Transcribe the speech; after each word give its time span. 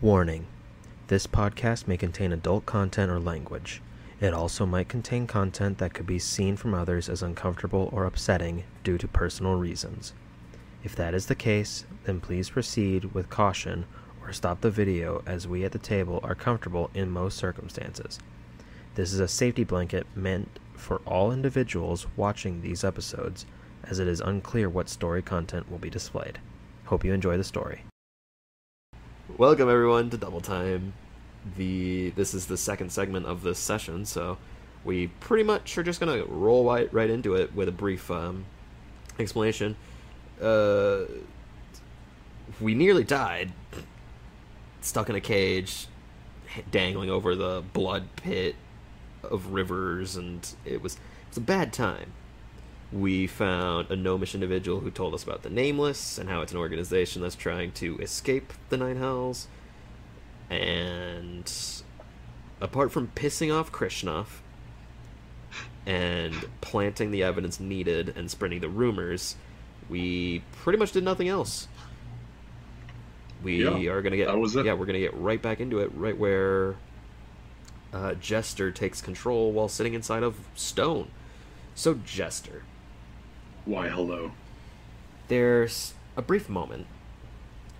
Warning 0.00 0.46
This 1.08 1.26
podcast 1.26 1.88
may 1.88 1.96
contain 1.96 2.32
adult 2.32 2.66
content 2.66 3.10
or 3.10 3.18
language. 3.18 3.82
It 4.20 4.32
also 4.32 4.64
might 4.64 4.88
contain 4.88 5.26
content 5.26 5.78
that 5.78 5.92
could 5.92 6.06
be 6.06 6.20
seen 6.20 6.56
from 6.56 6.72
others 6.72 7.08
as 7.08 7.20
uncomfortable 7.20 7.90
or 7.92 8.04
upsetting 8.04 8.62
due 8.84 8.96
to 8.96 9.08
personal 9.08 9.56
reasons. 9.56 10.12
If 10.84 10.94
that 10.94 11.14
is 11.14 11.26
the 11.26 11.34
case, 11.34 11.84
then 12.04 12.20
please 12.20 12.50
proceed 12.50 13.12
with 13.12 13.28
caution 13.28 13.86
or 14.22 14.32
stop 14.32 14.60
the 14.60 14.70
video 14.70 15.24
as 15.26 15.48
we 15.48 15.64
at 15.64 15.72
the 15.72 15.80
table 15.80 16.20
are 16.22 16.36
comfortable 16.36 16.90
in 16.94 17.10
most 17.10 17.36
circumstances. 17.36 18.20
This 18.94 19.12
is 19.12 19.18
a 19.18 19.26
safety 19.26 19.64
blanket 19.64 20.06
meant 20.14 20.60
for 20.76 20.98
all 21.06 21.32
individuals 21.32 22.06
watching 22.14 22.62
these 22.62 22.84
episodes, 22.84 23.46
as 23.82 23.98
it 23.98 24.06
is 24.06 24.20
unclear 24.20 24.68
what 24.68 24.88
story 24.88 25.22
content 25.22 25.68
will 25.68 25.78
be 25.78 25.90
displayed. 25.90 26.38
Hope 26.84 27.04
you 27.04 27.12
enjoy 27.12 27.36
the 27.36 27.42
story. 27.42 27.82
Welcome 29.38 29.68
everyone 29.68 30.10
to 30.10 30.16
Double 30.16 30.40
Time. 30.40 30.94
The 31.56 32.10
this 32.16 32.34
is 32.34 32.46
the 32.46 32.56
second 32.56 32.90
segment 32.90 33.26
of 33.26 33.44
this 33.44 33.60
session, 33.60 34.04
so 34.04 34.36
we 34.84 35.06
pretty 35.06 35.44
much 35.44 35.78
are 35.78 35.84
just 35.84 36.00
gonna 36.00 36.24
roll 36.24 36.64
right, 36.64 36.92
right 36.92 37.08
into 37.08 37.36
it 37.36 37.54
with 37.54 37.68
a 37.68 37.72
brief 37.72 38.10
um, 38.10 38.46
explanation. 39.16 39.76
Uh, 40.42 41.02
we 42.60 42.74
nearly 42.74 43.04
died, 43.04 43.52
stuck 44.80 45.08
in 45.08 45.14
a 45.14 45.20
cage, 45.20 45.86
dangling 46.72 47.08
over 47.08 47.36
the 47.36 47.62
blood 47.72 48.08
pit 48.16 48.56
of 49.22 49.52
rivers, 49.52 50.16
and 50.16 50.52
it 50.64 50.82
was 50.82 50.94
it 50.94 51.28
was 51.28 51.36
a 51.36 51.42
bad 51.42 51.72
time. 51.72 52.12
We 52.90 53.26
found 53.26 53.90
a 53.90 53.96
gnomish 53.96 54.34
individual 54.34 54.80
who 54.80 54.90
told 54.90 55.12
us 55.14 55.22
about 55.22 55.42
the 55.42 55.50
Nameless 55.50 56.16
and 56.18 56.28
how 56.30 56.40
it's 56.40 56.52
an 56.52 56.58
organization 56.58 57.20
that's 57.20 57.34
trying 57.34 57.72
to 57.72 57.98
escape 57.98 58.52
the 58.70 58.78
Nine 58.78 58.96
Hells. 58.96 59.46
And 60.48 61.52
apart 62.62 62.90
from 62.90 63.08
pissing 63.14 63.54
off 63.54 63.70
Krishnov 63.70 64.26
and 65.86 66.34
planting 66.62 67.10
the 67.10 67.22
evidence 67.22 67.60
needed 67.60 68.14
and 68.16 68.30
spreading 68.30 68.60
the 68.60 68.70
rumors, 68.70 69.36
we 69.90 70.42
pretty 70.52 70.78
much 70.78 70.92
did 70.92 71.04
nothing 71.04 71.28
else. 71.28 71.68
We 73.42 73.62
Yeah, 73.64 73.90
are 73.90 74.02
gonna 74.02 74.16
get 74.16 74.28
that 74.28 74.38
was 74.38 74.56
it. 74.56 74.64
yeah, 74.64 74.72
we're 74.72 74.86
gonna 74.86 74.98
get 74.98 75.14
right 75.14 75.40
back 75.40 75.60
into 75.60 75.78
it, 75.80 75.90
right 75.94 76.16
where 76.16 76.76
uh, 77.92 78.14
Jester 78.14 78.70
takes 78.72 79.00
control 79.00 79.52
while 79.52 79.68
sitting 79.68 79.94
inside 79.94 80.22
of 80.22 80.36
Stone. 80.54 81.08
So 81.74 81.94
Jester, 81.94 82.62
Why, 83.68 83.90
hello. 83.90 84.30
there's 85.28 85.92
a 86.16 86.22
brief 86.22 86.48
moment 86.48 86.86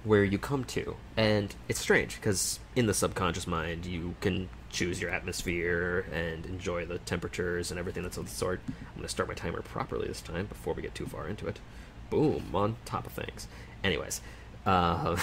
where 0.05 0.23
you 0.23 0.37
come 0.37 0.65
to, 0.65 0.97
and 1.17 1.55
it's 1.67 1.81
strange 1.81 2.17
because 2.17 2.61
in 2.77 2.85
the 2.85 2.93
subconscious 2.93 3.47
mind 3.47 3.87
you 3.87 4.15
can 4.21 4.51
choose 4.69 5.01
your 5.01 5.09
atmosphere 5.09 6.05
and 6.13 6.45
enjoy 6.45 6.85
the 6.85 6.99
temperatures 6.99 7.71
and 7.71 7.81
everything 7.81 8.03
that's 8.03 8.19
of 8.19 8.27
the 8.27 8.31
sort. 8.31 8.61
I'm 8.69 8.97
going 8.97 9.05
to 9.05 9.09
start 9.09 9.31
my 9.31 9.35
timer 9.35 9.63
properly 9.63 10.07
this 10.07 10.21
time 10.21 10.45
before 10.45 10.75
we 10.75 10.83
get 10.83 10.95
too 10.95 11.07
far 11.07 11.27
into 11.27 11.47
it. 11.47 11.59
Boom, 12.11 12.55
on 12.55 12.77
top 12.85 13.07
of 13.07 13.13
things. 13.13 13.49
Anyways, 13.83 14.21
uh, 14.67 15.17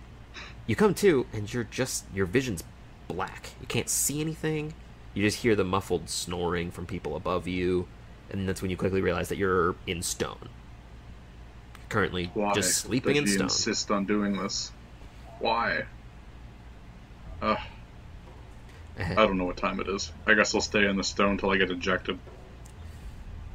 you 0.66 0.74
come 0.74 0.94
to, 0.94 1.26
and 1.34 1.52
you're 1.52 1.64
just 1.64 2.06
your 2.14 2.24
vision's 2.24 2.64
black. 3.08 3.50
You 3.60 3.66
can't 3.66 3.90
see 3.90 4.22
anything. 4.22 4.72
You 5.12 5.22
just 5.22 5.42
hear 5.42 5.54
the 5.54 5.64
muffled 5.64 6.08
snoring 6.08 6.70
from 6.70 6.86
people 6.86 7.14
above 7.14 7.46
you, 7.46 7.88
and 8.30 8.48
that's 8.48 8.62
when 8.62 8.70
you 8.70 8.76
quickly 8.76 9.00
realize 9.00 9.28
that 9.28 9.38
you're 9.38 9.74
in 9.86 10.02
stone. 10.02 10.48
Currently, 11.88 12.30
Why 12.34 12.52
just 12.52 12.76
sleeping 12.76 13.16
in 13.16 13.26
stone. 13.26 13.44
insist 13.44 13.90
on 13.90 14.04
doing 14.04 14.36
this? 14.36 14.72
Why? 15.38 15.84
Uh, 17.40 17.56
I 18.98 19.14
don't 19.14 19.38
know 19.38 19.44
what 19.44 19.56
time 19.56 19.80
it 19.80 19.88
is. 19.88 20.12
I 20.26 20.34
guess 20.34 20.54
I'll 20.54 20.60
stay 20.60 20.86
in 20.86 20.96
the 20.96 21.04
stone 21.04 21.32
until 21.32 21.50
I 21.50 21.56
get 21.56 21.70
ejected. 21.70 22.18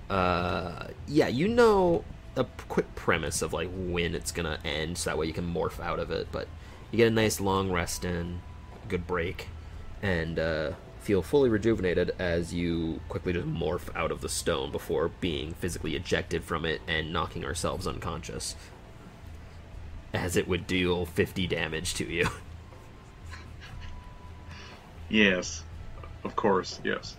uh, 0.10 0.88
yeah, 1.08 1.28
you 1.28 1.48
know 1.48 2.04
a 2.36 2.46
quick 2.68 2.96
premise 2.96 3.42
of 3.42 3.54
like 3.54 3.70
when 3.74 4.16
it's 4.16 4.32
gonna 4.32 4.60
end, 4.66 4.98
so 4.98 5.10
that 5.10 5.18
way 5.18 5.26
you 5.28 5.34
can 5.34 5.54
morph 5.54 5.80
out 5.80 6.00
of 6.00 6.12
it. 6.12 6.28
But 6.32 6.48
you 6.92 6.98
get 6.98 7.08
a 7.08 7.12
nice 7.12 7.40
long 7.40 7.72
rest 7.72 8.06
in, 8.06 8.42
a 8.84 8.88
good 8.88 9.06
break, 9.06 9.48
and 10.02 10.40
uh, 10.40 10.72
feel 11.04 11.22
fully 11.22 11.50
rejuvenated 11.50 12.12
as 12.18 12.54
you 12.54 13.02
quickly 13.10 13.34
just 13.34 13.48
morph 13.48 13.94
out 13.96 14.12
of 14.12 14.22
the 14.22 14.30
stone 14.30 14.72
before 14.72 15.10
being 15.10 15.54
physically 15.54 15.96
ejected 15.96 16.44
from 16.44 16.66
it 16.66 16.82
and 16.88 17.12
knocking 17.14 17.44
ourselves 17.46 17.86
unconscious, 17.88 18.56
as 20.14 20.38
it 20.38 20.48
would 20.48 20.66
deal 20.68 21.06
50 21.06 21.48
damage 21.48 21.94
to 21.96 22.06
you. 22.06 22.30
Yes. 25.10 25.64
Of 26.24 26.36
course, 26.36 26.80
yes. 26.84 27.18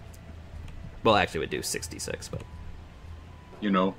well, 1.05 1.15
actually, 1.16 1.39
it 1.39 1.43
would 1.43 1.51
do 1.51 1.62
66, 1.62 2.28
but 2.28 2.43
You 3.61 3.71
know, 3.71 3.95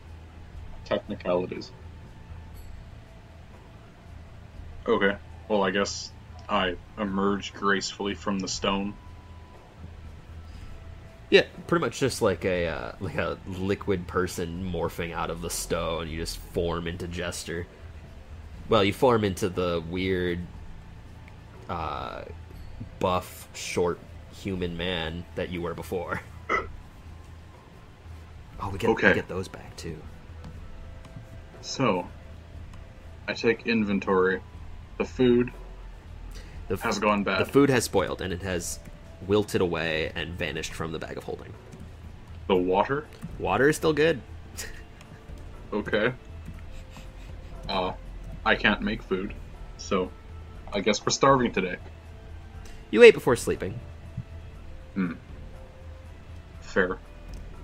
technicalities. 0.85 1.71
Okay. 4.87 5.17
Well, 5.47 5.63
I 5.63 5.71
guess 5.71 6.11
I 6.49 6.75
emerge 6.97 7.53
gracefully 7.53 8.15
from 8.15 8.39
the 8.39 8.47
stone. 8.47 8.95
Yeah, 11.29 11.43
pretty 11.67 11.83
much 11.83 11.99
just 11.99 12.21
like 12.21 12.45
a 12.45 12.67
uh, 12.67 12.91
like 12.99 13.15
a 13.15 13.37
liquid 13.47 14.07
person 14.07 14.69
morphing 14.71 15.11
out 15.13 15.29
of 15.29 15.41
the 15.41 15.49
stone. 15.49 16.07
You 16.09 16.17
just 16.19 16.37
form 16.37 16.87
into 16.87 17.07
Jester. 17.07 17.65
Well, 18.69 18.83
you 18.83 18.93
form 18.93 19.23
into 19.23 19.49
the 19.49 19.83
weird, 19.89 20.39
uh, 21.69 22.23
buff, 22.99 23.47
short 23.53 23.99
human 24.33 24.75
man 24.77 25.23
that 25.35 25.49
you 25.49 25.61
were 25.61 25.73
before. 25.73 26.21
Oh, 28.57 28.69
we 28.69 28.77
get 28.77 28.89
Okay. 28.91 29.09
we 29.09 29.13
get 29.15 29.27
those 29.27 29.49
back 29.49 29.75
too. 29.75 29.97
So, 31.61 32.07
I 33.27 33.33
take 33.33 33.67
inventory. 33.67 34.41
The 34.97 35.03
food 35.03 35.51
The, 36.69 36.77
has 36.77 36.97
gone 36.97 37.23
bad. 37.25 37.41
the 37.45 37.51
food 37.51 37.69
has 37.69 37.83
spoiled 37.83 38.21
and 38.21 38.31
it 38.31 38.41
has 38.43 38.79
wilted 39.27 39.61
away 39.61 40.11
and 40.15 40.33
vanished 40.37 40.73
from 40.73 40.91
the 40.91 40.99
bag 40.99 41.17
of 41.17 41.23
holding. 41.23 41.53
the 42.47 42.55
water. 42.55 43.05
Water 43.39 43.69
is 43.69 43.75
still 43.75 43.93
good. 43.93 44.21
Okay. 45.73 46.13
Uh, 47.67 47.93
I 48.45 48.55
can't 48.55 48.81
make 48.81 49.01
food, 49.01 49.33
so 49.77 50.11
I 50.71 50.79
guess 50.81 51.03
we're 51.05 51.11
starving 51.11 51.51
today. 51.51 51.77
You 52.91 53.01
ate 53.03 53.13
before 53.15 53.35
sleeping, 53.35 53.79
Hmm. 54.93 55.13
Fair. 56.61 56.99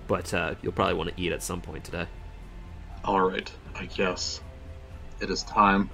but 0.08 0.34
uh, 0.34 0.54
you'll 0.62 0.72
probably 0.72 0.94
want 0.94 1.14
to 1.16 1.22
eat 1.22 1.32
at 1.32 1.42
some 1.42 1.60
point 1.60 1.84
today. 1.84 2.06
Alright, 3.04 3.52
I 3.74 3.86
guess. 3.86 4.40
It 5.20 5.30
is 5.30 5.42
time. 5.44 5.88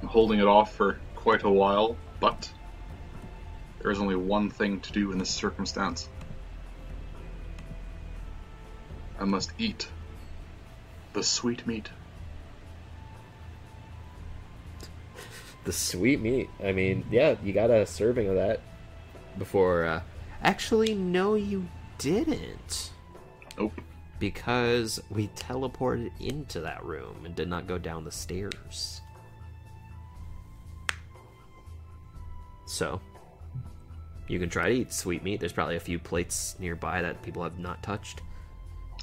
I'm 0.00 0.08
holding 0.08 0.38
it 0.38 0.46
off 0.46 0.74
for 0.74 0.98
quite 1.16 1.42
a 1.42 1.50
while, 1.50 1.96
but 2.20 2.48
there 3.86 3.92
is 3.92 4.00
only 4.00 4.16
one 4.16 4.50
thing 4.50 4.80
to 4.80 4.90
do 4.90 5.12
in 5.12 5.18
this 5.18 5.30
circumstance. 5.30 6.08
I 9.16 9.24
must 9.24 9.52
eat 9.58 9.86
the 11.12 11.22
sweet 11.22 11.64
meat. 11.68 11.88
The 15.62 15.70
sweet 15.70 16.20
meat. 16.20 16.50
I 16.60 16.72
mean, 16.72 17.06
yeah, 17.12 17.36
you 17.44 17.52
got 17.52 17.70
a 17.70 17.86
serving 17.86 18.26
of 18.28 18.34
that 18.34 18.60
before. 19.38 19.84
Uh... 19.84 20.02
Actually, 20.42 20.92
no, 20.92 21.36
you 21.36 21.68
didn't. 21.98 22.90
Nope. 23.56 23.80
Because 24.18 24.98
we 25.10 25.28
teleported 25.28 26.10
into 26.18 26.60
that 26.62 26.84
room 26.84 27.24
and 27.24 27.36
did 27.36 27.48
not 27.48 27.68
go 27.68 27.78
down 27.78 28.02
the 28.02 28.10
stairs. 28.10 29.00
So, 32.64 33.00
you 34.28 34.38
can 34.38 34.48
try 34.48 34.68
to 34.68 34.74
eat 34.74 34.92
sweet 34.92 35.22
meat. 35.22 35.40
There's 35.40 35.52
probably 35.52 35.76
a 35.76 35.80
few 35.80 35.98
plates 35.98 36.56
nearby 36.58 37.02
that 37.02 37.22
people 37.22 37.42
have 37.42 37.58
not 37.58 37.82
touched. 37.82 38.22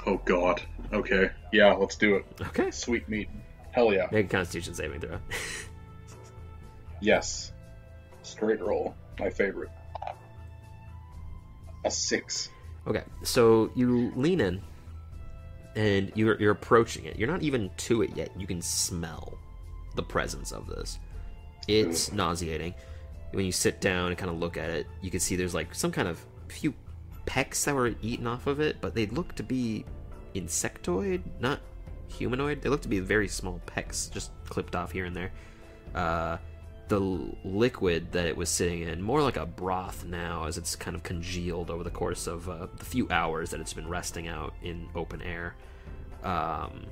Oh 0.05 0.17
god. 0.25 0.61
Okay. 0.91 1.29
Yeah, 1.51 1.73
let's 1.73 1.95
do 1.95 2.15
it. 2.15 2.25
Okay. 2.41 2.71
Sweet 2.71 3.07
meat. 3.07 3.29
Hell 3.71 3.93
yeah. 3.93 4.07
Make 4.11 4.25
a 4.27 4.29
constitution 4.29 4.73
saving 4.73 5.01
throw. 5.01 5.19
Yes. 7.01 7.51
Straight 8.21 8.61
roll. 8.61 8.95
My 9.19 9.29
favorite. 9.29 9.69
A 11.85 11.91
six. 11.91 12.49
Okay, 12.87 13.03
so 13.23 13.71
you 13.75 14.11
lean 14.15 14.41
in, 14.41 14.61
and 15.75 16.11
you're 16.15 16.39
you're 16.39 16.51
approaching 16.51 17.05
it. 17.05 17.17
You're 17.17 17.29
not 17.29 17.41
even 17.41 17.69
to 17.77 18.01
it 18.01 18.11
yet. 18.15 18.29
You 18.37 18.47
can 18.47 18.61
smell 18.61 19.37
the 19.95 20.03
presence 20.03 20.51
of 20.51 20.67
this. 20.67 20.99
It's 21.67 22.11
nauseating. 22.11 22.73
When 23.33 23.45
you 23.45 23.51
sit 23.51 23.81
down 23.81 24.07
and 24.07 24.17
kind 24.17 24.31
of 24.31 24.37
look 24.37 24.57
at 24.57 24.69
it, 24.69 24.87
you 25.01 25.11
can 25.11 25.19
see 25.19 25.35
there's 25.35 25.53
like 25.53 25.75
some 25.75 25.91
kind 25.91 26.07
of 26.07 26.23
few 26.47 26.73
pecks 27.25 27.65
that 27.65 27.75
were 27.75 27.93
eaten 28.01 28.27
off 28.27 28.47
of 28.47 28.59
it, 28.59 28.77
but 28.79 28.95
they 28.95 29.07
look 29.07 29.35
to 29.35 29.43
be 29.43 29.85
insectoid, 30.35 31.21
not 31.39 31.59
humanoid. 32.07 32.61
They 32.61 32.69
look 32.69 32.81
to 32.81 32.87
be 32.87 32.99
very 32.99 33.27
small 33.27 33.59
pecks, 33.65 34.07
just 34.07 34.31
clipped 34.45 34.75
off 34.75 34.91
here 34.91 35.05
and 35.05 35.15
there. 35.15 35.31
Uh, 35.95 36.37
the 36.89 36.99
liquid 37.43 38.11
that 38.11 38.27
it 38.27 38.35
was 38.35 38.49
sitting 38.49 38.81
in, 38.81 39.01
more 39.01 39.21
like 39.21 39.37
a 39.37 39.45
broth 39.45 40.05
now, 40.05 40.45
as 40.45 40.57
it's 40.57 40.75
kind 40.75 40.95
of 40.95 41.03
congealed 41.03 41.71
over 41.71 41.83
the 41.83 41.89
course 41.89 42.27
of 42.27 42.49
uh, 42.49 42.67
the 42.77 42.85
few 42.85 43.09
hours 43.09 43.49
that 43.49 43.59
it's 43.59 43.73
been 43.73 43.87
resting 43.87 44.27
out 44.27 44.53
in 44.61 44.87
open 44.95 45.21
air. 45.21 45.55
Um, 46.23 46.85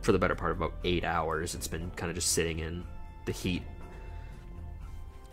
for 0.00 0.12
the 0.12 0.18
better 0.18 0.34
part 0.34 0.52
of 0.52 0.58
about 0.58 0.74
eight 0.84 1.04
hours, 1.04 1.54
it's 1.54 1.68
been 1.68 1.90
kind 1.96 2.10
of 2.10 2.14
just 2.14 2.32
sitting 2.32 2.60
in 2.60 2.84
the 3.26 3.32
heat. 3.32 3.62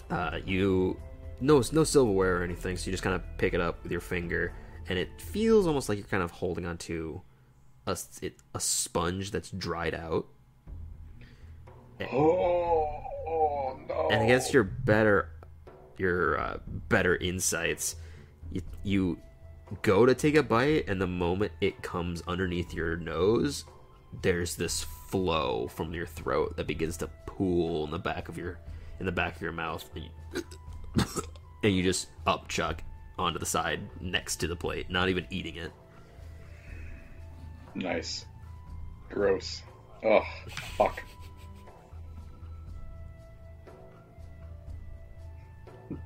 Uh, 0.10 0.40
you 0.46 1.00
no 1.42 1.62
no 1.72 1.84
silverware 1.84 2.38
or 2.38 2.44
anything, 2.44 2.78
so 2.78 2.88
you 2.88 2.92
just 2.92 3.04
kind 3.04 3.16
of 3.16 3.24
pick 3.38 3.54
it 3.54 3.62
up 3.62 3.82
with 3.84 3.92
your 3.92 4.02
finger, 4.02 4.54
and 4.88 4.98
it 4.98 5.10
feels 5.22 5.68
almost 5.68 5.90
like 5.90 5.98
you're 5.98 6.08
kind 6.08 6.24
of 6.24 6.32
holding 6.32 6.66
onto 6.66 7.22
a 7.86 7.98
it, 8.22 8.36
a 8.54 8.60
sponge 8.60 9.32
that's 9.32 9.50
dried 9.52 9.94
out. 9.94 10.28
Oh, 12.02 13.04
oh 13.28 13.80
no. 13.90 14.08
and 14.10 14.24
against 14.24 14.54
your 14.54 14.64
better 14.64 15.32
your 15.98 16.40
uh, 16.40 16.58
better 16.88 17.18
insights 17.18 17.98
you, 18.52 18.62
you 18.84 19.20
go 19.82 20.06
to 20.06 20.16
take 20.16 20.36
a 20.36 20.44
bite 20.44 20.88
and 20.88 21.02
the 21.02 21.08
moment 21.08 21.52
it 21.60 21.84
comes 21.84 22.24
underneath 22.26 22.74
your 22.74 22.96
nose 22.96 23.66
there's 24.22 24.56
this 24.56 24.84
flow 25.10 25.68
from 25.68 25.94
your 25.94 26.06
throat 26.06 26.56
that 26.56 26.68
begins 26.68 26.96
to 26.98 27.08
pool 27.26 27.84
in 27.84 27.92
the 27.92 28.00
back 28.00 28.30
of 28.30 28.38
your 28.38 28.60
in 29.00 29.06
the 29.06 29.12
back 29.12 29.36
of 29.36 29.42
your 29.42 29.52
mouth 29.52 29.84
and 29.96 30.04
you, 30.06 30.44
and 31.64 31.76
you 31.76 31.84
just 31.84 32.08
upchuck 32.28 32.80
onto 33.18 33.40
the 33.40 33.46
side 33.46 33.82
next 34.02 34.38
to 34.38 34.48
the 34.48 34.56
plate 34.56 34.90
not 34.90 35.10
even 35.10 35.26
eating 35.30 35.56
it 35.58 35.72
Nice. 37.76 38.26
Gross. 39.10 39.62
Oh, 40.04 40.24
fuck. 40.76 41.02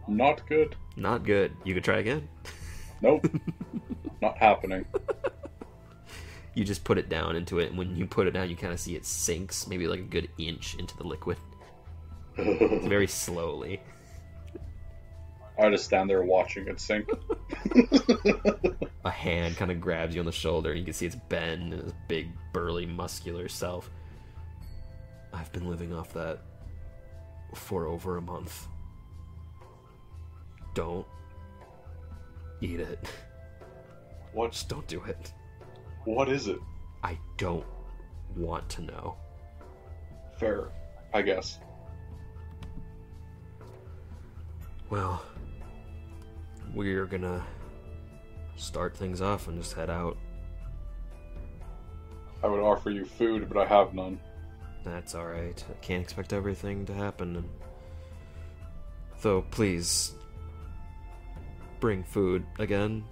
Not 0.07 0.45
good. 0.47 0.75
not 0.95 1.23
good 1.25 1.51
you 1.63 1.73
could 1.73 1.83
try 1.83 1.97
again 1.99 2.27
Nope. 3.01 3.27
Not 4.21 4.37
happening. 4.37 4.85
you 6.53 6.63
just 6.63 6.83
put 6.85 6.97
it 6.97 7.09
down 7.09 7.35
into 7.35 7.59
it 7.59 7.69
and 7.69 7.77
when 7.77 7.95
you 7.95 8.05
put 8.05 8.27
it 8.27 8.31
down 8.31 8.49
you 8.49 8.55
kind 8.55 8.71
of 8.71 8.79
see 8.79 8.95
it 8.95 9.05
sinks 9.05 9.67
maybe 9.67 9.87
like 9.87 9.99
a 9.99 10.03
good 10.03 10.29
inch 10.37 10.75
into 10.75 10.95
the 10.95 11.03
liquid 11.03 11.37
very 12.87 13.07
slowly 13.07 13.81
I 15.61 15.69
just 15.69 15.85
stand 15.85 16.09
there 16.09 16.23
watching 16.23 16.67
it 16.67 16.79
sink. 16.79 17.07
a 19.05 19.09
hand 19.11 19.55
kind 19.55 19.69
of 19.69 19.79
grabs 19.79 20.15
you 20.15 20.21
on 20.21 20.25
the 20.25 20.31
shoulder 20.31 20.71
and 20.71 20.79
you 20.79 20.85
can 20.85 20.93
see 20.93 21.05
it's 21.05 21.15
Ben 21.29 21.73
and 21.73 21.73
his 21.73 21.93
big 22.07 22.29
burly 22.53 22.85
muscular 22.85 23.47
self 23.47 23.89
I've 25.31 25.51
been 25.51 25.69
living 25.69 25.93
off 25.93 26.13
that 26.13 26.41
for 27.53 27.85
over 27.87 28.17
a 28.17 28.21
month 28.21 28.67
don't 30.73 31.05
eat 32.61 32.79
it 32.79 33.07
What? 34.31 34.53
just 34.53 34.69
don't 34.69 34.87
do 34.87 35.03
it 35.03 35.33
What 36.05 36.29
is 36.29 36.47
it? 36.47 36.59
I 37.03 37.17
don't 37.37 37.65
want 38.35 38.67
to 38.69 38.81
know 38.81 39.17
Fair, 40.39 40.69
I 41.13 41.21
guess. 41.21 41.59
Well, 44.93 45.23
we're 46.75 47.07
gonna 47.07 47.43
start 48.55 48.95
things 48.95 49.21
off 49.21 49.47
and 49.47 49.59
just 49.59 49.73
head 49.73 49.89
out. 49.89 50.15
I 52.43 52.47
would 52.47 52.59
offer 52.59 52.91
you 52.91 53.03
food, 53.03 53.49
but 53.49 53.57
I 53.57 53.65
have 53.65 53.95
none. 53.95 54.19
That's 54.85 55.15
alright. 55.15 55.65
I 55.67 55.73
can't 55.83 56.03
expect 56.03 56.31
everything 56.31 56.85
to 56.85 56.93
happen. 56.93 57.37
And... 57.37 57.49
Though, 59.23 59.41
please, 59.49 60.13
bring 61.79 62.03
food 62.03 62.45
again. 62.59 63.03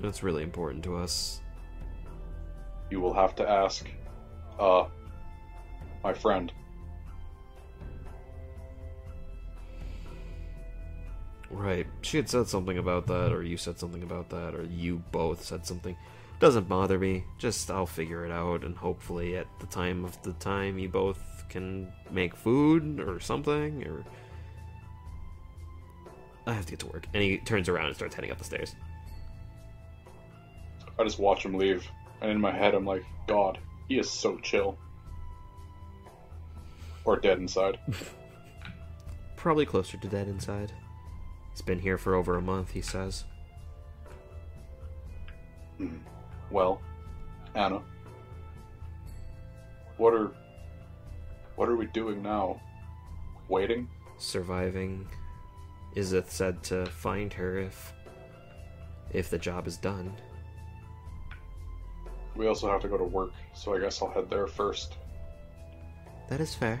That's 0.00 0.24
really 0.24 0.42
important 0.42 0.82
to 0.86 0.96
us. 0.96 1.40
You 2.90 2.98
will 2.98 3.14
have 3.14 3.36
to 3.36 3.48
ask, 3.48 3.88
uh, 4.58 4.86
my 6.02 6.14
friend. 6.14 6.52
Right. 11.50 11.86
She 12.02 12.18
had 12.18 12.28
said 12.28 12.46
something 12.46 12.78
about 12.78 13.06
that, 13.06 13.32
or 13.32 13.42
you 13.42 13.56
said 13.56 13.78
something 13.78 14.02
about 14.02 14.28
that, 14.30 14.54
or 14.54 14.64
you 14.64 15.02
both 15.12 15.44
said 15.44 15.66
something. 15.66 15.96
Doesn't 16.40 16.68
bother 16.68 16.98
me. 16.98 17.24
Just 17.38 17.70
I'll 17.70 17.86
figure 17.86 18.24
it 18.24 18.30
out, 18.30 18.64
and 18.64 18.76
hopefully 18.76 19.36
at 19.36 19.46
the 19.60 19.66
time 19.66 20.04
of 20.04 20.20
the 20.22 20.34
time 20.34 20.78
you 20.78 20.88
both 20.88 21.20
can 21.48 21.90
make 22.10 22.36
food 22.36 23.00
or 23.00 23.18
something, 23.20 23.86
or. 23.86 24.04
I 26.46 26.52
have 26.52 26.64
to 26.66 26.72
get 26.72 26.80
to 26.80 26.86
work. 26.86 27.06
And 27.12 27.22
he 27.22 27.38
turns 27.38 27.68
around 27.68 27.86
and 27.86 27.96
starts 27.96 28.14
heading 28.14 28.30
up 28.30 28.38
the 28.38 28.44
stairs. 28.44 28.74
I 30.98 31.04
just 31.04 31.18
watch 31.18 31.44
him 31.44 31.54
leave, 31.54 31.86
and 32.20 32.30
in 32.30 32.40
my 32.40 32.50
head 32.50 32.74
I'm 32.74 32.86
like, 32.86 33.04
God, 33.26 33.58
he 33.88 33.98
is 33.98 34.10
so 34.10 34.38
chill. 34.38 34.78
Or 37.04 37.16
dead 37.16 37.38
inside. 37.38 37.78
Probably 39.36 39.66
closer 39.66 39.96
to 39.98 40.08
dead 40.08 40.28
inside. 40.28 40.72
He's 41.58 41.64
been 41.64 41.80
here 41.80 41.98
for 41.98 42.14
over 42.14 42.36
a 42.36 42.40
month, 42.40 42.70
he 42.70 42.80
says. 42.80 43.24
Hmm. 45.76 45.96
Well, 46.52 46.80
Anna, 47.56 47.82
what 49.96 50.14
are 50.14 50.30
what 51.56 51.68
are 51.68 51.74
we 51.74 51.86
doing 51.86 52.22
now? 52.22 52.60
Waiting? 53.48 53.88
Surviving. 54.18 55.08
Izeth 55.96 56.30
said 56.30 56.62
to 56.64 56.86
find 56.86 57.32
her 57.32 57.58
if. 57.58 57.92
if 59.10 59.28
the 59.28 59.38
job 59.38 59.66
is 59.66 59.78
done. 59.78 60.14
We 62.36 62.46
also 62.46 62.70
have 62.70 62.82
to 62.82 62.88
go 62.88 62.96
to 62.96 63.02
work, 63.02 63.32
so 63.52 63.74
I 63.74 63.80
guess 63.80 64.00
I'll 64.00 64.10
head 64.10 64.30
there 64.30 64.46
first. 64.46 64.94
That 66.28 66.40
is 66.40 66.54
fair. 66.54 66.80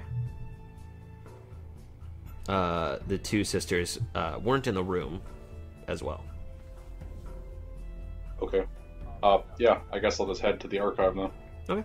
Uh, 2.48 2.98
the 3.08 3.18
two 3.18 3.44
sisters 3.44 3.98
uh, 4.14 4.38
weren't 4.42 4.66
in 4.66 4.74
the 4.74 4.82
room 4.82 5.20
as 5.86 6.02
well. 6.02 6.24
Okay. 8.40 8.64
Uh, 9.22 9.38
yeah, 9.58 9.80
I 9.92 9.98
guess 9.98 10.18
I'll 10.18 10.26
just 10.26 10.40
head 10.40 10.58
to 10.60 10.68
the 10.68 10.78
archive 10.78 11.14
now. 11.14 11.30
Okay. 11.68 11.84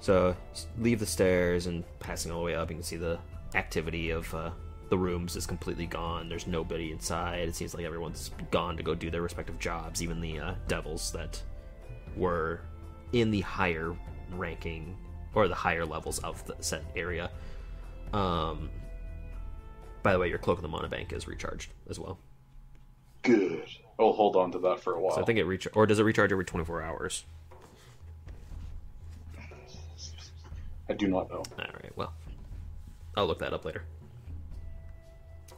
So 0.00 0.34
leave 0.78 0.98
the 0.98 1.06
stairs 1.06 1.66
and 1.68 1.84
passing 2.00 2.32
all 2.32 2.40
the 2.40 2.44
way 2.44 2.54
up, 2.56 2.68
you 2.68 2.76
can 2.76 2.82
see 2.82 2.96
the 2.96 3.18
activity 3.54 4.10
of 4.10 4.34
uh, 4.34 4.50
the 4.90 4.98
rooms 4.98 5.36
is 5.36 5.46
completely 5.46 5.86
gone. 5.86 6.28
There's 6.28 6.48
nobody 6.48 6.90
inside. 6.90 7.48
It 7.48 7.54
seems 7.54 7.74
like 7.74 7.84
everyone's 7.84 8.32
gone 8.50 8.76
to 8.76 8.82
go 8.82 8.94
do 8.94 9.08
their 9.08 9.22
respective 9.22 9.58
jobs. 9.60 10.02
Even 10.02 10.20
the 10.20 10.40
uh, 10.40 10.54
devils 10.66 11.12
that 11.12 11.40
were 12.16 12.60
in 13.12 13.30
the 13.30 13.42
higher 13.42 13.94
ranking 14.32 14.96
or 15.34 15.46
the 15.46 15.54
higher 15.54 15.86
levels 15.86 16.18
of 16.20 16.44
the 16.46 16.56
said 16.58 16.84
area. 16.96 17.30
Um. 18.12 18.68
By 20.04 20.12
the 20.12 20.18
way, 20.18 20.28
your 20.28 20.38
cloak 20.38 20.58
of 20.58 20.62
the 20.62 20.68
Mountebank 20.68 21.14
is 21.14 21.26
recharged 21.26 21.72
as 21.88 21.98
well. 21.98 22.18
Good. 23.22 23.64
I'll 23.98 24.12
hold 24.12 24.36
on 24.36 24.52
to 24.52 24.58
that 24.58 24.80
for 24.80 24.94
a 24.94 25.00
while. 25.00 25.14
So 25.14 25.22
I 25.22 25.24
think 25.24 25.38
it 25.38 25.44
recharge, 25.44 25.74
or 25.74 25.86
does 25.86 25.98
it 25.98 26.02
recharge 26.02 26.30
every 26.30 26.44
24 26.44 26.82
hours? 26.82 27.24
I 30.90 30.92
do 30.92 31.08
not 31.08 31.30
know. 31.30 31.38
All 31.38 31.44
right. 31.58 31.96
Well, 31.96 32.12
I'll 33.16 33.26
look 33.26 33.38
that 33.38 33.54
up 33.54 33.64
later 33.64 33.84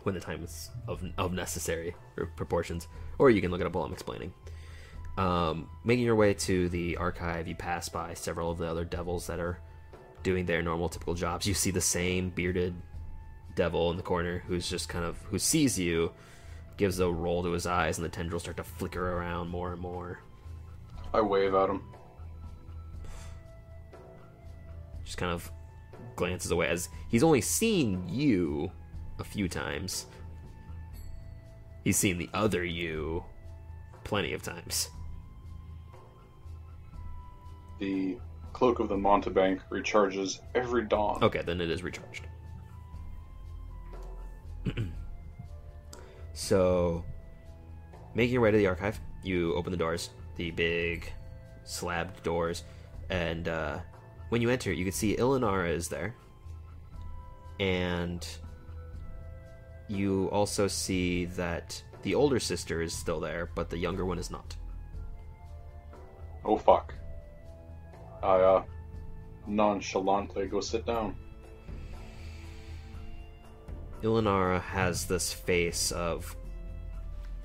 when 0.04 0.14
the 0.14 0.20
time 0.20 0.44
is 0.44 0.70
of 0.86 1.02
of 1.18 1.32
necessary 1.32 1.96
proportions, 2.36 2.86
or 3.18 3.30
you 3.30 3.40
can 3.40 3.50
look 3.50 3.60
it 3.60 3.66
up 3.66 3.74
while 3.74 3.84
I'm 3.84 3.92
explaining. 3.92 4.32
Um, 5.18 5.68
making 5.82 6.04
your 6.04 6.14
way 6.14 6.34
to 6.34 6.68
the 6.68 6.98
archive, 6.98 7.48
you 7.48 7.56
pass 7.56 7.88
by 7.88 8.14
several 8.14 8.52
of 8.52 8.58
the 8.58 8.66
other 8.66 8.84
devils 8.84 9.26
that 9.26 9.40
are 9.40 9.58
doing 10.22 10.46
their 10.46 10.62
normal, 10.62 10.88
typical 10.88 11.14
jobs. 11.14 11.48
You 11.48 11.54
see 11.54 11.72
the 11.72 11.80
same 11.80 12.30
bearded 12.30 12.76
devil 13.56 13.90
in 13.90 13.96
the 13.96 14.02
corner 14.02 14.44
who's 14.46 14.70
just 14.70 14.88
kind 14.88 15.04
of 15.04 15.18
who 15.24 15.38
sees 15.38 15.78
you, 15.78 16.12
gives 16.76 17.00
a 17.00 17.10
roll 17.10 17.42
to 17.42 17.50
his 17.50 17.66
eyes, 17.66 17.98
and 17.98 18.04
the 18.04 18.08
tendrils 18.08 18.42
start 18.42 18.58
to 18.58 18.64
flicker 18.64 19.12
around 19.16 19.48
more 19.48 19.72
and 19.72 19.80
more. 19.80 20.20
I 21.12 21.20
wave 21.20 21.54
at 21.54 21.70
him. 21.70 21.82
just 25.06 25.18
kind 25.18 25.32
of 25.32 25.50
glances 26.16 26.50
away 26.50 26.68
as 26.68 26.88
he's 27.08 27.22
only 27.22 27.40
seen 27.40 28.06
you 28.08 28.70
a 29.18 29.24
few 29.24 29.48
times. 29.48 30.06
He's 31.84 31.96
seen 31.96 32.18
the 32.18 32.28
other 32.34 32.64
you 32.64 33.24
plenty 34.04 34.32
of 34.32 34.42
times. 34.42 34.90
The 37.78 38.18
cloak 38.52 38.80
of 38.80 38.88
the 38.88 38.96
Mountebank 38.96 39.60
recharges 39.70 40.40
every 40.54 40.84
dawn. 40.84 41.22
Okay, 41.22 41.42
then 41.42 41.60
it 41.60 41.70
is 41.70 41.82
recharged. 41.82 42.26
so, 46.34 47.04
making 48.14 48.32
your 48.34 48.42
way 48.42 48.50
to 48.50 48.56
the 48.58 48.66
archive, 48.66 49.00
you 49.22 49.54
open 49.54 49.70
the 49.72 49.78
doors, 49.78 50.10
the 50.36 50.50
big 50.50 51.12
slabbed 51.64 52.22
doors, 52.22 52.64
and 53.10 53.48
uh, 53.48 53.78
when 54.30 54.42
you 54.42 54.50
enter, 54.50 54.72
you 54.72 54.84
can 54.84 54.92
see 54.92 55.16
Ilinara 55.16 55.70
is 55.70 55.88
there. 55.88 56.14
and 57.58 58.26
you 59.88 60.28
also 60.32 60.66
see 60.68 61.26
that 61.26 61.82
the 62.02 62.14
older 62.14 62.40
sister 62.40 62.82
is 62.82 62.92
still 62.92 63.20
there, 63.20 63.50
but 63.54 63.70
the 63.70 63.78
younger 63.78 64.04
one 64.04 64.18
is 64.18 64.30
not. 64.30 64.56
Oh 66.44 66.56
fuck. 66.56 66.94
I 68.22 68.36
uh 68.40 68.64
nonchalantly 69.46 70.48
go 70.48 70.60
sit 70.60 70.86
down. 70.86 71.16
Ilinara 74.02 74.60
has 74.60 75.06
this 75.06 75.32
face 75.32 75.90
of 75.92 76.36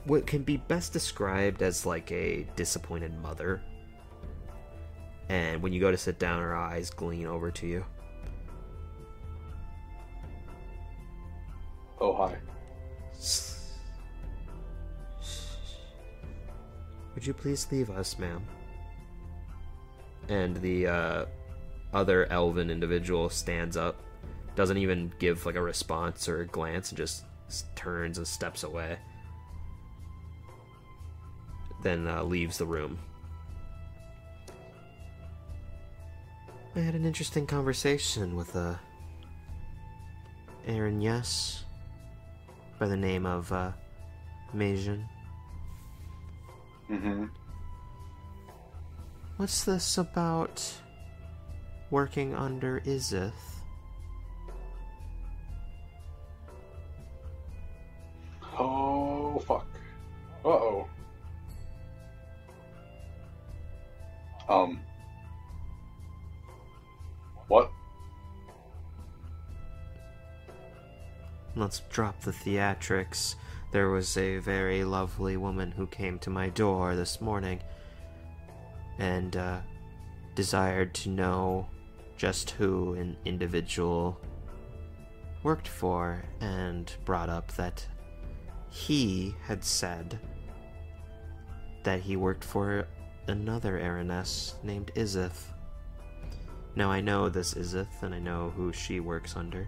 what 0.05 0.25
can 0.25 0.43
be 0.43 0.57
best 0.57 0.93
described 0.93 1.61
as 1.61 1.85
like 1.85 2.11
a 2.11 2.47
disappointed 2.55 3.17
mother. 3.21 3.61
And 5.29 5.61
when 5.61 5.71
you 5.71 5.79
go 5.79 5.91
to 5.91 5.97
sit 5.97 6.19
down, 6.19 6.41
her 6.41 6.55
eyes 6.55 6.89
gleam 6.89 7.27
over 7.27 7.51
to 7.51 7.67
you. 7.67 7.85
Oh 11.99 12.13
hi. 12.13 12.35
Would 17.13 17.27
you 17.27 17.33
please 17.33 17.67
leave 17.71 17.89
us, 17.91 18.17
ma'am? 18.17 18.45
And 20.27 20.55
the 20.57 20.87
uh, 20.87 21.25
other 21.93 22.25
elven 22.31 22.69
individual 22.71 23.29
stands 23.29 23.77
up, 23.77 24.01
doesn't 24.55 24.77
even 24.77 25.11
give 25.19 25.45
like 25.45 25.55
a 25.55 25.61
response 25.61 26.27
or 26.27 26.41
a 26.41 26.45
glance, 26.45 26.89
and 26.89 26.97
just 26.97 27.23
turns 27.75 28.17
and 28.17 28.27
steps 28.27 28.63
away. 28.63 28.97
Then 31.83 32.07
uh, 32.07 32.23
leaves 32.23 32.57
the 32.57 32.65
room. 32.65 32.99
I 36.75 36.79
had 36.79 36.95
an 36.95 37.05
interesting 37.05 37.45
conversation 37.45 38.35
with 38.35 38.55
uh, 38.55 38.75
Erinyes, 40.67 41.63
by 42.79 42.87
the 42.87 42.95
name 42.95 43.25
of 43.25 43.51
uh, 43.51 43.71
Majin. 44.55 45.03
Mm-hmm. 46.89 47.25
What's 49.37 49.63
this 49.63 49.97
about 49.97 50.63
working 51.89 52.35
under 52.35 52.79
Izith? 52.81 53.50
Oh 58.63 59.39
fuck. 59.39 59.65
Uh 60.45 60.49
oh. 60.49 60.87
Um. 64.47 64.79
What? 67.47 67.71
Let's 71.55 71.79
drop 71.89 72.21
the 72.21 72.31
theatrics. 72.31 73.35
There 73.71 73.89
was 73.89 74.15
a 74.15 74.37
very 74.37 74.83
lovely 74.83 75.37
woman 75.37 75.71
who 75.71 75.87
came 75.87 76.19
to 76.19 76.29
my 76.29 76.49
door 76.49 76.95
this 76.95 77.19
morning 77.19 77.61
and 78.99 79.35
uh, 79.35 79.59
desired 80.35 80.93
to 80.95 81.09
know 81.09 81.67
just 82.15 82.51
who 82.51 82.93
an 82.93 83.17
individual 83.25 84.19
worked 85.41 85.67
for, 85.67 86.23
and 86.39 86.93
brought 87.03 87.29
up 87.29 87.51
that 87.53 87.87
he 88.71 89.35
had 89.43 89.63
said 89.63 90.17
that 91.83 91.99
he 91.99 92.15
worked 92.15 92.43
for 92.43 92.87
another 93.27 93.77
Erinyes 93.77 94.53
named 94.63 94.91
Izith. 94.95 95.43
Now 96.75 96.89
I 96.89 97.01
know 97.01 97.27
this 97.27 97.53
Izith, 97.53 98.01
and 98.01 98.15
I 98.15 98.19
know 98.19 98.51
who 98.55 98.71
she 98.71 99.01
works 99.01 99.35
under. 99.35 99.67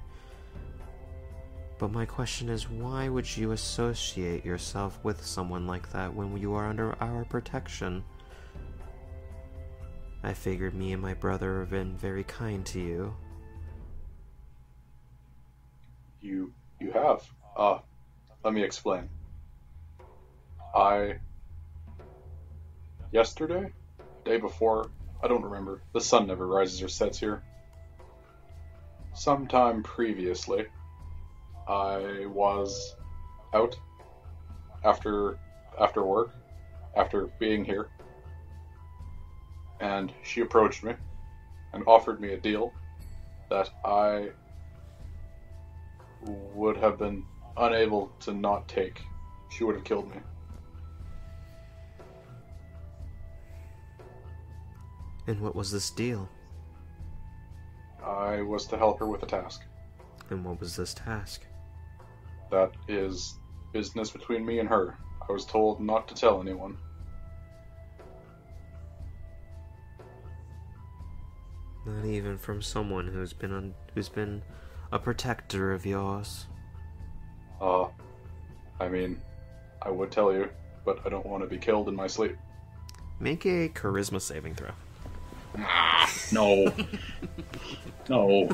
But 1.77 1.91
my 1.91 2.05
question 2.05 2.47
is, 2.47 2.69
why 2.69 3.09
would 3.09 3.35
you 3.35 3.51
associate 3.51 4.45
yourself 4.45 4.99
with 5.03 5.23
someone 5.23 5.67
like 5.67 5.91
that 5.91 6.13
when 6.13 6.37
you 6.37 6.53
are 6.53 6.69
under 6.69 6.95
our 7.01 7.25
protection? 7.25 8.05
I 10.23 10.33
figured 10.33 10.73
me 10.73 10.93
and 10.93 11.01
my 11.01 11.13
brother 11.13 11.59
have 11.59 11.69
been 11.69 11.97
very 11.97 12.23
kind 12.23 12.65
to 12.67 12.79
you. 12.79 13.13
You 16.21 16.53
you 16.79 16.91
have. 16.91 17.29
Uh 17.57 17.79
let 18.43 18.53
me 18.53 18.63
explain. 18.63 19.09
I 20.75 21.15
yesterday, 23.11 23.71
day 24.25 24.37
before, 24.37 24.89
I 25.23 25.27
don't 25.27 25.43
remember. 25.43 25.81
The 25.93 26.01
sun 26.01 26.27
never 26.27 26.45
rises 26.45 26.81
or 26.81 26.89
sets 26.89 27.19
here. 27.19 27.41
Sometime 29.13 29.83
previously, 29.83 30.65
I 31.67 32.25
was 32.25 32.95
out 33.53 33.75
after 34.83 35.37
after 35.79 36.03
work, 36.03 36.31
after 36.95 37.27
being 37.39 37.63
here, 37.63 37.87
and 39.79 40.11
she 40.23 40.41
approached 40.41 40.83
me 40.83 40.93
and 41.73 41.83
offered 41.87 42.19
me 42.19 42.33
a 42.33 42.37
deal 42.37 42.73
that 43.49 43.69
I 43.85 44.29
would 46.55 46.77
have 46.77 46.97
been 46.97 47.23
unable 47.57 48.11
to 48.21 48.33
not 48.33 48.67
take. 48.67 49.01
She 49.49 49.63
would 49.63 49.75
have 49.75 49.83
killed 49.83 50.09
me. 50.09 50.17
And 55.27 55.39
what 55.39 55.55
was 55.55 55.71
this 55.71 55.89
deal? 55.89 56.29
I 58.03 58.41
was 58.41 58.65
to 58.67 58.77
help 58.77 58.99
her 58.99 59.07
with 59.07 59.23
a 59.23 59.25
task. 59.25 59.61
And 60.29 60.43
what 60.43 60.59
was 60.59 60.75
this 60.75 60.93
task? 60.93 61.45
That 62.51 62.71
is 62.87 63.35
business 63.71 64.09
between 64.09 64.45
me 64.45 64.59
and 64.59 64.67
her. 64.67 64.97
I 65.27 65.31
was 65.31 65.45
told 65.45 65.79
not 65.79 66.07
to 66.09 66.15
tell 66.15 66.41
anyone. 66.41 66.77
Not 71.85 72.05
even 72.05 72.37
from 72.37 72.61
someone 72.61 73.07
who's 73.07 73.33
been 73.33 73.53
un- 73.53 73.75
who's 73.93 74.09
been 74.09 74.43
a 74.91 74.99
protector 74.99 75.73
of 75.73 75.85
yours. 75.85 76.47
Uh, 77.63 77.87
I 78.79 78.89
mean, 78.89 79.21
I 79.81 79.89
would 79.89 80.11
tell 80.11 80.33
you, 80.33 80.49
but 80.83 80.99
I 81.05 81.09
don't 81.09 81.25
want 81.25 81.43
to 81.43 81.49
be 81.49 81.57
killed 81.57 81.87
in 81.87 81.95
my 81.95 82.07
sleep. 82.07 82.35
Make 83.21 83.45
a 83.45 83.69
charisma 83.69 84.19
saving 84.19 84.55
throw. 84.55 84.71
Ah, 85.59 86.11
No. 86.33 86.73
no. 88.09 88.49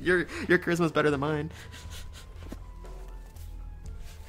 Your 0.00 0.26
your 0.48 0.58
charisma's 0.58 0.92
better 0.92 1.10
than 1.10 1.20
mine. 1.20 1.50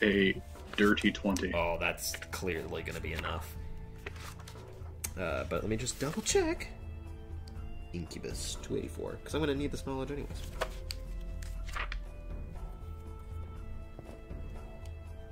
A 0.01 0.41
dirty 0.75 1.11
20. 1.11 1.53
Oh, 1.53 1.77
that's 1.79 2.15
clearly 2.31 2.81
gonna 2.83 2.99
be 2.99 3.13
enough. 3.13 3.55
Uh, 5.17 5.43
but 5.49 5.61
let 5.61 5.69
me 5.69 5.77
just 5.77 5.99
double 5.99 6.21
check. 6.23 6.67
Incubus 7.93 8.57
284, 8.63 9.11
because 9.13 9.33
I'm 9.33 9.39
gonna 9.39 9.55
need 9.55 9.71
this 9.71 9.85
knowledge 9.85 10.11
anyways. 10.11 10.41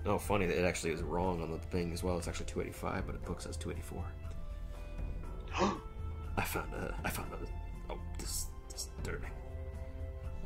Oh, 0.07 0.17
funny 0.17 0.45
that 0.45 0.57
it 0.57 0.63
actually 0.63 0.91
is 0.91 1.01
wrong 1.01 1.41
on 1.41 1.51
the 1.51 1.57
thing 1.57 1.91
as 1.91 2.01
well. 2.01 2.17
It's 2.17 2.29
actually 2.29 2.45
285, 2.45 3.05
but 3.05 3.11
the 3.11 3.27
book 3.27 3.41
says 3.41 3.57
284. 3.57 4.03
I 6.37 6.41
found 6.43 6.73
a. 6.73 6.95
I 7.03 7.09
found 7.09 7.33
a. 7.33 7.91
Oh, 7.91 7.99
this, 8.17 8.45
this 8.69 8.81
is 8.81 8.89
disturbing. 8.97 9.31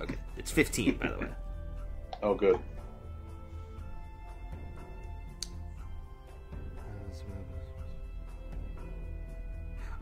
Okay, 0.02 0.16
it's 0.36 0.50
15, 0.50 0.98
by 0.98 1.10
the 1.10 1.20
way. 1.20 1.28
Oh, 2.24 2.36
good. 2.36 2.60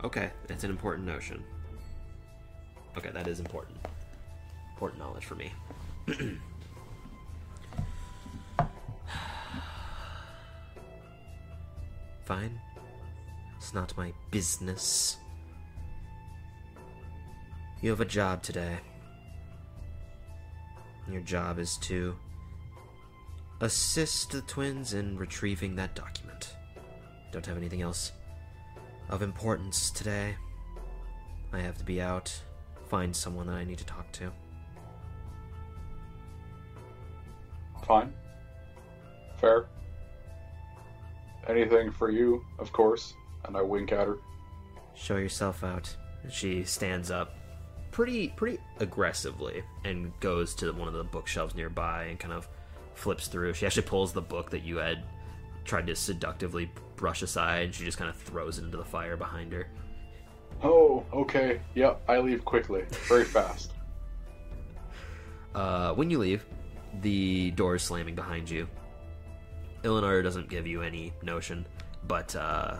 Okay, 0.04 0.30
it's 0.50 0.64
an 0.64 0.70
important 0.70 1.06
notion. 1.06 1.42
Okay, 2.98 3.08
that 3.10 3.26
is 3.26 3.40
important. 3.40 3.78
Important 4.72 5.00
knowledge 5.00 5.24
for 5.24 5.36
me. 5.36 5.50
Fine. 12.30 12.60
It's 13.56 13.74
not 13.74 13.96
my 13.96 14.12
business. 14.30 15.16
You 17.82 17.90
have 17.90 18.00
a 18.00 18.04
job 18.04 18.44
today. 18.44 18.78
Your 21.10 21.22
job 21.22 21.58
is 21.58 21.76
to 21.78 22.14
assist 23.60 24.30
the 24.30 24.42
twins 24.42 24.94
in 24.94 25.18
retrieving 25.18 25.74
that 25.74 25.96
document. 25.96 26.54
Don't 27.32 27.46
have 27.46 27.56
anything 27.56 27.82
else 27.82 28.12
of 29.08 29.22
importance 29.22 29.90
today. 29.90 30.36
I 31.52 31.58
have 31.58 31.78
to 31.78 31.84
be 31.84 32.00
out, 32.00 32.32
find 32.88 33.16
someone 33.16 33.48
that 33.48 33.56
I 33.56 33.64
need 33.64 33.78
to 33.78 33.86
talk 33.86 34.12
to. 34.12 34.30
Fine. 37.84 38.14
Fair. 39.40 39.66
Anything 41.50 41.90
for 41.90 42.10
you, 42.10 42.44
of 42.58 42.72
course. 42.72 43.14
And 43.44 43.56
I 43.56 43.62
wink 43.62 43.90
at 43.92 44.06
her. 44.06 44.18
Show 44.94 45.16
yourself 45.16 45.64
out. 45.64 45.94
She 46.30 46.62
stands 46.64 47.10
up, 47.10 47.34
pretty 47.90 48.28
pretty 48.28 48.58
aggressively 48.78 49.64
and 49.84 50.12
goes 50.20 50.54
to 50.56 50.72
one 50.72 50.86
of 50.86 50.94
the 50.94 51.02
bookshelves 51.02 51.54
nearby 51.54 52.04
and 52.04 52.18
kind 52.20 52.32
of 52.32 52.48
flips 52.94 53.26
through. 53.26 53.54
She 53.54 53.66
actually 53.66 53.82
pulls 53.82 54.12
the 54.12 54.20
book 54.22 54.50
that 54.50 54.62
you 54.62 54.76
had 54.76 55.02
tried 55.64 55.86
to 55.88 55.96
seductively 55.96 56.70
brush 56.96 57.22
aside. 57.22 57.64
And 57.64 57.74
she 57.74 57.84
just 57.84 57.98
kind 57.98 58.10
of 58.10 58.16
throws 58.16 58.58
it 58.58 58.64
into 58.64 58.76
the 58.76 58.84
fire 58.84 59.16
behind 59.16 59.52
her. 59.52 59.66
Oh, 60.62 61.04
okay. 61.12 61.60
Yep, 61.74 62.02
I 62.08 62.18
leave 62.18 62.44
quickly, 62.44 62.84
very 63.08 63.24
fast. 63.36 63.72
Uh, 65.54 65.94
when 65.94 66.10
you 66.10 66.18
leave, 66.18 66.44
the 67.00 67.50
door 67.52 67.76
is 67.76 67.82
slamming 67.82 68.14
behind 68.14 68.48
you. 68.48 68.68
Eleanor 69.84 70.22
doesn't 70.22 70.48
give 70.48 70.66
you 70.66 70.82
any 70.82 71.12
notion, 71.22 71.66
but 72.06 72.34
uh, 72.36 72.76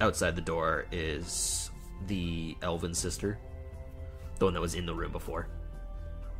outside 0.00 0.36
the 0.36 0.42
door 0.42 0.86
is 0.90 1.70
the 2.06 2.56
elven 2.62 2.94
sister, 2.94 3.38
the 4.38 4.44
one 4.44 4.54
that 4.54 4.60
was 4.60 4.74
in 4.74 4.86
the 4.86 4.94
room 4.94 5.12
before. 5.12 5.48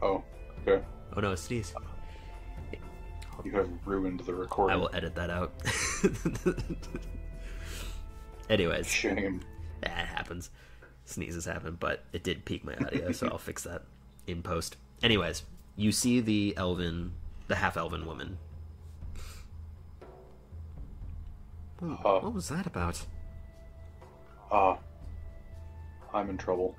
Oh, 0.03 0.23
okay. 0.67 0.85
Oh 1.17 1.21
no, 1.21 1.35
Sneeze. 1.35 1.75
You 3.45 3.53
have 3.53 3.69
ruined 3.85 4.21
the 4.21 4.35
recording. 4.35 4.75
I 4.75 4.79
will 4.79 4.91
edit 4.93 5.15
that 5.15 5.31
out. 5.31 5.53
Anyways, 8.51 8.87
Shame. 8.87 9.43
that 9.83 10.07
happens. 10.07 10.51
Sneezes 11.05 11.45
happen, 11.45 11.77
but 11.79 12.05
it 12.13 12.25
did 12.25 12.45
peak 12.45 12.65
my 12.65 12.75
audio, 12.77 13.13
so 13.13 13.29
I'll 13.29 13.39
fix 13.53 13.63
that 13.65 13.83
in 14.27 14.43
post. 14.43 14.77
Anyways, 15.03 15.45
you 15.77 15.93
see 15.93 16.21
the 16.21 16.55
elven, 16.57 17.13
the 17.47 17.57
half 17.57 17.77
elven 17.77 18.07
woman. 18.07 18.39
Ooh, 21.83 21.99
Uh. 22.05 22.21
what 22.21 22.33
was 22.33 22.49
that 22.49 22.67
about? 22.67 23.05
Ah, 24.51 24.79
I'm 26.15 26.31
in 26.31 26.39
trouble. 26.39 26.75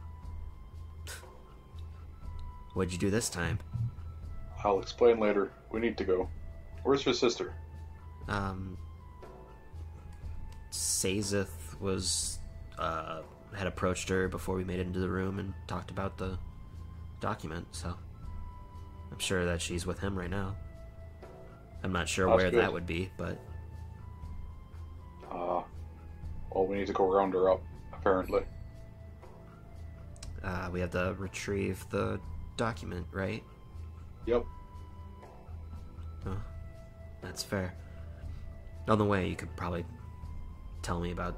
What'd 2.73 2.93
you 2.93 2.99
do 2.99 3.09
this 3.09 3.29
time? 3.29 3.59
I'll 4.63 4.79
explain 4.79 5.19
later. 5.19 5.51
We 5.71 5.79
need 5.79 5.97
to 5.97 6.03
go. 6.03 6.29
Where's 6.83 7.05
your 7.05 7.13
sister? 7.15 7.53
Um, 8.27 8.77
Sazeth 10.71 11.79
was 11.79 12.39
uh, 12.77 13.21
had 13.55 13.65
approached 13.67 14.09
her 14.09 14.27
before 14.27 14.55
we 14.55 14.63
made 14.63 14.79
it 14.79 14.85
into 14.87 14.99
the 14.99 15.09
room 15.09 15.39
and 15.39 15.53
talked 15.67 15.89
about 15.91 16.17
the 16.17 16.37
document. 17.19 17.65
So 17.71 17.95
I'm 19.11 19.19
sure 19.19 19.45
that 19.45 19.61
she's 19.61 19.85
with 19.85 19.99
him 19.99 20.17
right 20.17 20.29
now. 20.29 20.55
I'm 21.83 21.91
not 21.91 22.07
sure 22.07 22.27
That's 22.27 22.37
where 22.37 22.51
good. 22.51 22.59
that 22.61 22.73
would 22.73 22.85
be, 22.85 23.11
but 23.17 23.39
Ah, 25.37 25.63
well, 26.51 26.65
we 26.65 26.77
need 26.77 26.87
to 26.87 26.93
go 26.93 27.11
round 27.13 27.33
her 27.33 27.49
up, 27.51 27.61
apparently. 27.93 28.41
uh, 30.43 30.69
we 30.71 30.79
have 30.79 30.89
to 30.91 31.15
retrieve 31.19 31.85
the 31.91 32.19
document, 32.55 33.05
right? 33.11 33.43
Yep. 34.25 34.43
Oh, 36.25 36.41
that's 37.21 37.43
fair. 37.43 37.75
On 38.87 38.97
the 38.97 39.05
way, 39.05 39.27
you 39.27 39.35
could 39.35 39.55
probably 39.55 39.85
tell 40.81 40.99
me 40.99 41.11
about 41.11 41.37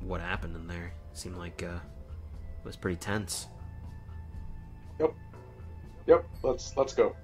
what 0.00 0.20
happened 0.20 0.54
in 0.56 0.66
there. 0.66 0.92
Seemed 1.14 1.36
like 1.36 1.62
uh, 1.62 1.76
it 1.76 2.64
was 2.64 2.76
pretty 2.76 2.96
tense. 2.96 3.46
Yep. 5.00 5.14
Yep. 6.06 6.28
Let's 6.42 6.76
let's 6.76 6.92
go. 6.92 7.14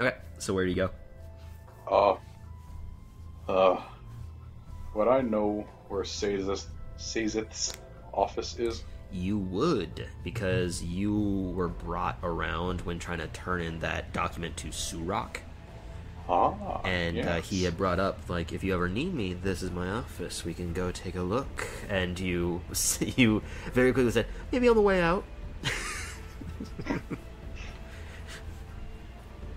Okay, 0.00 0.16
so 0.38 0.54
where 0.54 0.64
do 0.64 0.70
you 0.70 0.76
go? 0.76 0.90
Uh. 1.90 2.16
Uh. 3.50 3.80
Would 4.94 5.08
I 5.08 5.20
know 5.20 5.66
where 5.88 6.02
Sazeth, 6.02 6.66
Sazeth's 6.98 7.76
office 8.12 8.58
is? 8.58 8.84
You 9.10 9.38
would, 9.38 10.06
because 10.24 10.82
you 10.82 11.52
were 11.54 11.68
brought 11.68 12.18
around 12.22 12.82
when 12.82 12.98
trying 12.98 13.18
to 13.18 13.26
turn 13.28 13.60
in 13.60 13.80
that 13.80 14.12
document 14.12 14.56
to 14.58 14.68
Surak. 14.68 15.38
Ah. 16.28 16.80
and 16.84 17.18
uh, 17.18 17.40
he 17.40 17.64
had 17.64 17.76
brought 17.76 17.98
up 17.98 18.16
like, 18.28 18.52
if 18.52 18.62
you 18.62 18.72
ever 18.72 18.88
need 18.88 19.12
me, 19.12 19.34
this 19.34 19.60
is 19.60 19.72
my 19.72 19.88
office. 19.90 20.44
We 20.44 20.54
can 20.54 20.72
go 20.72 20.92
take 20.92 21.16
a 21.16 21.22
look. 21.22 21.66
And 21.88 22.18
you, 22.18 22.62
you 23.16 23.42
very 23.72 23.92
quickly 23.92 24.12
said, 24.12 24.26
maybe 24.52 24.68
on 24.68 24.76
the 24.76 24.82
way 24.82 25.00
out. 25.02 25.24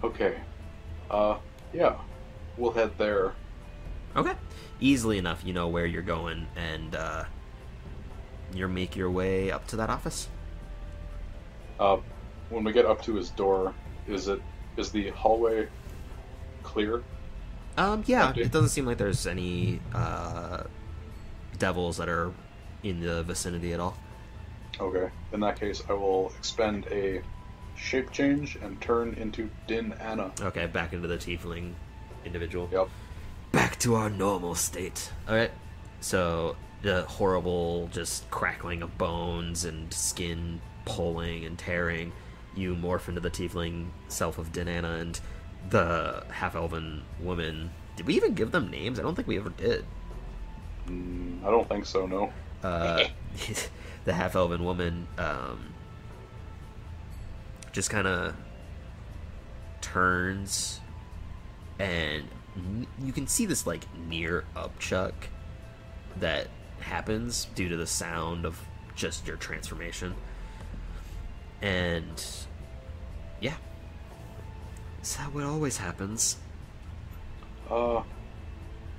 Okay. 0.05 0.35
Uh. 1.09 1.37
Yeah. 1.73 1.95
We'll 2.57 2.71
head 2.71 2.91
there. 2.97 3.33
Okay, 4.15 4.33
easily 4.79 5.17
enough, 5.17 5.43
you 5.45 5.53
know 5.53 5.67
where 5.67 5.85
you're 5.85 6.01
going, 6.01 6.47
and 6.55 6.95
uh, 6.95 7.25
you 8.53 8.67
make 8.67 8.95
your 8.95 9.09
way 9.11 9.51
up 9.51 9.67
to 9.67 9.75
that 9.77 9.89
office. 9.89 10.27
Uh. 11.79 11.97
When 12.49 12.63
we 12.63 12.73
get 12.73 12.85
up 12.85 13.01
to 13.05 13.15
his 13.15 13.31
door, 13.31 13.73
is 14.07 14.27
it 14.27 14.39
is 14.77 14.91
the 14.91 15.09
hallway 15.09 15.67
clear? 16.61 17.01
Um, 17.75 18.03
yeah, 18.05 18.29
Okay. 18.29 18.41
it 18.41 18.51
doesn't 18.51 18.69
seem 18.69 18.85
like 18.85 18.99
there's 18.99 19.25
any 19.25 19.79
uh, 19.95 20.63
devils 21.57 21.97
that 21.97 22.07
are 22.07 22.31
in 22.83 22.99
the 22.99 23.23
vicinity 23.23 23.73
at 23.73 23.79
all. 23.79 23.97
Okay. 24.79 25.09
In 25.33 25.39
that 25.39 25.59
case, 25.59 25.81
I 25.89 25.93
will 25.93 26.31
expend 26.37 26.85
a 26.91 27.23
shape 27.75 28.11
change 28.11 28.57
and 28.57 28.79
turn 28.79 29.15
into 29.15 29.49
Din 29.65 29.93
Anna. 29.93 30.31
Okay, 30.39 30.67
back 30.67 30.93
into 30.93 31.07
the 31.07 31.17
tiefling 31.17 31.73
individual. 32.25 32.69
Yep. 32.71 32.89
Back 33.55 33.79
to 33.79 33.95
our 33.95 34.09
normal 34.09 34.53
state. 34.53 35.13
Alright, 35.29 35.51
so 36.01 36.57
the 36.81 37.03
horrible 37.03 37.87
just 37.87 38.29
crackling 38.29 38.81
of 38.81 38.97
bones 38.97 39.63
and 39.63 39.93
skin 39.93 40.59
pulling 40.83 41.45
and 41.45 41.57
tearing. 41.57 42.11
You 42.53 42.75
morph 42.75 43.07
into 43.07 43.21
the 43.21 43.31
tiefling 43.31 43.91
self 44.09 44.37
of 44.37 44.51
Dinana 44.51 44.99
and 44.99 45.17
the 45.69 46.25
half 46.31 46.53
elven 46.53 47.03
woman. 47.21 47.71
Did 47.95 48.07
we 48.07 48.15
even 48.15 48.33
give 48.33 48.51
them 48.51 48.69
names? 48.69 48.99
I 48.99 49.03
don't 49.03 49.15
think 49.15 49.29
we 49.29 49.37
ever 49.37 49.51
did. 49.51 49.85
Mm, 50.87 51.41
I 51.41 51.49
don't 51.49 51.69
think 51.69 51.85
so. 51.85 52.05
No. 52.05 52.33
uh, 52.61 53.05
the 54.03 54.11
half 54.11 54.35
elven 54.35 54.65
woman 54.65 55.07
um, 55.17 55.73
just 57.71 57.89
kind 57.89 58.05
of 58.05 58.35
turns 59.79 60.81
and 61.79 62.23
n- 62.23 62.29
you 63.03 63.11
can 63.11 63.27
see 63.27 63.45
this 63.45 63.67
like 63.67 63.83
near 64.07 64.45
upchuck 64.55 65.13
that 66.19 66.47
happens 66.79 67.45
due 67.55 67.69
to 67.69 67.75
the 67.77 67.87
sound 67.87 68.45
of 68.45 68.59
just 68.95 69.27
your 69.27 69.35
transformation 69.37 70.13
and 71.61 72.23
yeah 73.41 73.55
Is 75.01 75.15
that 75.17 75.33
what 75.33 75.43
always 75.43 75.77
happens 75.77 76.37
Uh. 77.69 78.01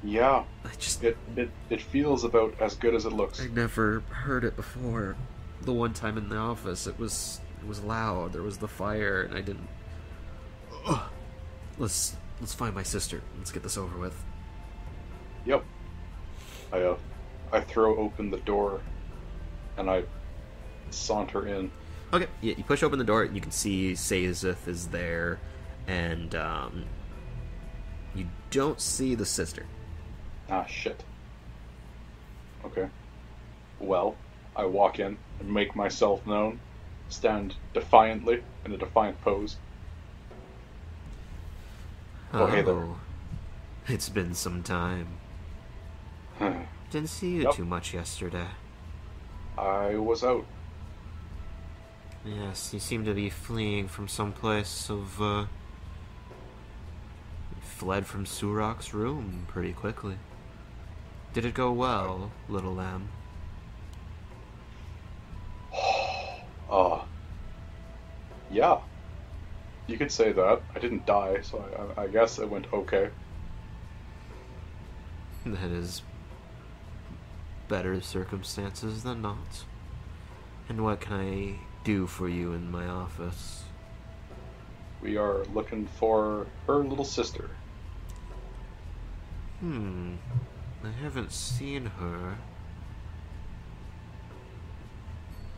Yeah. 0.03 0.45
i 0.64 0.69
just 0.79 1.03
It 1.03 1.16
it 1.37 1.51
it 1.71 1.81
feels 1.81 2.25
about 2.25 2.55
as 2.61 2.75
good 2.75 2.95
as 2.95 3.07
it 3.07 3.12
looks. 3.12 3.40
I 3.40 3.47
never 3.49 4.01
heard 4.11 4.45
it 4.45 4.55
before. 4.57 5.16
The 5.62 5.73
one 5.73 5.95
time 5.95 6.19
in 6.19 6.29
the 6.29 6.37
office, 6.37 6.87
it 6.87 6.99
was 6.99 7.40
it 7.62 7.66
was 7.66 7.81
loud. 7.83 8.33
There 8.33 8.42
was 8.42 8.59
the 8.59 8.69
fire, 8.69 9.23
and 9.23 9.35
I 9.35 9.40
didn't. 9.40 9.69
Ugh. 10.87 11.01
Let's 11.79 12.14
let's 12.40 12.55
find 12.55 12.75
my 12.75 12.83
sister. 12.83 13.22
Let's 13.38 13.53
get 13.53 13.62
this 13.62 13.77
over 13.77 13.99
with. 13.99 14.22
Yep. 15.44 15.64
I 16.72 16.83
uh, 16.83 16.96
I 17.53 17.61
throw 17.61 17.96
open 17.96 18.31
the 18.31 18.38
door, 18.38 18.81
and 19.77 19.88
I 19.88 20.05
saunter 20.90 21.46
in. 21.46 21.70
Okay, 22.12 22.27
yeah, 22.40 22.55
you 22.57 22.64
push 22.64 22.83
open 22.83 22.99
the 22.99 23.05
door, 23.05 23.22
and 23.22 23.35
you 23.35 23.40
can 23.40 23.51
see 23.51 23.92
Sazeth 23.92 24.68
is 24.68 24.88
there, 24.88 25.38
and 25.87 26.35
um, 26.35 26.85
you 28.14 28.29
don't 28.51 28.81
see 28.81 29.14
the 29.14 29.27
sister. 29.27 29.66
Ah, 30.49 30.64
shit. 30.66 31.03
Okay. 32.64 32.88
Well, 33.79 34.16
I 34.55 34.64
walk 34.64 34.99
in 34.99 35.18
and 35.40 35.53
make 35.53 35.77
myself 35.77 36.27
known, 36.27 36.61
stand 37.09 37.55
defiantly 37.75 38.42
in 38.64 38.72
a 38.72 38.79
defiant 38.79 39.20
pose. 39.20 39.57
Oh, 42.38 42.46
hey 42.49 42.61
there. 42.61 42.87
It's 43.88 44.11
been 44.11 44.35
some 44.35 44.62
time. 44.62 45.07
Didn't 46.90 47.09
see 47.09 47.31
you 47.37 47.42
Yep. 47.44 47.55
too 47.55 47.64
much 47.64 47.94
yesterday. 47.94 48.49
I 49.57 49.94
was 49.96 50.22
out. 50.22 50.44
Yes, 52.27 52.75
you 52.75 52.79
seem 52.79 53.07
to 53.07 53.14
be 53.14 53.31
fleeing 53.31 53.88
from 53.88 54.07
some 54.07 54.33
place 54.35 54.90
of, 54.90 55.18
uh... 55.22 55.46
Fled 57.62 58.07
from 58.07 58.27
Surok's 58.27 58.92
room 58.92 59.46
pretty 59.49 59.72
quickly. 59.72 60.18
Did 61.33 61.46
it 61.46 61.55
go 61.55 61.72
well, 61.72 62.33
little 62.51 62.75
lamb? 62.75 63.09
Oh. 65.72 66.12
Uh, 66.68 67.01
yeah. 68.51 68.81
You 69.87 69.96
could 69.96 70.11
say 70.11 70.33
that. 70.33 70.62
I 70.75 70.79
didn't 70.79 71.07
die, 71.07 71.40
so 71.42 71.64
I, 71.96 72.03
I, 72.03 72.07
guess 72.09 72.38
it 72.38 72.49
went 72.49 72.66
okay. 72.72 73.11
That 75.44 75.70
is 75.70 76.03
better 77.68 78.01
circumstances 78.01 79.05
than 79.05 79.22
not. 79.22 79.64
And 80.68 80.83
what 80.83 81.01
can 81.01 81.14
I 81.14 81.55
do 81.85 82.09
for 82.09 82.29
you 82.29 82.53
in 82.53 82.70
my 82.70 82.87
office? 82.87 83.62
We 85.01 85.16
are 85.16 85.44
looking 85.55 85.87
for 85.87 86.46
her 86.66 86.79
little 86.79 87.05
sister. 87.05 87.51
Hmm. 89.61 90.14
I 90.83 90.90
haven't 90.90 91.33
seen 91.33 91.87
her. 91.87 92.37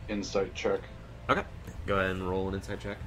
Insight 0.07 0.53
check. 0.53 0.81
Okay. 1.29 1.43
Go 1.87 1.95
ahead 1.95 2.11
and 2.11 2.29
roll 2.29 2.47
an 2.49 2.55
insight 2.55 2.79
check. 2.79 2.97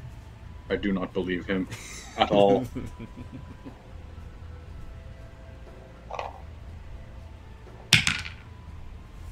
I 0.70 0.77
do 0.77 0.92
not 0.92 1.12
believe 1.12 1.46
him 1.46 1.68
at 2.16 2.31
all. 2.31 2.64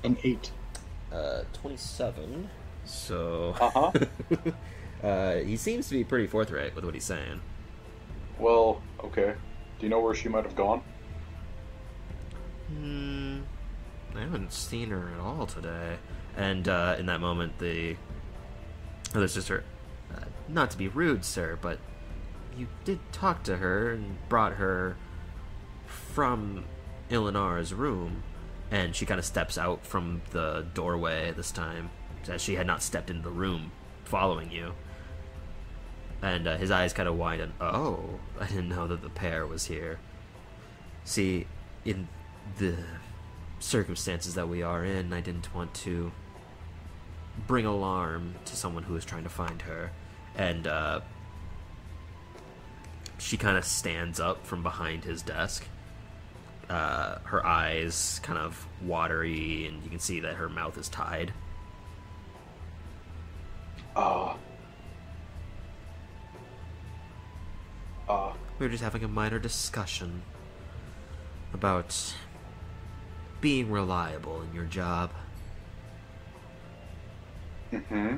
An 0.02 0.16
eight. 0.24 0.50
Uh, 1.12 1.42
27. 1.52 2.48
So. 2.84 3.54
Uh-huh. 3.60 3.92
uh, 5.06 5.34
he 5.36 5.56
seems 5.56 5.88
to 5.88 5.94
be 5.94 6.04
pretty 6.04 6.26
forthright 6.26 6.74
with 6.74 6.84
what 6.84 6.94
he's 6.94 7.04
saying. 7.04 7.40
Well, 8.38 8.80
okay. 9.04 9.34
Do 9.78 9.86
you 9.86 9.90
know 9.90 10.00
where 10.00 10.14
she 10.14 10.28
might 10.28 10.44
have 10.44 10.56
gone? 10.56 10.82
Hmm. 12.68 13.40
I 14.14 14.20
haven't 14.20 14.52
seen 14.52 14.90
her 14.90 15.10
at 15.14 15.20
all 15.20 15.46
today. 15.46 15.96
And 16.36 16.68
uh, 16.68 16.96
in 16.98 17.06
that 17.06 17.20
moment, 17.20 17.58
the 17.58 17.96
other 19.14 19.28
sister, 19.28 19.58
uh, 19.58 19.79
not 20.52 20.70
to 20.72 20.78
be 20.78 20.88
rude, 20.88 21.24
sir, 21.24 21.58
but 21.60 21.78
you 22.56 22.68
did 22.84 22.98
talk 23.12 23.42
to 23.44 23.56
her 23.56 23.90
and 23.90 24.16
brought 24.28 24.54
her 24.54 24.96
from 25.86 26.64
Ilinara's 27.10 27.72
room, 27.72 28.22
and 28.70 28.94
she 28.94 29.06
kind 29.06 29.18
of 29.18 29.24
steps 29.24 29.56
out 29.58 29.86
from 29.86 30.22
the 30.30 30.66
doorway 30.74 31.32
this 31.32 31.50
time, 31.50 31.90
as 32.28 32.42
she 32.42 32.56
had 32.56 32.66
not 32.66 32.82
stepped 32.82 33.10
into 33.10 33.22
the 33.22 33.30
room 33.30 33.72
following 34.04 34.50
you. 34.50 34.72
And 36.22 36.46
uh, 36.46 36.56
his 36.58 36.70
eyes 36.70 36.92
kind 36.92 37.08
of 37.08 37.16
widen. 37.16 37.54
Oh, 37.60 38.20
I 38.38 38.46
didn't 38.46 38.68
know 38.68 38.86
that 38.86 39.02
the 39.02 39.08
pair 39.08 39.46
was 39.46 39.66
here. 39.66 39.98
See, 41.04 41.46
in 41.84 42.08
the 42.58 42.76
circumstances 43.58 44.34
that 44.34 44.48
we 44.48 44.62
are 44.62 44.84
in, 44.84 45.12
I 45.12 45.20
didn't 45.20 45.54
want 45.54 45.72
to 45.74 46.12
bring 47.46 47.64
alarm 47.64 48.34
to 48.44 48.56
someone 48.56 48.82
who 48.82 48.94
was 48.94 49.04
trying 49.04 49.22
to 49.24 49.30
find 49.30 49.62
her. 49.62 49.92
And 50.40 50.66
uh, 50.66 51.00
she 53.18 53.36
kind 53.36 53.58
of 53.58 53.64
stands 53.66 54.18
up 54.18 54.46
from 54.46 54.62
behind 54.62 55.04
his 55.04 55.20
desk. 55.20 55.66
Uh, 56.70 57.18
her 57.24 57.44
eyes 57.44 58.20
kind 58.22 58.38
of 58.38 58.66
watery, 58.80 59.66
and 59.66 59.82
you 59.84 59.90
can 59.90 59.98
see 59.98 60.20
that 60.20 60.36
her 60.36 60.48
mouth 60.48 60.78
is 60.78 60.88
tied. 60.88 61.34
Uh. 63.94 64.34
Uh. 68.08 68.32
We 68.58 68.64
were 68.64 68.70
just 68.70 68.82
having 68.82 69.04
a 69.04 69.08
minor 69.08 69.38
discussion 69.38 70.22
about 71.52 72.14
being 73.42 73.70
reliable 73.70 74.40
in 74.40 74.54
your 74.54 74.64
job. 74.64 75.10
Mm-hmm. 77.70 78.16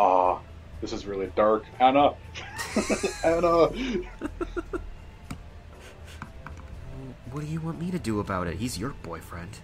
Ah, 0.00 0.38
this 0.80 0.92
is 0.92 1.06
really 1.06 1.26
dark. 1.34 1.64
Anna! 1.80 2.14
Anna! 3.24 3.66
What 7.32 7.40
do 7.40 7.46
you 7.46 7.60
want 7.60 7.80
me 7.80 7.90
to 7.90 7.98
do 7.98 8.20
about 8.20 8.46
it? 8.46 8.58
He's 8.58 8.78
your 8.78 8.90
boyfriend. 9.02 9.58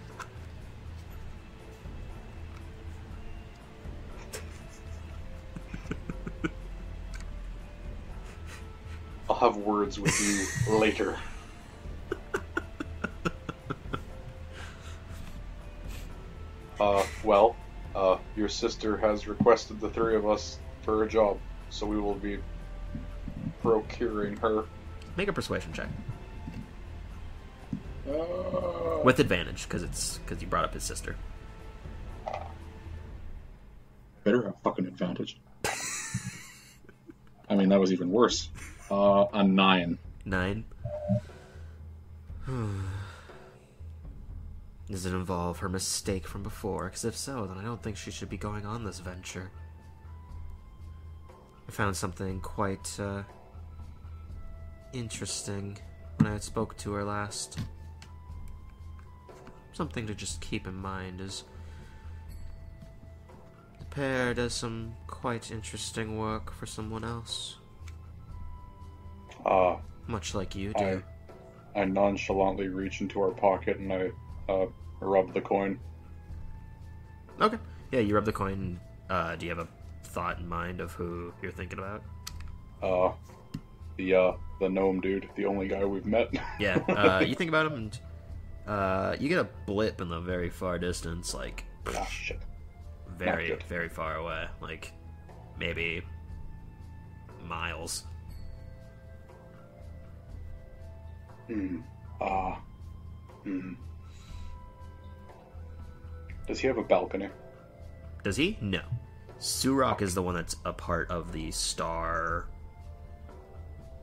I'll 9.29 9.37
have 9.37 9.55
words 9.55 9.97
with 9.97 10.19
you 10.67 10.77
later. 10.77 11.17
Uh, 16.77 17.01
well, 17.23 17.55
uh, 17.95 18.17
your 18.35 18.49
sister 18.49 18.97
has 18.97 19.27
requested 19.27 19.79
the 19.79 19.89
three 19.89 20.15
of 20.15 20.27
us 20.27 20.59
for 20.81 21.03
a 21.03 21.07
job, 21.07 21.39
so 21.69 21.85
we 21.85 21.99
will 21.99 22.13
be 22.15 22.37
procuring 23.61 24.35
her. 24.37 24.65
Make 25.17 25.29
a 25.29 25.33
persuasion 25.33 25.71
check 25.73 25.87
Uh, 28.07 28.99
with 29.03 29.19
advantage 29.19 29.63
because 29.63 29.81
it's 29.81 30.17
because 30.19 30.41
you 30.41 30.47
brought 30.47 30.65
up 30.65 30.73
his 30.73 30.83
sister. 30.83 31.15
better 34.23 34.43
have 34.43 34.55
fucking 34.63 34.87
advantage. 34.87 35.37
I 37.47 37.55
mean, 37.55 37.69
that 37.69 37.79
was 37.79 37.93
even 37.93 38.11
worse. 38.11 38.49
Uh, 38.89 39.25
a 39.33 39.43
nine. 39.43 39.99
Nine. 40.25 40.65
Does 44.89 45.05
it 45.05 45.13
involve 45.13 45.59
her 45.59 45.69
mistake 45.69 46.27
from 46.27 46.43
before? 46.43 46.85
Because 46.85 47.05
if 47.05 47.17
so, 47.17 47.47
then 47.47 47.57
I 47.57 47.63
don't 47.63 47.81
think 47.81 47.97
she 47.97 48.11
should 48.11 48.29
be 48.29 48.37
going 48.37 48.65
on 48.65 48.83
this 48.83 48.99
venture. 48.99 49.51
I 51.67 51.71
found 51.71 51.97
something 51.97 52.39
quite 52.41 52.99
uh, 52.99 53.23
interesting 54.93 55.77
when 56.17 56.31
I 56.31 56.37
spoke 56.37 56.77
to 56.77 56.93
her 56.93 57.03
last. 57.03 57.57
Something 59.73 60.05
to 60.07 60.13
just 60.13 60.39
keep 60.39 60.67
in 60.67 60.75
mind 60.75 61.19
is 61.19 61.43
the 63.79 63.85
pair 63.85 64.33
does 64.35 64.53
some 64.53 64.93
quite 65.07 65.51
interesting 65.51 66.17
work 66.17 66.53
for 66.53 66.65
someone 66.67 67.03
else, 67.03 67.57
Uh, 69.45 69.77
much 70.07 70.33
like 70.35 70.55
you 70.55 70.73
do. 70.73 71.01
I, 71.75 71.81
I 71.81 71.85
nonchalantly 71.85 72.67
reach 72.67 73.01
into 73.01 73.19
our 73.21 73.31
pocket 73.31 73.77
and 73.79 73.91
I 73.91 74.11
uh, 74.49 74.65
rub 74.99 75.33
the 75.33 75.41
coin. 75.41 75.79
Okay. 77.41 77.57
Yeah, 77.91 77.99
you 77.99 78.15
rub 78.15 78.25
the 78.25 78.31
coin. 78.31 78.79
Uh, 79.09 79.35
do 79.35 79.45
you 79.45 79.55
have 79.55 79.59
a 79.59 79.67
thought 80.03 80.39
in 80.39 80.47
mind 80.47 80.81
of 80.81 80.93
who 80.93 81.33
you're 81.41 81.51
thinking 81.51 81.79
about? 81.79 82.03
Uh, 82.81 83.11
the 83.97 84.15
uh, 84.15 84.31
the 84.59 84.69
gnome 84.69 85.01
dude, 85.01 85.29
the 85.35 85.45
only 85.45 85.67
guy 85.67 85.83
we've 85.85 86.05
met. 86.05 86.29
Yeah. 86.59 86.77
Uh, 86.87 87.19
you 87.25 87.35
think 87.35 87.49
about 87.49 87.65
him, 87.65 87.73
and 87.73 87.99
uh, 88.67 89.15
you 89.19 89.29
get 89.29 89.39
a 89.39 89.47
blip 89.65 90.01
in 90.01 90.09
the 90.09 90.19
very 90.19 90.49
far 90.49 90.79
distance, 90.79 91.33
like 91.33 91.65
ah, 91.87 92.05
shit. 92.05 92.39
very, 93.17 93.57
very 93.67 93.89
far 93.89 94.15
away, 94.15 94.47
like 94.61 94.91
maybe 95.59 96.01
miles. 97.45 98.05
Hmm. 101.47 101.79
Ah. 102.21 102.59
Hmm. 103.43 103.73
Does 106.47 106.59
he 106.59 106.67
have 106.67 106.77
a 106.77 106.83
balcony? 106.83 107.29
Does 108.23 108.37
he? 108.37 108.57
No. 108.61 108.81
Surok 109.39 110.01
is 110.01 110.15
the 110.15 110.21
one 110.21 110.35
that's 110.35 110.55
a 110.65 110.73
part 110.73 111.09
of 111.09 111.31
the 111.31 111.51
star. 111.51 112.47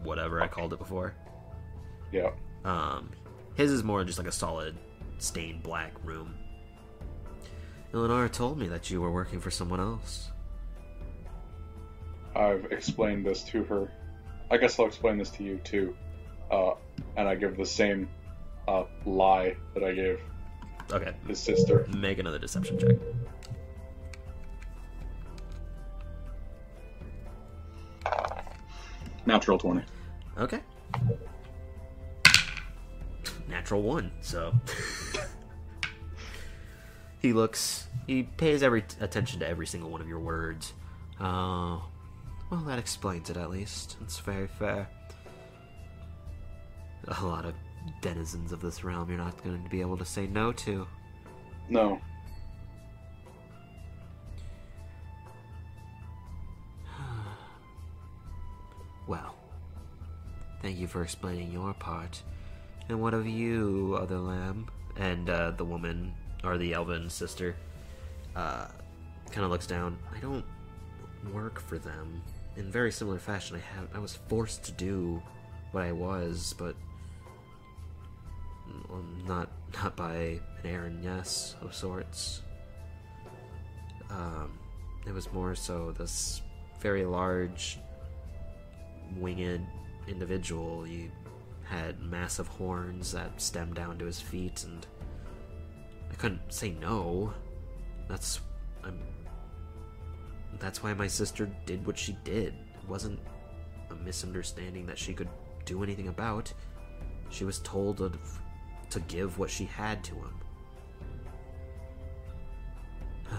Whatever 0.02 0.42
I 0.42 0.48
called 0.48 0.72
it 0.72 0.78
before. 0.78 1.14
Yeah. 2.11 2.31
Um, 2.64 3.11
his 3.55 3.70
is 3.70 3.83
more 3.83 4.05
just 4.05 4.18
like 4.18 4.26
a 4.26 4.33
solid 4.33 4.76
stained 5.18 5.62
black 5.62 5.92
room. 6.05 6.35
Eleanor 7.94 8.28
told 8.28 8.59
me 8.59 8.68
that 8.68 8.90
you 8.90 9.00
were 9.00 9.11
working 9.11 9.40
for 9.40 9.50
someone 9.50 9.81
else. 9.81 10.31
I've 12.35 12.66
explained 12.72 13.26
this 13.26 13.42
to 13.44 13.62
her. 13.64 13.90
I 14.50 14.57
guess 14.57 14.78
I'll 14.78 14.87
explain 14.87 15.18
this 15.18 15.31
to 15.31 15.44
you 15.44 15.59
too. 15.59 15.94
Uh, 16.50 16.72
and 17.16 17.28
I 17.28 17.35
give 17.35 17.57
the 17.57 17.66
same 17.66 18.09
uh, 18.68 18.85
lie 19.05 19.57
that 19.74 19.85
I 19.85 19.92
gave 19.92 20.20
Okay, 20.90 21.12
his 21.27 21.38
sister. 21.38 21.87
make 21.97 22.18
another 22.18 22.38
deception 22.38 22.79
check. 22.79 22.97
Natural 29.25 29.59
20. 29.59 29.83
Okay. 30.38 30.61
Natural 33.49 33.83
one, 33.83 34.11
so. 34.21 34.53
he 37.21 37.33
looks. 37.33 37.87
He 38.07 38.25
pays 38.25 38.62
every 38.62 38.85
attention 39.01 39.40
to 39.40 39.49
every 39.49 39.66
single 39.66 39.90
one 39.90 40.01
of 40.01 40.09
your 40.09 40.18
words. 40.18 40.73
Oh. 41.21 41.85
well, 42.51 42.61
that 42.66 42.79
explains 42.79 43.31
it 43.31 43.37
at 43.37 43.51
least. 43.51 43.97
It's 44.01 44.18
very 44.18 44.49
fair. 44.49 44.88
A 47.07 47.25
lot 47.25 47.45
of 47.45 47.55
denizens 48.01 48.53
of 48.53 48.61
this 48.61 48.85
realm 48.85 49.09
you're 49.09 49.18
not 49.18 49.42
going 49.42 49.62
to 49.62 49.71
be 49.71 49.81
able 49.81 49.97
to 49.97 50.05
say 50.05 50.27
no 50.27 50.53
to. 50.53 50.87
No. 51.68 52.01
Well, 59.09 59.35
thank 60.62 60.79
you 60.79 60.87
for 60.87 61.03
explaining 61.03 61.53
your 61.53 61.75
part. 61.75 62.23
And 62.88 63.01
what 63.01 63.14
of 63.14 63.27
you, 63.27 63.99
other 64.01 64.18
lamb? 64.18 64.68
and 64.97 65.29
uh, 65.29 65.53
the 65.53 65.64
woman 65.64 66.14
or 66.45 66.59
the 66.59 66.75
elven 66.75 67.09
sister 67.09 67.57
uh, 68.37 68.66
kind 69.31 69.45
of 69.45 69.51
looks 69.51 69.66
down. 69.66 69.99
I 70.14 70.21
don't 70.21 70.45
work 71.33 71.61
for 71.61 71.79
them. 71.79 72.23
In 72.57 72.71
very 72.71 72.92
similar 72.92 73.18
fashion, 73.18 73.57
I 73.57 73.77
have 73.77 73.88
I 73.95 73.99
was 73.99 74.16
forced 74.29 74.64
to 74.64 74.73
do 74.73 75.23
what 75.71 75.85
I 75.85 75.92
was, 75.92 76.55
but 76.59 76.77
not 79.26 79.48
not 79.74 79.96
by 79.96 80.14
an 80.14 80.40
Erinyes 80.64 81.61
of 81.62 81.74
sorts. 81.74 82.42
Um, 84.11 84.59
it 85.07 85.12
was 85.12 85.33
more 85.33 85.55
so 85.55 85.92
this 85.92 86.42
very 86.81 87.05
large 87.05 87.78
winged 89.16 89.66
individual. 90.09 90.83
He 90.85 91.11
had 91.64 92.00
massive 92.00 92.48
horns 92.48 93.12
that 93.12 93.40
stemmed 93.40 93.74
down 93.74 93.98
to 93.98 94.05
his 94.05 94.20
feet, 94.20 94.64
and 94.64 94.87
I 96.11 96.14
couldn't 96.14 96.52
say 96.52 96.70
no. 96.81 97.33
That's 98.09 98.40
I'm. 98.85 99.00
That's 100.59 100.83
why 100.83 100.92
my 100.92 101.07
sister 101.07 101.50
did 101.66 101.87
what 101.87 101.98
she 101.98 102.16
did. 102.24 102.55
It 102.74 102.88
wasn't 102.88 103.18
a 103.90 103.94
misunderstanding 103.94 104.87
that 104.87 104.98
she 104.98 105.14
could 105.14 105.28
do 105.64 105.83
anything 105.83 106.09
about. 106.09 106.52
She 107.31 107.44
was 107.44 107.61
told 107.61 107.96
to, 107.98 108.12
to 108.92 109.00
give 109.00 109.38
what 109.38 109.50
she 109.50 109.64
had 109.64 110.05
to 110.05 110.14
him. 110.14 110.35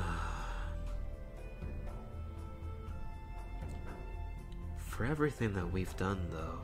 For 4.78 5.06
everything 5.06 5.54
that 5.54 5.72
we've 5.72 5.96
done, 5.98 6.28
though, 6.32 6.60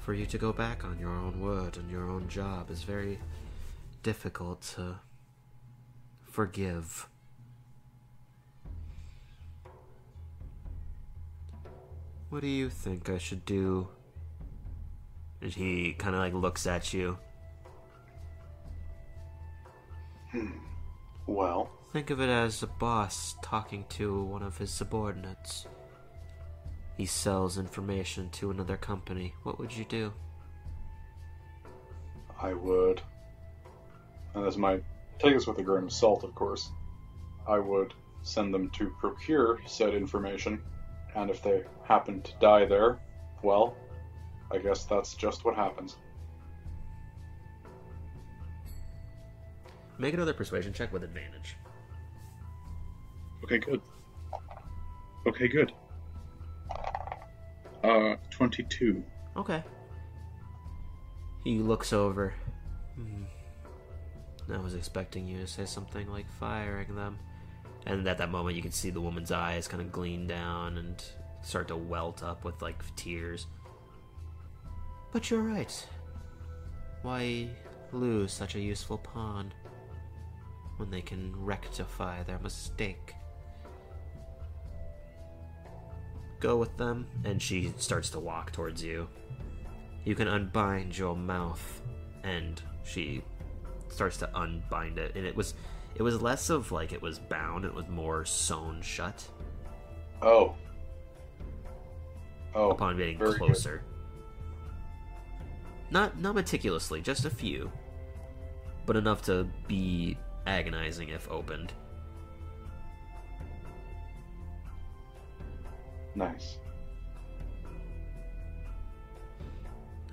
for 0.00 0.12
you 0.14 0.26
to 0.26 0.36
go 0.36 0.52
back 0.52 0.84
on 0.84 0.98
your 0.98 1.12
own 1.12 1.40
word 1.40 1.76
and 1.76 1.90
your 1.90 2.10
own 2.10 2.28
job 2.28 2.70
is 2.70 2.82
very 2.82 3.18
difficult 4.02 4.60
to 4.76 4.96
forgive. 6.22 7.08
What 12.30 12.40
do 12.40 12.48
you 12.48 12.68
think 12.68 13.08
I 13.08 13.18
should 13.18 13.44
do? 13.44 13.88
And 15.40 15.52
he 15.52 15.92
kind 15.92 16.14
of 16.14 16.20
like 16.20 16.34
looks 16.34 16.66
at 16.66 16.92
you. 16.92 17.18
Hmm. 20.32 20.50
Well, 21.26 21.70
Think 21.92 22.08
of 22.08 22.22
it 22.22 22.30
as 22.30 22.62
a 22.62 22.66
boss 22.66 23.34
talking 23.42 23.84
to 23.90 24.22
one 24.24 24.42
of 24.42 24.56
his 24.56 24.70
subordinates. 24.70 25.66
He 26.96 27.04
sells 27.04 27.58
information 27.58 28.30
to 28.30 28.50
another 28.50 28.78
company. 28.78 29.34
What 29.42 29.58
would 29.58 29.76
you 29.76 29.84
do? 29.84 30.14
I 32.40 32.54
would. 32.54 33.02
And 34.34 34.46
this 34.46 34.56
might 34.56 34.82
take 35.18 35.36
us 35.36 35.46
with 35.46 35.58
a 35.58 35.62
grain 35.62 35.84
of 35.84 35.92
salt, 35.92 36.24
of 36.24 36.34
course. 36.34 36.70
I 37.46 37.58
would 37.58 37.92
send 38.22 38.54
them 38.54 38.70
to 38.70 38.88
procure 38.98 39.60
said 39.66 39.92
information, 39.92 40.62
and 41.14 41.28
if 41.30 41.42
they 41.42 41.62
happen 41.84 42.22
to 42.22 42.32
die 42.40 42.64
there, 42.64 43.00
well, 43.42 43.76
I 44.50 44.56
guess 44.56 44.84
that's 44.84 45.14
just 45.14 45.44
what 45.44 45.56
happens. 45.56 45.98
Make 50.02 50.14
another 50.14 50.34
persuasion 50.34 50.72
check 50.72 50.92
with 50.92 51.04
advantage. 51.04 51.56
Okay, 53.44 53.58
good. 53.58 53.80
Okay, 55.28 55.46
good. 55.46 55.72
Uh, 57.84 58.16
22. 58.30 59.04
Okay. 59.36 59.62
He 61.44 61.60
looks 61.60 61.92
over. 61.92 62.34
Hmm. 62.96 63.22
I 64.52 64.58
was 64.58 64.74
expecting 64.74 65.28
you 65.28 65.38
to 65.38 65.46
say 65.46 65.66
something 65.66 66.10
like 66.10 66.28
firing 66.32 66.96
them. 66.96 67.20
And 67.86 68.04
at 68.08 68.18
that 68.18 68.32
moment, 68.32 68.56
you 68.56 68.62
can 68.62 68.72
see 68.72 68.90
the 68.90 69.00
woman's 69.00 69.30
eyes 69.30 69.68
kind 69.68 69.80
of 69.80 69.92
gleam 69.92 70.26
down 70.26 70.78
and 70.78 71.00
start 71.42 71.68
to 71.68 71.76
welt 71.76 72.24
up 72.24 72.44
with 72.44 72.60
like 72.60 72.82
tears. 72.96 73.46
But 75.12 75.30
you're 75.30 75.42
right. 75.42 75.86
Why 77.02 77.50
lose 77.92 78.32
such 78.32 78.56
a 78.56 78.60
useful 78.60 78.98
pawn 78.98 79.52
when 80.76 80.90
they 80.90 81.02
can 81.02 81.34
rectify 81.36 82.22
their 82.22 82.38
mistake? 82.38 83.14
Go 86.40 86.56
with 86.56 86.76
them, 86.76 87.06
and 87.24 87.40
she 87.40 87.72
starts 87.78 88.10
to 88.10 88.18
walk 88.18 88.50
towards 88.52 88.82
you. 88.82 89.08
You 90.04 90.14
can 90.14 90.26
unbind 90.26 90.96
your 90.98 91.16
mouth, 91.16 91.82
and 92.24 92.60
she 92.82 93.22
starts 93.88 94.16
to 94.18 94.36
unbind 94.36 94.98
it. 94.98 95.12
And 95.14 95.24
it 95.24 95.36
was, 95.36 95.54
it 95.94 96.02
was 96.02 96.20
less 96.20 96.50
of 96.50 96.72
like 96.72 96.92
it 96.92 97.00
was 97.00 97.18
bound; 97.20 97.64
it 97.64 97.72
was 97.72 97.86
more 97.88 98.24
sewn 98.24 98.82
shut 98.82 99.28
Oh. 100.20 100.56
Oh. 102.54 102.70
upon 102.70 102.96
getting 102.96 103.18
very 103.18 103.30
good. 103.32 103.38
closer. 103.40 103.82
Not 105.92 106.18
not 106.18 106.34
meticulously, 106.34 107.00
just 107.00 107.24
a 107.24 107.30
few, 107.30 107.70
but 108.86 108.96
enough 108.96 109.22
to 109.22 109.46
be 109.68 110.16
agonizing 110.46 111.08
if 111.08 111.30
opened. 111.30 111.72
Nice. 116.14 116.58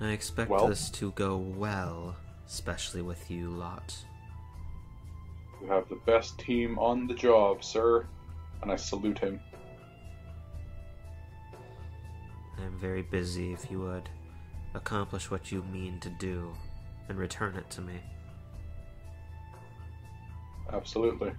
I 0.00 0.08
expect 0.08 0.50
Well- 0.50 0.68
this 0.68 0.90
to 0.92 1.12
go 1.12 1.36
well, 1.36 2.16
especially 2.46 3.02
with 3.02 3.30
you 3.30 3.50
lot. 3.50 4.04
You 5.60 5.66
have 5.68 5.88
the 5.90 5.96
best 6.06 6.38
team 6.38 6.78
on 6.78 7.06
the 7.06 7.14
job, 7.14 7.62
sir. 7.62 8.06
And 8.62 8.70
I 8.72 8.76
salute 8.76 9.18
him. 9.18 9.40
I 12.58 12.62
am 12.62 12.78
very 12.78 13.02
busy. 13.02 13.52
If 13.52 13.70
you 13.70 13.80
would 13.80 14.08
accomplish 14.74 15.30
what 15.30 15.50
you 15.50 15.62
mean 15.64 15.98
to 16.00 16.10
do 16.10 16.52
and 17.08 17.18
return 17.18 17.56
it 17.56 17.68
to 17.70 17.80
me. 17.80 18.00
Absolutely. 20.72 21.32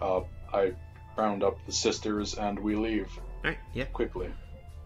Uh, 0.00 0.20
I 0.52 0.72
round 1.16 1.42
up 1.42 1.56
the 1.66 1.72
sisters 1.72 2.34
and 2.34 2.58
we 2.58 2.74
leave 2.74 3.08
Alright, 3.44 3.58
yeah. 3.72 3.84
quickly. 3.86 4.28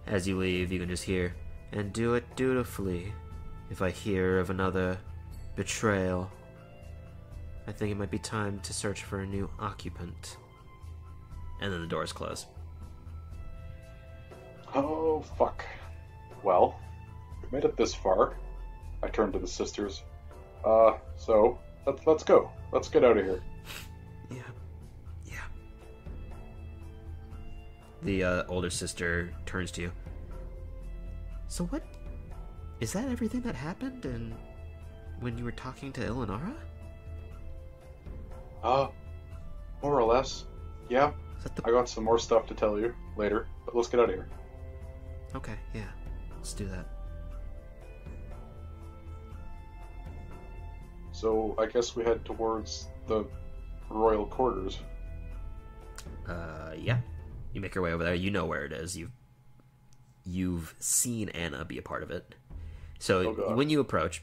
As 0.06 0.28
you 0.28 0.38
leave, 0.38 0.70
you 0.72 0.78
can 0.78 0.88
just 0.88 1.04
hear, 1.04 1.34
and 1.72 1.92
do 1.92 2.14
it 2.14 2.24
dutifully. 2.36 3.12
If 3.70 3.82
I 3.82 3.90
hear 3.90 4.38
of 4.38 4.50
another 4.50 4.98
betrayal, 5.56 6.30
I 7.66 7.72
think 7.72 7.92
it 7.92 7.96
might 7.96 8.10
be 8.10 8.18
time 8.18 8.60
to 8.60 8.72
search 8.72 9.02
for 9.04 9.20
a 9.20 9.26
new 9.26 9.50
occupant. 9.58 10.38
And 11.60 11.72
then 11.72 11.82
the 11.82 11.86
doors 11.86 12.12
close. 12.12 12.46
Oh, 14.74 15.22
fuck. 15.36 15.64
Well, 16.42 16.78
we 17.42 17.48
made 17.56 17.64
it 17.64 17.76
this 17.76 17.94
far. 17.94 18.36
I 19.02 19.08
turn 19.08 19.32
to 19.32 19.38
the 19.38 19.46
sisters. 19.46 20.02
Uh, 20.64 20.94
so, 21.16 21.58
let's, 21.86 22.06
let's 22.06 22.24
go. 22.24 22.50
Let's 22.72 22.88
get 22.88 23.04
out 23.04 23.16
of 23.16 23.24
here. 23.24 23.42
Yeah. 24.30 24.42
Yeah. 25.24 25.44
The 28.02 28.24
uh, 28.24 28.42
older 28.48 28.70
sister 28.70 29.32
turns 29.46 29.70
to 29.72 29.82
you. 29.82 29.92
So 31.48 31.64
what? 31.66 31.82
Is 32.80 32.92
that 32.92 33.08
everything 33.08 33.40
that 33.42 33.54
happened 33.54 34.04
and 34.04 34.34
when 35.20 35.36
you 35.36 35.44
were 35.44 35.52
talking 35.52 35.92
to 35.92 36.00
Ilanara? 36.02 36.54
Uh, 38.62 38.88
more 39.82 40.00
or 40.00 40.04
less. 40.04 40.44
Yeah, 40.88 41.12
Is 41.36 41.44
that 41.44 41.56
the 41.56 41.62
I 41.66 41.70
got 41.70 41.88
some 41.88 42.04
more 42.04 42.18
stuff 42.18 42.46
to 42.46 42.54
tell 42.54 42.78
you 42.78 42.94
later, 43.16 43.46
but 43.64 43.74
let's 43.76 43.88
get 43.88 44.00
out 44.00 44.08
of 44.08 44.14
here. 44.14 44.28
Okay, 45.34 45.56
yeah. 45.74 45.88
Let's 46.36 46.52
do 46.54 46.66
that. 46.68 46.86
So, 51.18 51.56
I 51.58 51.66
guess 51.66 51.96
we 51.96 52.04
head 52.04 52.24
towards 52.24 52.86
the 53.08 53.26
royal 53.90 54.24
quarters. 54.24 54.78
Uh, 56.28 56.74
yeah. 56.78 56.98
You 57.52 57.60
make 57.60 57.74
your 57.74 57.82
way 57.82 57.92
over 57.92 58.04
there. 58.04 58.14
You 58.14 58.30
know 58.30 58.44
where 58.46 58.64
it 58.64 58.72
is. 58.72 58.96
You've 58.96 59.10
you've 60.24 60.76
seen 60.78 61.30
Anna 61.30 61.64
be 61.64 61.76
a 61.78 61.82
part 61.82 62.04
of 62.04 62.12
it. 62.12 62.36
So 63.00 63.34
Oh, 63.48 63.56
when 63.56 63.68
you 63.68 63.80
approach, 63.80 64.22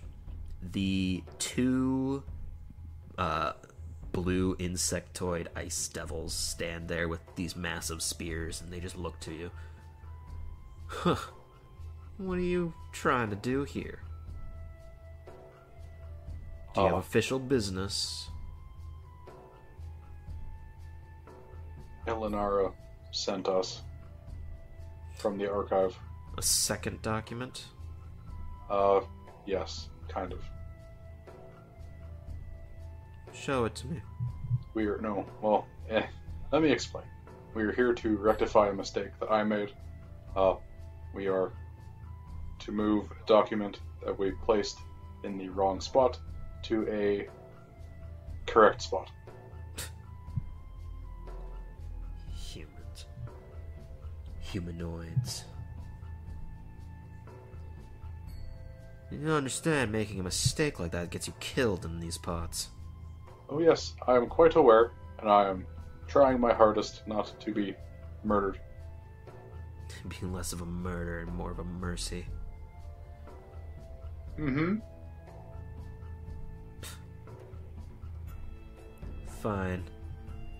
the 0.61 1.21
two 1.37 2.23
uh, 3.17 3.53
blue 4.13 4.55
insectoid 4.55 5.47
ice 5.53 5.89
devils 5.89 6.33
stand 6.33 6.87
there 6.87 7.09
with 7.09 7.19
these 7.35 7.57
massive 7.57 8.01
spears, 8.01 8.61
and 8.61 8.71
they 8.71 8.79
just 8.79 8.95
look 8.95 9.19
to 9.21 9.33
you. 9.33 9.51
Huh. 10.87 11.15
What 12.17 12.37
are 12.37 12.41
you 12.41 12.73
trying 12.93 13.31
to 13.31 13.35
do 13.35 13.65
here? 13.65 13.99
Do 16.75 16.81
you 16.81 16.87
have 16.87 16.95
Uh, 16.95 16.99
official 16.99 17.39
business? 17.39 18.29
Elenara 22.05 22.73
sent 23.11 23.47
us 23.47 23.81
from 25.15 25.37
the 25.37 25.49
archive. 25.49 25.97
A 26.37 26.41
second 26.41 27.01
document? 27.01 27.67
Uh, 28.69 29.01
yes, 29.45 29.89
kind 30.09 30.33
of. 30.33 30.43
Show 33.33 33.63
it 33.65 33.75
to 33.75 33.87
me. 33.87 34.01
We 34.73 34.85
are 34.87 34.97
no. 34.97 35.25
Well, 35.41 35.65
eh. 35.89 36.05
Let 36.51 36.61
me 36.61 36.71
explain. 36.71 37.05
We 37.53 37.63
are 37.63 37.71
here 37.71 37.93
to 37.93 38.17
rectify 38.17 38.67
a 38.67 38.73
mistake 38.73 39.11
that 39.21 39.31
I 39.31 39.43
made. 39.45 39.71
Uh, 40.35 40.55
we 41.13 41.27
are 41.27 41.53
to 42.59 42.71
move 42.73 43.09
a 43.11 43.25
document 43.25 43.79
that 44.03 44.17
we 44.17 44.31
placed 44.31 44.77
in 45.23 45.37
the 45.37 45.47
wrong 45.49 45.79
spot 45.79 46.19
to 46.65 46.87
a 46.89 47.27
correct 48.47 48.81
spot. 48.81 49.09
Humans. 52.35 53.05
Humanoids. 54.39 55.45
You 59.11 59.19
don't 59.19 59.31
understand 59.31 59.91
making 59.91 60.19
a 60.19 60.23
mistake 60.23 60.79
like 60.79 60.91
that 60.91 61.11
gets 61.11 61.27
you 61.27 61.33
killed 61.39 61.85
in 61.85 61.99
these 61.99 62.17
parts. 62.17 62.69
Oh 63.49 63.59
yes, 63.59 63.93
I 64.07 64.15
am 64.15 64.27
quite 64.27 64.55
aware, 64.55 64.91
and 65.19 65.29
I 65.29 65.49
am 65.49 65.65
trying 66.07 66.39
my 66.39 66.53
hardest 66.53 67.03
not 67.07 67.33
to 67.41 67.53
be 67.53 67.75
murdered. 68.23 68.59
Being 70.07 70.33
less 70.33 70.51
of 70.51 70.61
a 70.61 70.65
murder 70.65 71.19
and 71.19 71.31
more 71.33 71.51
of 71.51 71.59
a 71.59 71.63
mercy. 71.63 72.25
Mm-hmm. 74.39 74.77
Fine. 79.45 79.83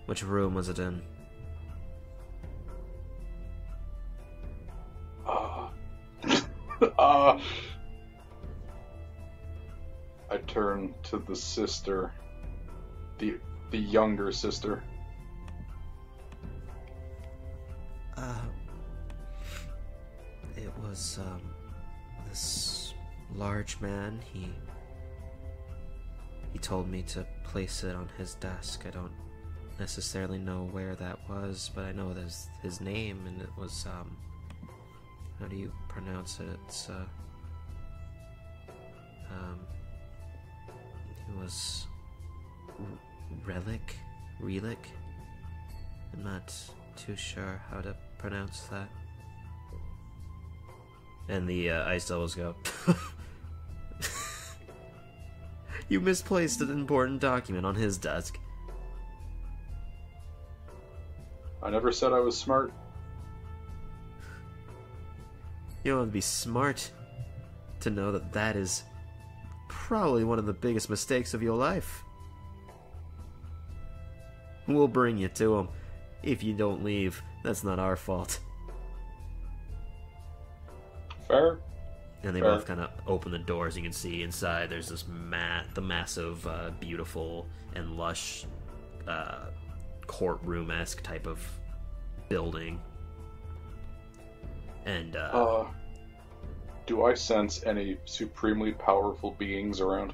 Which 0.04 0.22
room 0.22 0.54
was 0.54 0.68
it 0.68 0.78
in? 0.78 1.02
Uh, 5.26 5.70
uh, 6.96 7.40
I 10.30 10.36
turn 10.46 10.94
to 11.02 11.18
the 11.18 11.34
sister, 11.34 12.12
the 13.18 13.40
the 13.72 13.78
younger 13.78 14.30
sister. 14.30 14.84
Uh, 18.16 18.38
it 20.56 20.72
was 20.80 21.18
um, 21.18 21.42
this 22.28 22.94
large 23.34 23.80
man. 23.80 24.20
He 24.32 24.48
he 26.56 26.60
told 26.60 26.88
me 26.88 27.02
to 27.02 27.26
place 27.44 27.84
it 27.84 27.94
on 27.94 28.08
his 28.16 28.32
desk. 28.36 28.84
I 28.86 28.90
don't 28.90 29.12
necessarily 29.78 30.38
know 30.38 30.66
where 30.72 30.94
that 30.94 31.18
was, 31.28 31.70
but 31.74 31.84
I 31.84 31.92
know 31.92 32.14
there's 32.14 32.48
his 32.62 32.80
name, 32.80 33.20
and 33.26 33.42
it 33.42 33.50
was 33.58 33.84
um, 33.84 34.16
how 35.38 35.48
do 35.48 35.56
you 35.56 35.70
pronounce 35.86 36.40
it? 36.40 36.58
It's 36.66 36.88
uh, 36.88 37.04
um, 39.30 39.60
it 41.28 41.38
was 41.38 41.84
relic, 43.44 43.96
relic. 44.40 44.88
I'm 46.14 46.24
not 46.24 46.54
too 46.96 47.16
sure 47.16 47.60
how 47.70 47.82
to 47.82 47.94
pronounce 48.16 48.62
that. 48.70 48.88
And 51.28 51.46
the 51.46 51.68
uh, 51.68 51.84
ice 51.84 52.08
devils 52.08 52.34
go. 52.34 52.54
you 55.88 56.00
misplaced 56.00 56.60
an 56.60 56.70
important 56.70 57.20
document 57.20 57.64
on 57.64 57.74
his 57.74 57.98
desk. 57.98 58.38
I 61.62 61.70
never 61.70 61.92
said 61.92 62.12
I 62.12 62.20
was 62.20 62.36
smart. 62.36 62.72
You 65.84 65.92
don't 65.92 66.00
have 66.00 66.08
to 66.08 66.12
be 66.12 66.20
smart 66.20 66.90
to 67.80 67.90
know 67.90 68.12
that 68.12 68.32
that 68.32 68.56
is 68.56 68.82
probably 69.68 70.24
one 70.24 70.38
of 70.38 70.46
the 70.46 70.52
biggest 70.52 70.90
mistakes 70.90 71.34
of 71.34 71.42
your 71.42 71.56
life. 71.56 72.02
We'll 74.66 74.88
bring 74.88 75.16
you 75.16 75.28
to 75.28 75.58
him. 75.58 75.68
If 76.22 76.42
you 76.42 76.54
don't 76.54 76.82
leave, 76.82 77.22
that's 77.44 77.62
not 77.62 77.78
our 77.78 77.94
fault. 77.96 78.40
Fair. 81.28 81.58
And 82.22 82.34
they 82.34 82.40
Fair. 82.40 82.54
both 82.54 82.66
kind 82.66 82.80
of 82.80 82.90
open 83.06 83.30
the 83.30 83.38
doors. 83.38 83.76
You 83.76 83.82
can 83.82 83.92
see 83.92 84.22
inside. 84.22 84.68
There's 84.70 84.88
this 84.88 85.06
mat, 85.06 85.66
the 85.74 85.80
massive, 85.80 86.44
uh, 86.46 86.70
beautiful 86.80 87.46
and 87.74 87.96
lush, 87.96 88.46
uh, 89.06 89.46
courtroom 90.06 90.70
esque 90.70 91.02
type 91.02 91.26
of 91.26 91.40
building. 92.28 92.80
And 94.86 95.16
uh, 95.16 95.18
Uh, 95.18 95.66
do 96.86 97.04
I 97.04 97.14
sense 97.14 97.64
any 97.64 97.98
supremely 98.04 98.72
powerful 98.72 99.32
beings 99.32 99.80
around, 99.80 100.12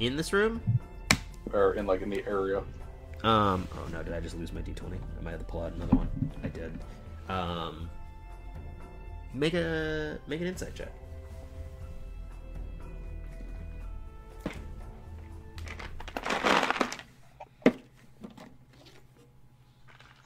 in 0.00 0.16
this 0.16 0.32
room, 0.32 0.60
or 1.52 1.74
in 1.74 1.86
like 1.86 2.02
in 2.02 2.10
the 2.10 2.24
area? 2.26 2.58
Um. 3.24 3.66
Oh 3.74 3.86
no! 3.90 4.02
Did 4.02 4.12
I 4.14 4.20
just 4.20 4.36
lose 4.36 4.52
my 4.52 4.60
d20? 4.60 4.92
I 4.94 5.22
might 5.22 5.30
have 5.32 5.40
to 5.40 5.46
pull 5.46 5.62
out 5.62 5.72
another 5.72 5.96
one. 5.96 6.08
I 6.44 6.48
did. 6.48 6.78
Um. 7.28 7.88
Make 9.34 9.54
a 9.54 10.18
make 10.26 10.40
an 10.40 10.46
insight 10.48 10.74
check. 10.74 10.92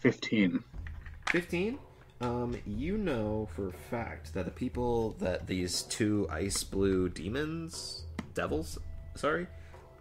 Fifteen. 0.01 0.65
Fifteen. 1.31 1.79
Um. 2.21 2.57
You 2.65 2.97
know 2.97 3.49
for 3.55 3.69
a 3.69 3.73
fact 3.73 4.35
that 4.35 4.45
the 4.45 4.51
people 4.51 5.17
that 5.19 5.47
these 5.47 5.83
two 5.83 6.27
ice 6.31 6.65
blue 6.65 7.09
demons, 7.09 8.05
devils, 8.35 8.79
sorry, 9.15 9.47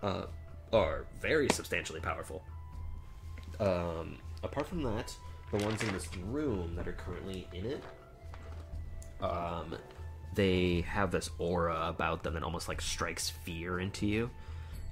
uh, 0.01 0.25
are 0.71 1.05
very 1.21 1.49
substantially 1.49 1.99
powerful. 1.99 2.43
Um. 3.59 4.17
Apart 4.43 4.67
from 4.67 4.81
that, 4.83 5.15
the 5.51 5.63
ones 5.63 5.83
in 5.83 5.91
this 5.93 6.07
room 6.17 6.75
that 6.75 6.87
are 6.87 6.93
currently 6.93 7.47
in 7.53 7.65
it 7.65 7.83
um, 9.21 9.75
they 10.33 10.81
have 10.81 11.11
this 11.11 11.29
aura 11.37 11.87
about 11.87 12.23
them 12.23 12.33
that 12.33 12.43
almost 12.43 12.67
like 12.67 12.81
strikes 12.81 13.29
fear 13.29 13.79
into 13.79 14.07
you. 14.07 14.29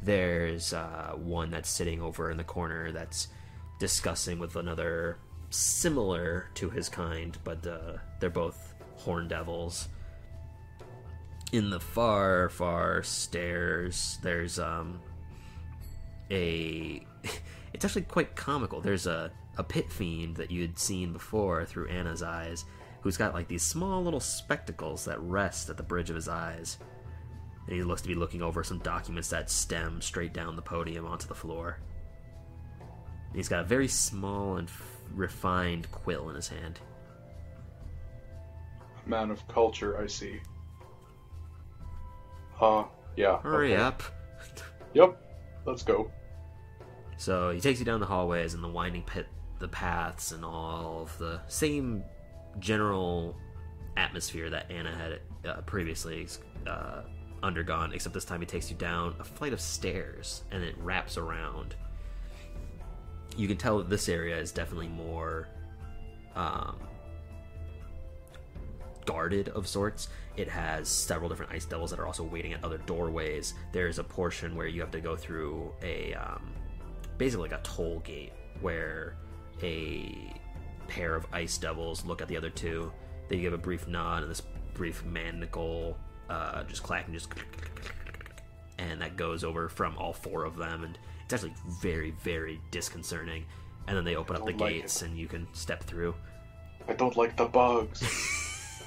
There's 0.02 0.74
uh, 0.74 1.13
one 1.15 1.52
that's 1.52 1.70
sitting 1.70 2.02
over 2.02 2.32
in 2.32 2.38
the 2.38 2.44
corner 2.44 2.92
that's 2.92 3.28
discussing 3.80 4.39
with 4.39 4.56
another 4.56 5.18
similar 5.50 6.50
to 6.56 6.70
his 6.70 6.89
kind, 6.89 7.38
but 7.44 7.65
uh, 7.65 7.94
they're 8.20 8.30
both 8.30 8.76
horn 8.96 9.28
devils. 9.28 9.88
In 11.52 11.70
the 11.70 11.80
far, 11.80 12.50
far 12.50 13.02
stairs, 13.04 14.20
there's 14.22 14.60
um, 14.60 15.00
a. 16.32 17.06
It's 17.72 17.86
actually 17.86 18.02
quite 18.02 18.36
comical. 18.36 18.82
There's 18.82 19.06
a, 19.06 19.32
a 19.56 19.63
pit 19.63 19.92
fiend 19.92 20.38
that 20.38 20.50
you 20.50 20.63
had 20.63 20.80
seen 20.80 21.13
before 21.13 21.65
through 21.65 21.88
Anna's 21.88 22.24
eyes 22.24 22.65
who's 23.02 23.18
got 23.18 23.34
like 23.34 23.48
these 23.48 23.64
small 23.64 24.04
little 24.04 24.20
spectacles 24.20 25.06
that 25.06 25.20
rest 25.22 25.70
at 25.70 25.78
the 25.78 25.84
bridge 25.84 26.10
of 26.10 26.16
his 26.16 26.28
eyes. 26.28 26.78
And 27.68 27.76
he 27.76 27.84
looks 27.84 28.02
to 28.02 28.08
be 28.08 28.16
looking 28.16 28.42
over 28.42 28.64
some 28.64 28.80
documents 28.80 29.30
that 29.30 29.50
stem 29.50 30.02
straight 30.02 30.34
down 30.34 30.56
the 30.56 30.62
podium 30.62 31.06
onto 31.06 31.28
the 31.28 31.36
floor. 31.36 31.80
And 32.80 33.36
he's 33.36 33.48
got 33.48 33.62
a 33.62 33.68
very 33.68 33.88
small 33.88 34.58
and 34.58 34.68
f- 34.68 34.98
refined 35.14 35.92
quill 35.92 36.30
in 36.30 36.36
his 36.36 36.48
hand. 36.48 36.80
Man 39.06 39.32
of 39.32 39.48
culture, 39.48 40.02
I 40.02 40.08
see. 40.08 40.40
Uh, 42.60 42.86
yeah. 43.16 43.40
Hurry 43.42 43.74
okay. 43.74 43.82
up. 43.82 44.04
Yep. 44.96 45.22
Let's 45.66 45.84
go. 45.84 46.10
So 47.18 47.52
he 47.52 47.60
takes 47.60 47.78
you 47.78 47.86
down 47.86 48.00
the 48.00 48.08
hallways 48.08 48.56
and 48.56 48.64
the 48.64 48.68
winding 48.68 49.04
pit, 49.04 49.28
the 49.60 49.68
paths, 49.68 50.32
and 50.32 50.44
all 50.44 51.04
of 51.04 51.16
the 51.20 51.42
same 51.48 52.04
general 52.60 53.36
atmosphere 53.98 54.50
that 54.50 54.72
Anna 54.72 54.95
had 54.95 55.50
uh, 55.50 55.62
previously 55.62 56.28
uh, 56.68 57.01
undergone, 57.43 57.93
except 57.93 58.14
this 58.14 58.26
time 58.26 58.39
he 58.39 58.45
takes 58.45 58.70
you 58.70 58.78
down 58.78 59.16
a 59.20 59.24
flight 59.24 59.53
of 59.53 59.62
stairs 59.62 60.43
and 60.51 60.64
it 60.64 60.76
wraps 60.80 61.18
around. 61.18 61.76
You 63.38 63.47
can 63.47 63.57
tell 63.57 63.78
that 63.78 63.89
this 63.89 64.10
area 64.10 64.38
is 64.38 64.51
definitely 64.51 64.89
more 64.89 65.47
um, 66.36 66.76
guarded 69.05 69.49
of 69.49 69.68
sorts. 69.68 70.10
It 70.38 70.47
has 70.49 70.88
several 70.88 71.30
different 71.30 71.51
ice 71.51 71.66
devils 71.66 71.91
that 71.91 71.99
are 71.99 72.05
also 72.05 72.24
waiting 72.24 72.53
at 72.53 72.64
other 72.64 72.78
doorways. 72.80 73.53
There's 73.72 73.99
a 73.99 74.03
portion 74.03 74.55
where 74.55 74.68
you 74.68 74.82
have 74.82 74.91
to 74.91 75.01
go 75.01 75.16
through 75.16 75.72
a 75.82 76.14
um, 76.16 76.51
basically 77.18 77.49
like 77.49 77.60
a 77.60 77.64
toll 77.64 77.99
gate 77.99 78.34
where 78.62 79.16
a 79.62 80.34
pair 80.90 81.16
of 81.16 81.26
ice 81.32 81.58
devils 81.58 82.04
look 82.06 82.22
at 82.22 82.28
the 82.28 82.36
other 82.36 82.50
two. 82.50 82.92
They 83.28 83.40
give 83.40 83.54
a 83.54 83.58
brief 83.58 83.88
nod, 83.88 84.24
and 84.24 84.32
this 84.32 84.42
brief 84.74 85.06
manacle 85.06 85.98
uh, 86.30 86.64
just 86.64 86.84
clacking, 86.84 87.14
just 87.14 87.30
and 88.78 89.02
that 89.02 89.18
goes 89.18 89.44
over 89.44 89.70
from 89.70 89.98
all 89.98 90.14
four 90.14 90.46
of 90.46 90.58
them, 90.58 90.84
and 90.84 90.98
it's 91.24 91.34
actually 91.34 91.54
very, 91.82 92.12
very 92.24 92.60
disconcerting. 92.72 93.46
And 93.88 93.98
then 93.98 94.04
they 94.04 94.16
open 94.16 94.36
up 94.36 94.46
the 94.46 94.52
like 94.52 94.58
gates, 94.58 95.02
and 95.02 95.18
you 95.18 95.28
can 95.28 95.48
step 95.54 95.84
through. 95.84 96.16
I 96.88 96.94
don't 96.94 97.16
like 97.18 97.36
the 97.36 97.46
bugs. 97.46 98.04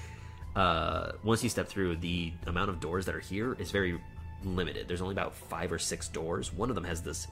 uh, 0.56 1.12
once 1.22 1.42
you 1.42 1.48
step 1.48 1.68
through, 1.68 1.96
the 1.96 2.32
amount 2.46 2.70
of 2.70 2.80
doors 2.80 3.06
that 3.06 3.14
are 3.14 3.20
here 3.20 3.54
is 3.58 3.70
very 3.70 4.00
limited. 4.44 4.88
There's 4.88 5.02
only 5.02 5.14
about 5.14 5.34
five 5.34 5.72
or 5.72 5.78
six 5.78 6.08
doors. 6.08 6.52
One 6.52 6.68
of 6.68 6.74
them 6.74 6.84
has 6.84 7.02
this 7.02 7.26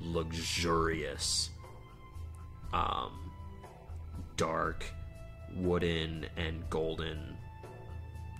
luxurious, 0.00 1.50
um, 2.72 3.21
dark, 4.42 4.84
wooden 5.54 6.26
and 6.36 6.68
golden 6.68 7.36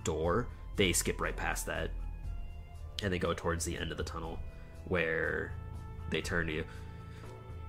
door. 0.03 0.49
They 0.75 0.93
skip 0.93 1.21
right 1.21 1.37
past 1.37 1.67
that, 1.67 1.93
and 3.05 3.13
they 3.13 3.21
go 3.21 3.33
towards 3.35 3.65
the 3.65 3.79
end 3.79 3.93
of 3.93 3.99
the 3.99 4.03
tunnel, 4.03 4.41
where 4.89 5.53
they 6.11 6.21
turn 6.21 6.49
to 6.49 6.53
you. 6.53 6.65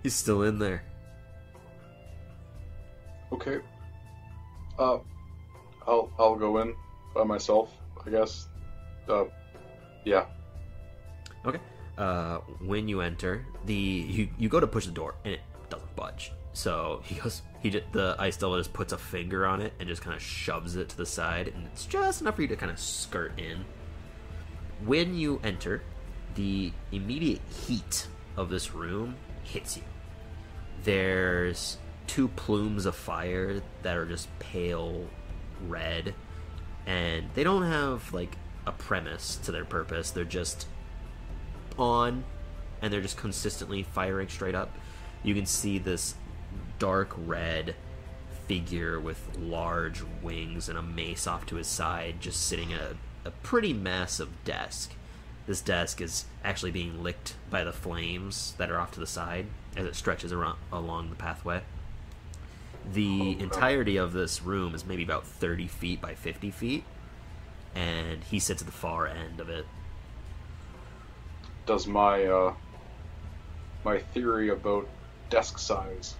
He's 0.02 0.16
still 0.16 0.42
in 0.42 0.58
there. 0.58 0.84
Okay. 3.32 3.60
Uh, 4.80 4.98
I'll 5.86 6.10
I'll 6.18 6.36
go 6.36 6.58
in 6.58 6.74
by 7.14 7.24
myself, 7.24 7.70
I 8.04 8.10
guess. 8.10 8.48
Uh, 9.08 9.26
yeah. 10.06 10.26
Okay. 11.46 11.60
Uh, 12.00 12.40
when 12.66 12.88
you 12.88 13.02
enter, 13.02 13.46
the 13.66 13.76
you, 13.76 14.30
you 14.40 14.50
go 14.50 14.60
to 14.60 14.66
push 14.66 14.88
the 14.88 14.92
door 14.92 15.14
and 15.24 15.36
it 15.36 15.42
doesn't 15.70 15.96
budge. 15.96 16.32
So 16.54 17.02
he 17.04 17.16
goes, 17.16 17.42
he 17.62 17.72
just, 17.72 17.92
the 17.92 18.16
ice 18.20 18.38
devil 18.38 18.58
just 18.58 18.74
puts 18.74 18.94
a 18.94 18.98
finger 18.98 19.46
on 19.46 19.60
it 19.60 19.74
and 19.80 19.90
just 19.90 20.02
kind 20.02 20.16
of 20.16 20.22
shoves 20.22 20.76
it 20.76 20.90
to 20.90 20.98
the 20.98 21.06
side, 21.06 21.48
and 21.48 21.66
it's 21.68 21.86
just 21.86 22.22
enough 22.22 22.36
for 22.36 22.44
you 22.44 22.48
to 22.50 22.56
kind 22.56 22.72
of 22.72 22.80
skirt 22.80 23.40
in. 23.40 23.66
When 24.86 25.16
you 25.16 25.40
enter, 25.44 25.82
the 26.36 26.72
immediate 26.92 27.42
heat 27.50 28.08
of 28.38 28.50
this 28.50 28.74
room 28.74 29.16
hits 29.44 29.78
you. 29.78 29.84
There's 30.84 31.78
two 32.06 32.28
plumes 32.28 32.86
of 32.86 32.96
fire 32.96 33.62
that 33.82 33.98
are 33.98 34.06
just 34.06 34.28
pale 34.40 35.08
red, 35.68 36.14
and 36.86 37.30
they 37.34 37.44
don't 37.44 37.64
have 37.64 38.14
like 38.14 38.38
a 38.68 38.72
premise 38.72 39.38
to 39.38 39.52
their 39.52 39.66
purpose. 39.66 40.12
They're 40.12 40.24
just 40.26 40.68
on, 41.80 42.26
and 42.82 42.94
they're 42.94 43.02
just 43.02 43.18
consistently 43.18 43.84
firing 43.84 44.28
straight 44.28 44.56
up. 44.56 44.78
You 45.24 45.34
can 45.34 45.46
see 45.46 45.78
this 45.78 46.16
dark 46.84 47.14
red 47.16 47.74
figure 48.46 49.00
with 49.00 49.38
large 49.38 50.04
wings 50.22 50.68
and 50.68 50.78
a 50.78 50.82
mace 50.82 51.26
off 51.26 51.46
to 51.46 51.56
his 51.56 51.66
side, 51.66 52.20
just 52.20 52.46
sitting 52.46 52.74
at 52.74 52.82
a, 52.82 52.96
a 53.24 53.32
pretty 53.32 53.72
massive 53.72 54.28
desk. 54.44 54.92
This 55.48 55.62
desk 55.62 56.02
is 56.02 56.26
actually 56.44 56.72
being 56.72 57.02
licked 57.02 57.36
by 57.50 57.64
the 57.64 57.72
flames 57.72 58.54
that 58.58 58.70
are 58.70 58.82
off 58.82 58.92
to 58.92 59.00
the 59.00 59.08
side 59.08 59.46
as 59.78 59.86
it 59.86 59.96
stretches 59.96 60.34
around, 60.34 60.58
along 60.74 61.10
the 61.10 61.16
pathway. 61.16 61.62
The 62.92 63.40
entirety 63.40 63.96
of 63.96 64.12
this 64.12 64.44
room 64.44 64.76
is 64.76 64.86
maybe 64.86 65.04
about 65.04 65.26
30 65.26 65.68
feet 65.68 66.02
by 66.02 66.16
50 66.16 66.52
feet, 66.52 66.84
and 67.74 68.26
he 68.26 68.40
sits 68.40 68.62
at 68.62 68.66
the 68.66 68.74
far 68.74 69.08
end 69.08 69.40
of 69.40 69.48
it. 69.48 69.66
Does 71.66 71.88
my 71.88 72.26
uh 72.26 72.54
my 73.86 74.00
theory 74.00 74.50
about 74.50 74.90
desk 75.30 75.58
size 75.58 76.16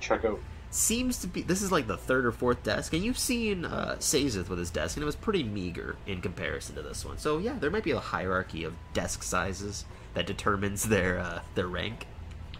check 0.00 0.24
out? 0.24 0.40
Seems 0.72 1.18
to 1.18 1.26
be 1.26 1.42
this 1.42 1.62
is 1.62 1.72
like 1.72 1.88
the 1.88 1.96
third 1.96 2.24
or 2.24 2.32
fourth 2.32 2.62
desk, 2.62 2.92
and 2.92 3.04
you've 3.04 3.18
seen 3.18 3.64
uh, 3.64 3.96
Sazeth 3.98 4.48
with 4.48 4.58
his 4.58 4.70
desk, 4.70 4.96
and 4.96 5.02
it 5.02 5.06
was 5.06 5.16
pretty 5.16 5.42
meager 5.42 5.96
in 6.06 6.20
comparison 6.20 6.76
to 6.76 6.82
this 6.82 7.04
one. 7.04 7.18
So 7.18 7.38
yeah, 7.38 7.56
there 7.58 7.70
might 7.70 7.82
be 7.82 7.90
a 7.90 7.98
hierarchy 7.98 8.62
of 8.62 8.74
desk 8.94 9.24
sizes 9.24 9.84
that 10.14 10.26
determines 10.26 10.84
their 10.84 11.18
uh, 11.18 11.40
their 11.56 11.66
rank. 11.66 12.06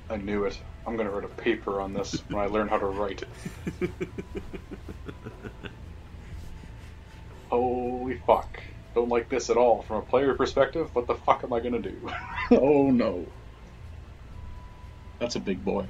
I 0.08 0.16
knew 0.16 0.44
it. 0.44 0.58
I'm 0.86 0.96
gonna 0.96 1.10
write 1.10 1.24
a 1.24 1.28
paper 1.28 1.80
on 1.80 1.92
this 1.92 2.14
when 2.28 2.42
I 2.42 2.46
learn 2.46 2.66
how 2.66 2.78
to 2.78 2.86
write. 2.86 3.22
Holy 7.48 8.16
fuck. 8.26 8.60
Don't 8.94 9.08
like 9.08 9.28
this 9.28 9.50
at 9.50 9.56
all. 9.56 9.82
From 9.82 9.96
a 9.96 10.02
player 10.02 10.34
perspective, 10.34 10.92
what 10.94 11.06
the 11.06 11.14
fuck 11.14 11.44
am 11.44 11.52
I 11.52 11.60
gonna 11.60 11.78
do? 11.78 12.10
oh 12.50 12.90
no. 12.90 13.24
That's 15.20 15.36
a 15.36 15.40
big 15.40 15.64
boy. 15.64 15.86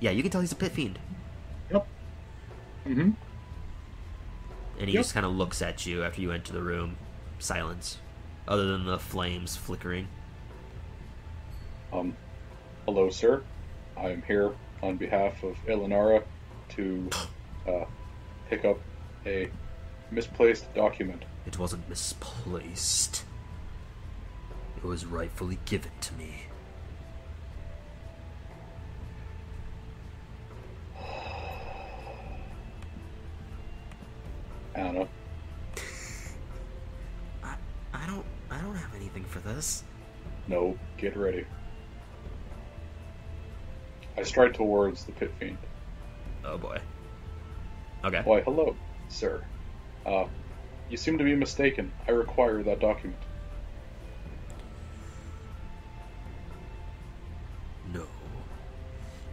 Yeah, 0.00 0.10
you 0.10 0.22
can 0.22 0.30
tell 0.30 0.40
he's 0.40 0.52
a 0.52 0.56
pit 0.56 0.72
fiend, 0.72 0.98
Yep. 1.70 1.86
Mm-hmm. 2.86 3.00
and 4.78 4.88
he 4.88 4.92
Yep. 4.94 5.00
just 5.02 5.14
kind 5.14 5.26
of 5.26 5.32
looks 5.32 5.60
at 5.62 5.84
you 5.86 6.02
after 6.02 6.20
you 6.20 6.32
enter 6.32 6.52
the 6.52 6.62
room. 6.62 6.96
Silence, 7.38 7.98
other 8.48 8.66
than 8.66 8.84
the 8.86 8.98
flames 8.98 9.56
flickering. 9.56 10.08
Um, 11.92 12.16
hello, 12.86 13.10
sir. 13.10 13.42
I 13.96 14.10
am 14.10 14.22
here 14.22 14.52
on 14.82 14.96
behalf 14.96 15.42
of 15.42 15.56
Eleonora 15.68 16.22
to 16.70 17.10
uh, 17.68 17.84
pick 18.48 18.64
up 18.64 18.78
a 19.26 19.50
misplaced 20.10 20.72
document. 20.74 21.24
It 21.46 21.58
wasn't 21.58 21.88
misplaced. 21.88 23.24
It 24.76 24.84
was 24.84 25.04
rightfully 25.04 25.58
given 25.66 25.90
to 26.02 26.14
me. 26.14 26.44
Anna, 34.80 35.06
I, 37.44 37.54
I 37.92 38.06
don't, 38.06 38.24
I 38.50 38.58
don't 38.62 38.74
have 38.74 38.94
anything 38.96 39.24
for 39.24 39.40
this. 39.40 39.84
no, 40.48 40.78
get 40.96 41.16
ready. 41.18 41.44
I 44.16 44.22
stride 44.22 44.54
towards 44.54 45.04
the 45.04 45.12
pit 45.12 45.32
fiend. 45.38 45.58
Oh 46.44 46.56
boy. 46.56 46.78
Okay. 48.04 48.22
Why, 48.24 48.40
hello, 48.40 48.74
sir. 49.08 49.44
Uh, 50.06 50.24
you 50.88 50.96
seem 50.96 51.18
to 51.18 51.24
be 51.24 51.34
mistaken. 51.34 51.92
I 52.08 52.12
require 52.12 52.62
that 52.62 52.80
document. 52.80 53.20
No. 57.92 58.06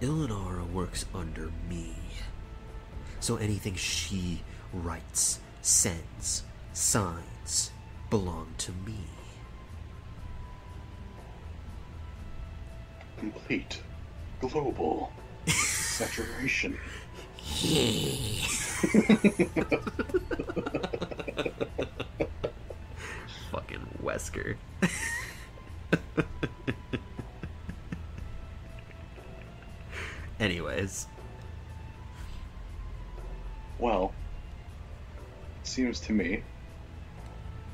Eleonora 0.01 0.65
works 0.65 1.05
under 1.15 1.51
me. 1.69 1.95
So 3.21 3.37
anything 3.37 3.75
she 3.75 4.41
writes, 4.73 5.39
sends, 5.61 6.43
signs 6.73 7.71
belong 8.09 8.47
to 8.57 8.71
me. 8.85 8.95
Complete. 13.17 13.81
Global. 14.39 15.11
Saturation. 15.47 16.77
Fucking 23.51 23.87
Wesker. 24.03 24.55
Anyways, 30.39 31.07
Well, 33.79 34.13
it 34.13 34.16
seems 35.77 35.99
to 35.99 36.11
me 36.11 36.41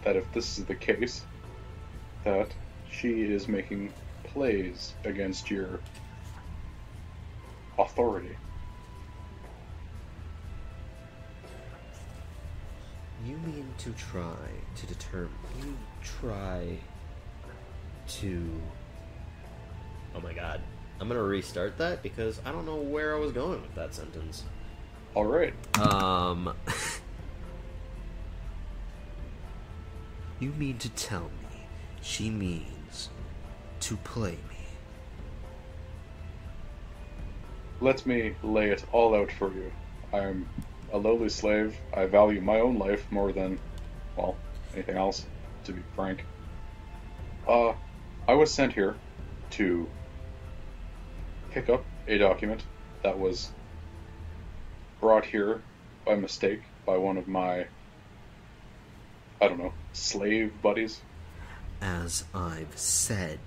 that 0.04 0.18
if 0.18 0.30
this 0.34 0.60
is 0.60 0.66
the 0.66 0.76
case, 0.76 1.22
that 2.26 2.49
she 2.91 3.22
is 3.22 3.47
making 3.47 3.93
plays 4.26 4.93
against 5.06 5.49
your 5.49 5.80
authority. 7.80 8.36
you 13.26 13.38
mean 13.38 13.74
to 13.78 13.89
try 13.91 14.49
to 14.76 14.86
determine. 14.86 15.32
You 15.62 15.78
try 16.04 16.78
to. 18.20 18.62
Oh 20.14 20.20
my 20.20 20.34
god. 20.34 20.60
I'm 20.99 21.08
gonna 21.08 21.24
restart 21.24 21.78
that 21.78 22.04
because 22.04 22.41
I 22.43 22.51
don't 22.51 22.66
know 22.66 22.76
where 22.76 23.16
I 23.16 23.20
was 23.20 23.32
going 23.32 23.62
with 23.62 23.76
that 23.76 23.95
sentence. 23.95 24.43
All 25.16 25.24
right. 25.24 25.54
Um. 25.80 26.54
you 30.44 30.52
mean 30.58 30.78
to 30.78 30.89
tell 30.89 31.32
me 31.50 31.68
she 32.02 32.30
means 32.30 33.10
to 33.80 33.96
play 33.98 34.38
me? 34.50 34.58
Let 37.80 38.06
me 38.06 38.36
lay 38.44 38.70
it 38.70 38.84
all 38.91 39.16
out 39.16 39.32
for 39.32 39.54
you. 39.54 39.72
I 40.12 40.20
am 40.20 40.50
a 40.91 40.98
lowly 40.98 41.30
slave. 41.30 41.78
I 41.94 42.08
value 42.08 42.41
my 42.41 42.60
own 42.60 42.78
life 42.78 43.10
more 43.10 43.32
than, 43.32 43.58
well, 44.18 44.36
anything 44.74 44.98
else, 44.98 45.26
to 45.64 45.72
be 45.72 45.82
frank. 45.96 46.26
Uh, 47.48 47.74
I 48.28 48.34
was 48.34 48.54
sent 48.54 48.74
here 48.74 48.96
to 49.52 49.88
pick 51.52 51.70
up 51.70 51.86
a 52.08 52.18
document 52.18 52.64
that 53.02 53.18
was 53.18 53.50
brought 55.00 55.26
here 55.26 55.62
by 56.06 56.16
mistake 56.16 56.62
by 56.86 56.98
one 56.98 57.18
of 57.18 57.30
my, 57.30 57.66
I 59.41 59.48
don't 59.48 59.58
know, 59.58 59.74
slave 59.94 60.52
buddies. 60.62 61.02
As 61.82 62.26
I've 62.34 62.78
said, 62.78 63.39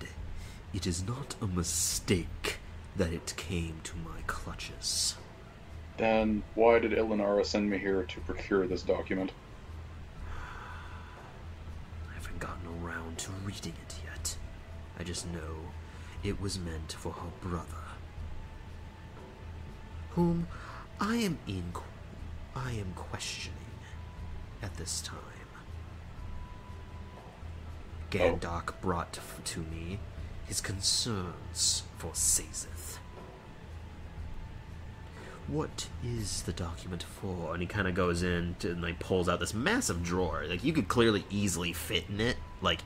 it 0.73 0.87
is 0.87 1.05
not 1.05 1.35
a 1.41 1.47
mistake 1.47 2.57
that 2.95 3.13
it 3.13 3.33
came 3.37 3.79
to 3.83 3.95
my 3.97 4.21
clutches. 4.27 5.15
Then 5.97 6.43
why 6.55 6.79
did 6.79 6.91
Ilinara 6.91 7.45
send 7.45 7.69
me 7.69 7.77
here 7.77 8.03
to 8.03 8.19
procure 8.21 8.67
this 8.67 8.83
document? 8.83 9.31
I 12.09 12.13
haven't 12.15 12.39
gotten 12.39 12.67
around 12.83 13.17
to 13.19 13.31
reading 13.43 13.73
it 13.87 13.95
yet. 14.03 14.37
I 14.99 15.03
just 15.03 15.27
know 15.27 15.71
it 16.23 16.41
was 16.41 16.59
meant 16.59 16.93
for 16.93 17.11
her 17.11 17.31
brother, 17.41 17.85
whom 20.11 20.47
I 20.99 21.17
am 21.17 21.37
in 21.47 21.71
I 22.55 22.71
am 22.71 22.93
questioning 22.95 23.57
at 24.63 24.75
this 24.77 25.01
time. 25.01 25.26
Gandalf 28.11 28.79
brought 28.81 29.19
to 29.45 29.59
me 29.59 29.99
his 30.45 30.61
concerns 30.61 31.83
for 31.97 32.11
Sazeth. 32.11 32.97
What 35.47 35.87
is 36.03 36.41
the 36.43 36.53
document 36.53 37.03
for? 37.03 37.53
And 37.53 37.61
he 37.61 37.67
kind 37.67 37.87
of 37.87 37.95
goes 37.95 38.21
in 38.21 38.55
to, 38.59 38.71
and 38.71 38.81
like 38.81 38.99
pulls 38.99 39.29
out 39.29 39.39
this 39.39 39.53
massive 39.53 40.03
drawer. 40.03 40.45
Like 40.47 40.63
you 40.63 40.73
could 40.73 40.87
clearly 40.87 41.25
easily 41.29 41.73
fit 41.73 42.05
in 42.09 42.19
it. 42.19 42.37
Like 42.61 42.81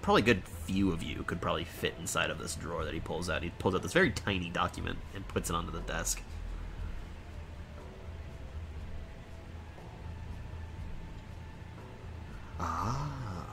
probably 0.00 0.22
a 0.22 0.24
good 0.24 0.42
few 0.64 0.90
of 0.92 1.02
you 1.02 1.22
could 1.24 1.40
probably 1.40 1.64
fit 1.64 1.94
inside 1.98 2.30
of 2.30 2.38
this 2.38 2.54
drawer 2.54 2.84
that 2.84 2.94
he 2.94 3.00
pulls 3.00 3.28
out. 3.28 3.42
He 3.42 3.50
pulls 3.58 3.74
out 3.74 3.82
this 3.82 3.92
very 3.92 4.10
tiny 4.10 4.48
document 4.48 4.98
and 5.14 5.26
puts 5.28 5.50
it 5.50 5.56
onto 5.56 5.70
the 5.70 5.80
desk. 5.80 6.22
Ah, 12.60 13.46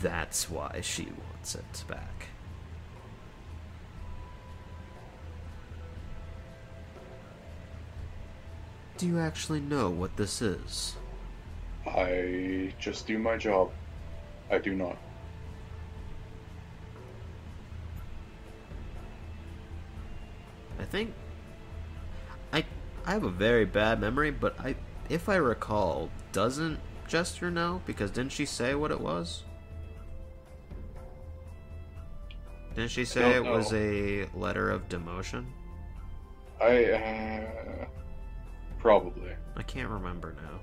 that's 0.00 0.50
why 0.50 0.80
she 0.82 1.04
wants 1.04 1.54
it 1.54 1.84
back. 1.88 2.28
Do 8.96 9.06
you 9.06 9.18
actually 9.18 9.60
know 9.60 9.90
what 9.90 10.16
this 10.16 10.40
is? 10.40 10.96
I 11.86 12.72
just 12.78 13.06
do 13.06 13.18
my 13.18 13.36
job. 13.36 13.70
I 14.50 14.58
do 14.58 14.74
not. 14.74 14.96
I 20.78 20.84
think 20.84 21.12
I 22.52 22.64
I 23.04 23.12
have 23.12 23.24
a 23.24 23.30
very 23.30 23.64
bad 23.64 24.00
memory, 24.00 24.30
but 24.30 24.58
I 24.58 24.76
if 25.08 25.28
I 25.28 25.36
recall, 25.36 26.10
doesn't 26.32 26.80
Jester 27.06 27.50
know? 27.50 27.82
Because 27.86 28.10
didn't 28.10 28.32
she 28.32 28.46
say 28.46 28.74
what 28.74 28.90
it 28.90 29.00
was? 29.00 29.44
Didn't 32.76 32.90
she 32.90 33.06
say 33.06 33.30
it 33.30 33.42
Don't 33.42 33.56
was 33.56 33.72
a 33.72 34.28
letter 34.34 34.70
of 34.70 34.86
demotion? 34.90 35.46
I 36.60 36.84
uh, 36.92 37.86
probably. 38.78 39.30
I 39.56 39.62
can't 39.62 39.88
remember 39.88 40.36
now. 40.42 40.60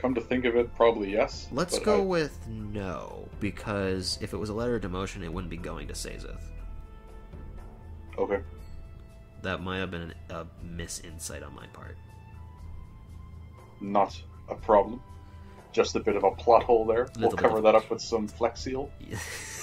Come 0.00 0.14
to 0.16 0.20
think 0.20 0.44
of 0.44 0.56
it, 0.56 0.74
probably 0.74 1.12
yes. 1.12 1.48
Let's 1.52 1.78
go 1.78 2.02
I- 2.02 2.04
with 2.04 2.48
no, 2.48 3.28
because 3.38 4.18
if 4.20 4.32
it 4.32 4.36
was 4.36 4.48
a 4.50 4.54
letter 4.54 4.74
of 4.74 4.82
demotion, 4.82 5.22
it 5.22 5.32
wouldn't 5.32 5.50
be 5.50 5.56
going 5.56 5.86
to 5.88 5.94
Sazeth. 5.94 6.42
Okay. 8.18 8.40
That 9.42 9.62
might 9.62 9.78
have 9.78 9.92
been 9.92 10.12
a 10.30 10.44
misinsight 10.64 11.46
on 11.46 11.54
my 11.54 11.68
part. 11.68 11.96
Not 13.80 14.20
a 14.48 14.56
problem. 14.56 15.00
Just 15.70 15.94
a 15.94 16.00
bit 16.00 16.16
of 16.16 16.24
a 16.24 16.32
plot 16.32 16.64
hole 16.64 16.84
there. 16.84 17.08
We'll 17.20 17.30
cover 17.30 17.60
that 17.60 17.76
up 17.76 17.88
with 17.90 18.00
some 18.00 18.26
Flex 18.26 18.62
Seal. 18.62 18.90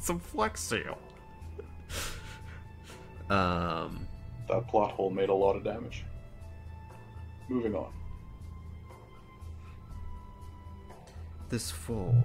Some 0.00 0.18
flex 0.18 0.60
seal. 0.60 0.98
Um, 3.30 4.08
That 4.48 4.66
plot 4.66 4.90
hole 4.90 5.08
made 5.10 5.28
a 5.28 5.34
lot 5.34 5.54
of 5.54 5.62
damage. 5.62 6.04
Moving 7.48 7.76
on. 7.76 7.92
this 11.50 11.70
form, 11.70 12.22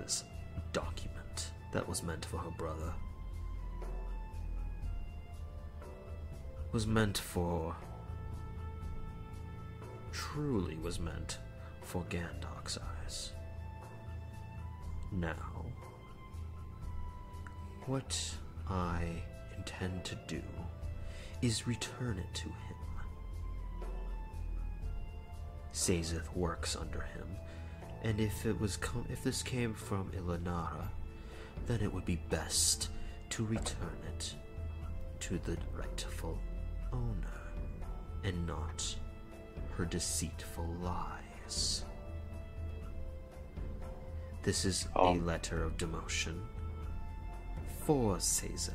this 0.00 0.24
document 0.72 1.52
that 1.72 1.88
was 1.88 2.02
meant 2.02 2.24
for 2.24 2.38
her 2.38 2.50
brother, 2.50 2.92
was 6.72 6.86
meant 6.86 7.18
for. 7.18 7.74
truly 10.10 10.76
was 10.76 10.98
meant 11.00 11.38
for 11.82 12.02
Gandalf's 12.10 12.78
eyes. 12.78 13.32
Now, 15.12 15.61
what 17.86 18.34
I 18.68 19.04
intend 19.56 20.04
to 20.04 20.14
do 20.26 20.42
is 21.40 21.66
return 21.66 22.18
it 22.18 22.34
to 22.34 22.44
him. 22.48 22.76
Sazeth 25.72 26.34
works 26.36 26.76
under 26.76 27.00
him, 27.00 27.26
and 28.02 28.20
if 28.20 28.46
it 28.46 28.58
was 28.60 28.76
com- 28.76 29.06
if 29.10 29.24
this 29.24 29.42
came 29.42 29.74
from 29.74 30.10
Ilinara, 30.12 30.88
then 31.66 31.80
it 31.80 31.92
would 31.92 32.04
be 32.04 32.16
best 32.28 32.90
to 33.30 33.44
return 33.44 33.96
it 34.14 34.34
to 35.20 35.38
the 35.38 35.56
rightful 35.76 36.38
owner, 36.92 37.40
and 38.22 38.46
not 38.46 38.94
her 39.76 39.84
deceitful 39.86 40.66
lies. 40.82 41.84
This 44.42 44.64
is 44.64 44.88
a 44.96 45.00
Um. 45.00 45.24
letter 45.24 45.62
of 45.62 45.76
demotion 45.78 46.40
for 47.84 48.16
Sazeth. 48.16 48.72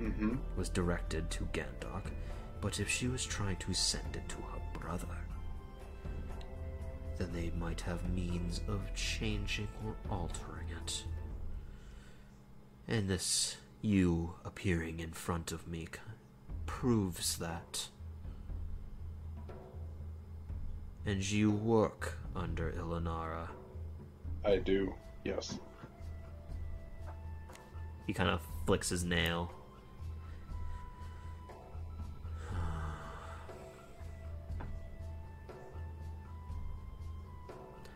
Mm-hmm. 0.00 0.36
was 0.56 0.70
directed 0.70 1.30
to 1.30 1.44
Gandalf, 1.52 2.04
but 2.62 2.80
if 2.80 2.88
she 2.88 3.06
was 3.06 3.26
trying 3.26 3.56
to 3.56 3.74
send 3.74 4.16
it 4.16 4.26
to 4.30 4.36
her 4.36 4.78
brother, 4.78 5.06
then 7.18 7.30
they 7.34 7.52
might 7.58 7.82
have 7.82 8.08
means 8.14 8.62
of 8.66 8.80
changing 8.94 9.68
or 9.84 9.94
altering 10.08 10.68
it. 10.82 11.04
And 12.88 13.10
this, 13.10 13.58
you 13.82 14.32
appearing 14.42 15.00
in 15.00 15.12
front 15.12 15.52
of 15.52 15.68
me, 15.68 15.88
proves 16.64 17.36
that. 17.36 17.88
And 21.04 21.28
you 21.30 21.50
work 21.50 22.16
under 22.34 22.72
Ilinara. 22.72 23.48
I 24.46 24.56
do. 24.56 24.94
Yes. 25.24 25.58
He 28.06 28.12
kind 28.12 28.30
of 28.30 28.40
flicks 28.66 28.88
his 28.88 29.04
nail. 29.04 29.52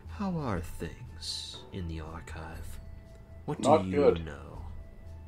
How 0.09 0.31
are 0.37 0.61
things 0.61 1.57
in 1.73 1.87
the 1.87 1.99
archive? 1.99 2.79
What 3.45 3.61
do 3.61 3.69
Not 3.69 3.85
you 3.85 3.91
good. 3.95 4.25
know? 4.25 4.61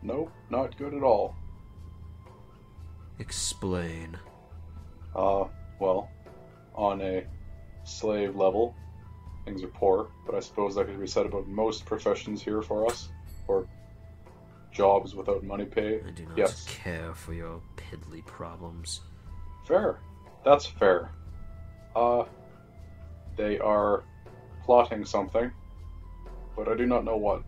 Nope, 0.02 0.32
not 0.50 0.78
good 0.78 0.94
at 0.94 1.04
all. 1.04 1.36
Explain. 3.20 4.18
Uh, 5.16 5.46
well, 5.80 6.10
on 6.74 7.02
a 7.02 7.26
slave 7.84 8.36
level, 8.36 8.76
things 9.46 9.64
are 9.64 9.68
poor, 9.68 10.08
but 10.26 10.36
I 10.36 10.40
suppose 10.40 10.76
that 10.76 10.86
could 10.88 11.00
be 11.00 11.08
said 11.08 11.26
about 11.26 11.48
most 11.48 11.86
professions 11.86 12.42
here 12.42 12.62
for 12.62 12.86
us, 12.86 13.10
or 13.48 13.68
jobs 14.78 15.16
without 15.16 15.44
money 15.44 15.66
pay. 15.66 16.00
I 16.08 16.12
do 16.12 16.26
not 16.28 16.38
Yes. 16.38 16.66
care 16.70 17.14
for 17.16 17.34
your 17.34 17.62
piddly 17.76 18.24
problems. 18.26 19.02
Fair. 19.66 20.00
That's 20.46 20.68
fair. 20.68 21.10
Uh, 21.96 22.26
they 23.36 23.58
are 23.60 24.04
plotting 24.64 25.04
something, 25.04 25.52
but 26.56 26.68
I 26.68 26.76
do 26.76 26.86
not 26.86 27.04
know 27.04 27.18
what. 27.18 27.44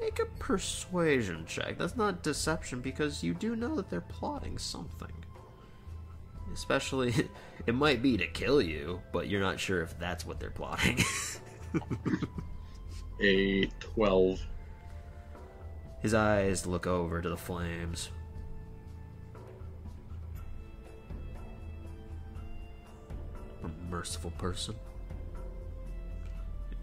Make 0.00 0.18
a 0.18 0.26
persuasion 0.38 1.44
check. 1.46 1.78
That's 1.78 1.96
not 1.96 2.22
deception 2.22 2.80
because 2.80 3.22
you 3.22 3.34
do 3.34 3.56
know 3.56 3.74
that 3.76 3.88
they're 3.90 4.00
plotting 4.00 4.58
something. 4.58 5.12
Especially, 6.52 7.28
it 7.66 7.74
might 7.74 8.02
be 8.02 8.16
to 8.16 8.26
kill 8.26 8.60
you, 8.60 9.00
but 9.12 9.28
you're 9.28 9.40
not 9.40 9.58
sure 9.58 9.82
if 9.82 9.98
that's 9.98 10.26
what 10.26 10.38
they're 10.40 10.50
plotting. 10.50 10.98
A 13.20 13.66
12. 13.80 14.40
His 16.00 16.14
eyes 16.14 16.66
look 16.66 16.86
over 16.86 17.20
to 17.20 17.28
the 17.28 17.36
flames. 17.36 18.10
A 23.64 23.68
merciful 23.90 24.30
person. 24.32 24.76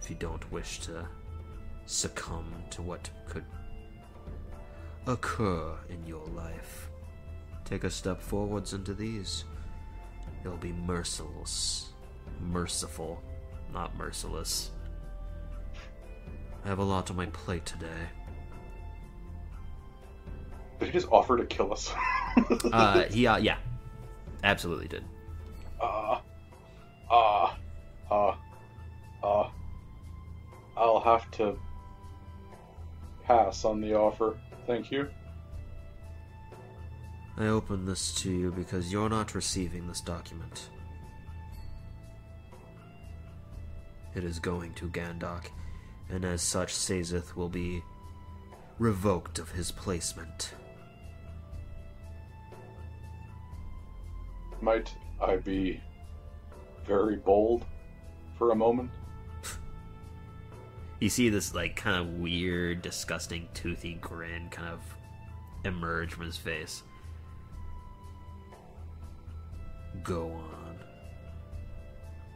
If 0.02 0.10
you 0.10 0.18
don't 0.18 0.52
wish 0.52 0.80
to 0.82 1.08
succumb 1.86 2.54
to 2.72 2.82
what 2.82 3.10
could 3.26 3.46
occur 5.08 5.78
in 5.88 6.06
your 6.06 6.26
life, 6.28 6.90
take 7.64 7.86
a 7.86 7.90
step 7.90 8.22
forwards 8.22 8.74
into 8.74 8.94
these. 8.94 9.46
They'll 10.44 10.58
be 10.58 10.74
merciless. 10.74 11.94
Merciful, 12.42 13.24
not 13.72 13.96
merciless. 13.96 14.72
I 16.64 16.70
have 16.70 16.80
a 16.80 16.84
lot 16.84 17.10
on 17.10 17.18
my 17.18 17.26
plate 17.28 17.66
today. 17.66 17.88
Did 20.80 20.88
he 20.88 20.92
just 20.92 21.08
offer 21.12 21.38
to 21.38 21.46
kill 21.46 21.74
us? 21.74 21.94
Uh, 22.72 23.04
he, 23.12 23.28
uh, 23.28 23.38
yeah. 23.38 23.58
absolutely 24.44 24.88
did. 24.88 25.04
Uh, 25.82 26.20
uh, 27.12 27.54
uh, 28.10 28.36
uh, 29.24 29.50
I'll 30.78 31.00
have 31.00 31.30
to 31.32 31.58
pass 33.24 33.66
on 33.66 33.82
the 33.82 33.94
offer. 33.94 34.38
Thank 34.68 34.92
you. 34.92 35.10
I 37.38 37.48
open 37.48 37.86
this 37.86 38.14
to 38.16 38.32
you 38.32 38.52
because 38.52 38.92
you're 38.92 39.10
not 39.10 39.34
receiving 39.34 39.88
this 39.88 40.02
document. 40.02 40.70
It 44.16 44.24
is 44.24 44.38
going 44.38 44.74
to 44.76 44.88
Gandok, 44.90 45.46
and 46.10 46.26
as 46.26 46.42
such, 46.42 46.74
Sazeth 46.74 47.36
will 47.36 47.50
be 47.50 47.84
revoked 48.80 49.40
of 49.40 49.52
his 49.52 49.72
placement. 49.72 50.54
Might 54.62 54.94
I 55.22 55.38
be 55.38 55.82
very 56.86 57.18
bold 57.18 57.66
for 58.38 58.52
a 58.52 58.56
moment? 58.56 58.90
You 61.00 61.10
see 61.10 61.28
this 61.28 61.54
like 61.54 61.76
kind 61.76 61.98
of 61.98 62.20
weird, 62.20 62.82
disgusting, 62.82 63.50
toothy 63.54 63.96
grin 63.96 64.50
kind 64.50 64.70
of 64.70 64.80
emerge 65.66 66.14
from 66.14 66.26
his 66.26 66.38
face. 66.38 66.84
Go 70.02 70.32
on. 70.32 70.78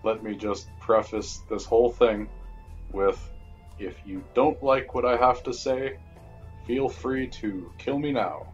Let 0.03 0.21
me 0.21 0.35
just 0.35 0.67
preface 0.79 1.41
this 1.49 1.65
whole 1.65 1.91
thing 1.91 2.29
with 2.91 3.31
if 3.79 3.95
you 4.05 4.23
don't 4.33 4.61
like 4.63 4.93
what 4.95 5.05
I 5.05 5.17
have 5.17 5.43
to 5.43 5.53
say, 5.53 5.97
feel 6.65 6.89
free 6.89 7.27
to 7.27 7.71
kill 7.77 7.99
me 7.99 8.11
now. 8.11 8.47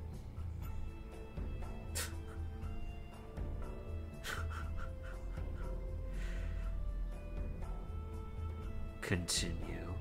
Continue. 9.01 9.93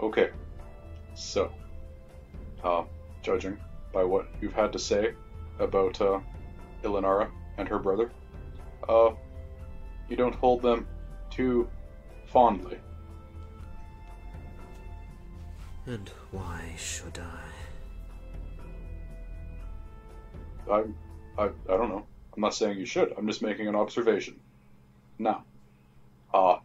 Okay. 0.00 0.30
So, 1.14 1.52
uh, 2.64 2.84
judging 3.22 3.58
by 3.92 4.04
what 4.04 4.26
you've 4.40 4.54
had 4.54 4.72
to 4.72 4.78
say 4.78 5.14
about 5.58 6.00
uh, 6.00 6.20
Ilinara 6.82 7.30
and 7.58 7.68
her 7.68 7.78
brother, 7.78 8.10
uh, 8.88 9.10
you 10.08 10.16
don't 10.16 10.34
hold 10.34 10.62
them 10.62 10.86
too 11.30 11.68
fondly. 12.26 12.78
And 15.86 16.08
why 16.30 16.74
should 16.76 17.18
I? 17.18 17.40
I, 20.70 20.84
I, 21.38 21.44
I 21.44 21.76
don't 21.76 21.88
know. 21.88 22.06
I'm 22.34 22.42
not 22.42 22.54
saying 22.54 22.78
you 22.78 22.86
should. 22.86 23.12
I'm 23.16 23.26
just 23.26 23.42
making 23.42 23.66
an 23.66 23.74
observation. 23.74 24.38
Now, 25.18 25.44
uh, 26.32 26.58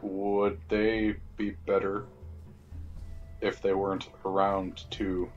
would 0.00 0.58
they 0.68 1.16
be 1.36 1.50
better 1.66 2.06
if 3.40 3.60
they 3.60 3.74
weren't 3.74 4.08
around 4.24 4.84
to 4.92 5.30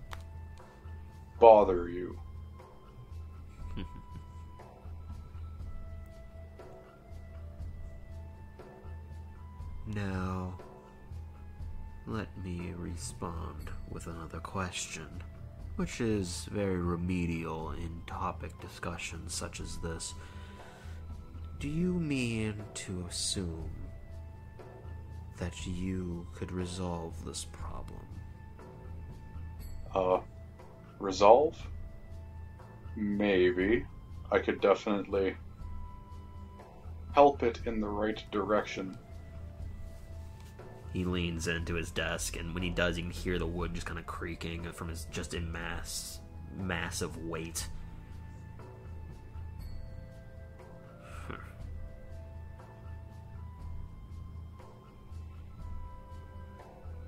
bother 1.40 1.90
you? 1.90 2.18
Now, 9.96 10.54
let 12.08 12.30
me 12.44 12.74
respond 12.78 13.70
with 13.90 14.08
another 14.08 14.40
question, 14.40 15.08
which 15.76 16.00
is 16.00 16.48
very 16.52 16.78
remedial 16.78 17.72
in 17.72 18.02
topic 18.08 18.58
discussions 18.62 19.34
such 19.34 19.60
as 19.60 19.78
this. 19.80 20.14
Do 21.60 21.68
you 21.68 21.94
mean 21.94 22.64
to 22.74 23.06
assume 23.10 23.70
that 25.38 25.68
you 25.68 26.26
could 26.36 26.54
resolve 26.54 27.26
this 27.26 27.46
problem? 27.52 28.08
Uh, 29.94 30.20
resolve? 31.00 31.58
Maybe. 32.96 33.86
I 34.32 34.40
could 34.40 34.62
definitely 34.62 35.36
help 37.14 37.44
it 37.44 37.60
in 37.66 37.82
the 37.82 37.90
right 37.90 38.24
direction. 38.32 38.98
He 40.94 41.06
leans 41.06 41.48
into 41.48 41.76
his 41.76 41.90
desk, 41.90 42.36
and 42.36 42.54
when 42.54 42.64
he 42.64 42.70
does, 42.70 42.98
you 42.98 43.04
can 43.04 43.12
hear 43.12 43.40
the 43.40 43.48
wood 43.48 43.74
just 43.74 43.88
kind 43.88 44.00
of 44.00 44.06
creaking 44.06 44.70
from 44.74 44.90
his 44.90 45.06
just 45.12 45.34
in 45.34 45.50
mass, 45.52 46.20
massive 46.58 47.18
weight. 47.26 47.68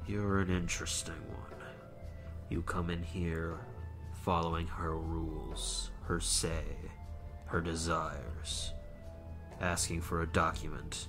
You're 0.07 0.39
an 0.39 0.49
interesting 0.49 1.13
one. 1.13 1.59
You 2.49 2.61
come 2.61 2.89
in 2.89 3.03
here 3.03 3.59
following 4.23 4.67
her 4.67 4.97
rules, 4.97 5.91
her 6.03 6.19
say, 6.19 6.63
her 7.45 7.61
desires, 7.61 8.71
asking 9.59 10.01
for 10.01 10.21
a 10.21 10.27
document 10.27 11.07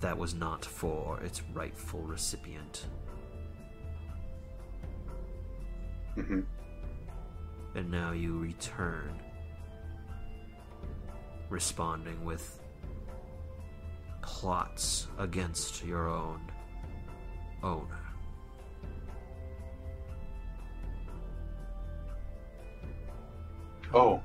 that 0.00 0.16
was 0.16 0.34
not 0.34 0.64
for 0.64 1.20
its 1.20 1.42
rightful 1.52 2.00
recipient. 2.00 2.86
hmm 6.14 6.40
And 7.74 7.90
now 7.90 8.12
you 8.12 8.38
return, 8.38 9.20
responding 11.48 12.24
with 12.24 12.60
plots 14.22 15.06
against 15.18 15.84
your 15.84 16.08
own 16.08 16.40
owner. 17.62 18.00
Oh, 23.92 24.20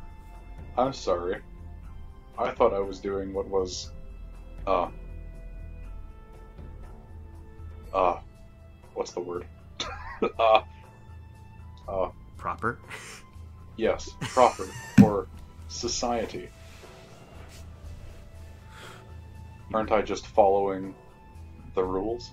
I'm 0.77 0.93
sorry. 0.93 1.41
I 2.37 2.51
thought 2.51 2.73
I 2.73 2.79
was 2.79 2.99
doing 2.99 3.33
what 3.33 3.47
was, 3.47 3.91
uh, 4.67 4.89
uh, 7.95 8.19
what's 8.93 9.11
the 9.13 9.21
word? 9.21 9.45
uh, 10.39 10.61
uh, 11.87 12.09
Proper? 12.37 12.77
yes, 13.77 14.11
proper 14.19 14.67
for 14.99 15.27
society. 15.67 16.49
Aren't 19.73 19.91
I 19.91 20.01
just 20.01 20.27
following 20.27 20.93
the 21.73 21.83
rules? 21.83 22.29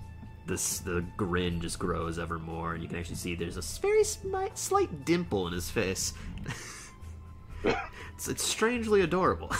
This 0.46 0.80
the 0.80 1.04
grin 1.16 1.60
just 1.60 1.78
grows 1.78 2.18
ever 2.18 2.38
more, 2.38 2.74
and 2.74 2.82
you 2.82 2.88
can 2.88 2.98
actually 2.98 3.16
see 3.16 3.34
there's 3.34 3.56
a 3.56 3.80
very 3.80 4.02
smi- 4.02 4.56
slight 4.58 5.04
dimple 5.04 5.46
in 5.46 5.52
his 5.52 5.70
face. 5.70 6.12
it's, 7.64 8.28
it's 8.28 8.42
strangely 8.42 9.00
adorable. 9.02 9.50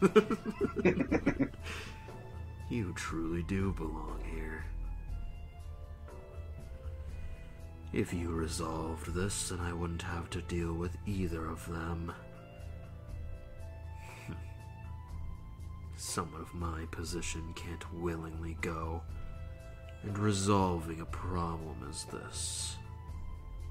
You 2.70 2.92
truly 2.92 3.42
do 3.42 3.72
belong 3.72 4.20
here. 4.32 4.64
If 7.92 8.14
you 8.14 8.30
resolved 8.30 9.14
this, 9.14 9.48
then 9.48 9.58
I 9.58 9.72
wouldn't 9.72 10.02
have 10.02 10.30
to 10.30 10.40
deal 10.42 10.72
with 10.72 10.96
either 11.06 11.46
of 11.46 11.68
them. 11.68 12.12
Someone 15.96 16.40
of 16.40 16.54
my 16.54 16.84
position 16.92 17.52
can't 17.56 17.92
willingly 17.92 18.56
go. 18.60 19.02
And 20.04 20.16
resolving 20.16 21.00
a 21.00 21.06
problem 21.06 21.84
is 21.90 22.06
this. 22.12 22.76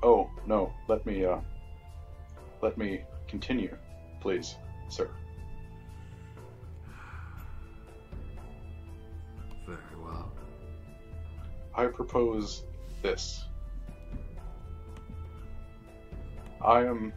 Oh 0.04 0.30
no, 0.46 0.74
let 0.90 1.06
me 1.06 1.24
uh, 1.26 1.40
let 2.62 2.78
me 2.78 3.04
continue, 3.28 3.74
please, 4.20 4.56
sir. 4.90 5.10
Very 9.66 9.78
well. 10.04 10.30
I 11.74 11.86
propose 11.88 12.66
this. 13.02 13.46
I 16.62 16.86
am 16.86 17.14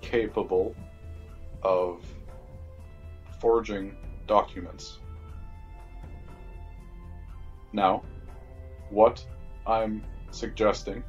capable 0.00 0.74
of 1.62 2.04
forging 3.38 3.96
documents. 4.26 4.98
Now, 7.72 8.02
what 8.90 9.24
I'm 9.66 10.04
suggesting 10.30 11.04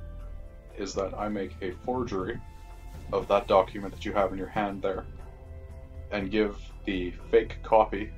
is 0.78 0.94
that 0.94 1.14
I 1.18 1.30
make 1.30 1.56
a 1.62 1.72
forgery 1.86 2.40
of 3.12 3.28
that 3.28 3.48
document 3.48 3.94
that 3.94 4.06
you 4.06 4.14
have 4.14 4.32
in 4.32 4.38
your 4.38 4.48
hand 4.48 4.82
there 4.82 5.06
and 6.12 6.32
give 6.32 6.58
the 6.86 7.12
fake 7.30 7.58
copy 7.64 8.12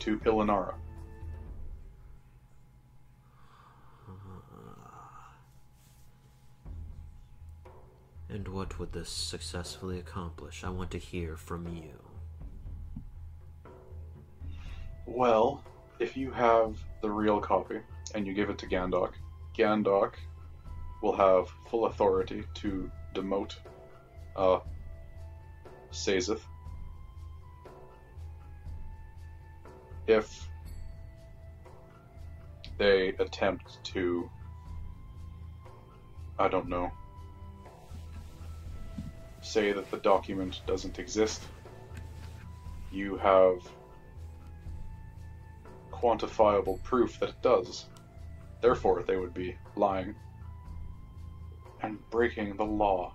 to 0.00 0.18
Ilinara. 0.20 0.74
And 8.30 8.46
what 8.48 8.78
would 8.78 8.92
this 8.92 9.08
successfully 9.08 9.98
accomplish? 9.98 10.62
I 10.62 10.68
want 10.68 10.90
to 10.90 10.98
hear 10.98 11.36
from 11.36 11.66
you. 11.66 11.94
Well, 15.06 15.64
if 15.98 16.16
you 16.16 16.30
have 16.32 16.78
the 17.00 17.10
real 17.10 17.40
copy 17.40 17.80
and 18.14 18.26
you 18.26 18.34
give 18.34 18.50
it 18.50 18.58
to 18.58 18.66
Gandok, 18.66 19.12
Gandok 19.56 20.14
will 21.02 21.16
have 21.16 21.48
full 21.70 21.86
authority 21.86 22.44
to 22.54 22.90
demote 23.14 23.54
uh, 24.36 24.60
Sazeth. 25.90 26.42
If 30.06 30.48
they 32.76 33.08
attempt 33.18 33.82
to, 33.84 34.30
I 36.38 36.48
don't 36.48 36.68
know, 36.68 36.92
say 39.48 39.72
that 39.72 39.90
the 39.90 39.96
document 39.98 40.60
doesn't 40.66 40.98
exist, 40.98 41.42
you 42.92 43.16
have 43.16 43.66
quantifiable 45.90 46.82
proof 46.82 47.18
that 47.20 47.30
it 47.30 47.42
does. 47.42 47.86
Therefore, 48.60 49.02
they 49.06 49.16
would 49.16 49.32
be 49.32 49.56
lying 49.74 50.14
and 51.82 51.98
breaking 52.10 52.56
the 52.56 52.64
law. 52.64 53.14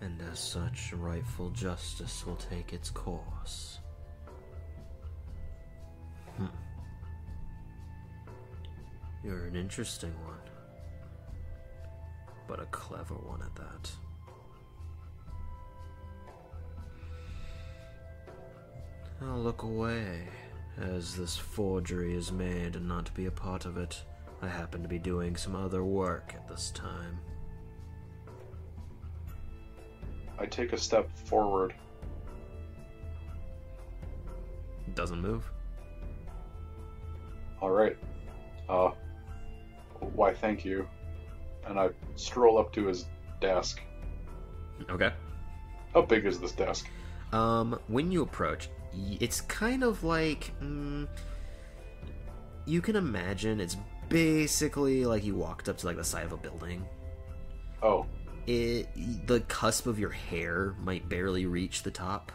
And 0.00 0.20
as 0.32 0.38
such, 0.38 0.92
rightful 0.94 1.50
justice 1.50 2.26
will 2.26 2.36
take 2.36 2.72
its 2.72 2.90
course. 2.90 3.78
Hmm. 6.36 6.46
You're 9.22 9.44
an 9.44 9.56
interesting 9.56 10.12
one. 10.24 10.39
But 12.50 12.58
a 12.58 12.66
clever 12.66 13.14
one 13.14 13.42
at 13.42 13.54
that. 13.54 13.90
I'll 19.22 19.38
look 19.38 19.62
away 19.62 20.26
as 20.76 21.14
this 21.14 21.36
forgery 21.36 22.16
is 22.16 22.32
made 22.32 22.74
and 22.74 22.88
not 22.88 23.14
be 23.14 23.26
a 23.26 23.30
part 23.30 23.66
of 23.66 23.76
it. 23.76 24.02
I 24.42 24.48
happen 24.48 24.82
to 24.82 24.88
be 24.88 24.98
doing 24.98 25.36
some 25.36 25.54
other 25.54 25.84
work 25.84 26.34
at 26.34 26.48
this 26.48 26.72
time. 26.72 27.20
I 30.36 30.44
take 30.46 30.72
a 30.72 30.78
step 30.78 31.08
forward. 31.24 31.72
Doesn't 34.96 35.20
move. 35.20 35.48
All 37.60 37.70
right. 37.70 37.96
Uh, 38.68 38.90
why, 40.00 40.34
thank 40.34 40.64
you. 40.64 40.88
And 41.70 41.78
I 41.78 41.90
stroll 42.16 42.58
up 42.58 42.72
to 42.72 42.86
his 42.86 43.06
desk. 43.40 43.80
Okay. 44.90 45.12
How 45.94 46.02
big 46.02 46.26
is 46.26 46.40
this 46.40 46.52
desk? 46.52 46.88
Um, 47.32 47.78
when 47.86 48.10
you 48.10 48.22
approach, 48.22 48.68
it's 49.20 49.40
kind 49.42 49.84
of 49.84 50.02
like 50.02 50.52
mm, 50.60 51.06
you 52.66 52.80
can 52.80 52.96
imagine 52.96 53.60
it's 53.60 53.76
basically 54.08 55.04
like 55.04 55.24
you 55.24 55.36
walked 55.36 55.68
up 55.68 55.78
to 55.78 55.86
like 55.86 55.96
the 55.96 56.04
side 56.04 56.24
of 56.24 56.32
a 56.32 56.36
building. 56.36 56.84
Oh, 57.82 58.04
It 58.48 58.88
the 59.28 59.40
cusp 59.40 59.86
of 59.86 59.98
your 59.98 60.10
hair 60.10 60.74
might 60.80 61.08
barely 61.08 61.46
reach 61.46 61.84
the 61.84 61.90
top. 61.92 62.32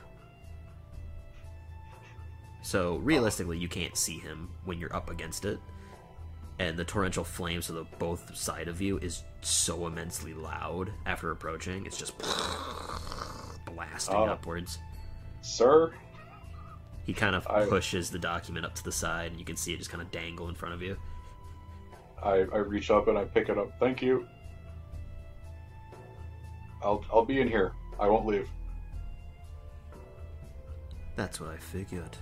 So 2.61 2.95
realistically, 2.97 3.57
you 3.57 3.67
can't 3.67 3.97
see 3.97 4.17
him 4.17 4.49
when 4.63 4.79
you're 4.79 4.95
up 4.95 5.09
against 5.11 5.43
it, 5.45 5.59
and 6.59 6.77
the 6.77 6.83
torrential 6.85 7.23
flames 7.23 7.69
of 7.69 7.75
the 7.75 7.85
both 7.99 8.35
side 8.35 8.67
of 8.67 8.81
you 8.81 8.97
is 8.99 9.23
so 9.41 9.87
immensely 9.87 10.33
loud 10.33 10.91
after 11.05 11.31
approaching. 11.31 11.85
It's 11.85 11.97
just 11.97 12.17
blasting 13.65 14.15
Oh. 14.15 14.25
upwards. 14.25 14.79
sir? 15.41 15.93
He 17.05 17.13
kind 17.13 17.35
of 17.35 17.45
I- 17.47 17.67
pushes 17.67 18.09
the 18.09 18.17
document 18.17 18.65
up 18.65 18.73
to 18.75 18.83
the 18.83 18.91
side, 18.91 19.29
and 19.31 19.39
you 19.39 19.45
can 19.45 19.55
see 19.55 19.73
it 19.73 19.77
just 19.77 19.91
kind 19.91 20.01
of 20.01 20.09
dangle 20.11 20.49
in 20.49 20.55
front 20.55 20.73
of 20.73 20.81
you. 20.81 20.97
I, 22.23 22.37
I 22.51 22.57
reach 22.57 22.89
up 22.89 23.07
and 23.07 23.17
I 23.17 23.25
pick 23.25 23.49
it 23.49 23.57
up. 23.59 23.71
Thank 23.79 24.01
you. 24.01 24.25
I'll 26.81 27.03
I'll 27.13 27.25
be 27.25 27.41
in 27.41 27.47
here. 27.47 27.73
I 27.99 28.07
won't 28.07 28.25
leave. 28.25 28.49
That's 31.15 31.39
what 31.39 31.49
I 31.51 31.57
figured. 31.57 32.17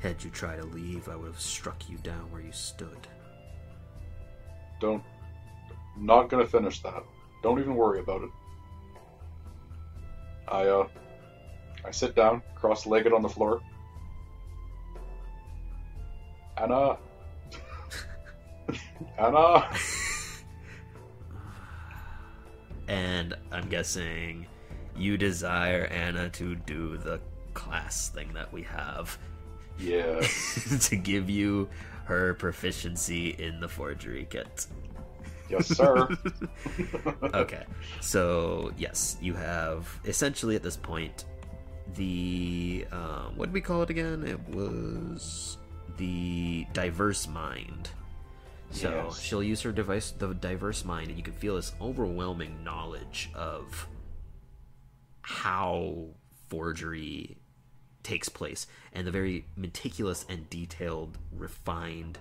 Had 0.00 0.22
you 0.24 0.30
tried 0.30 0.56
to 0.56 0.64
leave, 0.66 1.08
I 1.08 1.16
would 1.16 1.26
have 1.26 1.40
struck 1.40 1.88
you 1.88 1.98
down 1.98 2.30
where 2.30 2.40
you 2.40 2.52
stood. 2.52 3.06
Don't. 4.80 5.02
Not 5.96 6.28
gonna 6.28 6.46
finish 6.46 6.80
that. 6.82 7.02
Don't 7.42 7.58
even 7.58 7.74
worry 7.74 8.00
about 8.00 8.22
it. 8.22 8.30
I 10.48 10.66
uh. 10.66 10.88
I 11.84 11.90
sit 11.92 12.14
down, 12.16 12.42
cross-legged 12.56 13.12
on 13.12 13.22
the 13.22 13.28
floor. 13.28 13.60
Anna. 16.56 16.98
Anna. 19.18 19.70
And 22.88 23.34
I'm 23.52 23.68
guessing 23.68 24.46
you 24.96 25.16
desire 25.16 25.84
Anna 25.84 26.28
to 26.30 26.56
do 26.56 26.96
the 26.96 27.20
class 27.54 28.08
thing 28.08 28.32
that 28.34 28.52
we 28.52 28.62
have 28.62 29.16
Yeah. 29.78 30.20
to 30.80 30.96
give 30.96 31.30
you 31.30 31.68
her 32.08 32.32
proficiency 32.34 33.30
in 33.38 33.60
the 33.60 33.68
forgery 33.68 34.26
kit. 34.30 34.66
Yes, 35.50 35.66
sir. 35.68 36.08
okay 37.34 37.64
so 38.00 38.70
yes 38.76 39.16
you 39.22 39.32
have 39.32 39.88
essentially 40.04 40.56
at 40.56 40.62
this 40.62 40.76
point 40.76 41.24
the 41.94 42.86
um, 42.92 43.34
what 43.36 43.46
did 43.46 43.54
we 43.54 43.62
call 43.62 43.80
it 43.82 43.88
again 43.88 44.26
it 44.26 44.38
was 44.54 45.56
the 45.96 46.66
diverse 46.74 47.26
mind 47.26 47.88
so 48.70 48.90
Yes. 48.90 49.20
she'll 49.22 49.42
use 49.42 49.62
her 49.62 49.72
device 49.72 50.10
the 50.10 50.34
diverse 50.34 50.84
mind 50.84 51.08
and 51.08 51.16
you 51.16 51.24
can 51.24 51.32
feel 51.32 51.56
this 51.56 51.72
overwhelming 51.80 52.62
knowledge 52.62 53.30
of 53.34 53.86
how 55.22 56.08
forgery 56.48 57.38
takes 58.08 58.28
place 58.28 58.66
and 58.92 59.06
the 59.06 59.10
very 59.10 59.44
meticulous 59.56 60.24
and 60.28 60.48
detailed 60.50 61.18
refined 61.32 62.18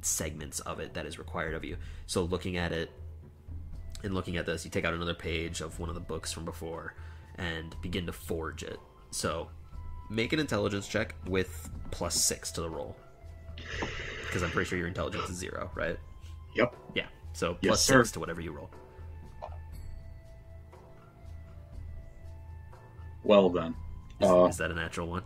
segments 0.00 0.60
of 0.60 0.80
it 0.80 0.94
that 0.94 1.06
is 1.06 1.18
required 1.18 1.54
of 1.54 1.64
you 1.64 1.76
so 2.06 2.22
looking 2.22 2.56
at 2.56 2.72
it 2.72 2.90
and 4.02 4.14
looking 4.14 4.36
at 4.36 4.46
this, 4.46 4.64
you 4.64 4.70
take 4.70 4.84
out 4.84 4.94
another 4.94 5.14
page 5.14 5.60
of 5.60 5.78
one 5.78 5.88
of 5.88 5.94
the 5.94 6.00
books 6.00 6.32
from 6.32 6.44
before 6.44 6.94
and 7.36 7.74
begin 7.82 8.06
to 8.06 8.12
forge 8.12 8.62
it. 8.62 8.78
So, 9.10 9.48
make 10.10 10.32
an 10.32 10.40
intelligence 10.40 10.86
check 10.86 11.14
with 11.26 11.70
plus 11.90 12.14
six 12.14 12.50
to 12.52 12.60
the 12.60 12.70
roll. 12.70 12.96
Because 14.26 14.42
I'm 14.42 14.50
pretty 14.50 14.68
sure 14.68 14.78
your 14.78 14.88
intelligence 14.88 15.28
is 15.28 15.36
zero, 15.36 15.70
right? 15.74 15.98
Yep. 16.54 16.74
Yeah. 16.94 17.06
So, 17.32 17.54
plus 17.54 17.82
sir. 17.82 18.04
six 18.04 18.12
to 18.12 18.20
whatever 18.20 18.40
you 18.40 18.52
roll. 18.52 18.70
Well 23.24 23.50
then, 23.50 23.74
Is, 24.20 24.28
Uh, 24.30 24.44
is 24.46 24.56
that 24.58 24.70
a 24.70 24.74
natural 24.74 25.06
one? 25.08 25.22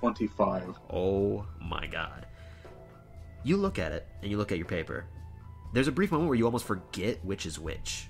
25. 0.00 0.78
Oh 0.90 1.44
my 1.60 1.86
god. 1.86 2.26
You 3.44 3.56
look 3.56 3.78
at 3.78 3.92
it 3.92 4.06
and 4.22 4.30
you 4.30 4.36
look 4.38 4.52
at 4.52 4.58
your 4.58 4.66
paper. 4.66 5.06
There's 5.72 5.88
a 5.88 5.92
brief 5.92 6.10
moment 6.12 6.28
where 6.28 6.38
you 6.38 6.44
almost 6.44 6.64
forget 6.64 7.22
which 7.24 7.46
is 7.46 7.58
which. 7.58 8.08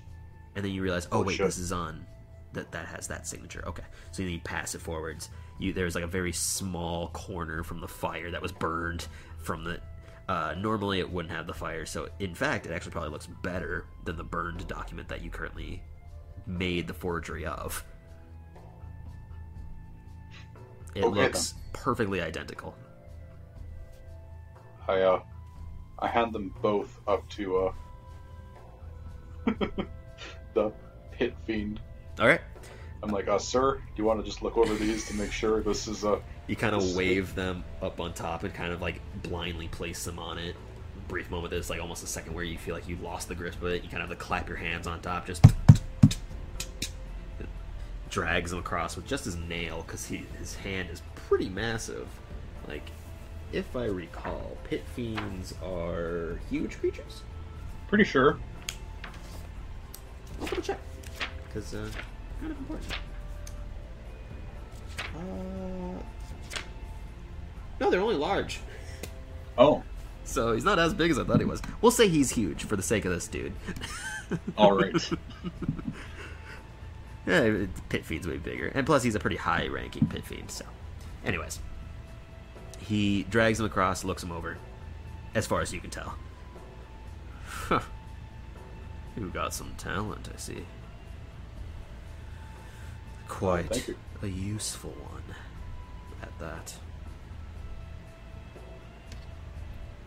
And 0.55 0.63
then 0.63 0.71
you 0.71 0.81
realize, 0.81 1.07
oh, 1.11 1.19
Oh, 1.19 1.23
wait, 1.23 1.37
shit. 1.37 1.45
this 1.45 1.57
is 1.57 1.71
on 1.71 2.05
that 2.53 2.71
that 2.71 2.85
has 2.87 3.07
that 3.07 3.27
signature. 3.27 3.63
Okay. 3.67 3.83
So 4.11 4.23
then 4.23 4.31
you 4.31 4.39
pass 4.39 4.75
it 4.75 4.81
forwards. 4.81 5.29
You 5.59 5.73
there's 5.73 5.95
like 5.95 6.03
a 6.03 6.07
very 6.07 6.31
small 6.31 7.09
corner 7.09 7.63
from 7.63 7.79
the 7.81 7.87
fire 7.87 8.31
that 8.31 8.41
was 8.41 8.51
burned 8.51 9.07
from 9.37 9.63
the 9.63 9.79
uh, 10.27 10.53
normally 10.59 10.99
it 10.99 11.09
wouldn't 11.11 11.33
have 11.33 11.47
the 11.47 11.53
fire, 11.53 11.87
so 11.87 12.07
in 12.19 12.35
fact 12.35 12.67
it 12.67 12.71
actually 12.71 12.91
probably 12.91 13.09
looks 13.09 13.25
better 13.41 13.85
than 14.05 14.15
the 14.15 14.23
burned 14.23 14.67
document 14.67 15.07
that 15.09 15.23
you 15.23 15.29
currently 15.31 15.81
made 16.45 16.87
the 16.87 16.93
forgery 16.93 17.45
of. 17.47 17.83
It 20.95 21.03
Okay, 21.03 21.09
looks 21.09 21.55
perfectly 21.73 22.21
identical. 22.21 22.75
I 24.87 25.01
uh, 25.01 25.21
I 25.99 26.07
hand 26.07 26.33
them 26.33 26.53
both 26.61 26.99
up 27.07 27.27
to 27.31 27.57
uh, 27.57 27.73
the 30.53 30.73
pit 31.11 31.35
fiend. 31.45 31.79
All 32.19 32.27
right. 32.27 32.41
I'm 33.01 33.11
like, 33.11 33.27
uh, 33.27 33.39
sir, 33.39 33.77
do 33.77 33.81
you 33.95 34.03
want 34.03 34.19
to 34.19 34.25
just 34.25 34.41
look 34.41 34.57
over 34.57 34.75
these 34.75 35.05
to 35.05 35.13
make 35.13 35.31
sure 35.31 35.61
this 35.61 35.87
is 35.87 36.03
uh, 36.03 36.19
You 36.47 36.55
kind 36.55 36.75
of 36.75 36.83
wave 36.83 37.35
them 37.35 37.63
up 37.81 37.99
on 37.99 38.13
top 38.13 38.43
and 38.43 38.53
kind 38.53 38.73
of 38.73 38.81
like 38.81 39.01
blindly 39.21 39.67
place 39.67 40.03
them 40.03 40.19
on 40.19 40.37
it. 40.37 40.55
Brief 41.07 41.29
moment, 41.29 41.51
there's 41.51 41.69
like 41.69 41.81
almost 41.81 42.03
a 42.03 42.07
second 42.07 42.33
where 42.33 42.43
you 42.43 42.57
feel 42.57 42.75
like 42.75 42.87
you 42.87 42.97
lost 42.97 43.27
the 43.27 43.35
grip 43.35 43.55
of 43.55 43.65
it. 43.65 43.83
You 43.83 43.89
kind 43.89 44.03
of 44.03 44.09
to 44.09 44.15
clap 44.15 44.47
your 44.47 44.57
hands 44.57 44.87
on 44.87 45.01
top, 45.01 45.25
just 45.27 45.45
drags 48.09 48.51
him 48.51 48.59
across 48.59 48.95
with 48.95 49.05
just 49.05 49.25
his 49.25 49.35
nail 49.35 49.83
because 49.85 50.05
his 50.05 50.55
hand 50.55 50.89
is 50.91 51.01
pretty 51.15 51.49
massive. 51.49 52.07
Like, 52.67 52.89
if 53.51 53.75
I 53.75 53.85
recall, 53.85 54.57
pit 54.63 54.83
fiends 54.95 55.53
are 55.63 56.39
huge 56.49 56.79
creatures. 56.79 57.23
Pretty 57.87 58.03
sure. 58.03 58.37
I'll 60.39 60.47
double 60.47 60.61
check 60.61 60.79
because 61.47 61.73
uh, 61.73 61.89
kind 62.39 62.51
of 62.51 62.57
important. 62.59 62.93
Uh, 65.15 66.01
no, 67.79 67.89
they're 67.89 68.01
only 68.01 68.15
large, 68.15 68.59
Oh, 69.57 69.83
so 70.23 70.53
he's 70.53 70.63
not 70.63 70.77
as 70.79 70.93
big 70.93 71.11
as 71.11 71.17
I 71.19 71.23
thought 71.23 71.39
he 71.39 71.45
was. 71.45 71.61
We'll 71.81 71.91
say 71.91 72.07
he's 72.07 72.29
huge 72.29 72.63
for 72.63 72.75
the 72.75 72.83
sake 72.83 73.03
of 73.05 73.11
this 73.11 73.27
dude. 73.27 73.53
all 74.57 74.71
right. 74.73 74.93
Yeah, 77.29 77.67
Pit 77.89 78.05
Fiend's 78.05 78.27
way 78.27 78.37
bigger, 78.37 78.71
and 78.73 78.87
plus 78.87 79.03
he's 79.03 79.13
a 79.13 79.19
pretty 79.19 79.35
high-ranking 79.35 80.07
Pit 80.07 80.25
Fiend. 80.25 80.49
So, 80.49 80.65
anyways, 81.23 81.59
he 82.79 83.21
drags 83.23 83.59
him 83.59 83.67
across, 83.67 84.03
looks 84.03 84.23
him 84.23 84.31
over, 84.31 84.57
as 85.35 85.45
far 85.45 85.61
as 85.61 85.71
you 85.71 85.79
can 85.79 85.91
tell. 85.91 86.15
Huh. 87.45 87.81
You 89.15 89.29
got 89.29 89.53
some 89.53 89.75
talent, 89.77 90.27
I 90.33 90.37
see. 90.39 90.65
Quite 93.27 93.93
a 94.23 94.27
useful 94.27 94.89
one, 94.89 95.35
at 96.23 96.37
that. 96.39 96.73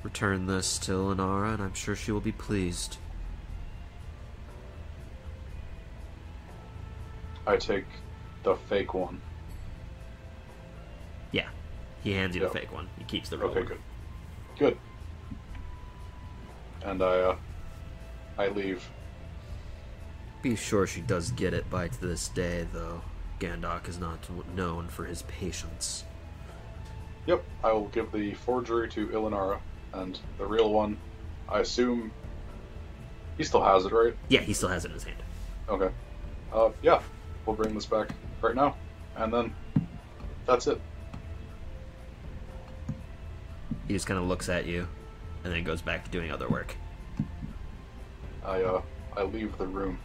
Return 0.03 0.47
this 0.47 0.77
to 0.81 0.93
Lenara, 0.93 1.55
and 1.55 1.63
I'm 1.63 1.75
sure 1.75 1.95
she 1.95 2.11
will 2.11 2.21
be 2.21 2.33
pleased. 2.33 2.97
I 7.47 7.57
take 7.57 7.85
the 8.43 8.55
fake 8.55 8.95
one. 8.95 9.21
Yeah, 11.33 11.49
he 12.03 12.13
hands 12.13 12.35
you 12.37 12.43
Yeah. 12.43 12.49
the 12.49 12.55
fake 12.55 12.73
one. 12.73 12.89
He 12.99 13.05
keeps 13.05 13.29
the 13.29 13.39
real 13.39 13.49
Okay, 13.51 13.61
one. 13.61 13.69
good. 13.69 13.79
Good. 14.59 14.79
And 16.85 17.03
I, 17.03 17.21
uh, 17.21 17.37
I 18.39 18.49
leave. 18.49 18.89
Be 20.43 20.57
sure 20.57 20.87
she 20.87 21.01
does 21.01 21.31
get 21.31 21.55
it 21.55 21.71
by 21.71 21.89
to 21.89 22.01
this 22.01 22.29
day, 22.29 22.67
though. 22.73 23.03
Gandok 23.39 23.89
is 23.89 23.99
not 23.99 24.19
known 24.55 24.89
for 24.89 25.05
his 25.05 25.23
patience. 25.23 26.05
Yep, 27.27 27.45
I 27.63 27.73
will 27.73 27.89
give 27.89 28.11
the 28.13 28.35
forgery 28.35 28.89
to 28.91 29.09
Ilinara, 29.09 29.61
and 29.93 30.19
the 30.39 30.47
real 30.47 30.73
one, 30.73 30.97
I 31.49 31.61
assume 31.61 32.11
he 33.39 33.45
still 33.45 33.63
has 33.63 33.85
it, 33.85 33.93
right? 33.93 34.15
Yeah, 34.29 34.41
he 34.41 34.53
still 34.53 34.69
has 34.69 34.85
it 34.85 34.89
in 34.89 34.95
his 34.95 35.05
hand. 35.05 35.19
Okay. 35.69 35.91
Uh, 36.53 36.71
yeah, 36.83 37.01
we'll 37.47 37.57
bring 37.57 37.75
this 37.75 37.87
back 37.87 38.11
right 38.41 38.55
now, 38.55 38.77
and 39.17 39.33
then 39.33 39.55
that's 40.47 40.67
it. 40.67 40.81
He 43.89 43.95
just 43.95 44.07
kind 44.07 44.19
of 44.19 44.27
looks 44.27 44.49
at 44.49 44.67
you, 44.67 44.89
and 45.45 45.53
then 45.53 45.65
goes 45.65 45.83
back 45.83 46.05
to 46.05 46.11
doing 46.11 46.31
other 46.31 46.49
work. 46.49 46.77
I, 48.45 48.63
uh, 48.63 48.83
I 49.17 49.23
leave 49.25 49.57
the 49.59 49.67
room. 49.67 49.99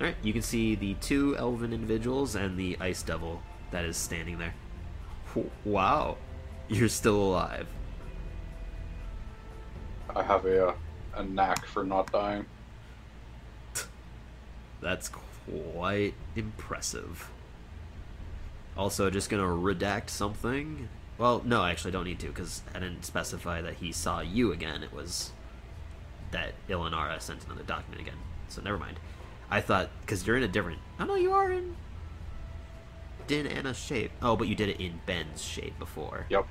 All 0.00 0.06
right, 0.06 0.16
you 0.22 0.32
can 0.32 0.42
see 0.42 0.74
the 0.74 0.94
two 0.94 1.36
elven 1.36 1.72
individuals 1.72 2.34
and 2.34 2.58
the 2.58 2.76
ice 2.80 3.02
devil 3.02 3.42
that 3.70 3.84
is 3.84 3.96
standing 3.96 4.38
there. 4.38 4.54
Wow, 5.64 6.16
you're 6.68 6.88
still 6.88 7.16
alive. 7.16 7.68
I 10.14 10.22
have 10.22 10.44
a, 10.44 10.68
uh, 10.68 10.74
a 11.14 11.24
knack 11.24 11.64
for 11.66 11.84
not 11.84 12.10
dying. 12.12 12.46
That's 14.80 15.08
quite 15.72 16.14
impressive. 16.36 17.30
Also, 18.76 19.10
just 19.10 19.30
gonna 19.30 19.42
redact 19.44 20.10
something. 20.10 20.88
Well, 21.16 21.42
no, 21.44 21.62
I 21.62 21.70
actually 21.70 21.92
don't 21.92 22.04
need 22.04 22.18
to 22.20 22.26
because 22.26 22.62
I 22.74 22.80
didn't 22.80 23.04
specify 23.04 23.62
that 23.62 23.74
he 23.74 23.92
saw 23.92 24.20
you 24.20 24.52
again. 24.52 24.82
It 24.82 24.92
was 24.92 25.30
that 26.32 26.54
Ilinara 26.68 27.20
sent 27.20 27.44
another 27.44 27.62
document 27.62 28.00
again. 28.00 28.18
So 28.48 28.60
never 28.62 28.78
mind. 28.78 28.98
I 29.50 29.60
thought 29.60 29.90
because 30.00 30.26
you're 30.26 30.36
in 30.36 30.42
a 30.42 30.48
different. 30.48 30.80
Oh 30.98 31.04
no, 31.04 31.14
you 31.14 31.32
are 31.32 31.52
in 31.52 31.76
Din 33.26 33.46
Anna's 33.46 33.78
shape. 33.78 34.10
Oh, 34.20 34.36
but 34.36 34.48
you 34.48 34.56
did 34.56 34.68
it 34.68 34.80
in 34.80 35.00
Ben's 35.06 35.42
shape 35.42 35.78
before. 35.78 36.26
Yep. 36.30 36.46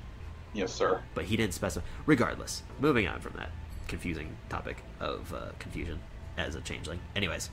Yes, 0.54 0.72
sir. 0.72 1.02
But 1.14 1.26
he 1.26 1.36
didn't 1.36 1.54
specify. 1.54 1.84
Regardless, 2.06 2.62
moving 2.80 3.06
on 3.06 3.20
from 3.20 3.34
that 3.36 3.50
confusing 3.86 4.36
topic 4.48 4.82
of 4.98 5.34
uh, 5.34 5.50
confusion 5.58 6.00
as 6.38 6.54
a 6.54 6.60
changeling. 6.60 7.00
Anyways. 7.14 7.50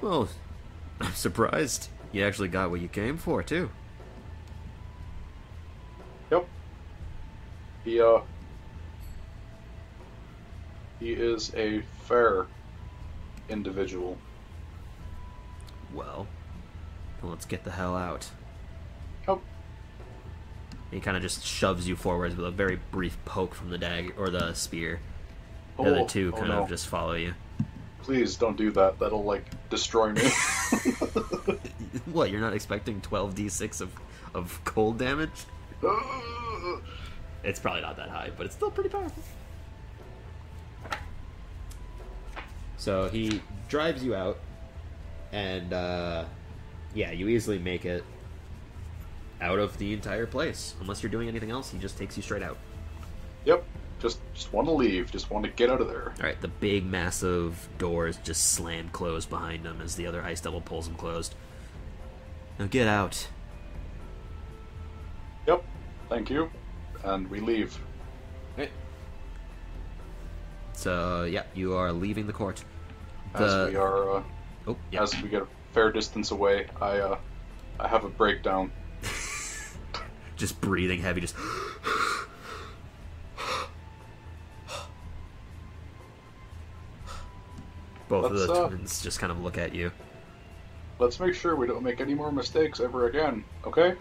Well, 0.00 0.28
I'm 1.00 1.12
surprised 1.14 1.88
you 2.12 2.24
actually 2.24 2.48
got 2.48 2.70
what 2.70 2.80
you 2.80 2.88
came 2.88 3.16
for, 3.16 3.42
too. 3.42 3.70
Yep. 6.30 6.46
He, 7.84 8.00
uh, 8.00 8.20
he 11.00 11.12
is 11.12 11.52
a 11.54 11.82
fair 12.04 12.46
individual. 13.48 14.16
Well, 15.92 16.26
then 17.20 17.30
let's 17.30 17.44
get 17.44 17.64
the 17.64 17.72
hell 17.72 17.96
out. 17.96 18.28
Yep. 19.28 19.38
He 20.90 21.00
kind 21.00 21.16
of 21.16 21.22
just 21.22 21.44
shoves 21.44 21.88
you 21.88 21.96
forwards 21.96 22.36
with 22.36 22.46
a 22.46 22.50
very 22.50 22.78
brief 22.90 23.16
poke 23.24 23.54
from 23.54 23.70
the 23.70 23.78
dagger 23.78 24.12
or 24.16 24.30
the 24.30 24.54
spear. 24.54 25.00
The 25.76 25.82
other 25.84 25.98
Oh, 26.00 26.06
two 26.06 26.32
oh 26.34 26.38
kind 26.38 26.50
no. 26.50 26.62
of 26.62 26.68
just 26.68 26.86
follow 26.86 27.14
you. 27.14 27.34
Please 28.04 28.36
don't 28.36 28.56
do 28.56 28.70
that. 28.72 28.98
That'll, 28.98 29.24
like, 29.24 29.44
destroy 29.70 30.12
me. 30.12 30.22
what? 32.06 32.30
You're 32.30 32.40
not 32.40 32.52
expecting 32.54 33.00
12d6 33.00 33.80
of 33.80 33.90
of 34.34 34.60
cold 34.64 34.98
damage? 34.98 35.44
It's 37.44 37.60
probably 37.60 37.82
not 37.82 37.98
that 37.98 38.08
high, 38.08 38.30
but 38.34 38.46
it's 38.46 38.54
still 38.54 38.70
pretty 38.70 38.88
powerful. 38.88 39.22
So 42.78 43.08
he 43.10 43.42
drives 43.68 44.02
you 44.02 44.14
out, 44.14 44.38
and 45.30 45.70
uh, 45.74 46.24
yeah, 46.94 47.10
you 47.10 47.28
easily 47.28 47.58
make 47.58 47.84
it 47.84 48.02
out 49.42 49.58
of 49.58 49.76
the 49.76 49.92
entire 49.92 50.26
place. 50.26 50.74
Unless 50.80 51.02
you're 51.02 51.12
doing 51.12 51.28
anything 51.28 51.50
else, 51.50 51.70
he 51.70 51.78
just 51.78 51.98
takes 51.98 52.16
you 52.16 52.22
straight 52.22 52.42
out. 52.42 52.56
yep. 53.44 53.62
Just, 54.04 54.20
just 54.34 54.52
want 54.52 54.68
to 54.68 54.72
leave. 54.72 55.10
Just 55.10 55.30
want 55.30 55.46
to 55.46 55.50
get 55.50 55.70
out 55.70 55.80
of 55.80 55.88
there. 55.88 56.12
All 56.20 56.26
right, 56.26 56.38
the 56.38 56.48
big, 56.48 56.84
massive 56.84 57.70
doors 57.78 58.18
just 58.22 58.50
slam 58.52 58.90
closed 58.90 59.30
behind 59.30 59.64
him 59.64 59.80
as 59.80 59.96
the 59.96 60.06
other 60.06 60.22
ice 60.22 60.42
devil 60.42 60.60
pulls 60.60 60.86
them 60.86 60.94
closed. 60.94 61.34
Now 62.58 62.66
get 62.66 62.86
out. 62.86 63.28
Yep. 65.46 65.64
Thank 66.10 66.28
you. 66.28 66.50
And 67.02 67.30
we 67.30 67.40
leave. 67.40 67.78
Hey. 68.56 68.68
So 70.74 71.24
yeah, 71.24 71.44
you 71.54 71.72
are 71.72 71.90
leaving 71.90 72.26
the 72.26 72.34
court. 72.34 72.62
As 73.34 73.70
we 73.70 73.76
are, 73.76 74.16
uh, 74.18 74.22
Oh, 74.66 74.76
yeah. 74.92 75.02
as 75.02 75.18
we 75.22 75.30
get 75.30 75.40
a 75.40 75.48
fair 75.72 75.90
distance 75.90 76.30
away, 76.30 76.66
I, 76.78 76.98
uh, 76.98 77.18
I 77.80 77.88
have 77.88 78.04
a 78.04 78.10
breakdown. 78.10 78.70
just 80.36 80.60
breathing 80.60 81.00
heavy, 81.00 81.22
just. 81.22 81.36
Both 88.08 88.26
of 88.26 88.32
Let's, 88.32 88.46
the 88.46 88.52
uh, 88.52 88.68
twins 88.68 89.02
just 89.02 89.18
kind 89.18 89.32
of 89.32 89.40
look 89.40 89.58
at 89.58 89.74
you. 89.74 89.90
Let's 90.98 91.18
make 91.18 91.34
sure 91.34 91.56
we 91.56 91.66
don't 91.66 91.82
make 91.82 92.00
any 92.00 92.14
more 92.14 92.30
mistakes 92.30 92.80
ever 92.80 93.08
again, 93.08 93.44
okay? 93.66 93.94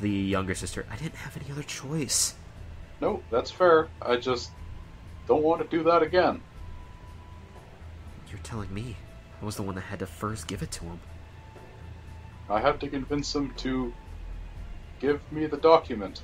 The 0.00 0.10
younger 0.10 0.54
sister, 0.54 0.86
I 0.90 0.96
didn't 0.96 1.16
have 1.16 1.36
any 1.36 1.50
other 1.52 1.62
choice. 1.62 2.34
No, 3.00 3.22
that's 3.30 3.50
fair. 3.50 3.88
I 4.02 4.16
just 4.16 4.50
don't 5.28 5.42
want 5.42 5.62
to 5.62 5.68
do 5.76 5.84
that 5.84 6.02
again. 6.02 6.40
You're 8.28 8.40
telling 8.40 8.72
me 8.72 8.96
I 9.40 9.44
was 9.44 9.56
the 9.56 9.62
one 9.62 9.74
that 9.74 9.82
had 9.82 9.98
to 10.00 10.06
first 10.06 10.46
give 10.46 10.62
it 10.62 10.70
to 10.72 10.84
him. 10.84 11.00
I 12.48 12.60
had 12.60 12.80
to 12.80 12.88
convince 12.88 13.34
him 13.34 13.52
to 13.58 13.92
give 14.98 15.20
me 15.30 15.46
the 15.46 15.56
document. 15.56 16.22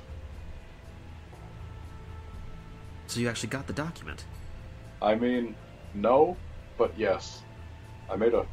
So 3.07 3.19
you 3.19 3.29
actually 3.29 3.49
got 3.49 3.67
the 3.67 3.73
document. 3.73 4.25
I 5.01 5.15
mean, 5.15 5.55
no, 5.93 6.35
but 6.77 6.97
yes. 6.97 7.43
I 8.09 8.15
made 8.15 8.33
a. 8.33 8.45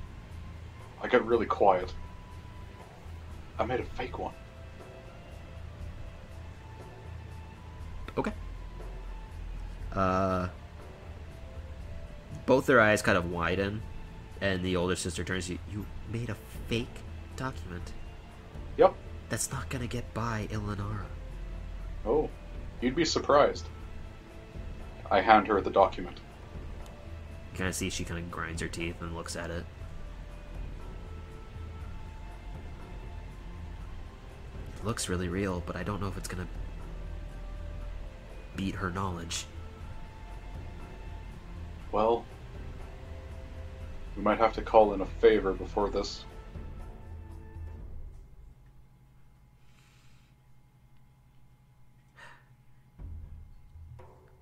I 1.01 1.09
got 1.09 1.25
really 1.27 1.47
quiet. 1.47 1.93
I 3.59 3.65
made 3.65 3.81
a 3.81 3.85
fake 3.85 4.19
one. 4.19 4.35
Okay. 8.17 8.33
Uh, 9.93 10.49
both 12.47 12.67
their 12.67 12.81
eyes 12.81 13.01
kind 13.03 13.17
of 13.17 13.31
widen, 13.31 13.83
and 14.41 14.63
the 14.65 14.77
older 14.77 14.97
sister 14.97 15.25
turns 15.25 15.47
to 15.47 15.53
you. 15.53 15.59
You 15.71 15.87
made 16.13 16.31
a 16.31 16.37
fake 16.69 17.03
document. 17.37 17.93
Yep. 18.77 18.95
That's 19.29 19.51
not 19.53 19.69
gonna 19.69 19.87
get 19.87 20.13
by 20.15 20.49
Ilinara. 20.51 21.07
Oh, 22.05 22.29
you'd 22.81 22.97
be 22.97 23.05
surprised. 23.05 23.67
I 25.11 25.21
hand 25.21 25.47
her 25.47 25.61
the 25.61 25.71
document. 25.71 26.21
You 27.55 27.59
kind 27.59 27.69
of 27.69 27.77
see 27.77 27.89
she 27.89 28.03
kind 28.03 28.19
of 28.19 28.33
grinds 28.33 28.61
her 28.63 28.67
teeth 28.67 29.01
and 29.01 29.15
looks 29.15 29.37
at 29.37 29.49
it. 29.49 29.65
It 34.77 34.85
looks 34.85 35.09
really 35.09 35.29
real, 35.29 35.63
but 35.65 35.77
I 35.77 35.85
don't 35.85 36.01
know 36.01 36.09
if 36.09 36.19
it's 36.19 36.27
gonna. 36.27 36.49
beat 38.57 38.75
her 38.75 38.91
knowledge. 38.91 39.47
Well, 41.93 42.25
we 44.17 44.23
might 44.23 44.39
have 44.39 44.53
to 44.55 44.63
call 44.63 44.93
in 44.95 45.01
a 45.01 45.07
favor 45.07 45.53
before 45.53 45.91
this. 45.91 46.25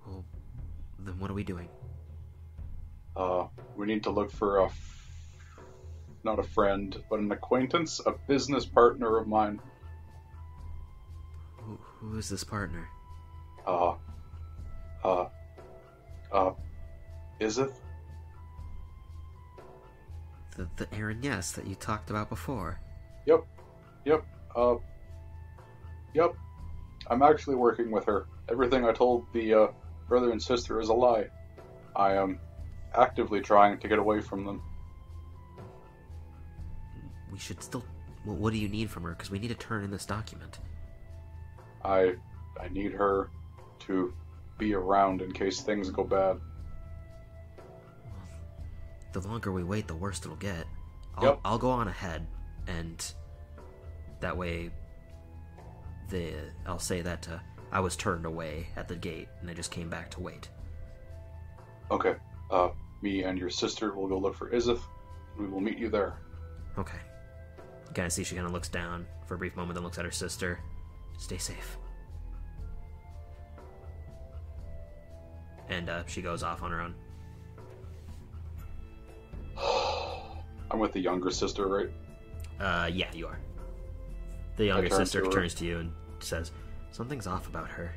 Well, 0.07 0.25
then 0.97 1.19
what 1.19 1.29
are 1.29 1.35
we 1.35 1.43
doing? 1.43 1.69
Uh, 3.15 3.47
we 3.75 3.85
need 3.85 4.03
to 4.03 4.09
look 4.09 4.31
for 4.31 4.59
a, 4.59 4.65
f- 4.65 5.07
not 6.23 6.39
a 6.39 6.43
friend, 6.43 6.95
but 7.09 7.19
an 7.19 7.31
acquaintance, 7.31 8.01
a 8.05 8.13
business 8.27 8.65
partner 8.65 9.17
of 9.17 9.27
mine. 9.27 9.59
Who, 11.57 11.77
who 11.81 12.17
is 12.17 12.29
this 12.29 12.43
partner? 12.43 12.87
Uh, 13.65 13.95
uh, 15.03 15.27
uh, 16.31 16.51
is 17.39 17.57
it? 17.57 17.71
The 20.55 20.67
the 20.75 20.85
Erinyes 20.87 21.55
that 21.55 21.65
you 21.65 21.75
talked 21.75 22.09
about 22.09 22.29
before. 22.29 22.79
Yep, 23.25 23.45
yep, 24.05 24.25
uh, 24.55 24.75
yep. 26.13 26.35
I'm 27.07 27.21
actually 27.21 27.55
working 27.55 27.91
with 27.91 28.05
her. 28.05 28.27
Everything 28.49 28.85
I 28.85 28.91
told 28.91 29.25
the 29.33 29.53
uh, 29.53 29.67
brother 30.07 30.31
and 30.31 30.41
sister 30.41 30.79
is 30.79 30.89
a 30.89 30.93
lie. 30.93 31.27
I 31.95 32.13
am 32.13 32.39
actively 32.95 33.41
trying 33.41 33.77
to 33.79 33.87
get 33.87 33.99
away 33.99 34.21
from 34.21 34.45
them. 34.45 34.61
We 37.31 37.39
should 37.39 37.61
still. 37.63 37.83
Well, 38.25 38.35
what 38.35 38.53
do 38.53 38.59
you 38.59 38.69
need 38.69 38.89
from 38.89 39.03
her? 39.03 39.11
Because 39.11 39.31
we 39.31 39.39
need 39.39 39.49
to 39.49 39.55
turn 39.55 39.83
in 39.83 39.91
this 39.91 40.05
document. 40.05 40.59
I 41.83 42.15
I 42.61 42.69
need 42.69 42.93
her 42.93 43.29
to 43.79 44.13
be 44.57 44.73
around 44.73 45.21
in 45.21 45.31
case 45.31 45.61
things 45.61 45.89
go 45.89 46.03
bad. 46.03 46.39
The 49.11 49.21
longer 49.21 49.51
we 49.51 49.63
wait, 49.63 49.87
the 49.87 49.95
worse 49.95 50.19
it'll 50.21 50.35
get. 50.35 50.65
I'll, 51.15 51.23
Yep. 51.23 51.39
I'll 51.45 51.57
go 51.57 51.69
on 51.69 51.87
ahead, 51.87 52.25
and 52.67 53.13
that 54.21 54.35
way, 54.35 54.71
the 56.09 56.33
I'll 56.65 56.79
say 56.79 57.01
that 57.01 57.27
uh, 57.29 57.37
I 57.71 57.79
was 57.79 57.95
turned 57.95 58.25
away 58.25 58.67
at 58.75 58.87
the 58.87 58.95
gate, 58.95 59.27
and 59.41 59.49
I 59.49 59.53
just 59.53 59.69
came 59.71 59.89
back 59.89 60.09
to 60.11 60.19
wait. 60.19 60.49
Okay. 61.91 62.15
Uh, 62.49 62.69
me 63.03 63.23
and 63.23 63.37
your 63.37 63.49
sister 63.49 63.93
will 63.93 64.07
go 64.07 64.17
look 64.17 64.33
for 64.33 64.49
Izith. 64.49 64.81
We 65.37 65.45
will 65.47 65.59
meet 65.59 65.77
you 65.77 65.89
there. 65.89 66.15
Okay. 66.77 66.97
You 67.57 67.93
kind 67.93 68.07
of 68.07 68.13
see 68.13 68.23
she 68.23 68.33
kind 68.33 68.47
of 68.47 68.53
looks 68.53 68.69
down 68.69 69.05
for 69.27 69.35
a 69.35 69.37
brief 69.37 69.55
moment, 69.55 69.75
then 69.75 69.83
looks 69.83 69.99
at 69.99 70.05
her 70.05 70.11
sister. 70.11 70.59
Stay 71.19 71.37
safe. 71.37 71.77
And 75.69 75.89
uh, 75.89 76.03
she 76.07 76.21
goes 76.21 76.41
off 76.41 76.63
on 76.63 76.71
her 76.71 76.81
own. 76.81 76.95
I'm 80.71 80.79
with 80.79 80.93
the 80.93 80.99
younger 80.99 81.29
sister, 81.29 81.67
right? 81.67 81.89
Uh, 82.59 82.89
yeah, 82.91 83.11
you 83.13 83.27
are. 83.27 83.39
The 84.55 84.65
younger 84.65 84.89
sister 84.89 85.21
to 85.21 85.29
turns 85.29 85.53
to 85.55 85.65
you 85.65 85.79
and 85.79 85.91
says, 86.19 86.51
"Something's 86.91 87.27
off 87.27 87.47
about 87.47 87.69
her." 87.69 87.95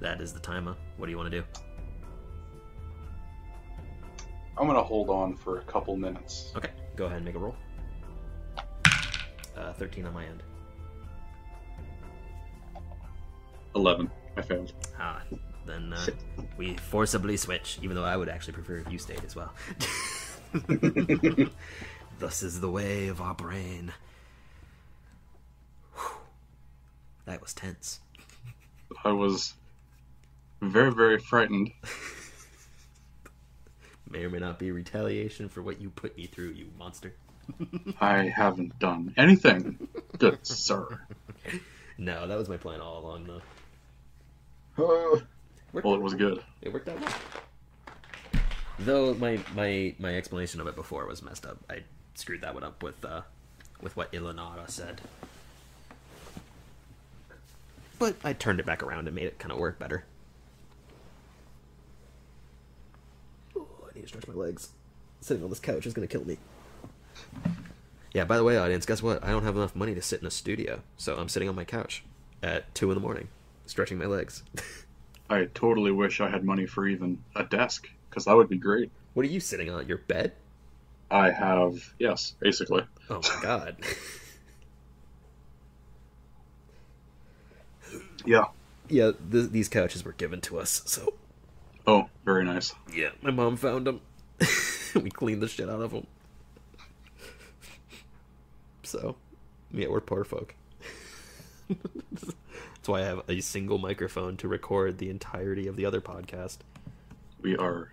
That 0.00 0.20
is 0.20 0.32
the 0.32 0.40
timer. 0.40 0.76
What 0.96 1.06
do 1.06 1.12
you 1.12 1.18
want 1.18 1.30
to 1.30 1.40
do? 1.40 1.44
I'm 4.56 4.66
gonna 4.66 4.82
hold 4.82 5.08
on 5.08 5.36
for 5.36 5.58
a 5.58 5.62
couple 5.62 5.96
minutes. 5.96 6.52
Okay, 6.56 6.70
go 6.96 7.06
ahead 7.06 7.18
and 7.18 7.24
make 7.24 7.36
a 7.36 7.38
roll. 7.38 7.54
Uh, 9.56 9.72
Thirteen 9.74 10.06
on 10.06 10.14
my 10.14 10.24
end. 10.24 10.42
11. 13.74 14.10
I 14.36 14.42
failed. 14.42 14.72
Ah, 14.98 15.22
then 15.66 15.92
uh, 15.92 16.06
we 16.56 16.74
forcibly 16.76 17.36
switch. 17.36 17.78
Even 17.82 17.94
though 17.96 18.04
I 18.04 18.16
would 18.16 18.28
actually 18.28 18.54
prefer 18.54 18.76
if 18.78 18.90
you 18.90 18.98
stayed 18.98 19.24
as 19.24 19.36
well. 19.36 19.52
Thus 22.18 22.42
is 22.42 22.60
the 22.60 22.70
way 22.70 23.08
of 23.08 23.20
our 23.20 23.34
brain. 23.34 23.92
Whew. 25.94 26.16
That 27.26 27.40
was 27.40 27.52
tense. 27.54 28.00
I 29.04 29.12
was 29.12 29.54
very, 30.60 30.92
very 30.92 31.18
frightened. 31.18 31.72
May 34.10 34.24
or 34.24 34.30
may 34.30 34.38
not 34.38 34.58
be 34.58 34.70
retaliation 34.70 35.50
for 35.50 35.60
what 35.62 35.80
you 35.80 35.90
put 35.90 36.16
me 36.16 36.26
through, 36.26 36.50
you 36.52 36.68
monster. 36.78 37.12
I 38.00 38.24
haven't 38.34 38.78
done 38.78 39.12
anything. 39.18 39.86
Good 40.16 40.38
sir. 40.46 41.00
No, 41.98 42.26
that 42.26 42.38
was 42.38 42.48
my 42.48 42.56
plan 42.56 42.80
all 42.80 43.00
along, 43.00 43.26
though. 43.26 43.42
Uh, 44.82 45.20
well, 45.72 45.94
it 45.94 46.00
was 46.00 46.14
good. 46.14 46.42
It 46.62 46.72
worked 46.72 46.88
out 46.88 47.00
well. 47.00 47.12
Though 48.78 49.14
my 49.14 49.38
my 49.54 49.94
my 49.98 50.16
explanation 50.16 50.60
of 50.60 50.68
it 50.68 50.76
before 50.76 51.04
was 51.06 51.22
messed 51.22 51.44
up. 51.44 51.58
I 51.68 51.82
screwed 52.14 52.42
that 52.42 52.54
one 52.54 52.62
up 52.62 52.82
with 52.82 53.04
uh 53.04 53.22
with 53.82 53.96
what 53.96 54.12
Ilinara 54.12 54.68
said. 54.70 55.00
But 57.98 58.14
I 58.22 58.32
turned 58.32 58.60
it 58.60 58.66
back 58.66 58.82
around 58.82 59.08
and 59.08 59.14
made 59.16 59.26
it 59.26 59.38
kind 59.40 59.50
of 59.50 59.58
work 59.58 59.78
better. 59.80 60.04
Oh, 63.56 63.66
I 63.84 63.87
need 63.98 64.02
to 64.02 64.08
stretch 64.08 64.28
my 64.28 64.34
legs. 64.34 64.70
Sitting 65.20 65.42
on 65.42 65.50
this 65.50 65.60
couch 65.60 65.86
is 65.86 65.92
gonna 65.92 66.06
kill 66.06 66.24
me. 66.24 66.38
Yeah, 68.14 68.24
by 68.24 68.36
the 68.36 68.44
way, 68.44 68.56
audience, 68.56 68.86
guess 68.86 69.02
what? 69.02 69.22
I 69.24 69.30
don't 69.30 69.42
have 69.44 69.56
enough 69.56 69.74
money 69.76 69.94
to 69.94 70.02
sit 70.02 70.20
in 70.20 70.26
a 70.26 70.30
studio, 70.30 70.82
so 70.96 71.16
I'm 71.16 71.28
sitting 71.28 71.48
on 71.48 71.54
my 71.54 71.64
couch 71.64 72.04
at 72.42 72.72
two 72.74 72.90
in 72.90 72.94
the 72.94 73.00
morning, 73.00 73.28
stretching 73.66 73.98
my 73.98 74.06
legs. 74.06 74.42
I 75.30 75.46
totally 75.52 75.90
wish 75.90 76.20
I 76.20 76.30
had 76.30 76.44
money 76.44 76.64
for 76.66 76.86
even 76.86 77.22
a 77.36 77.44
desk, 77.44 77.88
because 78.08 78.24
that 78.24 78.34
would 78.36 78.48
be 78.48 78.56
great. 78.56 78.90
what 79.14 79.26
are 79.26 79.28
you 79.28 79.40
sitting 79.40 79.68
on? 79.68 79.86
Your 79.88 79.98
bed? 79.98 80.32
I 81.10 81.30
have, 81.30 81.94
yes, 81.98 82.34
basically. 82.40 82.84
Oh 83.10 83.20
my 83.22 83.38
god. 83.42 83.76
Yeah. 88.24 88.44
yeah, 88.88 89.12
th- 89.30 89.50
these 89.50 89.68
couches 89.68 90.04
were 90.04 90.12
given 90.12 90.40
to 90.42 90.58
us, 90.58 90.82
so 90.86 91.14
Oh, 91.88 92.06
very 92.22 92.44
nice. 92.44 92.74
yeah, 92.94 93.08
my 93.22 93.30
mom 93.30 93.56
found 93.56 93.86
them. 93.86 94.02
we 94.94 95.08
cleaned 95.08 95.40
the 95.40 95.48
shit 95.48 95.70
out 95.70 95.80
of 95.80 95.90
them. 95.90 96.06
So, 98.82 99.16
yeah, 99.70 99.88
we're 99.88 100.02
poor 100.02 100.24
folk. 100.24 100.54
That's 101.70 102.34
why 102.84 103.00
I 103.00 103.04
have 103.04 103.22
a 103.26 103.40
single 103.40 103.78
microphone 103.78 104.36
to 104.36 104.48
record 104.48 104.98
the 104.98 105.08
entirety 105.08 105.66
of 105.66 105.76
the 105.76 105.86
other 105.86 106.02
podcast. 106.02 106.58
We 107.40 107.56
are 107.56 107.90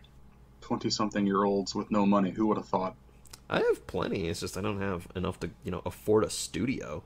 20 0.60 0.90
something 0.90 1.26
year 1.26 1.46
olds 1.46 1.74
with 1.74 1.90
no 1.90 2.06
money. 2.06 2.32
Who 2.32 2.48
would 2.48 2.58
have 2.58 2.68
thought? 2.68 2.98
I 3.50 3.60
have 3.60 3.88
plenty. 3.88 4.28
It's 4.28 4.42
just 4.42 4.58
I 4.58 4.62
don't 4.62 4.82
have 4.82 5.08
enough 5.16 5.40
to, 5.40 5.52
you 5.64 5.72
know, 5.72 5.82
afford 5.86 6.26
a 6.26 6.30
studio. 6.30 7.02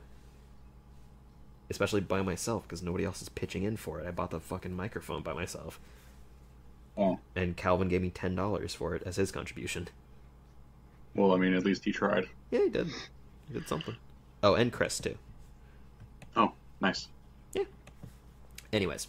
Especially 1.69 2.01
by 2.01 2.23
myself 2.23 2.63
because 2.63 2.81
nobody 2.81 3.05
else 3.05 3.21
is 3.21 3.29
pitching 3.29 3.61
in 3.61 3.77
for 3.77 3.99
it. 3.99 4.07
I 4.07 4.11
bought 4.11 4.31
the 4.31 4.39
fucking 4.39 4.75
microphone 4.75 5.21
by 5.21 5.33
myself. 5.33 5.79
Oh, 6.99 7.17
and 7.35 7.55
Calvin 7.55 7.87
gave 7.87 8.01
me 8.01 8.09
ten 8.09 8.35
dollars 8.35 8.75
for 8.75 8.93
it 8.93 9.03
as 9.05 9.15
his 9.15 9.31
contribution. 9.31 9.87
well, 11.15 11.33
I 11.33 11.37
mean, 11.37 11.53
at 11.53 11.63
least 11.63 11.85
he 11.85 11.91
tried. 11.93 12.27
Yeah, 12.51 12.63
he 12.63 12.69
did. 12.69 12.87
He 13.47 13.53
did 13.53 13.67
something. 13.67 13.95
Oh, 14.43 14.53
and 14.55 14.71
Chris 14.71 14.99
too. 14.99 15.17
Oh, 16.35 16.51
nice. 16.81 17.07
Yeah. 17.53 17.63
Anyways, 18.73 19.07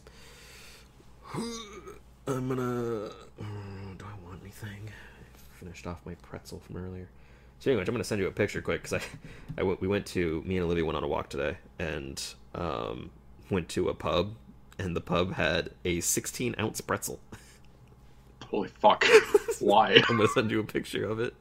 I'm 2.26 2.48
gonna. 2.48 3.06
uh, 3.06 3.12
do 3.98 4.04
I 4.04 4.24
want 4.26 4.40
anything? 4.42 4.88
I 4.90 5.58
finished 5.58 5.86
off 5.86 5.98
my 6.04 6.14
pretzel 6.16 6.60
from 6.60 6.76
earlier. 6.76 7.08
So 7.58 7.70
anyway, 7.70 7.84
I'm 7.86 7.92
gonna 7.92 8.04
send 8.04 8.20
you 8.20 8.26
a 8.28 8.32
picture 8.32 8.62
quick 8.62 8.82
because 8.82 9.02
I, 9.02 9.58
I 9.60 9.62
went, 9.64 9.80
we 9.80 9.88
went 9.88 10.06
to 10.06 10.42
me 10.46 10.56
and 10.56 10.64
Olivia 10.64 10.84
went 10.84 10.96
on 10.96 11.04
a 11.04 11.08
walk 11.08 11.28
today 11.28 11.56
and 11.78 12.22
um 12.54 13.10
went 13.50 13.68
to 13.70 13.88
a 13.88 13.94
pub 13.94 14.34
and 14.78 14.94
the 14.96 15.00
pub 15.00 15.34
had 15.34 15.70
a 15.84 16.00
16 16.00 16.54
ounce 16.58 16.80
pretzel. 16.80 17.20
Holy 18.50 18.68
fuck. 18.68 19.04
Why? 19.60 20.02
I'm 20.08 20.16
gonna 20.16 20.28
send 20.28 20.50
you 20.50 20.60
a 20.60 20.64
picture 20.64 21.04
of 21.04 21.20
it. 21.20 21.34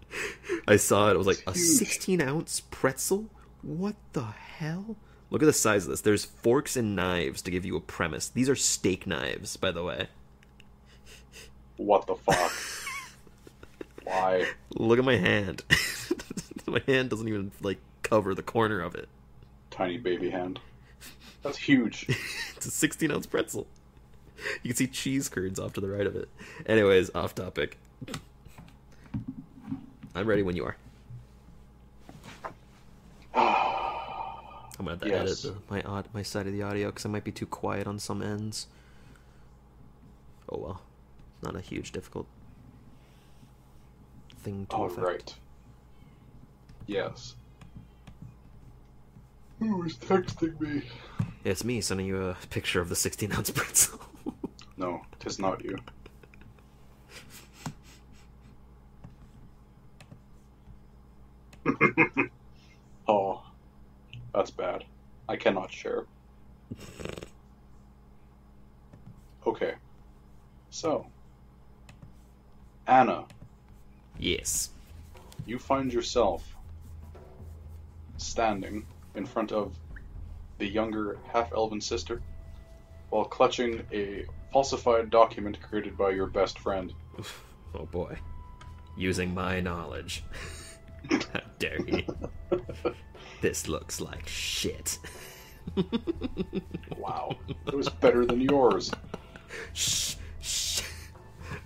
I 0.68 0.76
saw 0.76 1.10
it. 1.10 1.16
It 1.16 1.18
was 1.18 1.28
like 1.28 1.44
a 1.48 1.56
16 1.56 2.22
ounce 2.22 2.62
pretzel. 2.70 3.30
What 3.62 3.96
the 4.14 4.26
hell? 4.26 4.96
Look 5.32 5.42
at 5.42 5.48
the 5.48 5.54
size 5.54 5.86
of 5.86 5.92
this. 5.92 6.02
There's 6.02 6.26
forks 6.26 6.76
and 6.76 6.96
knives 6.96 7.42
to 7.44 7.52
give 7.52 7.66
you 7.66 7.76
a 7.76 7.82
premise. 7.82 8.30
These 8.30 8.50
are 8.50 8.56
steak 8.56 9.08
knives, 9.08 9.58
by 9.58 9.72
the 9.72 9.84
way. 9.84 10.08
What 11.78 12.08
the 12.08 12.16
fuck? 12.16 12.52
Why? 14.04 14.48
Look 14.76 15.00
at 15.00 15.06
my 15.06 15.18
hand. 15.18 15.64
my 16.68 16.82
hand 16.88 17.10
doesn't 17.10 17.28
even 17.28 17.52
like 17.62 17.80
cover 18.04 18.36
the 18.36 18.44
corner 18.44 18.82
of 18.82 18.96
it. 18.96 19.08
Tiny 19.72 19.98
baby 19.98 20.30
hand. 20.30 20.60
That's 21.42 21.58
huge. 21.58 22.06
It's 22.60 22.66
a 22.66 22.72
16 22.72 23.10
ounce 23.10 23.26
pretzel. 23.26 23.68
You 24.64 24.70
can 24.70 24.76
see 24.76 24.88
cheese 24.88 25.30
curds 25.30 25.60
off 25.60 25.74
to 25.74 25.82
the 25.82 25.90
right 25.90 26.06
of 26.08 26.16
it. 26.16 26.30
Anyways, 26.66 27.10
off 27.16 27.36
topic. 27.36 27.78
I'm 30.16 30.26
ready 30.28 30.44
when 30.44 30.56
you 30.56 30.66
are. 30.66 30.76
I'm 33.36 34.86
gonna 34.86 34.92
have 34.92 35.02
to 35.02 35.08
Yes. 35.10 35.46
edit 35.46 35.56
the, 35.68 35.74
my 35.74 35.82
odd 35.84 36.08
my 36.14 36.24
side 36.24 36.48
of 36.48 36.54
the 36.54 36.62
audio 36.62 36.88
because 36.88 37.06
I 37.06 37.10
might 37.10 37.24
be 37.24 37.32
too 37.32 37.46
quiet 37.46 37.86
on 37.88 38.00
some 38.00 38.22
ends. 38.22 38.68
Oh 40.50 40.58
well, 40.58 40.82
not 41.44 41.56
a 41.56 41.62
huge 41.62 41.92
difficult 41.92 42.28
thing 44.42 44.66
to 44.70 44.76
All 44.76 44.86
affect. 44.86 45.02
right. 45.06 45.36
Yes. 46.88 47.36
Who 49.60 49.84
is 49.84 49.98
texting 49.98 50.60
me? 50.62 50.84
It's 51.44 51.64
me 51.66 51.82
sending 51.82 52.06
you 52.06 52.22
a 52.30 52.38
picture 52.50 52.80
of 52.82 52.88
the 52.90 52.96
16 52.96 53.34
ounce 53.34 53.50
pretzel. 53.52 54.00
No, 54.80 55.02
tis 55.20 55.40
not 55.40 55.62
you. 55.64 55.78
oh, 63.08 63.44
that's 64.34 64.52
bad. 64.52 64.86
I 65.28 65.36
cannot 65.36 65.70
share. 65.70 66.06
Okay. 69.46 69.74
So, 70.70 71.06
Anna, 72.88 73.26
yes. 74.18 74.70
you 75.46 75.60
find 75.60 75.92
yourself 75.92 76.56
standing 78.16 78.86
in 79.16 79.26
front 79.26 79.52
of 79.52 79.76
the 80.58 80.66
younger 80.66 81.18
half 81.34 81.52
elven 81.52 81.82
sister 81.82 82.22
while 83.10 83.26
clutching 83.26 83.86
a 83.92 84.26
falsified 84.52 85.10
document 85.10 85.62
created 85.62 85.98
by 85.98 86.12
your 86.12 86.28
best 86.28 86.60
friend. 86.60 86.94
Oh 87.76 87.86
boy. 87.86 88.18
Using 88.98 89.32
my 89.32 89.60
knowledge. 89.60 90.24
How 91.12 91.42
dare 91.60 91.78
he? 91.86 92.08
this 93.42 93.68
looks 93.68 94.02
like 94.02 94.28
shit. 94.28 94.98
Wow, 96.98 97.36
it 97.68 97.76
was 97.76 97.90
better 97.90 98.26
than 98.26 98.42
yours. 98.42 98.92
Shh, 99.74 100.16
shh. 100.42 100.82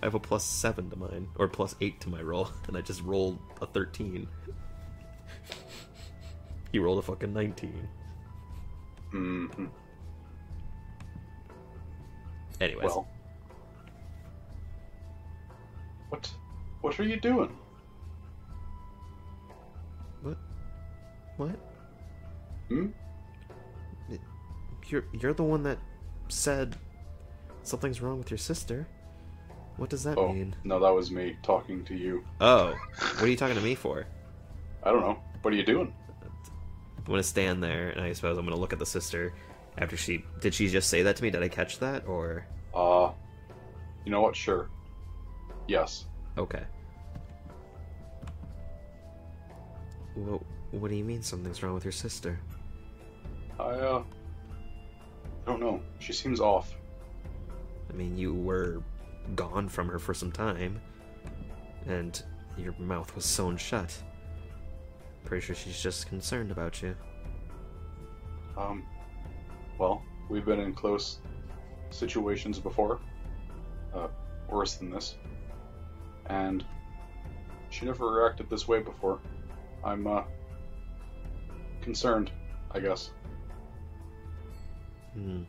I 0.02 0.04
have 0.06 0.14
a 0.14 0.20
plus 0.20 0.44
seven 0.44 0.90
to 0.90 0.96
mine, 0.96 1.28
or 1.36 1.48
plus 1.48 1.74
eight 1.80 2.02
to 2.02 2.10
my 2.10 2.20
roll, 2.20 2.50
and 2.68 2.76
I 2.76 2.82
just 2.82 3.02
rolled 3.02 3.38
a 3.62 3.66
13. 3.66 4.28
He 6.70 6.78
rolled 6.78 6.98
a 6.98 7.02
fucking 7.02 7.32
19. 7.32 7.88
hmm 9.10 9.46
Anyways, 12.60 12.84
Well, 12.86 13.08
what? 16.08 16.30
What 16.80 16.98
are 17.00 17.04
you 17.04 17.16
doing? 17.18 17.56
what? 20.22 20.36
What? 21.36 21.56
Hmm? 22.68 22.86
You're 24.88 25.04
you're 25.18 25.32
the 25.32 25.42
one 25.42 25.62
that 25.62 25.78
said 26.28 26.76
something's 27.62 28.00
wrong 28.02 28.18
with 28.18 28.30
your 28.30 28.38
sister. 28.38 28.86
What 29.76 29.88
does 29.90 30.04
that 30.04 30.18
Oh, 30.18 30.28
mean? 30.32 30.54
no, 30.62 30.78
that 30.78 30.90
was 30.90 31.10
me 31.10 31.36
talking 31.42 31.84
to 31.86 31.94
you. 31.96 32.22
Oh, 32.40 32.74
what 32.98 33.22
are 33.22 33.26
you 33.28 33.36
talking 33.36 33.56
to 33.56 33.62
me 33.62 33.74
for? 33.74 34.06
I 34.82 34.90
don't 34.92 35.00
know. 35.00 35.18
What 35.42 35.52
are 35.52 35.56
you 35.56 35.64
doing? 35.64 35.92
I'm 36.98 37.04
gonna 37.04 37.22
stand 37.22 37.62
there, 37.62 37.88
and 37.90 38.00
I 38.02 38.12
suppose 38.12 38.38
I'm 38.38 38.44
gonna 38.44 38.56
look 38.60 38.72
at 38.72 38.78
the 38.78 38.86
sister 38.86 39.32
after 39.78 39.96
she. 39.96 40.24
Did 40.40 40.54
she 40.54 40.68
just 40.68 40.88
say 40.88 41.02
that 41.02 41.16
to 41.16 41.22
me? 41.22 41.30
Did 41.30 41.42
I 41.42 41.48
catch 41.48 41.78
that, 41.80 42.06
or 42.06 42.46
Uh, 42.74 43.10
you 44.04 44.10
know 44.12 44.20
what? 44.20 44.36
Sure. 44.36 44.68
Yes. 45.68 46.06
okay? 46.38 46.64
What 50.14 50.42
What 50.70 50.90
do 50.90 50.96
you 50.96 51.04
mean 51.04 51.22
something's 51.22 51.62
wrong 51.62 51.74
with 51.74 51.84
your 51.84 51.92
sister? 51.92 52.38
I, 53.58 53.62
uh, 53.62 54.02
I 55.46 55.50
don't 55.50 55.60
know. 55.60 55.80
She 56.00 56.12
seems 56.12 56.40
off. 56.40 56.74
I 57.90 57.92
mean, 57.92 58.16
you 58.18 58.34
were 58.34 58.82
gone 59.36 59.68
from 59.68 59.88
her 59.88 59.98
for 59.98 60.12
some 60.14 60.32
time, 60.32 60.80
and 61.86 62.20
your 62.56 62.74
mouth 62.78 63.14
was 63.14 63.24
sewn 63.24 63.56
shut. 63.56 63.96
Pretty 65.24 65.46
sure 65.46 65.54
she's 65.54 65.80
just 65.80 66.08
concerned 66.08 66.50
about 66.50 66.82
you. 66.82 66.94
Um, 68.56 68.84
well, 69.78 70.02
we've 70.28 70.44
been 70.44 70.60
in 70.60 70.74
close 70.74 71.18
situations 71.90 72.58
before. 72.58 73.00
Uh, 73.94 74.08
worse 74.48 74.74
than 74.74 74.90
this. 74.90 75.16
And 76.26 76.64
she 77.70 77.86
never 77.86 78.10
reacted 78.10 78.48
this 78.50 78.66
way 78.66 78.80
before. 78.80 79.20
I'm, 79.84 80.06
uh, 80.06 80.22
concerned, 81.82 82.30
I 82.70 82.80
guess. 82.80 83.10
Hmm. 85.12 85.42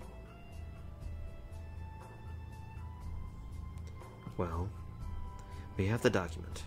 Well, 4.37 4.69
we 5.77 5.87
have 5.87 6.01
the 6.01 6.09
document. 6.09 6.63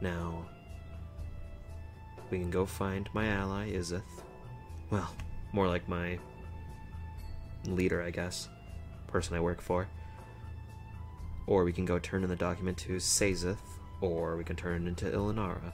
Now, 0.00 0.44
we 2.30 2.38
can 2.38 2.50
go 2.50 2.66
find 2.66 3.08
my 3.14 3.26
ally, 3.26 3.72
Izith. 3.72 4.02
Well, 4.90 5.10
more 5.52 5.68
like 5.68 5.88
my 5.88 6.18
leader, 7.66 8.02
I 8.02 8.10
guess. 8.10 8.48
Person 9.06 9.36
I 9.36 9.40
work 9.40 9.60
for. 9.60 9.88
Or 11.46 11.64
we 11.64 11.72
can 11.72 11.84
go 11.84 11.98
turn 11.98 12.22
in 12.22 12.30
the 12.30 12.36
document 12.36 12.78
to 12.78 12.96
Sazith, 12.96 13.58
or 14.00 14.36
we 14.36 14.44
can 14.44 14.56
turn 14.56 14.84
it 14.84 14.88
into 14.88 15.06
Ilinara. 15.06 15.72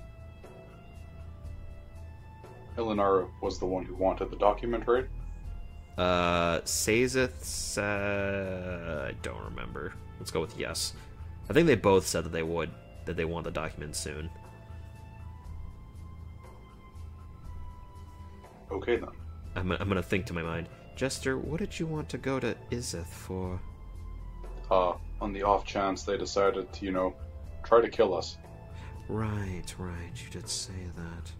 Elinara 2.76 3.28
was 3.42 3.58
the 3.58 3.66
one 3.66 3.84
who 3.84 3.94
wanted 3.94 4.30
the 4.30 4.36
document, 4.36 4.84
right? 4.86 5.06
Uh, 5.98 6.60
Sazith, 6.60 7.76
uh, 7.76 9.08
I 9.08 9.12
don't 9.22 9.42
remember. 9.42 9.92
Let's 10.18 10.30
go 10.30 10.40
with 10.40 10.56
yes. 10.56 10.94
I 11.50 11.52
think 11.52 11.66
they 11.66 11.74
both 11.74 12.06
said 12.06 12.24
that 12.24 12.32
they 12.32 12.44
would, 12.44 12.70
that 13.04 13.16
they 13.16 13.24
want 13.24 13.44
the 13.44 13.50
document 13.50 13.96
soon. 13.96 14.30
Okay 18.70 18.96
then. 18.96 19.08
I'm, 19.56 19.72
I'm 19.72 19.88
gonna 19.88 20.02
think 20.02 20.26
to 20.26 20.32
my 20.32 20.42
mind, 20.42 20.68
Jester, 20.98 21.38
what 21.38 21.60
did 21.60 21.78
you 21.78 21.86
want 21.86 22.08
to 22.08 22.18
go 22.18 22.40
to 22.40 22.56
Izith 22.72 23.06
for? 23.06 23.60
Uh, 24.68 24.94
on 25.20 25.32
the 25.32 25.44
off 25.44 25.64
chance 25.64 26.02
they 26.02 26.18
decided 26.18 26.72
to, 26.72 26.84
you 26.84 26.90
know, 26.90 27.14
try 27.62 27.80
to 27.80 27.88
kill 27.88 28.12
us. 28.16 28.36
Right, 29.08 29.62
right, 29.78 30.10
you 30.16 30.28
did 30.28 30.48
say 30.48 30.72
that. 30.96 31.30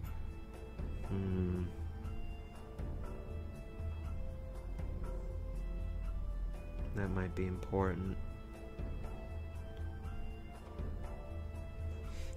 Hmm. 1.08 1.64
That 6.94 7.10
might 7.10 7.34
be 7.34 7.48
important. 7.48 8.16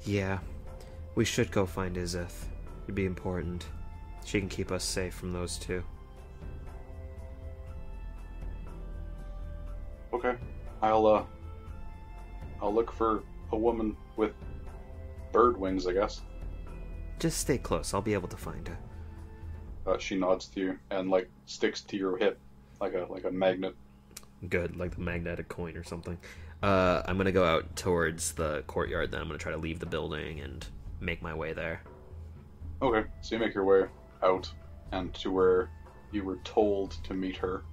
Yeah, 0.06 0.40
we 1.14 1.24
should 1.24 1.52
go 1.52 1.68
find 1.68 1.98
Izith. 1.98 2.46
It'd 2.86 2.96
be 2.96 3.06
important. 3.06 3.68
She 4.26 4.40
can 4.40 4.50
keep 4.50 4.72
us 4.72 4.84
safe 4.84 5.14
from 5.14 5.34
those 5.34 5.60
two. 5.60 5.84
Okay. 10.14 10.36
I'll, 10.82 11.06
uh, 11.06 11.24
I'll 12.62 12.74
look 12.74 12.92
for 12.92 13.24
a 13.52 13.58
woman 13.58 13.96
with 14.16 14.34
bird 15.32 15.58
wings, 15.58 15.88
I 15.88 15.94
guess. 15.94 16.22
Just 17.20 17.40
stay 17.40 17.58
close, 17.58 17.94
I'll 17.94 18.02
be 18.02 18.14
able 18.14 18.28
to 18.30 18.38
find 18.38 18.68
her. 18.68 18.78
Uh, 19.86 19.98
she 19.98 20.16
nods 20.16 20.48
to 20.48 20.60
you 20.60 20.80
and, 20.90 21.10
like, 21.10 21.30
sticks 21.46 21.82
to 21.82 21.98
your 21.98 22.18
hip 22.18 22.40
like 22.80 22.94
a, 22.94 23.06
like 23.10 23.26
a 23.26 23.32
magnet. 23.32 23.76
Good, 24.50 24.76
like 24.76 24.96
the 24.96 25.02
magnetic 25.02 25.48
coin 25.48 25.78
or 25.78 25.84
something. 25.84 26.18
Uh, 26.64 27.02
I'm 27.06 27.18
gonna 27.18 27.32
go 27.32 27.44
out 27.44 27.76
towards 27.76 28.34
the 28.34 28.64
courtyard. 28.68 29.12
Then 29.12 29.22
I'm 29.22 29.28
gonna 29.28 29.40
try 29.40 29.52
to 29.52 29.58
leave 29.58 29.80
the 29.80 29.86
building 29.86 30.40
and 30.42 30.66
make 31.00 31.22
my 31.22 31.34
way 31.34 31.54
there. 31.54 31.82
Okay, 32.82 33.08
so 33.22 33.36
you 33.36 33.40
make 33.40 33.54
your 33.54 33.66
way 33.66 33.88
out 34.24 34.52
and 34.92 35.14
to 35.16 35.32
where 35.32 35.70
you 36.12 36.24
were 36.24 36.38
told 36.44 36.92
to 37.04 37.14
meet 37.14 37.38
her 37.38 37.64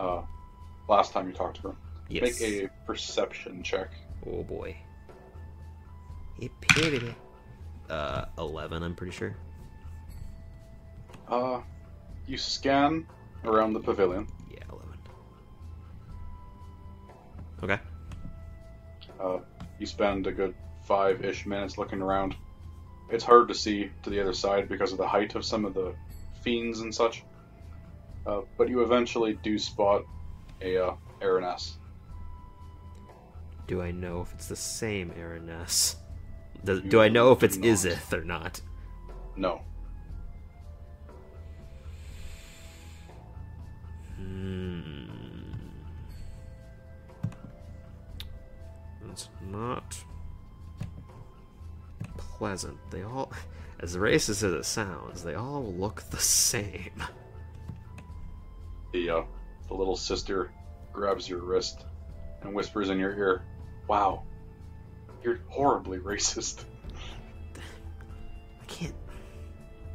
uh, 0.00 0.22
last 0.88 1.12
time 1.12 1.26
you 1.28 1.34
talked 1.34 1.56
to 1.56 1.68
her. 1.68 1.74
Yes. 2.08 2.40
Make 2.40 2.64
a 2.64 2.68
perception 2.86 3.62
check. 3.62 3.90
Oh 4.26 4.42
boy. 4.42 4.76
Uh, 7.88 8.26
eleven. 8.38 8.82
I'm 8.82 8.94
pretty 8.94 9.12
sure. 9.12 9.36
Uh, 11.28 11.60
you 12.26 12.36
scan 12.36 13.06
around 13.44 13.72
the 13.72 13.80
pavilion. 13.80 14.26
Yeah, 14.50 14.64
eleven. 14.70 14.98
Okay. 17.62 17.78
Uh, 19.20 19.38
you 19.78 19.86
spend 19.86 20.26
a 20.26 20.32
good 20.32 20.54
five 20.84 21.24
ish 21.24 21.46
minutes 21.46 21.78
looking 21.78 22.02
around. 22.02 22.34
It's 23.10 23.24
hard 23.24 23.48
to 23.48 23.54
see 23.54 23.90
to 24.02 24.10
the 24.10 24.20
other 24.20 24.32
side 24.32 24.68
because 24.68 24.92
of 24.92 24.98
the 24.98 25.06
height 25.06 25.34
of 25.34 25.44
some 25.44 25.64
of 25.64 25.74
the 25.74 25.94
fiends 26.42 26.80
and 26.80 26.94
such. 26.94 27.22
Uh, 28.26 28.40
but 28.56 28.68
you 28.68 28.82
eventually 28.82 29.38
do 29.42 29.58
spot 29.58 30.02
a 30.60 30.76
uh, 30.76 30.94
Erinyes. 31.20 31.74
Do 33.66 33.80
I 33.80 33.90
know 33.90 34.20
if 34.20 34.32
it's 34.34 34.48
the 34.48 34.56
same 34.56 35.10
Erinyes? 35.10 35.96
Do, 36.64 36.80
do 36.80 37.00
I 37.00 37.08
know 37.08 37.32
if 37.32 37.42
it's 37.42 37.56
not. 37.56 37.66
Izith 37.66 38.12
or 38.12 38.24
not? 38.24 38.60
No. 39.36 39.60
Hmm. 44.16 45.04
That's 49.06 49.28
not 49.50 49.96
pleasant. 52.16 52.78
They 52.90 53.02
all, 53.02 53.32
as 53.80 53.96
racist 53.96 54.42
as 54.42 54.44
it 54.44 54.64
sounds, 54.64 55.22
they 55.22 55.34
all 55.34 55.64
look 55.64 56.02
the 56.10 56.18
same. 56.18 57.02
Yeah 58.92 59.24
the 59.68 59.74
little 59.74 59.96
sister 59.96 60.50
grabs 60.92 61.28
your 61.28 61.40
wrist 61.40 61.84
and 62.42 62.54
whispers 62.54 62.90
in 62.90 62.98
your 62.98 63.14
ear, 63.16 63.42
"Wow, 63.88 64.22
you're 65.22 65.40
horribly 65.48 65.98
racist." 65.98 66.64
I 67.56 68.64
can't. 68.66 68.94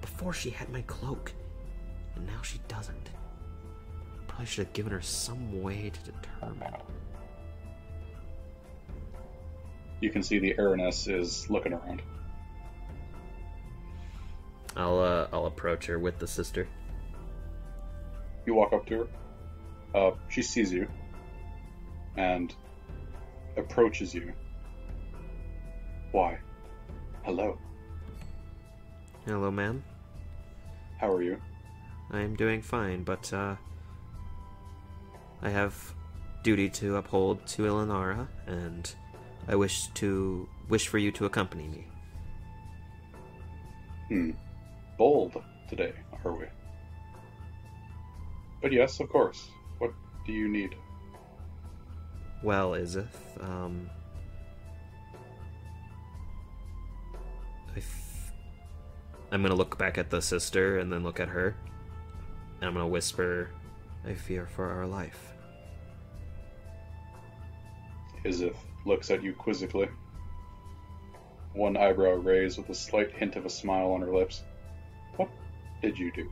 Before 0.02 0.34
she 0.34 0.50
had 0.50 0.70
my 0.70 0.82
cloak, 0.84 1.34
and 2.16 2.26
now 2.26 2.42
she 2.42 2.60
doesn't. 2.68 3.10
I 3.10 4.24
Probably 4.28 4.46
should 4.46 4.66
have 4.66 4.74
given 4.74 4.92
her 4.92 5.02
some 5.02 5.62
way 5.62 5.92
to 5.92 6.12
determine. 6.12 6.74
You 10.02 10.10
can 10.10 10.24
see 10.24 10.40
the 10.40 10.54
Erinyes 10.54 11.14
is 11.14 11.50
looking 11.50 11.74
around. 11.74 12.02
I'll 14.76 15.00
uh, 15.00 15.28
I'll 15.34 15.48
approach 15.48 15.88
her 15.88 16.00
with 16.00 16.20
the 16.20 16.28
sister. 16.28 16.68
You 18.46 18.54
walk 18.54 18.72
up 18.72 18.86
to 18.88 19.00
her. 19.00 19.08
Uh, 19.94 20.12
she 20.30 20.42
sees 20.42 20.72
you 20.72 20.88
and 22.16 22.54
approaches 23.58 24.14
you. 24.14 24.34
Why? 26.12 26.38
Hello. 27.24 27.58
Hello, 29.26 29.52
ma'am. 29.52 29.84
How 31.00 31.12
are 31.12 31.22
you? 31.22 31.40
I 32.12 32.22
am 32.22 32.36
doing 32.36 32.62
fine, 32.62 33.04
but 33.04 33.32
uh, 33.32 33.56
I 35.42 35.50
have 35.50 35.94
duty 36.44 36.70
to 36.70 36.98
uphold 36.98 37.46
to 37.48 37.64
Ilinara, 37.64 38.28
and 38.48 38.92
I 39.48 39.56
wish 39.56 39.88
to 39.96 40.48
wish 40.68 40.88
for 40.88 40.98
you 40.98 41.12
to 41.14 41.26
accompany 41.26 41.68
me. 41.68 41.86
Hmm. 44.08 44.32
Bold 44.98 45.42
today, 45.70 45.94
are 46.26 46.34
we? 46.34 46.46
But 48.62 48.74
yes, 48.74 49.00
of 49.00 49.10
course. 49.10 49.50
Do 50.30 50.36
you 50.36 50.48
need? 50.48 50.76
Well, 52.44 52.74
Izith, 52.74 53.08
um, 53.42 53.90
I 57.74 57.78
f- 57.78 58.32
I'm 59.32 59.42
gonna 59.42 59.56
look 59.56 59.80
back 59.80 59.98
at 59.98 60.12
the 60.12 60.22
sister 60.22 60.78
and 60.78 60.94
then 60.94 61.02
look 61.02 61.20
at 61.20 61.30
her, 61.30 61.56
and 62.62 62.68
I'm 62.68 62.74
gonna 62.76 62.88
whisper, 62.88 63.50
"I 64.06 64.14
fear 64.14 64.46
for 64.46 64.70
our 64.70 64.86
life." 64.86 65.34
Izith 68.24 68.58
looks 68.86 69.10
at 69.10 69.24
you 69.24 69.34
quizzically. 69.34 69.90
One 71.54 71.76
eyebrow 71.76 72.18
raised 72.18 72.60
with 72.60 72.70
a 72.70 72.76
slight 72.76 73.12
hint 73.12 73.36
of 73.36 73.48
a 73.48 73.50
smile 73.50 73.90
on 73.94 74.02
her 74.02 74.14
lips. 74.14 74.44
What 75.16 75.30
did 75.82 75.98
you 75.98 76.12
do? 76.12 76.32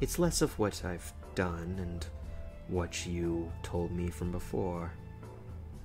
It's 0.00 0.20
less 0.20 0.40
of 0.40 0.56
what 0.56 0.84
I've 0.84 1.12
done 1.34 1.80
and 1.80 2.06
what 2.68 3.06
you 3.06 3.50
told 3.62 3.90
me 3.90 4.08
from 4.08 4.30
before. 4.30 4.92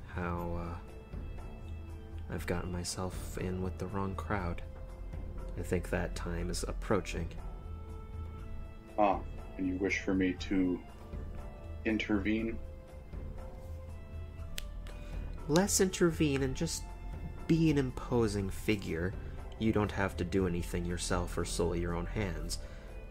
How, 0.08 0.60
uh, 0.62 2.34
I've 2.34 2.46
gotten 2.46 2.72
myself 2.72 3.38
in 3.38 3.62
with 3.64 3.78
the 3.78 3.88
wrong 3.88 4.16
crowd. 4.16 4.62
I 5.58 5.62
think 5.62 5.90
that 5.90 6.16
time 6.16 6.50
is 6.50 6.64
approaching. 6.68 7.30
Ah, 8.98 9.20
and 9.58 9.68
you 9.68 9.76
wish 9.76 10.00
for 10.00 10.14
me 10.14 10.34
to 10.34 10.80
intervene? 11.86 12.58
Less 15.48 15.82
intervene 15.82 16.44
and 16.44 16.56
just 16.56 16.84
be 17.48 17.70
an 17.70 17.78
imposing 17.78 18.50
figure. 18.50 19.14
You 19.60 19.72
don't 19.72 19.92
have 19.92 20.16
to 20.18 20.24
do 20.24 20.48
anything 20.48 20.86
yourself 20.86 21.38
or 21.38 21.46
sully 21.46 21.80
your 21.80 21.96
own 21.96 22.06
hands. 22.06 22.60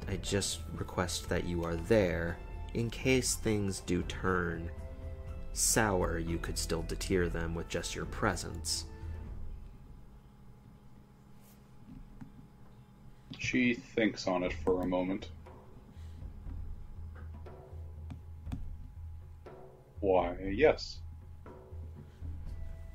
I 0.08 0.16
just 0.16 0.60
request 0.74 1.28
that 1.28 1.44
you 1.44 1.64
are 1.64 1.76
there 1.76 2.38
in 2.74 2.90
case 2.90 3.34
things 3.34 3.80
do 3.80 4.02
turn 4.02 4.70
sour. 5.52 6.18
You 6.18 6.38
could 6.38 6.58
still 6.58 6.82
deter 6.82 7.28
them 7.28 7.54
with 7.54 7.68
just 7.68 7.94
your 7.94 8.06
presence. 8.06 8.86
She 13.38 13.74
thinks 13.74 14.26
on 14.26 14.42
it 14.42 14.52
for 14.64 14.82
a 14.82 14.86
moment. 14.86 15.28
Why, 20.00 20.36
yes. 20.50 20.98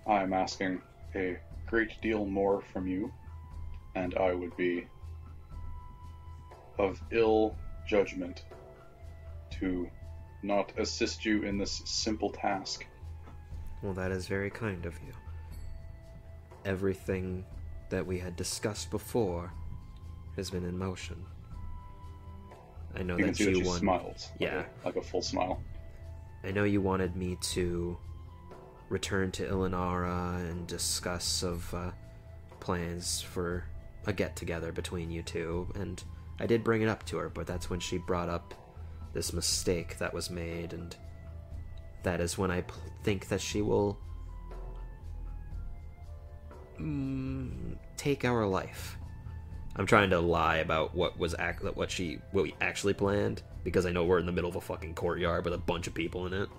I'm 0.07 0.33
asking 0.33 0.81
a 1.15 1.37
great 1.65 2.01
deal 2.01 2.25
more 2.25 2.61
from 2.73 2.87
you, 2.87 3.11
and 3.95 4.15
I 4.15 4.33
would 4.33 4.55
be 4.55 4.87
of 6.77 7.01
ill 7.11 7.55
judgment 7.87 8.43
to 9.59 9.89
not 10.43 10.71
assist 10.77 11.25
you 11.25 11.43
in 11.43 11.57
this 11.57 11.81
simple 11.85 12.29
task. 12.29 12.85
Well, 13.81 13.93
that 13.93 14.11
is 14.11 14.27
very 14.27 14.49
kind 14.49 14.85
of 14.85 14.93
you. 15.05 15.13
Everything 16.65 17.45
that 17.89 18.05
we 18.05 18.19
had 18.19 18.35
discussed 18.35 18.91
before 18.91 19.51
has 20.35 20.49
been 20.49 20.65
in 20.65 20.77
motion. 20.77 21.23
I 22.95 23.03
know 23.03 23.17
You 23.17 23.27
that 23.27 23.39
you 23.39 23.63
want. 23.63 23.79
smiles. 23.79 24.29
like 24.33 24.41
Yeah. 24.41 24.65
a- 24.83 24.85
like 24.85 24.95
a 24.95 25.01
full 25.01 25.21
smile. 25.21 25.61
I 26.43 26.51
know 26.51 26.63
you 26.63 26.81
wanted 26.81 27.15
me 27.15 27.37
to 27.53 27.97
return 28.89 29.31
to 29.33 29.43
Ilinara 29.47 30.37
and 30.49 30.65
discuss 30.67 31.43
of 31.43 31.73
uh, 31.73 31.91
plans 32.59 33.21
for 33.21 33.65
a 34.05 34.13
get 34.13 34.35
together 34.35 34.71
between 34.71 35.11
you 35.11 35.21
two, 35.23 35.67
and 35.75 36.03
I 36.39 36.45
did 36.45 36.63
bring 36.63 36.81
it 36.81 36.87
up 36.87 37.03
to 37.07 37.17
her, 37.17 37.29
but 37.29 37.47
that's 37.47 37.69
when 37.69 37.79
she 37.79 37.97
brought 37.97 38.29
up 38.29 38.53
this 39.17 39.33
mistake 39.33 39.97
that 39.97 40.13
was 40.13 40.29
made, 40.29 40.73
and 40.73 40.95
that 42.03 42.21
is 42.21 42.37
when 42.37 42.51
I 42.51 42.61
p- 42.61 42.73
think 43.03 43.29
that 43.29 43.41
she 43.41 43.63
will 43.63 43.97
mm, 46.79 47.75
take 47.97 48.23
our 48.23 48.45
life. 48.45 48.95
I'm 49.75 49.87
trying 49.87 50.11
to 50.11 50.19
lie 50.19 50.57
about 50.57 50.93
what 50.93 51.17
was 51.17 51.33
act 51.39 51.63
what 51.75 51.89
she 51.89 52.19
what 52.31 52.43
we 52.43 52.55
actually 52.61 52.93
planned 52.93 53.41
because 53.63 53.87
I 53.87 53.91
know 53.91 54.05
we're 54.05 54.19
in 54.19 54.27
the 54.27 54.31
middle 54.31 54.51
of 54.51 54.55
a 54.55 54.61
fucking 54.61 54.93
courtyard 54.93 55.45
with 55.45 55.53
a 55.55 55.57
bunch 55.57 55.87
of 55.87 55.95
people 55.95 56.27
in 56.27 56.33
it. 56.33 56.49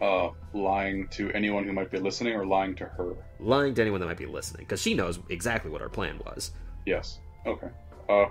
Uh, 0.00 0.30
lying 0.54 1.08
to 1.08 1.28
anyone 1.32 1.64
who 1.64 1.72
might 1.72 1.90
be 1.90 1.98
listening 1.98 2.32
or 2.32 2.46
lying 2.46 2.72
to 2.72 2.84
her? 2.84 3.16
lying 3.40 3.74
to 3.74 3.80
anyone 3.80 3.98
that 4.00 4.06
might 4.06 4.16
be 4.16 4.26
listening 4.26 4.64
because 4.64 4.80
she 4.80 4.94
knows 4.94 5.18
exactly 5.28 5.70
what 5.70 5.82
our 5.82 5.88
plan 5.88 6.20
was. 6.24 6.52
Yes. 6.86 7.18
Okay. 7.46 7.66
Uh, 8.08 8.26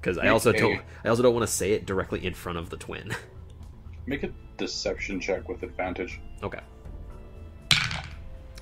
Because 0.00 0.18
I 0.18 0.28
also 0.28 0.50
a- 0.50 0.58
don't 0.58 0.80
I 1.04 1.08
also 1.08 1.22
don't 1.22 1.34
want 1.34 1.46
to 1.46 1.52
say 1.52 1.72
it 1.72 1.86
directly 1.86 2.24
in 2.24 2.34
front 2.34 2.58
of 2.58 2.70
the 2.70 2.76
twin. 2.76 3.14
make 4.06 4.22
a 4.22 4.30
deception 4.56 5.20
check 5.20 5.48
with 5.48 5.62
advantage. 5.62 6.20
okay. 6.42 6.60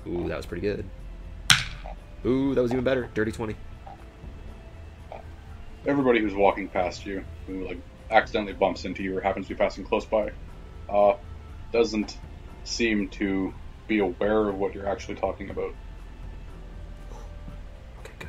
Ooh, 0.07 0.29
that 0.29 0.37
was 0.37 0.45
pretty 0.47 0.61
good. 0.61 0.89
Ooh, 2.27 2.55
that 2.55 2.61
was 2.63 2.73
even 2.73 2.85
better. 2.85 3.09
Dirty 3.15 3.33
twenty. 3.33 3.57
everybody 5.87 6.21
who's 6.21 6.35
walking 6.35 6.69
past 6.69 7.05
you, 7.05 7.25
who 7.47 7.67
like 7.67 7.79
accidentally 8.11 8.53
bumps 8.55 8.85
into 8.85 9.03
you 9.03 9.17
or 9.17 9.21
happens 9.21 9.47
to 9.49 9.55
be 9.55 9.59
passing 9.59 9.85
close 9.85 10.05
by, 10.05 10.31
uh, 10.89 11.15
doesn't 11.73 12.17
seem 12.65 13.09
to 13.09 13.53
be 13.87 13.99
aware 13.99 14.49
of 14.49 14.57
what 14.57 14.75
you're 14.75 14.87
actually 14.87 15.15
talking 15.15 15.51
about. 15.51 15.75
Okay, 18.01 18.13
good. 18.19 18.29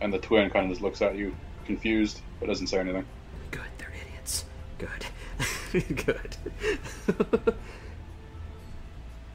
And 0.00 0.12
the 0.12 0.18
twin 0.18 0.50
kind 0.50 0.66
of 0.66 0.70
just 0.70 0.82
looks 0.82 1.02
at 1.02 1.16
you, 1.16 1.34
confused, 1.64 2.20
but 2.40 2.46
doesn't 2.46 2.66
say 2.68 2.78
anything. 2.78 3.04
Good. 3.50 3.62
They're 3.78 3.92
idiots. 4.06 4.44
Good. 4.78 5.06
good. 6.06 6.36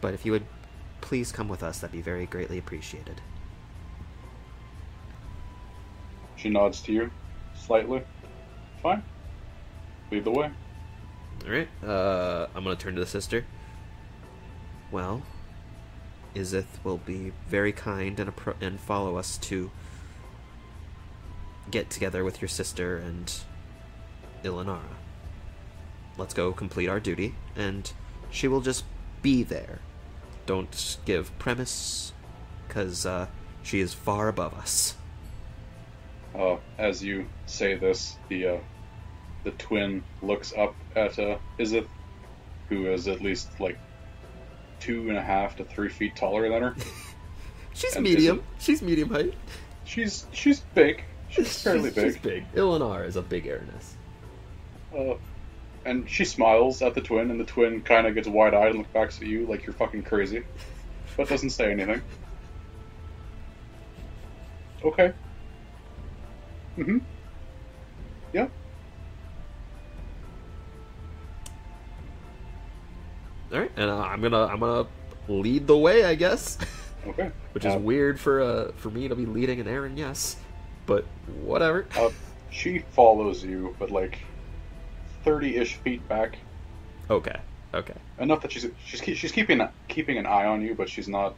but 0.01 0.14
if 0.14 0.26
you 0.26 0.31
would 0.31 0.45
please 1.01 1.31
come 1.31 1.47
with 1.47 1.64
us, 1.64 1.80
that'd 1.80 1.91
be 1.91 2.01
very 2.01 2.26
greatly 2.26 2.57
appreciated. 2.57 3.22
She 6.35 6.49
nods 6.49 6.81
to 6.84 6.93
you, 6.93 7.11
slightly. 7.56 8.01
Fine. 8.81 9.03
Lead 10.11 10.23
the 10.23 10.31
way. 10.31 10.49
All 11.45 11.51
right. 11.51 11.68
Uh, 11.84 12.47
I'm 12.56 12.64
gonna 12.64 12.76
turn 12.76 12.95
to 12.95 13.01
the 13.01 13.07
sister. 13.07 13.45
Well, 14.91 15.22
Izith 16.35 16.84
will 16.84 16.97
be 16.97 17.34
very 17.47 17.72
kind 17.72 18.19
and 18.19 18.34
appro- 18.34 18.56
and 18.61 18.80
follow 18.80 19.18
us 19.18 19.38
to 19.39 19.69
get 21.71 21.89
together 21.89 22.23
with 22.23 22.41
your 22.41 22.49
sister 22.49 22.97
and 22.97 23.31
Ilinara. 24.43 24.95
Let's 26.17 26.33
go 26.33 26.51
complete 26.51 26.89
our 26.89 26.99
duty, 26.99 27.35
and 27.55 27.91
she 28.29 28.47
will 28.47 28.61
just 28.61 28.83
be 29.21 29.43
there. 29.43 29.79
Don't 30.45 30.97
give 31.05 31.37
premise, 31.39 32.13
cause 32.67 33.05
uh, 33.05 33.27
she 33.63 33.79
is 33.79 33.93
far 33.93 34.27
above 34.27 34.53
us. 34.53 34.95
Uh, 36.35 36.57
as 36.77 37.03
you 37.03 37.27
say 37.45 37.75
this, 37.75 38.17
the 38.27 38.47
uh, 38.47 38.57
the 39.43 39.51
twin 39.51 40.03
looks 40.21 40.53
up 40.57 40.75
at 40.95 41.17
uh, 41.17 41.37
Izith, 41.57 41.87
who 42.67 42.87
is 42.87 43.07
at 43.07 43.21
least 43.21 43.59
like 43.59 43.77
two 44.79 45.09
and 45.09 45.17
a 45.17 45.21
half 45.21 45.57
to 45.57 45.63
three 45.63 45.89
feet 45.89 46.15
taller 46.15 46.49
than 46.49 46.61
her. 46.61 46.75
She's 47.73 47.95
And 47.95 48.03
medium. 48.03 48.43
She's 48.59 48.81
medium 48.81 49.09
height. 49.09 49.33
She's 49.85 50.25
she's 50.33 50.59
big. 50.75 51.03
She's 51.30 51.61
fairly 51.61 51.91
She's 51.93 52.18
big. 52.18 52.22
big. 52.22 52.51
Ilinar 52.56 53.06
is 53.06 53.15
a 53.15 53.22
big 53.22 53.45
Erinyes. 53.45 53.93
Uh, 54.97 55.15
and 55.85 56.10
she 56.10 56.26
smiles 56.26 56.81
at 56.81 56.95
the 56.95 57.01
twin, 57.01 57.30
and 57.31 57.39
the 57.39 57.43
twin 57.45 57.81
kind 57.81 58.07
of 58.07 58.15
gets 58.15 58.27
wide 58.27 58.53
eyed 58.53 58.69
and 58.69 58.80
looks 58.80 58.91
back 58.91 59.10
at 59.10 59.22
you 59.22 59.45
like 59.45 59.65
you're 59.65 59.73
fucking 59.73 60.03
crazy, 60.03 60.43
but 61.15 61.30
doesn't 61.30 61.51
say 61.51 61.72
anything. 61.72 62.01
Okay. 64.84 65.14
Mm 66.77 66.85
hmm. 66.85 66.97
Yeah. 68.34 68.47
All 73.51 73.60
right, 73.60 73.72
and 73.76 73.89
uh, 73.89 73.97
I'm 73.99 74.22
gonna 74.22 74.45
I'm 74.45 74.60
gonna 74.60 74.88
lead 75.27 75.65
the 75.68 75.77
way, 75.77 76.06
I 76.06 76.15
guess, 76.15 76.57
Okay. 77.07 77.31
which 77.53 77.65
is 77.65 77.73
Uh, 77.76 77.80
weird 77.80 78.19
for 78.19 78.41
uh 78.41 78.72
for 78.77 78.89
me 78.89 79.07
to 79.07 79.15
be 79.15 79.26
leading 79.26 79.60
an 79.60 79.65
Erinyes, 79.68 80.35
but 80.89 81.05
whatever. 81.43 81.85
Uh, 81.95 82.09
she 82.49 82.79
follows 82.79 83.43
you, 83.43 83.75
but 83.77 83.91
like 83.91 84.17
thirty-ish 85.23 85.75
feet 85.75 86.05
back. 86.09 86.37
Okay, 87.11 87.39
okay. 87.73 87.93
Enough 88.17 88.41
that 88.41 88.51
she's 88.51 88.67
she's 88.83 89.17
she's 89.17 89.31
keeping 89.31 89.65
keeping 89.87 90.17
an 90.17 90.25
eye 90.25 90.45
on 90.45 90.61
you, 90.61 90.73
but 90.73 90.89
she's 90.89 91.07
not 91.07 91.35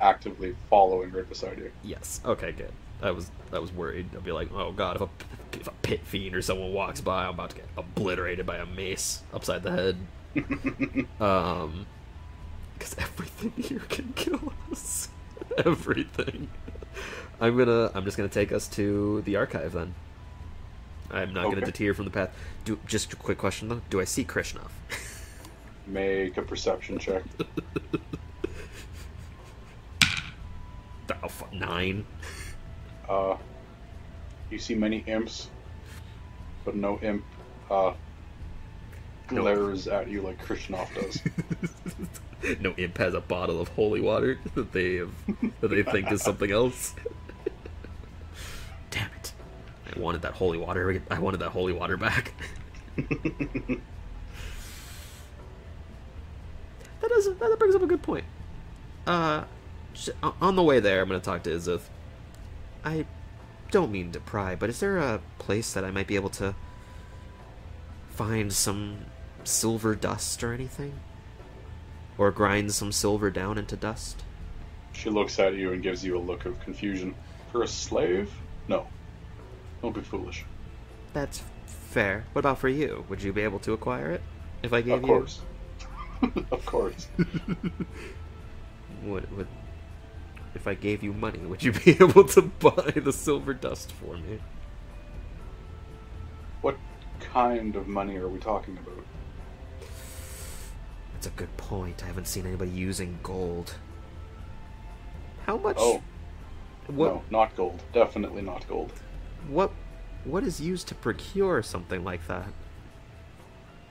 actively 0.00 0.54
following 0.70 1.10
right 1.10 1.28
beside 1.28 1.58
you. 1.58 1.72
Yes. 1.82 2.20
Okay. 2.24 2.52
Good. 2.52 2.72
I 3.02 3.10
was 3.10 3.30
I 3.52 3.58
was 3.58 3.72
worried. 3.72 4.06
I'd 4.14 4.24
be 4.24 4.32
like, 4.32 4.52
oh 4.54 4.70
god, 4.70 4.96
if 4.96 5.02
a 5.02 5.08
if 5.52 5.66
a 5.66 5.72
pit 5.82 6.00
fiend 6.04 6.36
or 6.36 6.40
someone 6.40 6.72
walks 6.72 7.00
by, 7.00 7.24
I'm 7.24 7.30
about 7.34 7.50
to 7.50 7.56
get 7.56 7.66
obliterated 7.76 8.46
by 8.46 8.58
a 8.58 8.66
mace 8.66 9.22
upside 9.34 9.62
the 9.62 9.72
head. 9.72 9.96
Um, 11.18 11.86
because 12.74 12.94
everything 12.98 13.52
here 13.56 13.80
can 13.88 14.12
kill 14.14 14.52
us. 14.70 15.08
everything. 15.64 16.48
I'm 17.40 17.56
gonna. 17.56 17.90
I'm 17.94 18.04
just 18.04 18.16
gonna 18.16 18.28
take 18.28 18.52
us 18.52 18.68
to 18.68 19.22
the 19.22 19.36
archive 19.36 19.72
then. 19.72 19.94
I'm 21.10 21.32
not 21.32 21.44
gonna 21.44 21.58
Okay. 21.58 21.66
deter 21.66 21.94
from 21.94 22.06
the 22.06 22.10
path. 22.10 22.30
Do 22.64 22.78
just 22.86 23.12
a 23.12 23.16
quick 23.16 23.38
question 23.38 23.68
though. 23.68 23.82
Do 23.90 24.00
I 24.00 24.04
see 24.04 24.24
Krishnov? 24.24 24.70
Make 25.86 26.36
a 26.36 26.42
perception 26.42 26.98
check. 26.98 27.22
oh, 31.22 31.28
fuck, 31.28 31.52
nine. 31.52 32.04
Uh, 33.08 33.36
you 34.50 34.58
see 34.58 34.74
many 34.74 35.04
imps, 35.06 35.48
but 36.64 36.74
no 36.74 36.98
imp 37.02 37.24
uh, 37.70 37.92
glares 39.28 39.86
at 39.86 40.08
you 40.08 40.22
like 40.22 40.44
Krishnov 40.44 40.92
does. 40.94 42.58
no 42.60 42.72
imp 42.76 42.98
has 42.98 43.14
a 43.14 43.20
bottle 43.20 43.60
of 43.60 43.68
holy 43.68 44.00
water 44.00 44.38
that 44.54 44.72
they 44.72 44.96
have 44.96 45.12
that 45.60 45.68
they 45.68 45.82
think 45.84 46.10
is 46.10 46.22
something 46.22 46.50
else. 46.50 46.94
Damn 48.96 49.10
it! 49.18 49.32
I 49.94 49.98
wanted 49.98 50.22
that 50.22 50.32
holy 50.32 50.56
water. 50.58 51.02
I 51.10 51.18
wanted 51.18 51.40
that 51.40 51.50
holy 51.50 51.72
water 51.72 51.96
back. 51.96 52.32
That 57.00 57.10
does 57.10 57.26
that 57.26 57.56
brings 57.58 57.74
up 57.74 57.82
a 57.82 57.86
good 57.86 58.02
point. 58.02 58.24
Uh, 59.06 59.44
on- 60.22 60.34
on 60.40 60.56
the 60.56 60.62
way 60.62 60.80
there, 60.80 61.02
I'm 61.02 61.08
going 61.08 61.20
to 61.20 61.24
talk 61.24 61.42
to 61.44 61.50
Izith. 61.50 61.82
I 62.84 63.04
don't 63.70 63.92
mean 63.92 64.12
to 64.12 64.20
pry, 64.20 64.54
but 64.54 64.70
is 64.70 64.80
there 64.80 64.96
a 64.98 65.20
place 65.38 65.72
that 65.74 65.84
I 65.84 65.90
might 65.90 66.06
be 66.06 66.14
able 66.16 66.30
to 66.30 66.54
find 68.08 68.52
some 68.52 68.98
silver 69.44 69.94
dust 69.94 70.42
or 70.42 70.52
anything? 70.52 70.94
Or 72.18 72.30
grind 72.30 72.72
some 72.72 72.92
silver 72.92 73.30
down 73.30 73.58
into 73.58 73.76
dust? 73.76 74.22
she 74.92 75.10
looks 75.10 75.38
at 75.38 75.52
you 75.54 75.72
and 75.72 75.82
gives 75.82 76.02
you 76.02 76.16
a 76.16 76.18
look 76.18 76.46
of 76.46 76.58
confusion. 76.60 77.14
For 77.52 77.62
a 77.62 77.68
slave? 77.68 78.32
No. 78.68 78.86
Don't 79.82 79.94
be 79.94 80.00
foolish. 80.00 80.44
That's 81.12 81.42
fair. 81.66 82.24
What 82.32 82.40
about 82.40 82.58
for 82.58 82.68
you? 82.68 83.04
Would 83.08 83.22
you 83.22 83.32
be 83.32 83.42
able 83.42 83.58
to 83.60 83.72
acquire 83.72 84.10
it 84.10 84.22
if 84.62 84.72
I 84.72 84.80
gave 84.80 84.86
you? 84.88 84.94
Of 84.94 85.02
you? 85.02 85.06
course. 85.06 85.40
of 86.50 86.66
course. 86.66 87.08
Would, 89.04 89.36
would 89.36 89.46
if 90.54 90.66
I 90.66 90.74
gave 90.74 91.02
you 91.02 91.12
money, 91.12 91.38
would 91.38 91.62
you 91.62 91.72
be 91.84 91.92
able 91.92 92.24
to 92.24 92.42
buy 92.42 92.92
the 92.96 93.12
silver 93.12 93.54
dust 93.54 93.92
for 93.92 94.16
me? 94.16 94.40
What 96.62 96.76
kind 97.20 97.76
of 97.76 97.86
money 97.86 98.16
are 98.16 98.28
we 98.28 98.38
talking 98.38 98.78
about? 98.78 99.04
That's 101.12 101.26
a 101.26 101.30
good 101.30 101.54
point. 101.56 102.02
I 102.02 102.06
haven't 102.06 102.26
seen 102.26 102.46
anybody 102.46 102.70
using 102.70 103.18
gold. 103.22 103.74
How 105.44 105.56
much? 105.58 105.76
Oh, 105.78 106.02
what? 106.88 107.14
no, 107.14 107.22
not 107.30 107.56
gold. 107.56 107.82
Definitely 107.92 108.42
not 108.42 108.66
gold. 108.68 108.92
What? 109.48 109.70
What 110.24 110.42
is 110.42 110.60
used 110.60 110.88
to 110.88 110.94
procure 110.94 111.62
something 111.62 112.02
like 112.04 112.26
that? 112.26 112.48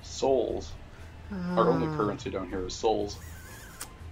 Souls. 0.02 0.74
Our 1.32 1.70
only 1.72 1.88
Ah. 1.88 1.98
currency 1.98 2.30
down 2.30 2.50
here 2.50 2.66
is 2.68 2.74
souls. 2.74 3.18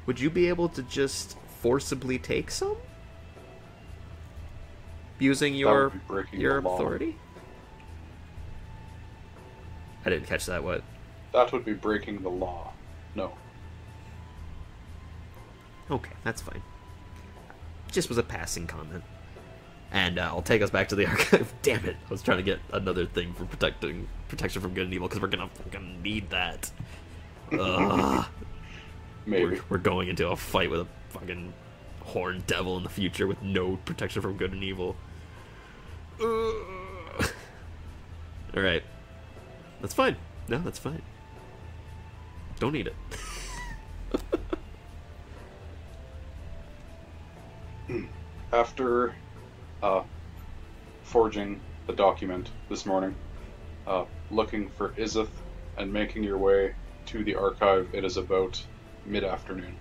Would 0.06 0.20
you 0.20 0.30
be 0.30 0.48
able 0.50 0.70
to 0.70 0.84
just 0.84 1.38
forcibly 1.62 2.18
take 2.18 2.50
some? 2.52 2.76
Using 5.20 5.54
your 5.56 5.86
would 5.86 5.94
be 5.94 6.00
breaking 6.08 6.42
your 6.42 6.58
authority? 6.58 7.16
I 10.06 10.10
didn't 10.10 10.28
catch 10.28 10.46
that. 10.48 10.64
What? 10.64 10.84
That 11.32 11.52
would 11.54 11.64
be 11.64 11.74
breaking 11.74 12.22
the 12.24 12.30
law. 12.30 12.74
No. 13.16 13.34
Okay, 15.90 16.12
that's 16.24 16.42
fine. 16.42 16.62
Just 17.94 18.10
was 18.10 18.18
a 18.18 18.24
passing 18.24 18.66
comment. 18.68 19.04
And 19.92 20.18
uh, 20.18 20.24
I'll 20.24 20.42
take 20.42 20.64
us 20.64 20.72
back 20.72 20.90
to 20.90 20.96
the 20.96 21.06
archive. 21.10 21.54
Damn 21.62 21.86
it! 21.86 21.96
I 22.06 22.10
was 22.10 22.24
trying 22.24 22.40
to 22.40 22.44
get 22.44 22.60
another 22.74 23.06
thing 23.06 23.34
for 23.34 23.46
protecting 23.46 24.08
protection 24.28 24.62
from 24.62 24.74
good 24.74 24.86
and 24.86 24.94
evil 24.94 25.08
because 25.08 25.22
we're 25.22 25.28
gonna 25.28 25.50
fucking 25.64 26.02
need 26.02 26.32
that. 26.32 26.72
Ugh. 27.58 28.26
Maybe. 29.26 29.46
we're, 29.46 29.62
we're 29.70 29.78
going 29.78 30.10
into 30.10 30.28
a 30.28 30.36
fight 30.36 30.70
with 30.72 30.82
a 30.82 30.88
fucking 31.10 31.54
horned 32.02 32.46
devil 32.48 32.76
in 32.78 32.84
the 32.84 32.90
future 32.90 33.28
with 33.28 33.42
no 33.44 33.78
protection 33.86 34.22
from 34.22 34.36
good 34.36 34.52
and 34.52 34.64
evil. 34.64 34.96
Ugh. 36.20 37.32
All 38.56 38.62
right, 38.64 38.84
that's 39.82 39.94
fine. 39.94 40.16
No, 40.48 40.58
that's 40.58 40.80
fine. 40.80 41.02
Don't 42.60 42.74
need 42.74 42.88
it. 42.88 42.96
After 48.52 49.14
uh, 49.82 50.04
forging 51.04 51.60
the 51.88 51.94
document 51.94 52.50
this 52.70 52.86
morning, 52.86 53.16
uh, 53.88 54.06
looking 54.32 54.70
for 54.70 54.90
Izith, 54.90 55.30
and 55.78 55.92
making 55.92 56.24
your 56.24 56.38
way 56.38 56.74
to 57.08 57.24
the 57.24 57.36
archive, 57.36 57.90
it 57.94 58.06
is 58.06 58.18
about 58.18 58.64
mid 59.06 59.24
afternoon. 59.24 59.76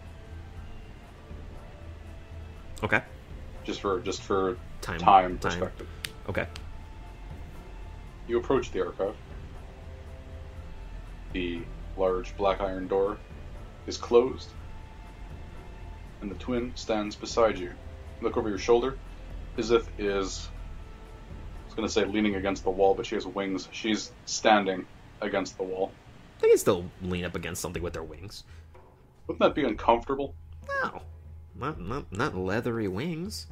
Okay. 2.82 3.02
Just 3.64 3.80
for 3.80 4.00
just 4.00 4.22
for 4.22 4.56
Time. 4.80 4.98
time 4.98 5.38
Time. 5.38 5.50
perspective. 5.52 5.88
Okay. 6.28 6.46
You 8.26 8.38
approach 8.38 8.72
the 8.72 8.84
archive. 8.84 9.14
The 11.32 11.60
large 11.96 12.36
black 12.36 12.60
iron 12.60 12.88
door 12.88 13.18
is 13.86 13.96
closed, 13.96 14.48
and 16.20 16.30
the 16.30 16.34
twin 16.36 16.72
stands 16.74 17.14
beside 17.14 17.58
you. 17.58 17.72
Look 18.22 18.36
over 18.36 18.48
your 18.48 18.58
shoulder. 18.58 18.96
Izith 19.58 19.86
is, 19.98 20.48
I 20.48 21.66
was 21.66 21.74
going 21.74 21.86
to 21.88 21.92
say 21.92 22.04
leaning 22.04 22.36
against 22.36 22.64
the 22.64 22.70
wall, 22.70 22.94
but 22.94 23.04
she 23.04 23.16
has 23.16 23.26
wings. 23.26 23.68
She's 23.72 24.12
standing 24.26 24.86
against 25.20 25.56
the 25.56 25.64
wall. 25.64 25.92
They 26.40 26.48
can 26.48 26.58
still 26.58 26.84
lean 27.02 27.24
up 27.24 27.34
against 27.34 27.60
something 27.60 27.82
with 27.82 27.92
their 27.92 28.02
wings. 28.02 28.44
Wouldn't 29.26 29.40
that 29.40 29.54
be 29.54 29.64
uncomfortable? 29.64 30.34
No, 30.82 31.02
not 31.54 31.80
not 31.80 32.12
not 32.12 32.36
leathery 32.36 32.88
wings. 32.88 33.46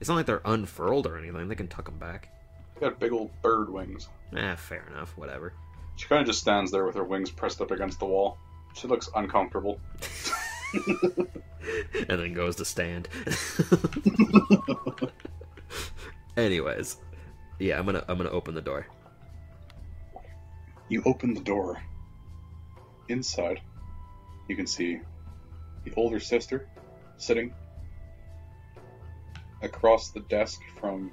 It's 0.00 0.08
not 0.08 0.16
like 0.16 0.26
they're 0.26 0.42
unfurled 0.44 1.06
or 1.06 1.16
anything. 1.16 1.48
They 1.48 1.54
can 1.54 1.68
tuck 1.68 1.86
them 1.86 1.98
back. 1.98 2.28
They 2.74 2.80
got 2.80 2.98
big 2.98 3.12
old 3.12 3.30
bird 3.40 3.70
wings. 3.70 4.08
Eh, 4.36 4.54
fair 4.56 4.84
enough. 4.90 5.16
Whatever. 5.16 5.54
She 5.96 6.06
kind 6.06 6.20
of 6.20 6.26
just 6.26 6.40
stands 6.40 6.70
there 6.70 6.84
with 6.84 6.96
her 6.96 7.04
wings 7.04 7.30
pressed 7.30 7.60
up 7.60 7.70
against 7.70 8.00
the 8.00 8.06
wall. 8.06 8.36
She 8.74 8.88
looks 8.88 9.08
uncomfortable. 9.14 9.80
and 12.08 12.20
then 12.20 12.32
goes 12.34 12.56
to 12.56 12.64
stand. 12.64 13.08
Anyways, 16.36 16.96
yeah, 17.58 17.78
I'm 17.78 17.86
gonna 17.86 18.04
I'm 18.08 18.16
gonna 18.16 18.30
open 18.30 18.54
the 18.54 18.60
door. 18.62 18.86
You 20.88 21.02
open 21.06 21.34
the 21.34 21.40
door. 21.40 21.80
Inside, 23.08 23.60
you 24.48 24.56
can 24.56 24.66
see 24.66 25.00
the 25.84 25.92
older 25.96 26.18
sister 26.18 26.66
sitting 27.18 27.52
across 29.62 30.10
the 30.10 30.20
desk 30.20 30.60
from 30.80 31.12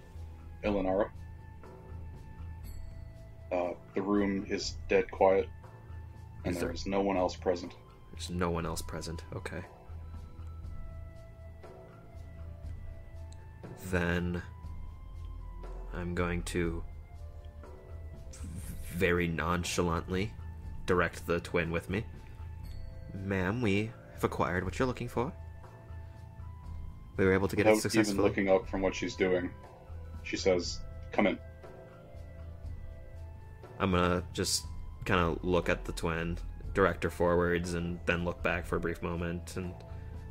Ilinara. 0.64 1.10
Uh, 3.52 3.72
the 3.94 4.02
room 4.02 4.46
is 4.50 4.78
dead 4.88 5.12
quiet, 5.12 5.48
and 6.46 6.54
Is 6.56 6.60
there 6.60 6.70
there- 6.70 6.74
is 6.76 6.86
no 6.88 7.02
one 7.02 7.18
else 7.18 7.36
present. 7.36 7.74
There's 8.12 8.30
no 8.30 8.50
one 8.50 8.66
else 8.66 8.82
present. 8.82 9.24
Okay. 9.34 9.64
Then 13.86 14.42
I'm 15.94 16.14
going 16.16 16.44
to 16.44 16.84
very 18.94 19.28
nonchalantly 19.28 20.32
direct 20.86 21.26
the 21.26 21.40
twin 21.40 21.72
with 21.72 21.90
me. 21.90 22.06
Ma'am, 23.14 23.62
we 23.62 23.92
have 24.14 24.24
acquired 24.24 24.64
what 24.64 24.78
you're 24.78 24.88
looking 24.88 25.08
for. 25.08 25.34
We 27.18 27.26
were 27.26 27.34
able 27.34 27.48
to 27.48 27.56
get 27.56 27.68
it 27.68 27.76
Without 27.76 27.96
even 27.96 28.22
looking 28.22 28.50
up 28.50 28.68
from 28.70 28.82
what 28.82 28.96
she's 28.96 29.16
doing, 29.16 29.50
she 30.24 30.38
says, 30.38 30.80
"Come 31.12 31.28
in." 31.28 31.38
I'm 33.80 33.92
gonna 33.92 34.24
just 34.34 34.66
kind 35.06 35.20
of 35.20 35.44
look 35.44 35.70
at 35.70 35.86
the 35.86 35.92
twin, 35.92 36.38
direct 36.74 37.04
her 37.04 37.10
forwards, 37.10 37.74
and 37.74 38.00
then 38.06 38.24
look 38.26 38.42
back 38.44 38.66
for 38.66 38.78
a 38.78 38.80
brief 38.80 39.02
moment 39.02 39.56
and 39.58 39.74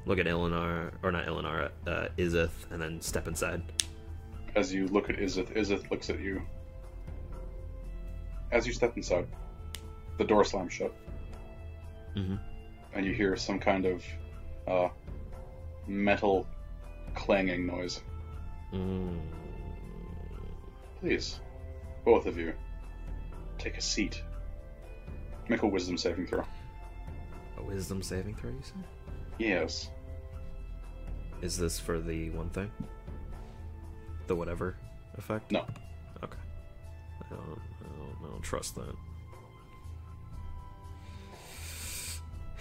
look 0.07 0.19
at 0.19 0.27
Ilinar, 0.27 0.93
or 1.03 1.13
not 1.13 1.27
Ilinar, 1.27 1.71
uh, 1.87 2.09
Izith, 2.17 2.51
and 2.71 2.81
then 2.81 3.01
step 3.01 3.29
inside. 3.29 3.63
As 4.57 4.73
you 4.73 4.87
look 4.89 5.11
at 5.11 5.17
Izith, 5.17 5.55
Izith 5.57 5.91
looks 5.91 6.11
at 6.11 6.19
you. 6.21 6.43
As 8.51 8.67
you 8.67 8.73
step 8.73 8.97
inside, 8.97 9.27
the 10.19 10.25
door 10.25 10.45
slams 10.45 10.73
shut, 10.73 10.93
Mm-hmm. 12.17 12.35
and 12.95 13.07
you 13.07 13.13
hear 13.15 13.37
some 13.37 13.61
kind 13.61 13.87
of 13.87 14.05
uh, 14.67 14.89
metal 15.87 16.47
clanging 17.15 17.67
noise. 17.67 18.01
Mm. 18.75 19.21
Please, 21.01 21.39
both 22.05 22.27
of 22.27 22.37
you, 22.37 22.53
take 23.59 23.77
a 23.77 23.81
seat. 23.81 24.23
Make 25.51 25.63
a 25.63 25.67
wisdom 25.67 25.99
saving 25.99 26.29
throw. 26.29 26.45
A 27.59 27.63
wisdom 27.65 28.05
saving 28.05 28.37
throw, 28.37 28.51
you 28.51 28.61
say? 28.63 28.75
Yes. 29.39 29.91
Is 31.43 31.59
this 31.59 31.77
for 31.77 31.99
the 31.99 32.31
one 32.31 32.51
thing? 32.51 32.71
The 34.29 34.37
whatever 34.37 34.77
effect? 35.19 35.51
No. 35.51 35.67
Okay. 36.23 36.39
I 37.21 37.35
don't, 37.35 37.41
I 37.41 37.89
don't, 37.99 38.17
I 38.23 38.29
don't 38.31 38.43
trust 38.43 38.79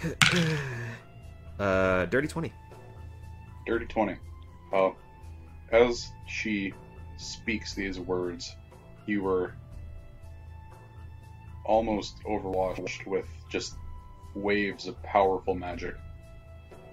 that. 0.02 0.57
uh, 1.64 2.06
dirty 2.07 2.28
20. 2.28 2.52
Dirty 3.68 3.86
20. 3.86 4.16
Uh, 4.74 4.90
as 5.72 6.10
she 6.26 6.74
speaks 7.18 7.76
these 7.76 7.99
words, 7.99 8.56
you 9.06 9.22
were 9.22 9.53
almost 11.65 12.22
overwashed 12.23 13.06
with 13.06 13.26
just 13.49 13.76
waves 14.36 14.88
of 14.88 15.02
powerful 15.03 15.56
magic. 15.56 15.95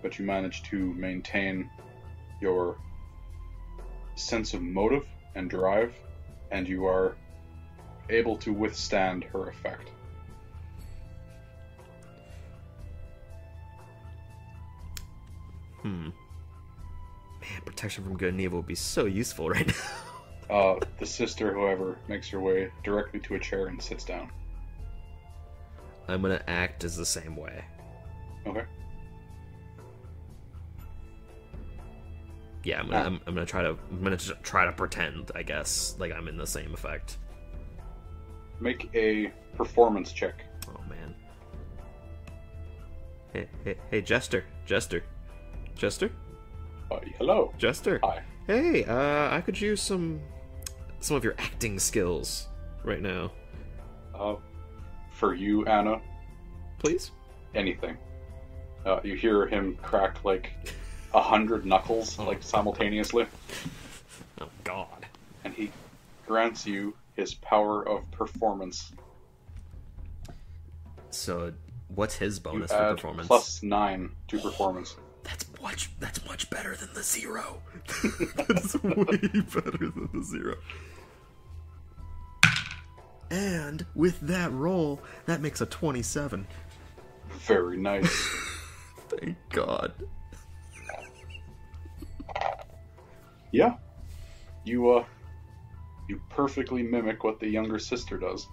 But 0.02 0.18
you 0.18 0.24
manage 0.24 0.62
to 0.64 0.92
maintain 0.94 1.70
your 2.40 2.76
sense 4.14 4.54
of 4.54 4.62
motive 4.62 5.06
and 5.34 5.50
drive, 5.50 5.94
and 6.50 6.68
you 6.68 6.86
are 6.86 7.16
able 8.08 8.36
to 8.38 8.52
withstand 8.52 9.24
her 9.24 9.48
effect. 9.48 9.90
Hmm. 15.82 16.08
Man, 17.40 17.60
protection 17.64 18.04
from 18.04 18.16
good 18.16 18.30
and 18.30 18.40
evil 18.40 18.60
would 18.60 18.66
be 18.66 18.74
so 18.74 19.04
useful 19.04 19.50
right 19.50 19.66
now. 20.48 20.56
Uh, 20.56 20.80
the 20.98 21.06
sister, 21.06 21.54
however, 21.54 21.98
makes 22.08 22.28
her 22.28 22.40
way 22.40 22.70
directly 22.84 23.20
to 23.20 23.34
a 23.34 23.38
chair 23.38 23.66
and 23.66 23.82
sits 23.82 24.04
down. 24.04 24.30
I'm 26.08 26.22
gonna 26.22 26.42
act 26.46 26.84
as 26.84 26.96
the 26.96 27.06
same 27.06 27.36
way. 27.36 27.64
Okay. 28.46 28.64
Yeah, 32.64 32.80
I'm 32.80 32.86
gonna, 32.88 32.98
Ah. 33.00 33.06
I'm, 33.06 33.20
I'm 33.26 33.34
gonna 33.34 33.46
try 33.46 33.62
to 33.62 33.76
I'm 33.90 34.02
gonna 34.02 34.16
try 34.16 34.64
to 34.64 34.72
pretend, 34.72 35.30
I 35.34 35.42
guess, 35.42 35.96
like 35.98 36.12
I'm 36.12 36.28
in 36.28 36.36
the 36.36 36.46
same 36.46 36.74
effect. 36.74 37.18
Make 38.60 38.88
a 38.94 39.32
performance 39.56 40.12
check. 40.12 40.42
Oh 40.68 40.80
man. 40.88 41.14
Hey, 43.32 43.48
hey, 43.64 43.76
hey, 43.90 44.00
Jester, 44.02 44.44
Jester, 44.64 45.02
Jester, 45.74 46.10
Uh, 46.90 47.00
hello. 47.18 47.52
Jester. 47.58 48.00
Hi. 48.02 48.22
Hey, 48.46 48.84
uh, 48.84 49.34
I 49.34 49.40
could 49.40 49.60
use 49.60 49.80
some 49.82 50.20
some 51.00 51.16
of 51.16 51.22
your 51.24 51.34
acting 51.38 51.78
skills 51.78 52.48
right 52.84 53.02
now, 53.02 53.30
Uh, 54.14 54.36
for 55.16 55.34
you, 55.34 55.64
Anna, 55.66 56.00
please. 56.78 57.10
anything. 57.54 57.96
Uh, 58.84 59.00
you 59.02 59.14
hear 59.14 59.46
him 59.46 59.76
crack 59.82 60.24
like 60.24 60.52
a 61.14 61.20
hundred 61.22 61.64
knuckles, 61.66 62.18
like 62.18 62.42
simultaneously, 62.42 63.26
Oh 64.40 64.48
God. 64.64 65.06
and 65.44 65.52
he 65.54 65.70
grants 66.26 66.66
you 66.66 66.94
his 67.14 67.34
power 67.34 67.86
of 67.88 68.08
performance. 68.10 68.92
So, 71.10 71.52
what's 71.94 72.16
his 72.16 72.36
You 72.36 72.42
bonus 72.42 72.70
for 72.70 72.76
add 72.76 72.96
performance? 72.96 73.26
plus 73.28 73.62
nine 73.62 74.10
to 74.28 74.38
performance. 74.38 74.96
That's 75.22 75.46
much. 75.62 75.90
That's 75.98 76.24
much 76.26 76.48
better 76.50 76.76
than 76.76 76.90
the 76.94 77.02
zero. 77.02 77.62
that's 78.46 78.74
way 78.84 79.16
better 79.54 79.90
than 79.90 80.08
the 80.12 80.22
zero. 80.22 80.56
And 83.30 83.84
with 83.94 84.20
that 84.20 84.52
roll, 84.52 85.00
that 85.26 85.40
makes 85.40 85.60
a 85.60 85.66
twenty-seven. 85.66 86.46
Very 87.46 87.76
nice. 87.76 88.28
Thank 89.08 89.36
God. 89.50 89.92
yeah. 93.52 93.74
You 94.64 94.90
uh, 94.90 95.04
you 96.08 96.20
perfectly 96.28 96.82
mimic 96.82 97.24
what 97.24 97.40
the 97.40 97.48
younger 97.48 97.78
sister 97.78 98.16
does. 98.16 98.46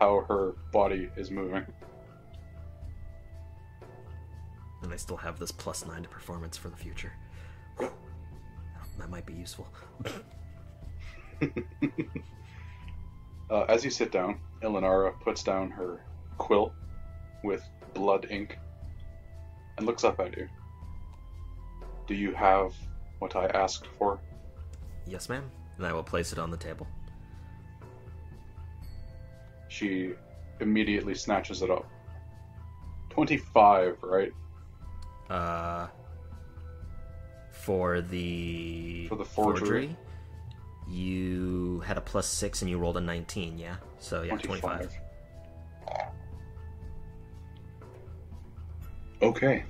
How 0.00 0.24
her 0.28 0.54
body 0.72 1.08
is 1.16 1.30
moving. 1.30 1.64
And 4.82 4.92
I 4.92 4.96
still 4.96 5.18
have 5.18 5.38
this 5.38 5.52
plus 5.52 5.86
nine 5.86 6.02
to 6.02 6.08
performance 6.08 6.56
for 6.56 6.68
the 6.68 6.76
future. 6.76 7.12
Whew. 7.76 7.90
That 8.98 9.10
might 9.10 9.26
be 9.26 9.34
useful. 9.34 9.68
Uh, 13.50 13.64
as 13.68 13.84
you 13.84 13.90
sit 13.90 14.12
down, 14.12 14.38
Ilinara 14.62 15.18
puts 15.20 15.42
down 15.42 15.70
her 15.70 16.04
quill 16.38 16.72
with 17.42 17.62
blood 17.94 18.26
ink 18.30 18.56
and 19.76 19.86
looks 19.86 20.04
up 20.04 20.20
at 20.20 20.36
you. 20.36 20.48
Do 22.06 22.14
you 22.14 22.32
have 22.32 22.72
what 23.18 23.34
I 23.34 23.46
asked 23.46 23.86
for? 23.98 24.20
Yes, 25.06 25.28
ma'am. 25.28 25.50
And 25.76 25.86
I 25.86 25.92
will 25.92 26.04
place 26.04 26.32
it 26.32 26.38
on 26.38 26.50
the 26.50 26.56
table. 26.56 26.86
She 29.68 30.12
immediately 30.60 31.14
snatches 31.14 31.62
it 31.62 31.70
up. 31.70 31.88
25, 33.10 33.96
right? 34.02 34.32
Uh, 35.28 35.88
for 37.50 38.00
the 38.00 39.08
For 39.08 39.16
the 39.16 39.24
forgery? 39.24 39.96
You 40.90 41.80
had 41.86 41.96
a 41.96 42.00
plus 42.00 42.26
six 42.26 42.62
and 42.62 42.70
you 42.70 42.78
rolled 42.78 42.96
a 42.96 43.00
nineteen. 43.00 43.58
Yeah, 43.58 43.76
so 43.98 44.22
yeah, 44.22 44.36
twenty-five. 44.36 44.92
Okay. 49.22 49.64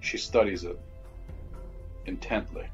She 0.00 0.18
studies 0.18 0.64
it 0.64 0.78
intently. 2.06 2.66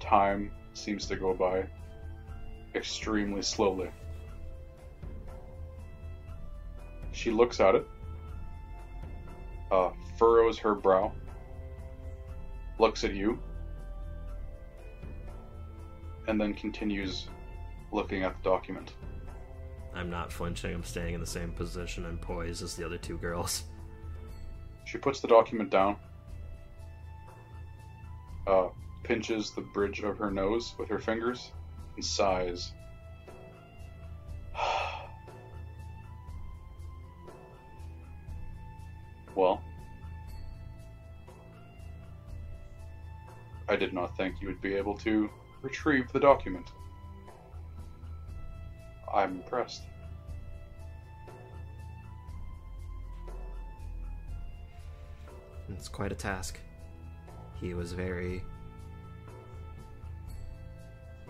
Time 0.00 0.50
seems 0.74 1.06
to 1.06 1.16
go 1.16 1.34
by 1.34 1.66
extremely 2.74 3.42
slowly. 3.42 3.90
She 7.12 7.30
looks 7.30 7.60
at 7.60 7.74
it, 7.74 7.86
uh, 9.70 9.90
furrows 10.18 10.58
her 10.58 10.74
brow, 10.74 11.12
looks 12.78 13.04
at 13.04 13.14
you, 13.14 13.38
and 16.28 16.40
then 16.40 16.54
continues 16.54 17.28
looking 17.92 18.22
at 18.22 18.36
the 18.36 18.50
document. 18.50 18.94
I'm 19.94 20.10
not 20.10 20.32
flinching. 20.32 20.74
I'm 20.74 20.84
staying 20.84 21.14
in 21.14 21.20
the 21.20 21.26
same 21.26 21.52
position 21.52 22.04
and 22.06 22.20
poise 22.20 22.62
as 22.62 22.76
the 22.76 22.84
other 22.84 22.98
two 22.98 23.16
girls. 23.16 23.64
She 24.84 24.98
puts 24.98 25.20
the 25.20 25.28
document 25.28 25.70
down, 25.70 25.96
uh, 28.46 28.68
pinches 29.02 29.52
the 29.52 29.62
bridge 29.62 30.00
of 30.00 30.18
her 30.18 30.30
nose 30.30 30.74
with 30.78 30.88
her 30.90 30.98
fingers, 30.98 31.52
and 31.96 32.04
sighs. 32.04 32.72
well, 39.34 39.62
I 43.68 43.76
did 43.76 43.92
not 43.92 44.16
think 44.16 44.40
you 44.40 44.46
would 44.48 44.60
be 44.60 44.74
able 44.74 44.96
to 44.98 45.28
retrieve 45.66 46.12
the 46.12 46.20
document. 46.20 46.70
I'm 49.12 49.36
impressed. 49.36 49.82
It's 55.68 55.88
quite 55.88 56.12
a 56.12 56.14
task. 56.14 56.60
He 57.60 57.74
was 57.74 57.92
very 57.92 58.44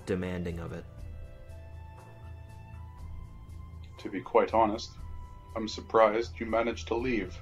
demanding 0.04 0.58
of 0.58 0.72
it. 0.72 0.84
To 3.98 4.10
be 4.10 4.20
quite 4.20 4.52
honest, 4.52 4.90
I'm 5.56 5.66
surprised 5.66 6.32
you 6.38 6.44
managed 6.44 6.88
to 6.88 6.94
leave. 6.94 7.34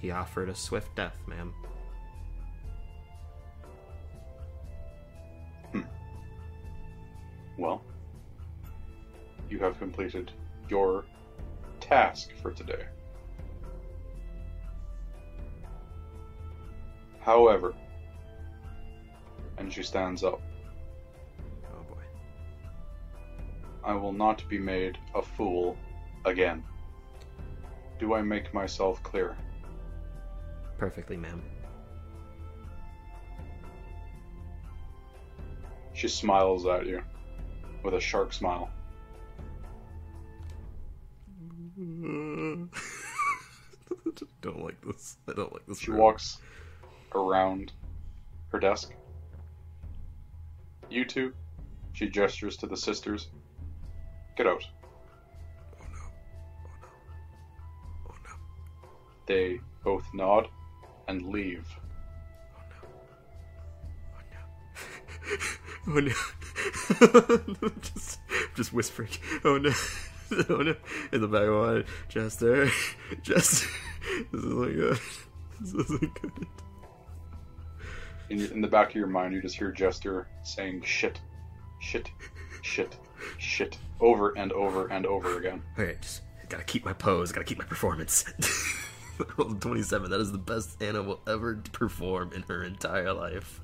He 0.00 0.10
offered 0.10 0.48
a 0.48 0.54
swift 0.56 0.92
death, 0.96 1.16
ma'am. 1.28 1.54
Well, 7.58 7.82
you 9.48 9.58
have 9.58 9.78
completed 9.78 10.32
your 10.68 11.04
task 11.80 12.30
for 12.40 12.52
today. 12.52 12.84
However, 17.20 17.74
and 19.58 19.72
she 19.72 19.82
stands 19.82 20.24
up, 20.24 20.40
Oh 21.66 21.82
boy. 21.82 22.02
I 23.84 23.94
will 23.94 24.12
not 24.12 24.48
be 24.48 24.58
made 24.58 24.98
a 25.14 25.22
fool 25.22 25.76
again. 26.24 26.64
Do 27.98 28.14
I 28.14 28.22
make 28.22 28.52
myself 28.54 29.02
clear? 29.02 29.36
Perfectly, 30.78 31.16
ma'am. 31.16 31.42
She 35.92 36.08
smiles 36.08 36.66
at 36.66 36.86
you 36.86 37.02
with 37.82 37.94
a 37.94 38.00
shark 38.00 38.32
smile. 38.32 38.70
don't 44.40 44.62
like 44.62 44.80
this. 44.82 45.16
I 45.28 45.32
don't 45.32 45.52
like 45.52 45.66
this. 45.66 45.80
She 45.80 45.90
room. 45.90 46.00
walks 46.00 46.38
around 47.14 47.72
her 48.50 48.58
desk. 48.58 48.92
You 50.90 51.04
two, 51.04 51.32
she 51.92 52.08
gestures 52.08 52.56
to 52.58 52.66
the 52.66 52.76
sisters. 52.76 53.28
Get 54.36 54.46
out. 54.46 54.64
Oh 55.80 55.84
no. 55.92 56.00
Oh 58.10 58.14
no. 58.14 58.16
Oh 58.16 58.16
no. 58.24 58.30
They 59.26 59.60
both 59.82 60.06
nod 60.12 60.48
and 61.08 61.26
leave. 61.26 61.66
Oh 62.56 62.62
no. 62.70 62.76
Oh 65.86 66.00
no. 66.00 66.12
Oh, 66.24 66.41
just, 67.80 68.20
just 68.54 68.72
whispering. 68.72 69.10
Oh 69.44 69.58
no. 69.58 69.72
Oh 70.48 70.62
no. 70.62 70.74
In 71.12 71.20
the 71.20 71.28
back 71.28 71.42
of 71.42 71.50
my 71.50 71.72
mind. 71.72 71.84
Jester. 72.08 72.70
Jester. 73.22 73.68
This 74.32 74.44
isn't 74.44 74.74
good. 74.74 75.00
This 75.60 75.74
isn't 75.74 76.22
good. 76.22 76.46
In, 78.30 78.40
in 78.40 78.60
the 78.62 78.68
back 78.68 78.88
of 78.90 78.96
your 78.96 79.06
mind, 79.06 79.34
you 79.34 79.42
just 79.42 79.56
hear 79.56 79.70
Jester 79.70 80.26
saying 80.42 80.82
shit, 80.82 81.20
shit, 81.80 82.10
shit, 82.62 82.96
shit 83.36 83.76
over 84.00 84.32
and 84.38 84.52
over 84.52 84.88
and 84.88 85.04
over 85.04 85.38
again. 85.38 85.62
Alright, 85.78 86.00
just 86.00 86.22
gotta 86.48 86.64
keep 86.64 86.84
my 86.84 86.94
pose, 86.94 87.30
gotta 87.30 87.44
keep 87.44 87.58
my 87.58 87.64
performance. 87.64 88.24
27, 89.60 90.10
that 90.10 90.20
is 90.20 90.32
the 90.32 90.38
best 90.38 90.82
Anna 90.82 91.02
will 91.02 91.20
ever 91.28 91.56
perform 91.72 92.32
in 92.32 92.42
her 92.44 92.64
entire 92.64 93.12
life. 93.12 93.60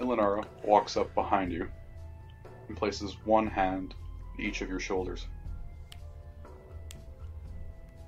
Ilinara 0.00 0.44
walks 0.64 0.96
up 0.96 1.14
behind 1.14 1.52
you 1.52 1.68
and 2.68 2.76
places 2.76 3.16
one 3.24 3.46
hand 3.46 3.94
on 4.38 4.44
each 4.44 4.62
of 4.62 4.68
your 4.68 4.80
shoulders. 4.80 5.26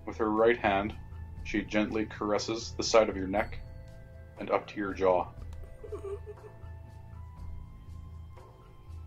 With 0.07 0.17
her 0.19 0.31
right 0.31 0.59
hand, 0.59 0.95
she 1.45 1.63
gently 1.63 2.07
caresses 2.07 2.75
the 2.77 2.83
side 2.83 3.09
of 3.09 3.17
your 3.17 3.27
neck 3.29 3.59
and 4.39 4.51
up 4.51 4.67
to 4.69 4.77
your 4.77 4.93
jaw. 4.93 5.29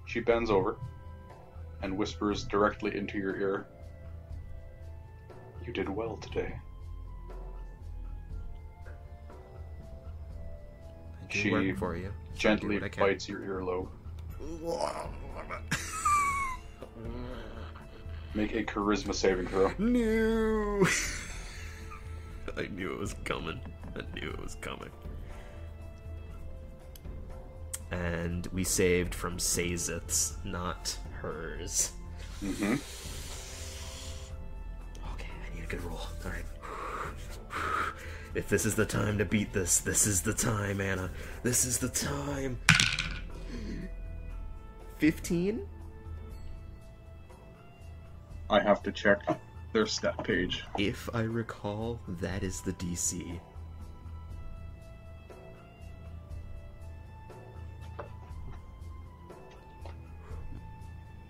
She 0.05 0.19
bends 0.19 0.49
over 0.49 0.77
and 1.81 1.97
whispers 1.97 2.43
directly 2.43 2.97
into 2.97 3.17
your 3.17 3.35
ear 3.37 3.67
You 5.65 5.71
did 5.73 5.87
well 5.87 6.17
today. 6.17 6.55
I 11.21 11.31
She 11.31 11.73
for 11.73 11.95
you. 11.95 12.11
so 12.33 12.39
Gently 12.39 12.75
what 12.75 12.83
I 12.85 12.89
can. 12.89 13.03
bites 13.03 13.29
your 13.29 13.41
earlobe. 13.41 13.89
Make 18.33 18.55
a 18.55 18.63
charisma 18.63 19.13
saving 19.13 19.47
throw. 19.47 19.71
No! 19.77 20.87
I 22.57 22.67
knew 22.67 22.93
it 22.93 22.99
was 22.99 23.13
coming. 23.25 23.59
I 23.95 24.01
knew 24.13 24.29
it 24.29 24.41
was 24.41 24.55
coming. 24.61 24.89
And 27.91 28.45
we 28.47 28.63
saved 28.63 29.15
from 29.15 29.37
Sazith's, 29.37 30.37
not 30.43 30.97
hers. 31.11 31.91
Mm-hmm. 32.43 32.73
Okay, 35.13 35.29
I 35.45 35.55
need 35.55 35.63
a 35.63 35.67
good 35.67 35.83
roll. 35.83 36.01
Alright. 36.23 36.45
If 38.35 38.47
this 38.47 38.65
is 38.65 38.75
the 38.75 38.85
time 38.85 39.17
to 39.17 39.25
beat 39.25 39.53
this, 39.53 39.79
this 39.79 40.05
is 40.05 40.21
the 40.21 40.33
time, 40.33 40.81
Anna. 40.81 41.09
This 41.41 41.65
is 41.65 41.79
the 41.79 41.89
time. 41.89 42.59
15? 44.99 45.65
I 48.49 48.59
have 48.59 48.83
to 48.83 48.91
check 48.91 49.21
their 49.71 49.85
stat 49.85 50.23
page. 50.23 50.63
If 50.77 51.09
I 51.13 51.21
recall, 51.21 51.99
that 52.19 52.43
is 52.43 52.61
the 52.61 52.73
DC. 52.73 53.39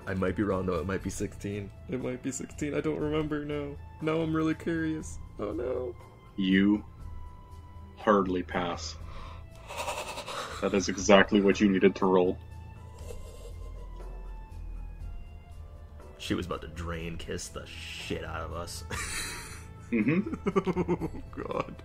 I 0.07 0.13
might 0.15 0.35
be 0.35 0.41
wrong 0.41 0.65
though, 0.65 0.79
it 0.79 0.87
might 0.87 1.03
be 1.03 1.11
16. 1.11 1.69
It 1.89 2.03
might 2.03 2.23
be 2.23 2.31
16, 2.31 2.73
I 2.73 2.81
don't 2.81 2.99
remember 2.99 3.45
now. 3.45 3.75
Now 4.01 4.21
I'm 4.21 4.35
really 4.35 4.55
curious. 4.55 5.19
Oh 5.39 5.51
no. 5.51 5.93
You 6.37 6.83
hardly 7.97 8.41
pass. 8.41 8.95
That 10.61 10.73
is 10.73 10.89
exactly 10.89 11.41
what 11.41 11.61
you 11.61 11.69
needed 11.69 11.95
to 11.97 12.07
roll. 12.07 12.39
She 16.29 16.35
was 16.35 16.45
about 16.45 16.61
to 16.61 16.67
drain 16.67 17.17
kiss 17.17 17.47
the 17.47 17.65
shit 17.65 18.23
out 18.23 18.41
of 18.41 18.53
us. 18.53 18.83
Mm-hmm. 19.91 20.35
oh 21.01 21.09
god. 21.35 21.81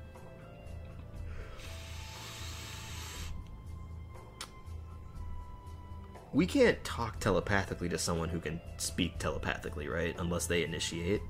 We 6.34 6.44
can't 6.44 6.84
talk 6.84 7.18
telepathically 7.18 7.88
to 7.88 7.96
someone 7.96 8.28
who 8.28 8.40
can 8.40 8.60
speak 8.76 9.18
telepathically, 9.18 9.88
right? 9.88 10.14
Unless 10.18 10.48
they 10.48 10.64
initiate. 10.64 11.22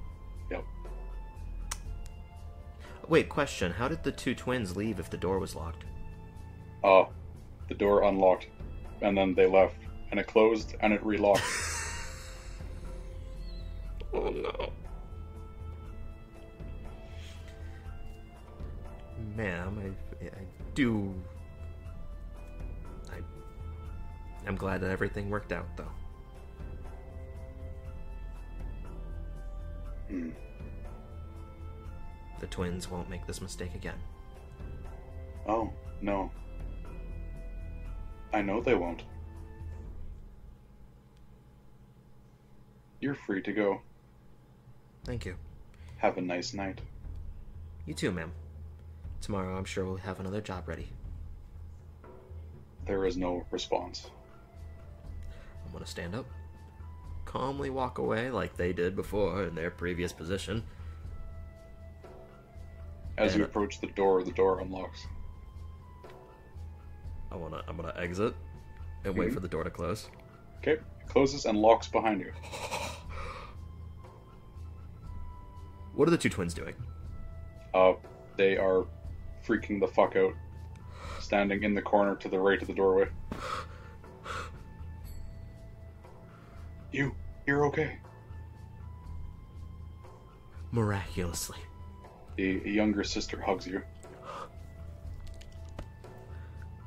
Yep. 0.50 0.64
Wait, 3.06 3.28
question. 3.28 3.70
How 3.70 3.86
did 3.86 4.02
the 4.02 4.10
two 4.10 4.34
twins 4.34 4.76
leave 4.76 4.98
if 4.98 5.10
the 5.10 5.16
door 5.16 5.38
was 5.38 5.54
locked? 5.54 5.84
Uh, 6.82 7.04
the 7.68 7.74
door 7.74 8.02
unlocked, 8.02 8.48
and 9.00 9.16
then 9.16 9.32
they 9.32 9.46
left, 9.46 9.76
and 10.10 10.18
it 10.18 10.26
closed, 10.26 10.74
and 10.80 10.92
it 10.92 11.04
relocked. 11.04 11.44
Oh 14.14 14.30
no. 14.30 14.72
Ma'am, 19.36 19.94
I, 20.22 20.26
I 20.26 20.30
do. 20.74 21.12
I, 23.10 23.18
I'm 24.46 24.54
glad 24.54 24.80
that 24.82 24.90
everything 24.90 25.28
worked 25.28 25.50
out, 25.52 25.66
though. 25.76 25.90
Hmm. 30.08 30.30
The 32.38 32.46
twins 32.46 32.88
won't 32.88 33.10
make 33.10 33.26
this 33.26 33.40
mistake 33.40 33.74
again. 33.74 33.98
Oh, 35.48 35.72
no. 36.00 36.30
I 38.32 38.42
know 38.42 38.60
they 38.60 38.74
won't. 38.74 39.02
You're 43.00 43.14
free 43.14 43.42
to 43.42 43.52
go. 43.52 43.80
Thank 45.04 45.24
you. 45.26 45.36
Have 45.98 46.16
a 46.18 46.20
nice 46.20 46.54
night. 46.54 46.80
You 47.86 47.94
too, 47.94 48.10
ma'am. 48.10 48.32
Tomorrow, 49.20 49.56
I'm 49.56 49.64
sure 49.64 49.84
we'll 49.84 49.96
have 49.96 50.20
another 50.20 50.40
job 50.40 50.66
ready. 50.68 50.88
There 52.86 53.06
is 53.06 53.16
no 53.16 53.46
response. 53.50 54.10
I'm 55.64 55.72
gonna 55.72 55.86
stand 55.86 56.14
up, 56.14 56.26
calmly 57.24 57.70
walk 57.70 57.98
away 57.98 58.30
like 58.30 58.56
they 58.56 58.72
did 58.72 58.94
before 58.94 59.44
in 59.44 59.54
their 59.54 59.70
previous 59.70 60.12
position. 60.12 60.62
As 63.16 63.34
you 63.36 63.44
approach 63.44 63.80
the 63.80 63.86
door, 63.88 64.22
the 64.22 64.32
door 64.32 64.60
unlocks. 64.60 65.06
I 67.30 67.36
wanna, 67.36 67.62
I'm 67.66 67.76
gonna 67.76 67.94
exit 67.96 68.34
and 69.04 69.16
wait 69.16 69.30
Mhm. 69.30 69.34
for 69.34 69.40
the 69.40 69.48
door 69.48 69.64
to 69.64 69.70
close. 69.70 70.10
Okay, 70.58 70.72
it 70.72 70.82
closes 71.08 71.46
and 71.46 71.58
locks 71.58 71.88
behind 71.88 72.20
you. 72.20 72.32
What 75.94 76.08
are 76.08 76.10
the 76.10 76.18
two 76.18 76.28
twins 76.28 76.54
doing? 76.54 76.74
Uh, 77.72 77.94
they 78.36 78.56
are 78.56 78.84
freaking 79.46 79.80
the 79.80 79.86
fuck 79.86 80.16
out, 80.16 80.34
standing 81.20 81.62
in 81.62 81.74
the 81.74 81.82
corner 81.82 82.16
to 82.16 82.28
the 82.28 82.38
right 82.38 82.60
of 82.60 82.66
the 82.68 82.74
doorway. 82.74 83.08
You, 86.92 87.14
you're 87.46 87.66
okay. 87.66 87.98
Miraculously. 90.72 91.58
The 92.36 92.62
younger 92.64 93.04
sister 93.04 93.40
hugs 93.40 93.66
you. 93.66 93.82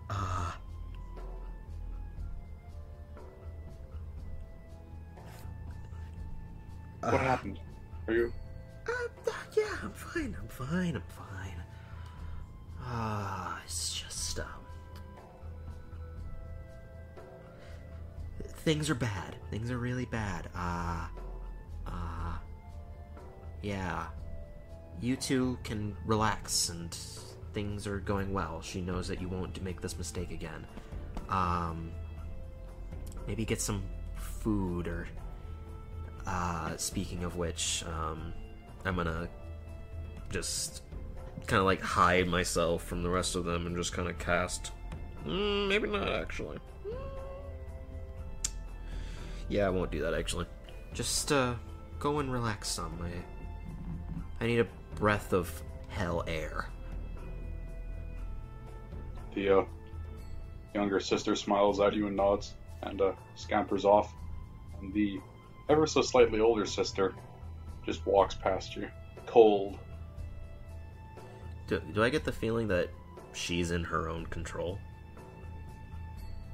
Uh, 0.10 0.52
What 7.02 7.22
happened? 7.22 7.60
Are 8.08 8.14
you? 8.14 8.34
Uh, 10.08 10.20
fine. 10.20 10.36
I'm 10.40 10.48
fine. 10.48 10.96
I'm 10.96 11.04
fine. 11.10 11.64
Ah, 12.82 13.60
it's 13.66 14.00
just 14.00 14.40
um, 14.40 14.46
things 18.64 18.90
are 18.90 18.96
bad. 18.96 19.36
Things 19.52 19.72
are 19.72 19.78
really 19.78 20.06
bad. 20.06 20.50
Ah, 20.56 21.10
uh, 21.10 21.20
ah, 21.88 22.36
uh, 22.36 22.40
yeah. 23.62 24.08
You 25.00 25.16
two 25.16 25.60
can 25.64 25.96
relax, 26.06 26.70
and 26.70 26.96
things 27.54 27.86
are 27.86 28.00
going 28.00 28.34
well. 28.34 28.62
She 28.62 28.82
knows 28.82 29.08
that 29.10 29.22
you 29.22 29.28
won't 29.28 29.62
make 29.62 29.82
this 29.82 29.98
mistake 29.98 30.32
again. 30.32 30.66
Um, 31.30 31.92
maybe 33.28 33.46
get 33.46 33.62
some 33.62 33.84
food 34.16 34.88
or. 34.88 35.08
Uh, 36.26 36.76
speaking 36.76 37.24
of 37.24 37.38
which, 37.38 37.86
um, 37.88 38.34
I'm 38.84 38.98
gonna 38.98 39.30
just 40.30 40.84
kind 41.48 41.60
of 41.60 41.66
like 41.66 41.82
hide 41.82 42.28
myself 42.28 42.84
from 42.84 43.04
the 43.04 43.10
rest 43.10 43.36
of 43.36 43.46
them 43.46 43.66
and 43.66 43.76
just 43.76 43.94
kind 43.94 44.10
of 44.10 44.18
cast. 44.20 44.72
Mm, 45.26 45.68
maybe 45.68 45.88
not 45.88 46.10
actually. 46.10 46.58
Yeah, 49.50 49.68
I 49.68 49.70
won't 49.70 49.92
do 49.92 50.02
that 50.02 50.14
actually. 50.14 50.46
Just 50.94 51.32
uh, 51.32 51.56
go 52.00 52.20
and 52.20 52.32
relax 52.32 52.70
some. 52.70 53.00
I 53.02 54.44
I 54.44 54.48
need 54.48 54.60
a 54.60 54.68
breath 54.96 55.34
of 55.34 55.64
hell 55.88 56.24
air. 56.28 56.68
The 59.34 59.60
uh, 59.60 59.66
younger 60.74 61.00
sister 61.00 61.36
smiles 61.36 61.80
at 61.80 61.94
you 61.94 62.08
and 62.08 62.16
nods, 62.16 62.56
and 62.84 63.02
uh, 63.02 63.14
scampers 63.36 63.86
off, 63.86 64.14
and 64.82 64.94
the 64.94 65.20
ever 65.70 65.88
so 65.88 66.02
slightly 66.02 66.40
older 66.40 66.66
sister 66.66 67.14
just 67.86 68.06
walks 68.06 68.36
past 68.36 68.76
you, 68.76 68.88
cold. 69.26 69.78
Do, 71.68 71.82
do 71.94 72.04
I 72.04 72.10
get 72.10 72.24
the 72.24 72.32
feeling 72.32 72.68
that 72.70 72.90
she's 73.34 73.72
in 73.72 73.84
her 73.84 74.08
own 74.10 74.26
control? 74.28 74.80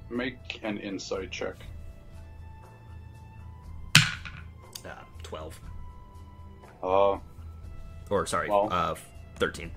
Make 0.09 0.59
an 0.63 0.77
insight 0.79 1.31
check. 1.31 1.55
Uh, 4.85 4.89
12. 5.23 5.59
Uh, 6.83 7.17
Or, 8.09 8.25
sorry, 8.25 8.49
Well- 8.49 8.67
uh, 8.71 8.95
13. 9.37 9.71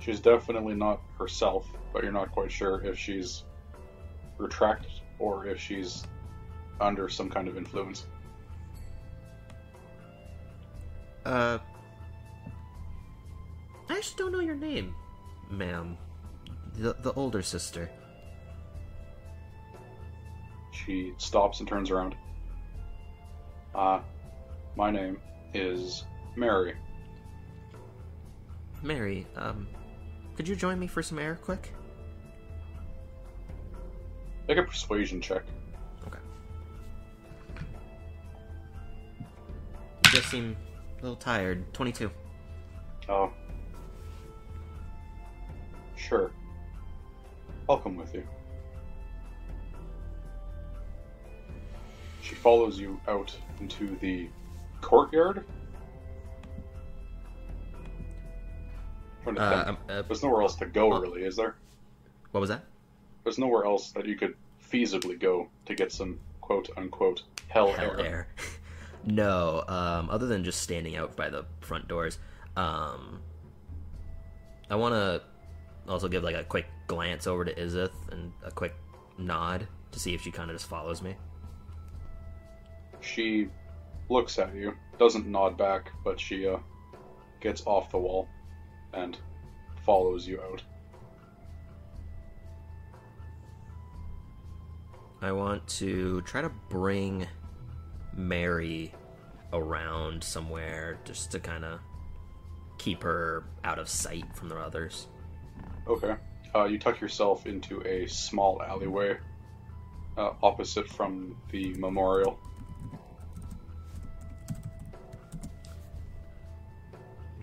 she's 0.00 0.20
definitely 0.20 0.74
not 0.74 1.00
herself, 1.18 1.66
but 1.92 2.02
you're 2.02 2.12
not 2.12 2.32
quite 2.32 2.50
sure 2.50 2.84
if 2.84 2.98
she's 2.98 3.44
retracted 4.38 4.90
or 5.18 5.46
if 5.46 5.60
she's 5.60 6.04
under 6.80 7.08
some 7.08 7.30
kind 7.30 7.46
of 7.46 7.56
influence. 7.56 8.06
Uh, 11.24 11.58
I 13.88 13.96
just 13.96 14.16
don't 14.16 14.32
know 14.32 14.40
your 14.40 14.54
name, 14.54 14.94
ma'am. 15.50 15.96
The, 16.74 16.94
the 17.00 17.12
older 17.12 17.42
sister. 17.42 17.90
She 20.72 21.12
stops 21.18 21.60
and 21.60 21.68
turns 21.68 21.90
around. 21.90 22.14
Uh, 23.74 24.00
my 24.76 24.90
name 24.90 25.18
is 25.52 26.04
Mary. 26.36 26.74
Mary, 28.82 29.26
um, 29.36 29.66
could 30.36 30.48
you 30.48 30.56
join 30.56 30.78
me 30.78 30.86
for 30.86 31.02
some 31.02 31.18
air 31.18 31.38
quick? 31.42 31.72
Make 34.48 34.58
a 34.58 34.62
persuasion 34.62 35.20
check. 35.20 35.42
Okay. 36.06 36.18
You 40.04 40.10
just 40.10 40.28
seem 40.28 40.56
a 40.98 41.02
little 41.02 41.16
tired. 41.16 41.72
22. 41.72 42.10
Oh. 43.08 43.32
Sure. 46.08 46.30
I'll 47.68 47.78
come 47.78 47.96
with 47.96 48.14
you. 48.14 48.26
She 52.20 52.34
follows 52.34 52.78
you 52.78 53.00
out 53.08 53.34
into 53.60 53.96
the 54.00 54.28
courtyard. 54.80 55.44
Uh, 59.26 59.64
um, 59.66 59.78
uh, 59.88 60.02
There's 60.02 60.22
nowhere 60.22 60.42
else 60.42 60.56
to 60.56 60.66
go, 60.66 60.92
uh, 60.92 61.00
really, 61.00 61.22
is 61.22 61.36
there? 61.36 61.56
what 62.32 62.40
was 62.40 62.50
that? 62.50 62.64
There's 63.22 63.38
nowhere 63.38 63.64
else 63.64 63.92
that 63.92 64.06
you 64.06 64.16
could 64.16 64.34
feasibly 64.70 65.18
go 65.18 65.48
to 65.66 65.74
get 65.74 65.92
some 65.92 66.18
quote 66.40 66.68
unquote 66.76 67.22
hell, 67.48 67.72
Hell 67.72 67.98
air. 67.98 68.06
air. 68.06 68.28
no, 69.04 69.64
um, 69.68 70.10
other 70.10 70.26
than 70.26 70.44
just 70.44 70.60
standing 70.60 70.96
out 70.96 71.16
by 71.16 71.30
the 71.30 71.46
front 71.60 71.88
doors, 71.88 72.18
um, 72.56 73.20
I 74.68 74.76
want 74.76 74.94
to 74.94 75.22
also 75.88 76.08
give 76.08 76.22
like 76.22 76.36
a 76.36 76.44
quick 76.44 76.66
glance 76.86 77.26
over 77.26 77.44
to 77.44 77.54
Izith 77.54 77.92
and 78.10 78.32
a 78.44 78.50
quick 78.50 78.74
nod 79.18 79.66
to 79.92 79.98
see 79.98 80.14
if 80.14 80.22
she 80.22 80.30
kind 80.30 80.50
of 80.50 80.56
just 80.56 80.68
follows 80.68 81.02
me. 81.02 81.14
She 83.00 83.48
looks 84.08 84.38
at 84.38 84.54
you, 84.54 84.74
doesn't 84.98 85.26
nod 85.26 85.56
back, 85.56 85.92
but 86.04 86.18
she 86.18 86.46
uh, 86.46 86.58
gets 87.40 87.62
off 87.66 87.90
the 87.90 87.98
wall 87.98 88.28
and 88.92 89.18
follows 89.84 90.26
you 90.26 90.40
out. 90.40 90.62
I 95.20 95.32
want 95.32 95.66
to 95.68 96.20
try 96.22 96.42
to 96.42 96.50
bring 96.68 97.26
Mary 98.14 98.92
around 99.52 100.22
somewhere 100.22 100.98
just 101.04 101.30
to 101.32 101.40
kind 101.40 101.64
of 101.64 101.80
keep 102.78 103.02
her 103.02 103.44
out 103.62 103.78
of 103.78 103.88
sight 103.88 104.24
from 104.34 104.48
the 104.48 104.56
others. 104.56 105.06
Okay. 105.86 106.14
Uh, 106.54 106.64
you 106.64 106.78
tuck 106.78 107.00
yourself 107.00 107.46
into 107.46 107.82
a 107.86 108.06
small 108.06 108.62
alleyway 108.62 109.18
uh, 110.16 110.30
opposite 110.42 110.88
from 110.88 111.36
the 111.50 111.74
memorial. 111.74 112.38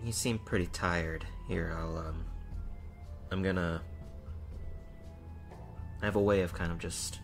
You 0.04 0.12
seem 0.12 0.38
pretty 0.38 0.66
tired. 0.66 1.24
Here, 1.46 1.76
I'll 1.78 1.96
um 1.96 2.24
I'm 3.30 3.42
gonna 3.42 3.82
I 6.00 6.04
have 6.04 6.16
a 6.16 6.20
way 6.20 6.40
of 6.40 6.52
kind 6.52 6.72
of 6.72 6.78
just 6.78 7.20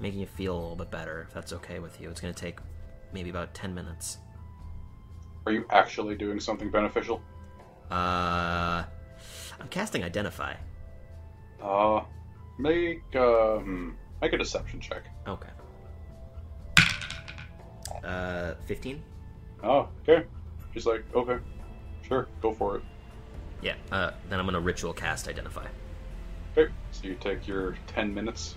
making 0.00 0.18
you 0.20 0.26
feel 0.26 0.54
a 0.54 0.58
little 0.58 0.76
bit 0.76 0.90
better, 0.90 1.26
if 1.28 1.34
that's 1.34 1.52
okay 1.52 1.78
with 1.78 2.00
you. 2.00 2.10
It's 2.10 2.20
gonna 2.20 2.32
take 2.32 2.58
maybe 3.12 3.30
about 3.30 3.54
ten 3.54 3.74
minutes. 3.74 4.18
Are 5.46 5.52
you 5.52 5.66
actually 5.70 6.16
doing 6.16 6.40
something 6.40 6.70
beneficial? 6.70 7.20
Uh 7.90 8.84
I'm 9.60 9.68
casting 9.68 10.02
Identify. 10.04 10.54
Uh, 11.62 12.02
make 12.58 13.02
uh, 13.14 13.58
hmm, 13.58 13.90
make 14.22 14.32
a 14.32 14.38
deception 14.38 14.80
check. 14.80 15.04
Okay. 15.26 15.48
Uh 18.04 18.54
fifteen? 18.66 19.02
Oh, 19.62 19.88
okay. 20.02 20.26
She's 20.72 20.86
like, 20.86 21.04
okay, 21.14 21.38
sure, 22.08 22.28
go 22.40 22.52
for 22.52 22.76
it. 22.76 22.82
Yeah, 23.60 23.74
uh 23.92 24.12
then 24.30 24.38
I'm 24.40 24.46
gonna 24.46 24.60
ritual 24.60 24.92
cast 24.94 25.28
Identify. 25.28 25.66
Okay, 26.56 26.72
so 26.92 27.06
you 27.06 27.14
take 27.16 27.46
your 27.46 27.76
ten 27.86 28.14
minutes. 28.14 28.56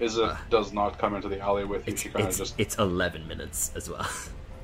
Izith 0.00 0.32
Uh, 0.32 0.36
does 0.50 0.72
not 0.72 0.98
come 0.98 1.14
into 1.14 1.28
the 1.28 1.38
alley 1.40 1.64
with 1.64 1.86
you. 1.86 1.92
It's 1.92 2.02
She 2.02 2.08
kind 2.10 2.24
of 2.24 2.28
it's, 2.30 2.38
just 2.38 2.54
it's 2.58 2.76
eleven 2.78 3.26
minutes 3.26 3.72
as 3.74 3.88
well. 3.88 4.06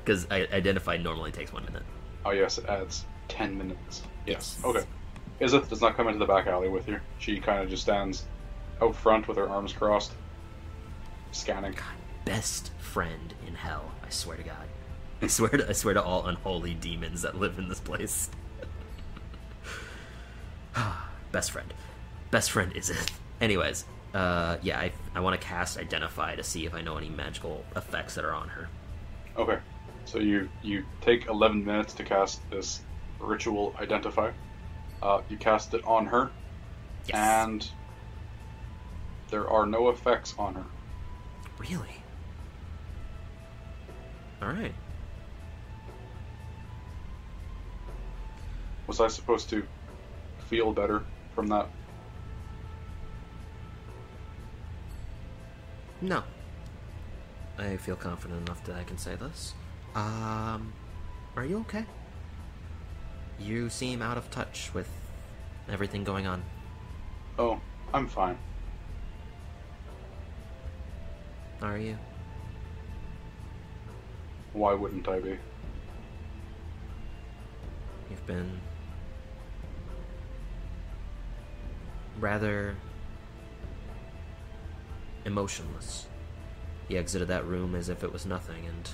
Because 0.05 0.29
Identify 0.31 0.97
normally 0.97 1.31
takes 1.31 1.53
one 1.53 1.63
minute. 1.65 1.83
Oh 2.25 2.31
yes, 2.31 2.57
it 2.57 2.65
adds 2.65 3.05
ten 3.27 3.55
minutes. 3.57 4.01
Yes. 4.25 4.57
Yes. 4.57 4.65
Okay. 4.65 4.83
Izith 5.41 5.69
does 5.69 5.81
not 5.81 5.95
come 5.95 6.07
into 6.07 6.19
the 6.19 6.25
back 6.25 6.47
alley 6.47 6.69
with 6.69 6.87
you. 6.87 6.99
She 7.17 7.39
kind 7.39 7.63
of 7.63 7.69
just 7.69 7.83
stands 7.83 8.25
out 8.81 8.95
front 8.95 9.27
with 9.27 9.37
her 9.37 9.49
arms 9.49 9.73
crossed, 9.73 10.11
scanning. 11.31 11.75
best 12.25 12.71
friend 12.79 13.33
in 13.47 13.55
hell. 13.55 13.91
I 14.05 14.09
swear 14.09 14.37
to 14.37 14.43
God. 14.43 14.67
I 15.21 15.27
swear 15.27 15.49
to 15.49 15.69
I 15.69 15.73
swear 15.73 15.93
to 15.93 16.03
all 16.03 16.25
unholy 16.27 16.73
demons 16.73 17.21
that 17.21 17.37
live 17.39 17.57
in 17.57 17.69
this 17.69 17.79
place. 17.79 18.29
best 21.31 21.51
friend. 21.51 21.73
Best 22.31 22.51
friend 22.51 22.75
is. 22.75 22.91
Anyways, 23.41 23.85
uh, 24.13 24.57
yeah, 24.61 24.79
I, 24.79 24.91
I 25.15 25.19
want 25.19 25.39
to 25.39 25.45
cast 25.45 25.77
Identify 25.77 26.35
to 26.35 26.43
see 26.43 26.65
if 26.65 26.73
I 26.73 26.81
know 26.81 26.97
any 26.97 27.09
magical 27.09 27.63
effects 27.75 28.15
that 28.15 28.25
are 28.25 28.33
on 28.33 28.49
her. 28.49 28.69
Okay. 29.37 29.59
So 30.05 30.19
you 30.19 30.49
you 30.61 30.83
take 31.01 31.27
eleven 31.27 31.63
minutes 31.63 31.93
to 31.93 32.03
cast 32.03 32.41
this 32.49 32.81
ritual 33.19 33.75
identify. 33.79 34.31
Uh, 35.01 35.21
you 35.29 35.37
cast 35.37 35.73
it 35.73 35.83
on 35.85 36.05
her, 36.07 36.29
Yes. 37.07 37.15
and 37.15 37.69
there 39.29 39.49
are 39.49 39.65
no 39.65 39.89
effects 39.89 40.35
on 40.37 40.55
her. 40.55 40.65
Really? 41.57 42.03
Alright. 44.41 44.73
Was 48.87 48.99
I 48.99 49.07
supposed 49.07 49.49
to 49.51 49.65
feel 50.47 50.73
better 50.73 51.03
from 51.35 51.47
that? 51.47 51.67
No. 56.01 56.23
I 57.57 57.77
feel 57.77 57.95
confident 57.95 58.47
enough 58.47 58.63
that 58.65 58.75
I 58.77 58.83
can 58.83 58.97
say 58.97 59.15
this. 59.15 59.53
Um, 59.95 60.73
are 61.35 61.45
you 61.45 61.59
okay? 61.59 61.85
You 63.39 63.69
seem 63.69 64.01
out 64.01 64.17
of 64.17 64.29
touch 64.29 64.71
with 64.73 64.89
everything 65.69 66.03
going 66.03 66.27
on. 66.27 66.43
Oh, 67.37 67.59
I'm 67.93 68.07
fine. 68.07 68.37
Are 71.61 71.77
you? 71.77 71.97
Why 74.53 74.73
wouldn't 74.73 75.07
I 75.07 75.19
be? 75.19 75.37
You've 78.09 78.25
been 78.25 78.59
rather 82.19 82.75
emotionless. 85.25 86.07
You 86.87 86.97
exited 86.97 87.27
that 87.27 87.45
room 87.45 87.75
as 87.75 87.89
if 87.89 88.03
it 88.03 88.11
was 88.11 88.25
nothing, 88.25 88.65
and 88.65 88.89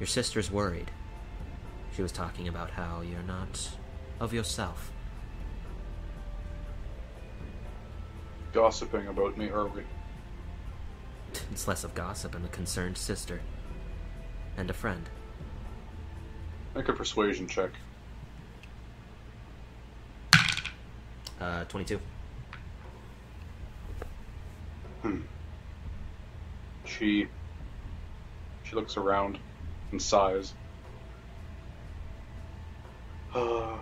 your 0.00 0.06
sister's 0.06 0.50
worried. 0.50 0.90
She 1.96 2.02
was 2.02 2.12
talking 2.12 2.46
about 2.46 2.68
how 2.68 3.00
you're 3.00 3.22
not 3.22 3.70
of 4.20 4.34
yourself. 4.34 4.92
Gossiping 8.52 9.06
about 9.06 9.38
me, 9.38 9.48
are 9.48 9.66
we? 9.66 9.80
It's 11.52 11.66
less 11.66 11.84
of 11.84 11.94
gossip 11.94 12.34
and 12.34 12.44
a 12.44 12.48
concerned 12.48 12.98
sister. 12.98 13.40
And 14.58 14.68
a 14.68 14.74
friend. 14.74 15.08
Make 16.74 16.90
a 16.90 16.92
persuasion 16.92 17.48
check. 17.48 17.70
Uh, 21.40 21.64
22. 21.64 21.98
Hmm. 25.00 25.20
She 26.84 27.26
she 28.64 28.76
looks 28.76 28.98
around 28.98 29.38
and 29.92 30.02
sighs. 30.02 30.52
Uh, 33.36 33.76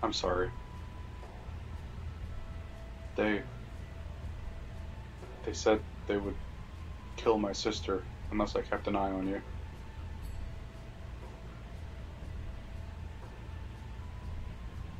I'm 0.00 0.12
sorry. 0.12 0.48
They 3.16 3.42
they 5.44 5.52
said 5.52 5.80
they 6.06 6.16
would 6.16 6.36
kill 7.16 7.36
my 7.36 7.50
sister 7.50 8.04
unless 8.30 8.54
I 8.54 8.60
kept 8.60 8.86
an 8.86 8.94
eye 8.94 9.10
on 9.10 9.26
you. 9.26 9.42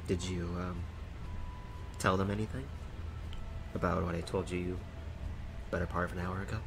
Did 0.09 0.25
you, 0.25 0.43
um, 0.59 0.83
tell 2.01 2.17
them 2.17 2.31
anything? 2.33 2.65
About 3.77 4.03
what 4.03 4.17
I 4.17 4.21
told 4.21 4.51
you 4.51 4.79
better 5.71 5.87
part 5.87 6.11
of 6.11 6.19
an 6.19 6.25
hour 6.25 6.43
ago? 6.43 6.59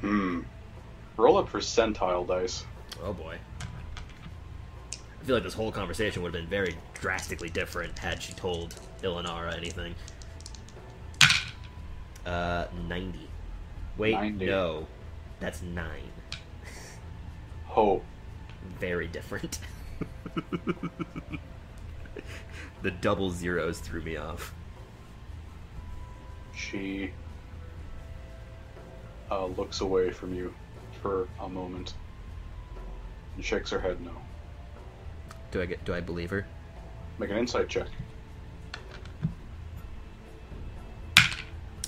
Hmm. 0.00 0.40
Roll 1.18 1.38
a 1.38 1.44
percentile 1.44 2.24
dice. 2.26 2.64
Oh 3.02 3.12
boy. 3.12 3.36
I 3.60 5.24
feel 5.24 5.34
like 5.34 5.42
this 5.42 5.52
whole 5.52 5.72
conversation 5.72 6.22
would 6.22 6.32
have 6.32 6.40
been 6.42 6.48
very 6.48 6.76
drastically 6.94 7.50
different 7.50 7.98
had 7.98 8.22
she 8.22 8.32
told 8.34 8.76
Ilinara 9.02 9.54
anything. 9.56 9.96
Uh, 12.24 12.66
90. 12.86 13.18
Wait, 13.96 14.12
90. 14.12 14.46
no. 14.46 14.86
That's 15.40 15.60
9. 15.60 15.86
Ho. 17.66 18.00
Very 18.78 19.08
different. 19.08 19.58
the 22.82 22.92
double 22.92 23.30
zeros 23.30 23.80
threw 23.80 24.02
me 24.02 24.16
off. 24.16 24.54
She 26.54 27.10
uh, 29.32 29.46
looks 29.46 29.80
away 29.80 30.12
from 30.12 30.32
you 30.32 30.54
for 31.00 31.28
a 31.40 31.48
moment 31.48 31.94
and 33.36 33.44
shakes 33.44 33.70
her 33.70 33.80
head 33.80 34.00
no. 34.00 34.12
Do 35.50 35.62
I 35.62 35.66
get? 35.66 35.84
Do 35.84 35.94
I 35.94 36.00
believe 36.00 36.30
her? 36.30 36.46
Make 37.18 37.30
an 37.30 37.38
insight 37.38 37.68
check. 37.68 37.88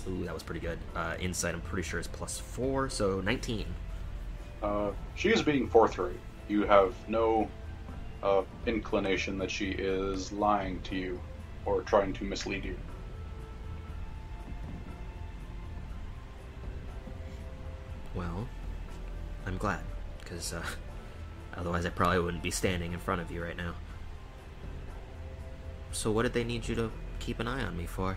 Ooh, 0.09 0.24
that 0.24 0.35
was 0.35 0.43
pretty 0.43 0.61
good. 0.61 0.78
Uh, 0.97 1.15
insight, 1.20 1.55
I'm 1.55 1.61
pretty 1.61 1.87
sure 1.87 2.01
is 2.01 2.07
plus 2.07 2.39
four, 2.39 2.89
so 2.89 3.20
19. 3.20 3.66
Uh, 4.62 4.91
she 5.15 5.31
is 5.31 5.43
being 5.43 5.69
forthright. 5.69 6.19
You 6.49 6.62
have 6.65 6.95
no 7.09 7.49
uh, 8.23 8.43
inclination 8.66 9.39
that 9.39 9.51
she 9.51 9.70
is 9.70 10.32
lying 10.32 10.81
to 10.82 10.97
you 10.97 11.20
or 11.65 11.82
trying 11.82 12.12
to 12.15 12.24
mislead 12.24 12.65
you. 12.65 12.77
Glad, 19.61 19.85
because 20.19 20.53
uh, 20.53 20.62
otherwise 21.57 21.87
I 21.87 21.91
probably 21.91 22.19
wouldn't 22.19 22.43
be 22.43 22.51
standing 22.51 22.93
in 22.93 22.99
front 22.99 23.20
of 23.20 23.31
you 23.31 23.45
right 23.45 23.57
now. 23.57 23.74
So, 25.93 26.11
what 26.11 26.23
did 26.23 26.32
they 26.32 26.45
need 26.45 26.66
you 26.66 26.74
to 26.77 26.91
keep 27.20 27.39
an 27.39 27.47
eye 27.47 27.62
on 27.62 27.77
me 27.77 27.87
for? 27.87 28.16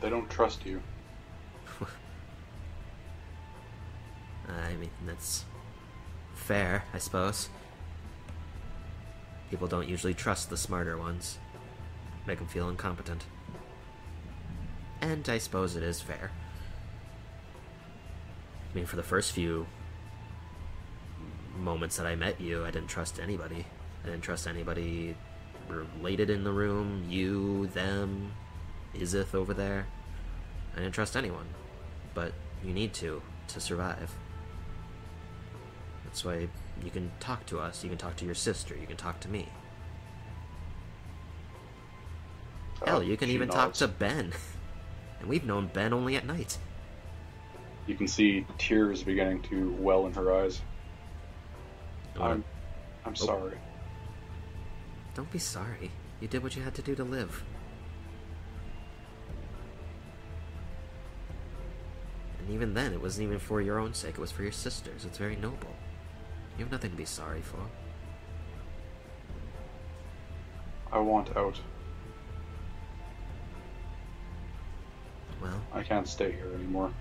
They 0.00 0.10
don't 0.10 0.28
trust 0.28 0.66
you. 0.66 0.82
I 4.48 4.74
mean, 4.76 4.90
that's 5.06 5.44
fair, 6.34 6.84
I 6.92 6.98
suppose. 6.98 7.48
People 9.50 9.68
don't 9.68 9.88
usually 9.88 10.14
trust 10.14 10.50
the 10.50 10.56
smarter 10.56 10.98
ones, 10.98 11.38
make 12.26 12.38
them 12.38 12.48
feel 12.48 12.68
incompetent. 12.68 13.24
And 15.00 15.28
I 15.28 15.38
suppose 15.38 15.76
it 15.76 15.82
is 15.82 16.00
fair. 16.00 16.32
I 18.72 18.76
mean, 18.76 18.86
for 18.86 18.96
the 18.96 19.02
first 19.02 19.32
few 19.32 19.66
moments 21.58 21.96
that 21.96 22.06
I 22.06 22.14
met 22.14 22.40
you, 22.40 22.64
I 22.64 22.70
didn't 22.70 22.88
trust 22.88 23.20
anybody. 23.20 23.66
I 24.02 24.06
didn't 24.06 24.22
trust 24.22 24.46
anybody 24.46 25.16
related 25.68 26.30
in 26.30 26.44
the 26.44 26.52
room, 26.52 27.04
you, 27.08 27.66
them, 27.68 28.32
Izith 28.94 29.34
over 29.34 29.52
there. 29.52 29.86
I 30.74 30.80
didn't 30.80 30.94
trust 30.94 31.16
anyone. 31.16 31.46
But 32.14 32.32
you 32.64 32.72
need 32.72 32.94
to, 32.94 33.22
to 33.48 33.60
survive. 33.60 34.14
That's 36.04 36.24
why 36.24 36.48
you 36.82 36.90
can 36.90 37.10
talk 37.20 37.46
to 37.46 37.58
us, 37.58 37.82
you 37.82 37.90
can 37.90 37.98
talk 37.98 38.16
to 38.16 38.24
your 38.24 38.34
sister, 38.34 38.76
you 38.76 38.86
can 38.86 38.96
talk 38.96 39.20
to 39.20 39.28
me. 39.28 39.48
Hell, 42.84 42.98
Uh, 42.98 43.00
you 43.00 43.16
can 43.16 43.30
even 43.30 43.48
talk 43.48 43.72
to 43.74 43.88
Ben. 43.88 44.32
And 45.18 45.30
we've 45.30 45.46
known 45.46 45.70
Ben 45.72 45.94
only 45.94 46.14
at 46.16 46.26
night. 46.26 46.58
You 47.86 47.94
can 47.94 48.06
see 48.06 48.44
tears 48.58 49.02
beginning 49.02 49.40
to 49.44 49.74
well 49.78 50.06
in 50.06 50.12
her 50.12 50.30
eyes. 50.30 50.60
I'm, 52.20 52.44
I'm 53.04 53.12
Oh. 53.12 53.14
sorry. 53.14 53.58
Don't 55.14 55.30
be 55.30 55.38
sorry. 55.38 55.90
You 56.20 56.28
did 56.28 56.42
what 56.42 56.56
you 56.56 56.62
had 56.62 56.74
to 56.74 56.82
do 56.82 56.94
to 56.94 57.04
live. 57.04 57.42
And 62.38 62.50
even 62.50 62.74
then, 62.74 62.92
it 62.92 63.00
wasn't 63.00 63.26
even 63.26 63.38
for 63.38 63.60
your 63.60 63.78
own 63.78 63.94
sake, 63.94 64.14
it 64.14 64.20
was 64.20 64.30
for 64.30 64.42
your 64.42 64.52
sister's. 64.52 65.04
It's 65.04 65.18
very 65.18 65.36
noble. 65.36 65.74
You 66.58 66.64
have 66.64 66.72
nothing 66.72 66.90
to 66.90 66.96
be 66.96 67.04
sorry 67.04 67.42
for. 67.42 67.58
I 70.92 70.98
want 70.98 71.36
out. 71.36 71.60
Well, 75.42 75.60
I 75.72 75.82
can't 75.82 76.08
stay 76.08 76.32
here 76.32 76.50
anymore. 76.54 76.92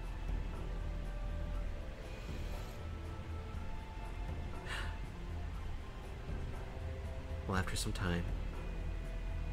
Well, 7.47 7.57
after 7.57 7.76
some 7.76 7.91
time, 7.91 8.23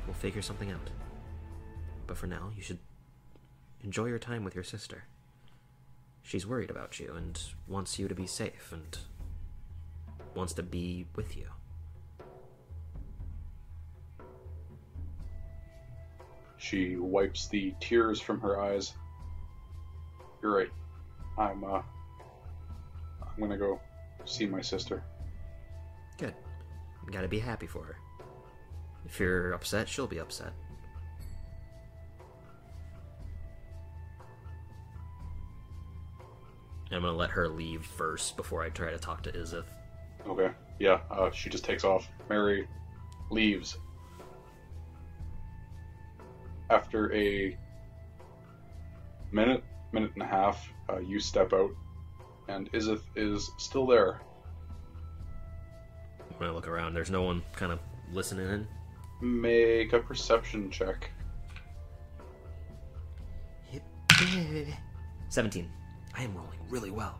we'll 0.06 0.14
figure 0.14 0.42
something 0.42 0.70
out. 0.70 0.90
But 2.06 2.16
for 2.16 2.26
now, 2.26 2.50
you 2.56 2.62
should 2.62 2.78
enjoy 3.82 4.06
your 4.06 4.18
time 4.18 4.44
with 4.44 4.54
your 4.54 4.64
sister. 4.64 5.04
She's 6.22 6.46
worried 6.46 6.70
about 6.70 6.98
you 7.00 7.12
and 7.14 7.40
wants 7.66 7.98
you 7.98 8.08
to 8.08 8.14
be 8.14 8.26
safe 8.26 8.72
and 8.72 8.98
wants 10.34 10.52
to 10.54 10.62
be 10.62 11.06
with 11.16 11.36
you. 11.36 11.46
She 16.56 16.96
wipes 16.96 17.48
the 17.48 17.74
tears 17.80 18.20
from 18.20 18.40
her 18.40 18.60
eyes. 18.60 18.94
You're 20.40 20.56
right. 20.56 20.70
I'm 21.36 21.64
uh 21.64 21.82
I'm 23.20 23.40
gonna 23.40 23.58
go 23.58 23.80
see 24.24 24.46
my 24.46 24.60
sister. 24.60 25.02
You 27.06 27.12
gotta 27.12 27.28
be 27.28 27.38
happy 27.38 27.66
for 27.66 27.84
her. 27.84 27.96
If 29.04 29.18
you're 29.20 29.52
upset, 29.52 29.88
she'll 29.88 30.06
be 30.06 30.18
upset. 30.18 30.52
I'm 36.90 37.00
gonna 37.00 37.16
let 37.16 37.30
her 37.30 37.48
leave 37.48 37.84
first 37.84 38.36
before 38.36 38.62
I 38.62 38.68
try 38.68 38.90
to 38.90 38.98
talk 38.98 39.22
to 39.22 39.32
Izith. 39.32 39.64
Okay. 40.26 40.50
Yeah, 40.78 41.00
uh, 41.10 41.30
she 41.30 41.48
just 41.48 41.64
takes 41.64 41.84
off. 41.84 42.08
Mary 42.28 42.68
leaves. 43.30 43.78
After 46.70 47.12
a 47.14 47.56
minute, 49.30 49.64
minute 49.92 50.12
and 50.14 50.22
a 50.22 50.26
half, 50.26 50.68
uh, 50.90 50.98
you 50.98 51.18
step 51.18 51.52
out, 51.52 51.70
and 52.48 52.70
Izith 52.72 53.02
is 53.16 53.50
still 53.58 53.86
there. 53.86 54.20
When 56.42 56.50
I 56.50 56.54
look 56.54 56.66
around, 56.66 56.94
there's 56.94 57.08
no 57.08 57.22
one 57.22 57.40
kind 57.54 57.70
of 57.70 57.78
listening 58.12 58.48
in. 58.48 58.66
Make 59.20 59.92
a 59.92 60.00
perception 60.00 60.72
check. 60.72 61.08
17. 65.28 65.70
I 66.16 66.22
am 66.24 66.34
rolling 66.34 66.58
really 66.68 66.90
well. 66.90 67.16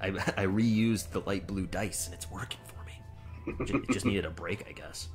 I, 0.00 0.06
I 0.38 0.46
reused 0.46 1.10
the 1.10 1.20
light 1.20 1.46
blue 1.46 1.66
dice 1.66 2.06
and 2.06 2.14
it's 2.14 2.30
working 2.30 2.60
for 2.64 2.82
me. 2.86 3.66
Ju- 3.66 3.84
It 3.86 3.92
just 3.92 4.06
needed 4.06 4.24
a 4.24 4.30
break, 4.30 4.66
I 4.66 4.72
guess. 4.72 5.08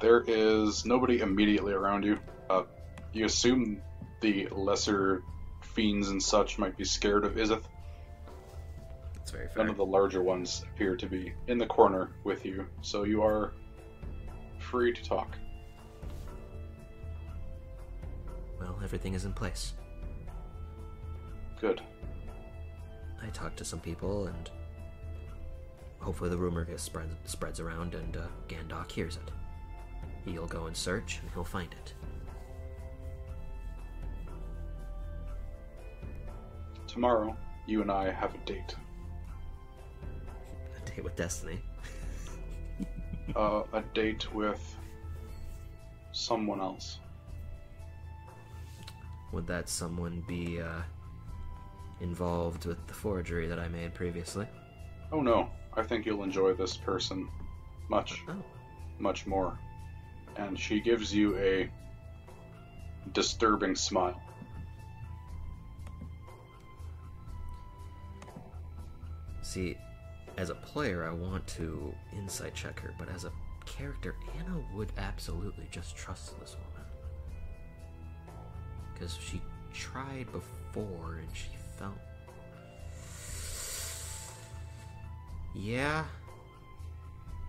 There 0.00 0.24
is 0.26 0.84
nobody 0.84 1.20
immediately 1.20 1.72
around 1.72 2.02
you. 2.04 2.18
Uh, 2.48 2.64
you 3.12 3.26
assume 3.26 3.80
the 4.22 4.48
lesser 4.50 5.22
fiends 5.62 6.08
and 6.08 6.20
such 6.20 6.58
might 6.58 6.76
be 6.76 6.84
scared 6.84 7.24
of 7.24 7.36
Izith. 7.36 7.62
It's 9.30 9.36
very 9.36 9.48
fair. 9.48 9.58
None 9.58 9.70
of 9.70 9.76
the 9.76 9.86
larger 9.86 10.22
ones 10.22 10.64
appear 10.74 10.96
to 10.96 11.06
be 11.06 11.32
in 11.46 11.56
the 11.56 11.66
corner 11.66 12.10
with 12.24 12.44
you, 12.44 12.66
so 12.82 13.04
you 13.04 13.22
are 13.22 13.52
free 14.58 14.92
to 14.92 15.04
talk. 15.04 15.36
Well, 18.58 18.76
everything 18.82 19.14
is 19.14 19.26
in 19.26 19.32
place. 19.32 19.74
Good. 21.60 21.80
I 23.22 23.28
talked 23.28 23.56
to 23.58 23.64
some 23.64 23.78
people, 23.78 24.26
and 24.26 24.50
hopefully 26.00 26.28
the 26.28 26.36
rumor 26.36 26.64
gets 26.64 26.82
spread, 26.82 27.10
spreads 27.24 27.60
around, 27.60 27.94
and 27.94 28.16
uh, 28.16 28.26
Gandok 28.48 28.90
hears 28.90 29.14
it. 29.14 29.30
He'll 30.24 30.46
go 30.46 30.66
and 30.66 30.76
search, 30.76 31.20
and 31.22 31.30
he'll 31.34 31.44
find 31.44 31.72
it. 31.72 31.94
Tomorrow, 36.88 37.36
you 37.68 37.80
and 37.80 37.92
I 37.92 38.10
have 38.10 38.34
a 38.34 38.38
date. 38.38 38.74
With 41.02 41.16
Destiny. 41.16 41.60
Uh, 43.34 43.62
a 43.72 43.82
date 43.94 44.32
with 44.34 44.76
someone 46.12 46.60
else. 46.60 46.98
Would 49.32 49.46
that 49.46 49.68
someone 49.68 50.24
be 50.26 50.60
uh, 50.60 50.82
involved 52.00 52.66
with 52.66 52.84
the 52.86 52.94
forgery 52.94 53.46
that 53.46 53.58
I 53.58 53.68
made 53.68 53.94
previously? 53.94 54.46
Oh 55.12 55.20
no, 55.20 55.48
I 55.74 55.82
think 55.82 56.06
you'll 56.06 56.24
enjoy 56.24 56.54
this 56.54 56.76
person 56.76 57.28
much, 57.88 58.22
Oh, 58.28 58.34
much 58.98 59.26
more. 59.26 59.58
And 60.36 60.58
she 60.58 60.80
gives 60.80 61.14
you 61.14 61.36
a 61.38 61.70
disturbing 63.12 63.76
smile. 63.76 64.20
see, 69.42 69.76
as 70.40 70.48
a 70.48 70.54
player, 70.54 71.06
I 71.06 71.12
want 71.12 71.46
to 71.48 71.94
insight 72.16 72.54
check 72.54 72.80
her, 72.80 72.94
but 72.98 73.10
as 73.10 73.26
a 73.26 73.32
character, 73.66 74.16
Anna 74.38 74.58
would 74.74 74.90
absolutely 74.96 75.68
just 75.70 75.94
trust 75.94 76.40
this 76.40 76.56
woman. 76.56 76.88
Because 78.94 79.18
she 79.22 79.42
tried 79.74 80.32
before 80.32 81.18
and 81.18 81.28
she 81.34 81.50
felt. 81.78 81.98
Yeah. 85.54 86.06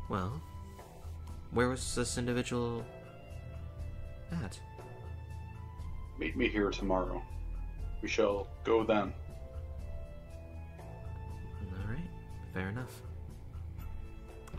Well, 0.09 0.41
where 1.51 1.69
was 1.69 1.95
this 1.95 2.17
individual 2.17 2.85
at? 4.43 4.59
Meet 6.19 6.35
me 6.35 6.49
here 6.49 6.69
tomorrow. 6.71 7.23
We 8.01 8.09
shall 8.09 8.47
go 8.65 8.83
then. 8.83 9.13
Fair 12.61 12.69
enough. 12.69 13.01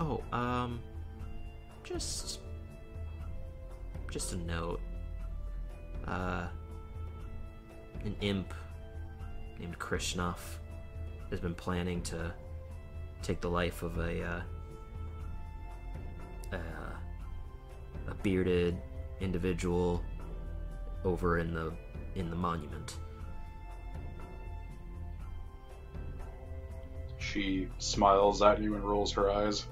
Oh, 0.01 0.23
um, 0.37 0.81
just, 1.85 2.41
just 4.11 4.33
a 4.33 4.37
note. 4.39 4.81
Uh, 6.09 6.49
an 8.05 8.17
imp 8.21 8.53
named 9.61 9.79
Krishnov 9.79 10.39
has 11.31 11.39
been 11.39 11.55
planning 11.55 12.03
to 12.03 12.33
take 13.23 13.41
the 13.41 13.51
life 13.51 13.85
of 13.85 13.97
a, 13.99 14.25
uh, 14.25 14.41
uh, 16.53 16.97
a 18.09 18.15
bearded 18.23 18.77
individual 19.21 20.03
over 21.05 21.39
in 21.39 21.55
the 21.55 21.73
in 22.17 22.29
the 22.31 22.37
monument. 22.37 22.97
She 27.33 27.69
smiles 27.79 28.43
at 28.43 28.61
you 28.61 28.75
and 28.75 28.85
rolls 28.85 29.13
her 29.13 29.31
eyes. 29.31 29.67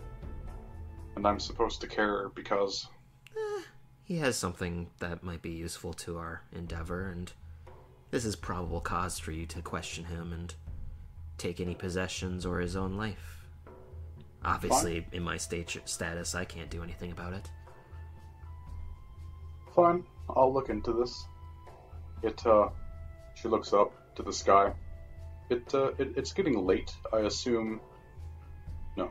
And 1.16 1.26
I'm 1.26 1.38
supposed 1.38 1.80
to 1.82 1.86
care 1.86 2.30
because 2.30 2.86
He 4.02 4.16
has 4.18 4.36
something 4.36 4.88
that 4.98 5.22
might 5.22 5.42
be 5.42 5.50
useful 5.50 5.92
to 5.94 6.18
our 6.18 6.42
endeavor, 6.52 7.10
and 7.10 7.30
this 8.10 8.24
is 8.24 8.34
probable 8.34 8.80
cause 8.80 9.18
for 9.18 9.30
you 9.30 9.46
to 9.46 9.62
question 9.62 10.04
him 10.04 10.32
and 10.32 10.54
take 11.38 11.60
any 11.60 11.74
possessions 11.74 12.44
or 12.44 12.58
his 12.58 12.76
own 12.76 12.96
life. 12.96 13.46
Obviously, 14.44 15.06
in 15.12 15.22
my 15.22 15.36
state 15.36 15.76
status, 15.84 16.34
I 16.34 16.44
can't 16.44 16.70
do 16.70 16.82
anything 16.82 17.12
about 17.12 17.34
it. 17.34 17.50
Fine, 19.76 20.04
I'll 20.30 20.52
look 20.52 20.70
into 20.70 20.92
this. 20.92 21.24
It, 22.22 22.44
uh, 22.46 22.70
she 23.34 23.48
looks 23.48 23.72
up 23.72 23.92
to 24.16 24.22
the 24.22 24.32
sky. 24.32 24.72
It, 25.50 25.74
uh, 25.74 25.90
it, 25.98 26.12
it's 26.16 26.32
getting 26.32 26.64
late. 26.64 26.94
I 27.12 27.20
assume. 27.20 27.80
No. 28.96 29.10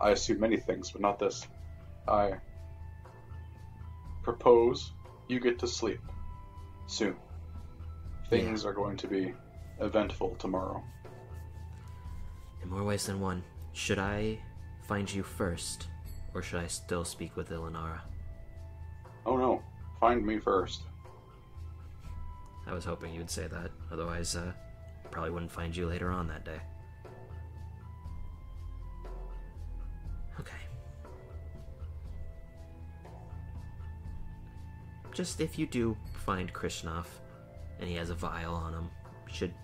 I 0.00 0.10
assume 0.10 0.40
many 0.40 0.56
things, 0.56 0.90
but 0.90 1.02
not 1.02 1.18
this. 1.18 1.46
I 2.08 2.32
propose 4.22 4.92
you 5.28 5.40
get 5.40 5.58
to 5.58 5.66
sleep 5.66 6.00
soon. 6.86 7.16
Things 8.30 8.64
are 8.64 8.72
going 8.72 8.96
to 8.96 9.06
be 9.06 9.34
eventful 9.80 10.36
tomorrow. 10.38 10.82
In 12.62 12.70
more 12.70 12.84
ways 12.84 13.06
than 13.06 13.20
one, 13.20 13.42
should 13.72 13.98
I 13.98 14.38
find 14.86 15.12
you 15.12 15.22
first, 15.22 15.88
or 16.34 16.42
should 16.42 16.60
I 16.60 16.66
still 16.66 17.04
speak 17.04 17.36
with 17.36 17.50
Ilinara? 17.50 18.00
Oh 19.26 19.36
no, 19.36 19.62
find 20.00 20.24
me 20.24 20.38
first. 20.38 20.82
I 22.66 22.72
was 22.72 22.84
hoping 22.84 23.14
you'd 23.14 23.30
say 23.30 23.46
that, 23.46 23.70
otherwise, 23.90 24.36
uh, 24.36 24.52
probably 25.18 25.34
wouldn't 25.34 25.50
find 25.50 25.76
you 25.76 25.88
later 25.88 26.12
on 26.12 26.28
that 26.28 26.44
day. 26.44 26.60
Okay. 30.38 30.52
Just 35.12 35.40
if 35.40 35.58
you 35.58 35.66
do 35.66 35.96
find 36.24 36.52
Krishnov 36.52 37.06
and 37.80 37.88
he 37.88 37.96
has 37.96 38.10
a 38.10 38.14
vial 38.14 38.54
on 38.54 38.72
him, 38.72 38.88
you 39.26 39.34
should 39.34 39.54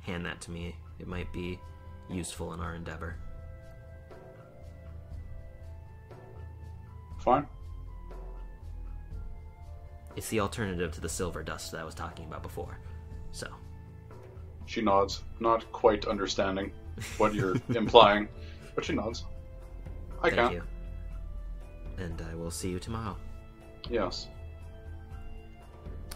hand 0.00 0.24
that 0.24 0.40
to 0.40 0.50
me. 0.50 0.74
It 0.98 1.06
might 1.06 1.30
be 1.30 1.60
useful 2.08 2.54
in 2.54 2.60
our 2.60 2.74
endeavor. 2.74 3.16
Fine. 7.18 7.46
It's 10.16 10.30
the 10.30 10.40
alternative 10.40 10.92
to 10.92 11.02
the 11.02 11.10
silver 11.10 11.42
dust 11.42 11.72
that 11.72 11.80
I 11.82 11.84
was 11.84 11.94
talking 11.94 12.24
about 12.24 12.42
before. 12.42 12.78
So, 13.32 13.48
She 14.66 14.80
nods, 14.80 15.22
not 15.40 15.70
quite 15.72 16.06
understanding 16.06 16.72
what 17.18 17.34
you're 17.34 17.54
implying, 17.74 18.28
but 18.74 18.84
she 18.84 18.92
nods. 18.94 19.24
I 20.22 20.30
thank 20.30 20.40
can. 20.40 20.52
you. 20.52 20.62
And 21.98 22.20
I 22.30 22.34
will 22.34 22.50
see 22.50 22.70
you 22.70 22.78
tomorrow. 22.78 23.16
Yes. 23.90 24.28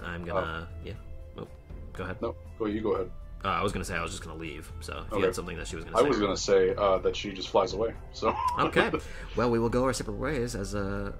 I'm 0.03 0.25
gonna. 0.25 0.69
Yeah. 0.85 0.95
Oh, 1.37 1.47
go 1.93 2.05
ahead. 2.05 2.21
No, 2.23 2.35
go. 2.59 2.67
You 2.67 2.81
go 2.81 2.93
ahead. 2.95 3.11
Uh, 3.45 3.49
I 3.49 3.63
was 3.63 3.73
gonna 3.73 3.85
say 3.85 3.95
I 3.97 4.03
was 4.03 4.11
just 4.11 4.25
gonna 4.25 4.39
leave. 4.39 4.73
So 4.81 4.93
if 5.07 5.11
you 5.13 5.17
Okay. 5.19 5.27
had 5.27 5.35
something 5.35 5.57
that 5.59 5.67
she 5.69 5.77
was 5.77 5.85
gonna 5.85 5.97
I 5.99 6.03
say, 6.03 6.09
was 6.09 6.19
gonna 6.19 6.37
say 6.37 6.75
uh, 6.75 6.99
that 6.99 7.15
she 7.15 7.33
just 7.33 7.51
flies 7.51 7.73
away. 7.73 7.95
So. 8.13 8.35
okay. 8.59 8.91
Well, 9.37 9.51
we 9.51 9.59
will 9.59 9.69
go 9.69 9.85
our 9.85 9.93
separate 9.93 10.17
ways. 10.17 10.55
As 10.57 10.75
uh, 10.75 11.13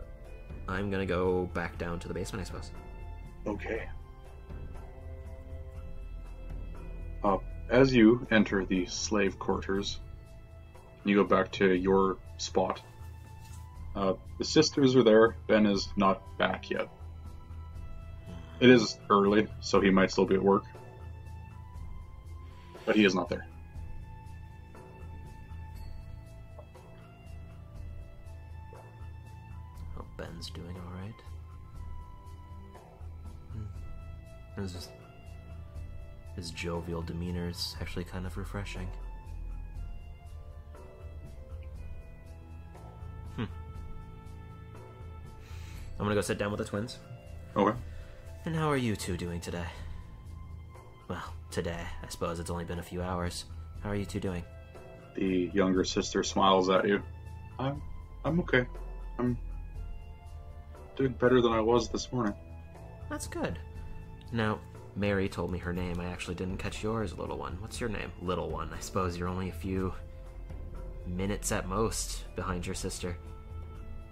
I'm 0.69 0.91
gonna 0.91 1.07
go 1.07 1.47
back 1.55 1.79
down 1.79 1.99
to 2.01 2.09
the 2.09 2.15
basement, 2.15 2.43
I 2.43 2.47
suppose. 2.47 2.71
okay. 3.47 3.89
Uh, 7.23 7.39
as 7.69 7.95
you 7.95 8.27
enter 8.31 8.65
the 8.65 8.87
slave 8.87 9.39
quarters, 9.39 10.01
you 11.05 11.15
go 11.15 11.25
back 11.25 11.51
to 11.53 11.73
your 11.75 12.17
spot. 12.37 12.81
Uh, 13.95 14.15
the 14.39 14.45
sisters 14.45 14.95
are 14.95 15.03
there. 15.03 15.37
Ben 15.47 15.67
is 15.67 15.89
not 15.97 16.23
back 16.39 16.71
yet. 16.71 16.89
It 18.61 18.71
is 18.71 18.99
early, 19.11 19.47
so 19.61 19.81
he 19.81 19.91
might 19.91 20.11
still 20.11 20.27
be 20.27 20.35
at 20.35 20.43
work. 20.43 20.65
But 22.85 22.97
he 22.97 23.05
is 23.05 23.15
not 23.15 23.29
there. 23.29 23.47
Ben's 30.17 30.51
doing 30.51 30.77
alright. 30.77 31.15
Hmm. 33.53 34.61
His, 34.61 34.73
just, 34.73 34.91
his 36.39 36.53
jovial 36.53 37.03
demeanor 37.03 37.49
is 37.49 37.75
actually 37.81 38.05
kind 38.05 38.25
of 38.25 38.37
refreshing. 38.37 38.89
Hmm. 43.35 43.45
I'm 45.99 46.05
gonna 46.05 46.15
go 46.15 46.21
sit 46.21 46.39
down 46.39 46.53
with 46.53 46.59
the 46.59 46.65
twins. 46.65 46.99
Okay. 47.57 47.77
And 48.45 48.55
how 48.55 48.71
are 48.71 48.77
you 48.77 48.95
two 48.95 49.17
doing 49.17 49.41
today? 49.41 49.67
Well, 51.09 51.35
today. 51.51 51.85
I 52.05 52.09
suppose 52.09 52.39
it's 52.39 52.51
only 52.51 52.65
been 52.65 52.79
a 52.79 52.85
few 52.85 53.03
hours. 53.03 53.47
How 53.83 53.91
are 53.91 53.97
you 53.97 54.05
two 54.05 54.21
doing? 54.21 54.45
The 55.17 55.51
younger 55.53 55.83
sister 55.83 56.23
smiles 56.23 56.71
at 56.71 56.87
you. 56.87 57.03
I'm, 57.59 57.83
I'm 58.25 58.39
okay. 58.41 58.65
I'm 59.19 59.37
doing 60.95 61.15
better 61.15 61.41
than 61.41 61.51
I 61.51 61.61
was 61.61 61.89
this 61.89 62.13
morning. 62.13 62.35
That's 63.11 63.27
good. 63.27 63.59
Now, 64.31 64.61
Mary 64.99 65.29
told 65.29 65.53
me 65.53 65.59
her 65.59 65.73
name. 65.73 66.01
I 66.01 66.07
actually 66.07 66.35
didn't 66.35 66.57
catch 66.57 66.83
yours, 66.83 67.17
little 67.17 67.39
one. 67.39 67.57
What's 67.61 67.81
your 67.81 67.89
name? 67.89 68.11
Little 68.21 68.51
one. 68.51 68.71
I 68.77 68.81
suppose 68.81 69.17
you're 69.17 69.29
only 69.29 69.49
a 69.49 69.53
few 69.53 69.95
minutes 71.07 71.53
at 71.53 71.69
most 71.69 72.25
behind 72.35 72.67
your 72.67 72.75
sister. 72.75 73.17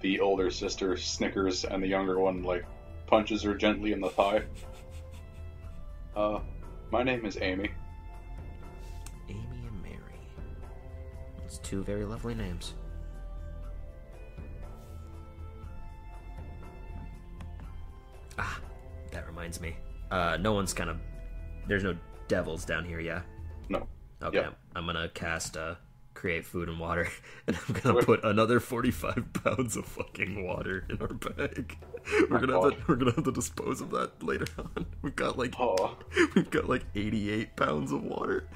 The 0.00 0.20
older 0.20 0.50
sister 0.50 0.96
snickers, 0.96 1.64
and 1.64 1.82
the 1.82 1.88
younger 1.88 2.20
one 2.20 2.44
like 2.44 2.64
punches 3.06 3.42
her 3.42 3.54
gently 3.54 3.92
in 3.92 4.00
the 4.00 4.10
thigh. 4.10 4.44
Uh, 6.14 6.38
my 6.90 7.02
name 7.02 7.26
is 7.26 7.36
Amy. 7.40 7.70
Amy 9.28 9.66
and 9.66 9.82
Mary. 9.82 10.20
It's 11.44 11.58
two 11.58 11.82
very 11.82 12.04
lovely 12.04 12.34
names. 12.34 12.74
Ah, 18.38 18.60
that 19.10 19.26
reminds 19.26 19.60
me. 19.60 19.76
Uh, 20.10 20.36
no 20.40 20.52
one's 20.52 20.72
kind 20.72 20.90
of. 20.90 20.98
There's 21.66 21.82
no 21.84 21.96
devils 22.28 22.64
down 22.64 22.84
here, 22.84 23.00
yeah? 23.00 23.22
No. 23.68 23.86
Okay, 24.22 24.38
Yeah. 24.38 24.50
I'm 24.74 24.86
gonna 24.86 25.08
cast 25.08 25.56
uh, 25.56 25.74
create 26.14 26.46
food 26.46 26.68
and 26.68 26.78
water, 26.78 27.08
and 27.46 27.56
I'm 27.68 27.74
gonna 27.74 28.02
put 28.02 28.24
another 28.24 28.60
45 28.60 29.32
pounds 29.44 29.76
of 29.76 29.84
fucking 29.86 30.46
water 30.46 30.84
in 30.88 31.00
our 31.00 31.08
bag. 31.08 31.76
We're 32.30 32.38
My 32.38 32.40
gonna 32.40 32.62
have 32.62 32.72
to, 32.72 32.84
we're 32.86 32.94
gonna 32.96 33.12
have 33.12 33.24
to 33.24 33.32
dispose 33.32 33.80
of 33.80 33.90
that 33.90 34.22
later 34.22 34.46
on. 34.58 34.86
We've 35.02 35.16
got 35.16 35.36
like 35.36 35.54
Oh, 35.58 35.96
we've 36.36 36.48
got 36.50 36.68
like 36.68 36.84
88 36.94 37.56
pounds 37.56 37.90
of 37.90 38.04
water. 38.04 38.46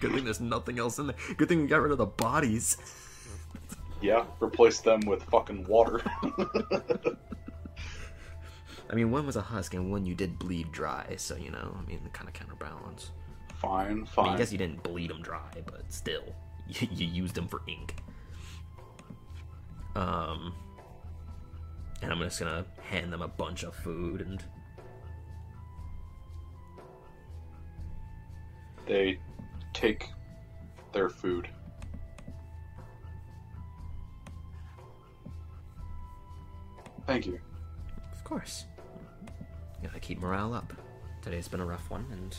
Good 0.00 0.12
thing 0.12 0.24
there's 0.24 0.40
nothing 0.40 0.78
else 0.78 0.98
in 1.00 1.08
there. 1.08 1.16
Good 1.36 1.48
thing 1.48 1.62
we 1.62 1.66
got 1.66 1.80
rid 1.82 1.90
of 1.92 1.98
the 1.98 2.06
bodies. 2.06 2.76
yeah. 4.00 4.24
Replace 4.40 4.80
them 4.80 5.00
with 5.06 5.22
fucking 5.24 5.64
water. 5.66 6.00
I 8.92 8.94
mean, 8.94 9.10
one 9.10 9.24
was 9.26 9.36
a 9.36 9.40
husk 9.40 9.72
and 9.72 9.90
one 9.90 10.04
you 10.04 10.14
did 10.14 10.38
bleed 10.38 10.70
dry, 10.70 11.14
so 11.16 11.34
you 11.34 11.50
know, 11.50 11.74
I 11.78 11.88
mean, 11.88 12.00
kind 12.12 12.28
of 12.28 12.34
counterbalance. 12.34 13.10
fine, 13.54 13.86
I 13.86 13.94
mean, 13.94 14.04
fine. 14.04 14.28
I 14.28 14.36
guess 14.36 14.52
you 14.52 14.58
didn't 14.58 14.82
bleed 14.82 15.08
them 15.08 15.22
dry, 15.22 15.50
but 15.64 15.90
still, 15.90 16.34
you, 16.68 16.88
you 16.92 17.06
used 17.06 17.34
them 17.34 17.48
for 17.48 17.62
ink. 17.66 17.96
Um, 19.96 20.54
and 22.02 22.12
I'm 22.12 22.18
just 22.18 22.38
gonna 22.38 22.66
hand 22.82 23.10
them 23.10 23.22
a 23.22 23.28
bunch 23.28 23.62
of 23.62 23.74
food 23.74 24.20
and 24.20 24.42
They 28.86 29.18
take 29.72 30.08
their 30.92 31.08
food. 31.08 31.48
Thank 37.06 37.26
you. 37.26 37.40
of 38.12 38.24
course, 38.24 38.64
gotta 39.82 40.00
keep 40.00 40.20
morale 40.20 40.54
up. 40.54 40.72
Today's 41.22 41.48
been 41.48 41.60
a 41.60 41.66
rough 41.66 41.88
one, 41.90 42.04
and 42.10 42.36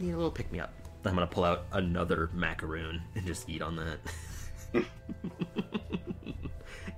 need 0.00 0.12
a 0.12 0.16
little 0.16 0.30
pick 0.30 0.50
me 0.52 0.60
up. 0.60 0.72
I'm 1.04 1.14
gonna 1.14 1.26
pull 1.26 1.44
out 1.44 1.66
another 1.72 2.30
macaroon 2.32 3.02
and 3.14 3.26
just 3.26 3.48
eat 3.48 3.62
on 3.62 3.76
that. 3.76 4.84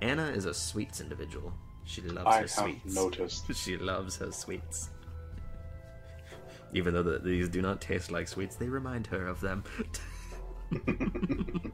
Anna 0.00 0.26
is 0.28 0.44
a 0.44 0.54
sweets 0.54 1.00
individual. 1.00 1.52
She 1.84 2.02
loves 2.02 2.26
I 2.26 2.34
her 2.34 2.40
have 2.40 2.50
sweets. 2.50 2.94
noticed. 2.94 3.46
She 3.54 3.76
loves 3.76 4.16
her 4.18 4.30
sweets. 4.32 4.90
Even 6.72 6.94
though 6.94 7.02
the, 7.02 7.18
these 7.18 7.48
do 7.48 7.62
not 7.62 7.80
taste 7.80 8.10
like 8.10 8.28
sweets, 8.28 8.56
they 8.56 8.68
remind 8.68 9.06
her 9.08 9.26
of 9.26 9.40
them. 9.40 9.64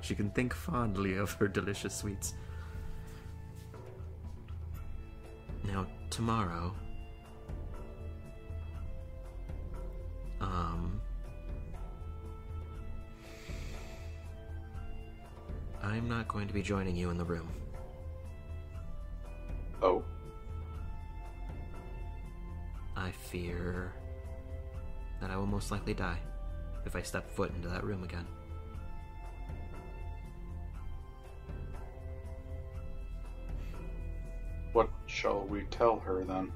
she 0.00 0.14
can 0.14 0.30
think 0.30 0.54
fondly 0.54 1.16
of 1.16 1.32
her 1.34 1.46
delicious 1.48 1.94
sweets. 1.94 2.34
Now, 5.68 5.86
tomorrow. 6.10 6.74
Um. 10.40 11.00
I'm 15.82 16.08
not 16.08 16.26
going 16.26 16.48
to 16.48 16.54
be 16.54 16.62
joining 16.62 16.96
you 16.96 17.10
in 17.10 17.18
the 17.18 17.24
room. 17.24 17.48
Oh, 19.80 20.02
I 22.96 23.12
fear 23.30 23.92
that 25.20 25.30
I 25.30 25.36
will 25.36 25.46
most 25.46 25.70
likely 25.70 25.94
die 25.94 26.18
if 26.84 26.96
I 26.96 27.02
step 27.02 27.30
foot 27.30 27.54
into 27.54 27.68
that 27.68 27.84
room 27.84 28.02
again. 28.02 28.26
What 34.78 34.90
shall 35.06 35.44
we 35.48 35.62
tell 35.72 35.98
her 35.98 36.22
then? 36.22 36.52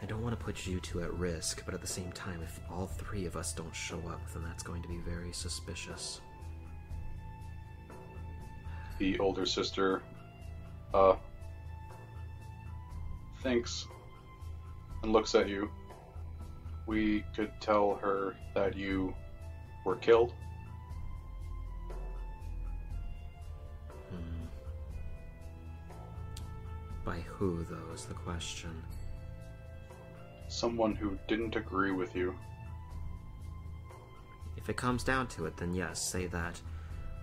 I 0.00 0.06
don't 0.06 0.22
want 0.22 0.38
to 0.38 0.44
put 0.44 0.68
you 0.68 0.78
two 0.78 1.02
at 1.02 1.12
risk, 1.14 1.64
but 1.64 1.74
at 1.74 1.80
the 1.80 1.86
same 1.88 2.12
time, 2.12 2.40
if 2.44 2.60
all 2.70 2.86
three 2.86 3.26
of 3.26 3.36
us 3.36 3.52
don't 3.52 3.74
show 3.74 3.98
up, 4.06 4.20
then 4.32 4.44
that's 4.44 4.62
going 4.62 4.82
to 4.82 4.88
be 4.88 4.98
very 4.98 5.32
suspicious. 5.32 6.20
The 8.98 9.18
older 9.18 9.46
sister, 9.46 10.00
uh, 10.92 11.16
thinks 13.42 13.88
and 15.02 15.12
looks 15.12 15.34
at 15.34 15.48
you. 15.48 15.68
We 16.86 17.24
could 17.34 17.50
tell 17.58 17.96
her 17.96 18.36
that 18.54 18.76
you 18.76 19.12
were 19.84 19.96
killed. 19.96 20.32
By 27.04 27.20
who, 27.20 27.64
though, 27.64 27.92
is 27.94 28.06
the 28.06 28.14
question. 28.14 28.82
Someone 30.48 30.94
who 30.94 31.18
didn't 31.28 31.56
agree 31.56 31.90
with 31.90 32.16
you. 32.16 32.34
If 34.56 34.70
it 34.70 34.76
comes 34.76 35.04
down 35.04 35.26
to 35.28 35.46
it, 35.46 35.56
then 35.56 35.74
yes, 35.74 36.00
say 36.00 36.26
that. 36.28 36.60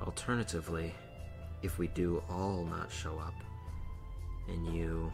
Alternatively, 0.01 0.93
if 1.63 1.79
we 1.79 1.87
do 1.87 2.21
all 2.29 2.65
not 2.65 2.91
show 2.91 3.17
up, 3.17 3.33
and 4.47 4.75
you 4.75 5.11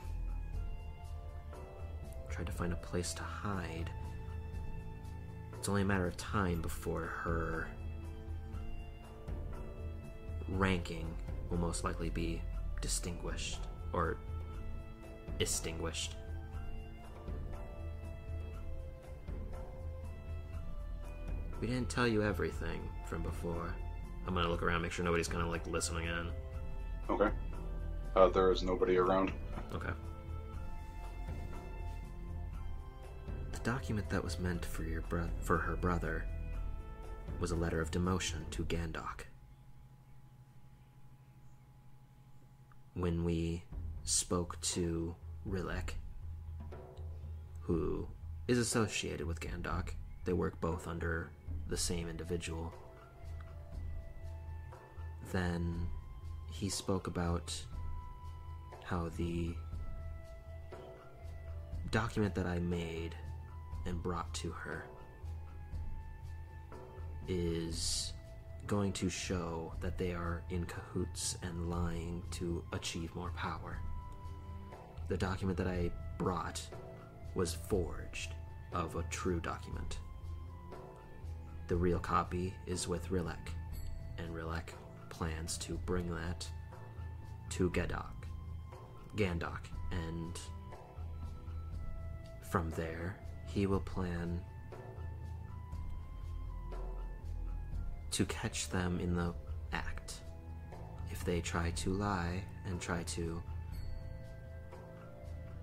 try 2.29 2.43
to 2.43 2.51
find 2.51 2.73
a 2.73 2.77
place 2.77 3.13
to 3.13 3.23
hide, 3.23 3.89
it's 5.57 5.69
only 5.69 5.81
a 5.81 5.85
matter 5.85 6.07
of 6.07 6.17
time 6.17 6.61
before 6.61 7.03
her 7.03 7.67
ranking 10.49 11.07
will 11.49 11.57
most 11.57 11.83
likely 11.83 12.09
be 12.09 12.41
distinguished 12.81 13.59
or 13.93 14.17
extinguished. 15.39 16.15
We 21.59 21.67
didn't 21.67 21.89
tell 21.89 22.07
you 22.07 22.21
everything 22.21 22.81
from 23.05 23.23
before. 23.23 23.73
I'm 24.27 24.33
gonna 24.33 24.49
look 24.49 24.61
around, 24.61 24.81
make 24.81 24.91
sure 24.91 25.05
nobody's 25.05 25.27
kind 25.27 25.41
of 25.41 25.49
like 25.49 25.65
listening 25.67 26.07
in. 26.07 26.29
Okay. 27.09 27.29
Uh, 28.15 28.29
there 28.29 28.51
is 28.51 28.63
nobody 28.63 28.97
around. 28.97 29.31
Okay. 29.73 29.91
The 33.53 33.59
document 33.59 34.09
that 34.09 34.23
was 34.23 34.39
meant 34.39 34.65
for 34.65 34.83
your 34.83 35.01
bro- 35.01 35.29
for 35.39 35.57
her 35.57 35.75
brother 35.75 36.25
was 37.39 37.51
a 37.51 37.55
letter 37.55 37.81
of 37.81 37.91
demotion 37.91 38.49
to 38.51 38.63
Gandok. 38.65 39.25
when 42.97 43.23
we 43.23 43.63
spoke 44.03 44.59
to 44.61 45.15
Rilek, 45.49 45.91
who 47.61 48.07
is 48.47 48.57
associated 48.57 49.25
with 49.25 49.39
Gandok, 49.39 49.89
they 50.25 50.33
work 50.33 50.59
both 50.59 50.87
under 50.87 51.31
the 51.67 51.77
same 51.77 52.09
individual. 52.09 52.73
Then 55.31 55.87
he 56.51 56.69
spoke 56.69 57.07
about 57.07 57.53
how 58.83 59.09
the 59.17 59.53
document 61.91 62.35
that 62.35 62.45
I 62.45 62.59
made 62.59 63.15
and 63.85 64.01
brought 64.01 64.33
to 64.35 64.51
her 64.51 64.85
is 67.27 68.13
going 68.65 68.91
to 68.93 69.09
show 69.09 69.73
that 69.79 69.97
they 69.97 70.13
are 70.13 70.43
in 70.49 70.65
cahoots 70.65 71.37
and 71.41 71.69
lying 71.69 72.23
to 72.31 72.63
achieve 72.73 73.15
more 73.15 73.31
power. 73.31 73.79
The 75.07 75.17
document 75.17 75.57
that 75.57 75.67
I 75.67 75.91
brought 76.17 76.61
was 77.33 77.53
forged 77.53 78.33
of 78.73 78.95
a 78.95 79.03
true 79.03 79.39
document. 79.39 79.99
The 81.67 81.75
real 81.75 81.99
copy 81.99 82.53
is 82.65 82.87
with 82.87 83.09
Rilek, 83.09 83.51
and 84.17 84.33
Rilek 84.33 84.69
plans 85.09 85.57
to 85.59 85.73
bring 85.85 86.13
that 86.13 86.47
to 87.51 87.69
Gadok, 87.69 88.25
Gandok, 89.15 89.65
and 89.91 90.39
from 92.49 92.69
there 92.71 93.17
he 93.47 93.65
will 93.65 93.79
plan 93.79 94.41
to 98.11 98.25
catch 98.25 98.69
them 98.69 98.99
in 98.99 99.15
the 99.15 99.33
act. 99.73 100.21
If 101.11 101.23
they 101.23 101.41
try 101.41 101.71
to 101.71 101.93
lie 101.93 102.43
and 102.65 102.79
try 102.81 103.03
to 103.03 103.41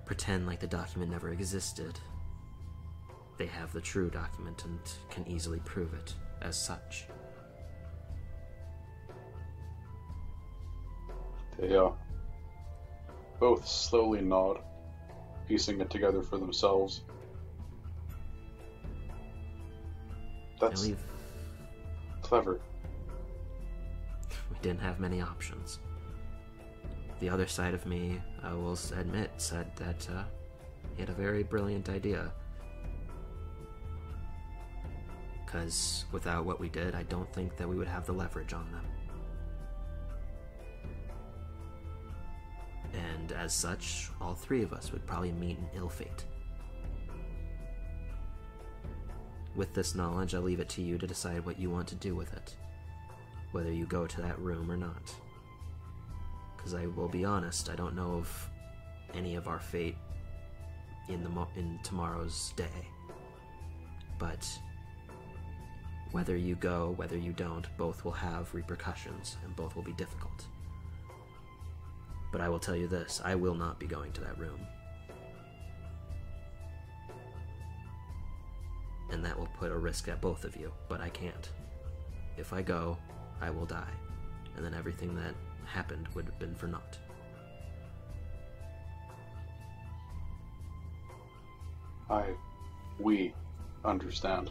pretend 0.05 0.47
like 0.47 0.61
the 0.61 0.67
document 0.67 1.11
never 1.11 1.31
existed, 1.31 1.99
they 3.37 3.47
have 3.47 3.73
the 3.73 3.81
true 3.81 4.11
document 4.11 4.65
and 4.65 4.79
can 5.11 5.27
easily 5.27 5.61
prove 5.65 5.93
it 5.95 6.15
as 6.43 6.57
such. 6.57 7.07
They 11.59 11.77
uh, 11.77 11.91
both 13.39 13.67
slowly 13.67 14.21
nod, 14.21 14.61
piecing 15.49 15.81
it 15.81 15.91
together 15.91 16.23
for 16.23 16.39
themselves. 16.39 17.03
That's 20.61 20.89
clever. 22.23 22.61
we 24.51 24.57
didn't 24.63 24.81
have 24.81 24.99
many 24.99 25.21
options. 25.21 25.79
The 27.21 27.29
other 27.29 27.47
side 27.47 27.75
of 27.75 27.87
me, 27.87 28.21
I 28.43 28.53
will 28.53 28.79
admit, 28.97 29.31
said 29.39 29.75
that 29.77 30.09
uh, 30.11 30.25
he 30.95 31.01
had 31.01 31.09
a 31.09 31.15
very 31.15 31.43
brilliant 31.43 31.89
idea. 31.89 32.33
Because 35.45 36.05
without 36.13 36.45
what 36.45 36.61
we 36.61 36.69
did, 36.69 36.95
I 36.95 37.05
don't 37.05 37.33
think 37.33 37.57
that 37.57 37.69
we 37.69 37.77
would 37.77 37.89
have 37.89 38.07
the 38.07 38.13
leverage 38.13 38.53
on 38.53 38.71
them. 38.73 38.85
And 42.93 43.33
as 43.33 43.55
such, 43.55 44.11
all 44.21 44.35
three 44.35 44.63
of 44.63 44.73
us 44.73 44.93
would 44.93 45.07
probably 45.07 45.33
meet 45.33 45.59
an 45.59 45.69
ill 45.75 45.89
fate. 45.89 46.25
With 49.55 49.73
this 49.73 49.95
knowledge, 49.95 50.35
I 50.35 50.39
leave 50.39 50.61
it 50.61 50.69
to 50.71 50.83
you 50.83 50.99
to 50.99 51.07
decide 51.07 51.45
what 51.47 51.59
you 51.59 51.71
want 51.71 51.89
to 51.89 51.95
do 51.95 52.15
with 52.15 52.33
it 52.35 52.57
whether 53.55 53.73
you 53.73 53.87
go 53.87 54.05
to 54.05 54.21
that 54.21 54.37
room 54.41 54.69
or 54.69 54.77
not. 54.77 55.15
Because 56.65 56.81
I 56.81 56.87
will 56.87 57.09
be 57.09 57.27
honest, 57.27 57.69
I 57.69 57.75
don't 57.75 57.95
know 57.95 58.15
of 58.15 58.51
any 59.13 59.35
of 59.35 59.49
our 59.49 59.61
fate 59.61 59.97
in 61.11 61.23
the 61.23 61.29
mo- 61.29 61.51
in 61.57 61.79
tomorrow's 61.83 62.55
day. 62.57 62.89
But 64.19 64.49
whether 66.13 66.39
you 66.39 66.55
go, 66.55 66.95
whether 66.97 67.19
you 67.19 67.35
don't, 67.35 67.67
both 67.77 68.03
will 68.03 68.13
have 68.13 68.55
repercussions 68.55 69.37
and 69.45 69.55
both 69.55 69.77
will 69.77 69.83
be 69.83 69.93
difficult. 69.93 70.47
But 72.33 72.41
I 72.41 72.49
will 72.49 72.59
tell 72.59 72.77
you 72.77 72.89
this: 72.89 73.21
I 73.23 73.35
will 73.35 73.55
not 73.55 73.79
be 73.79 73.87
going 73.87 74.13
to 74.13 74.23
that 74.23 74.39
room. 74.39 74.67
And 79.11 79.23
that 79.23 79.39
will 79.39 79.51
put 79.59 79.71
a 79.71 79.77
risk 79.77 80.09
at 80.09 80.23
both 80.23 80.45
of 80.45 80.57
you, 80.57 80.73
but 80.89 81.03
I 81.03 81.11
can't. 81.11 81.51
If 82.39 82.55
I 82.55 82.63
go, 82.63 82.97
I 83.43 83.51
will 83.51 83.67
die, 83.67 83.93
and 84.57 84.65
then 84.65 84.73
everything 84.73 85.15
that 85.17 85.35
happened 85.65 86.09
would 86.15 86.27
have 86.27 86.39
been 86.39 86.55
for 86.55 86.67
naught. 86.67 86.99
I, 92.11 92.27
we, 92.99 93.35
understand. 93.85 94.51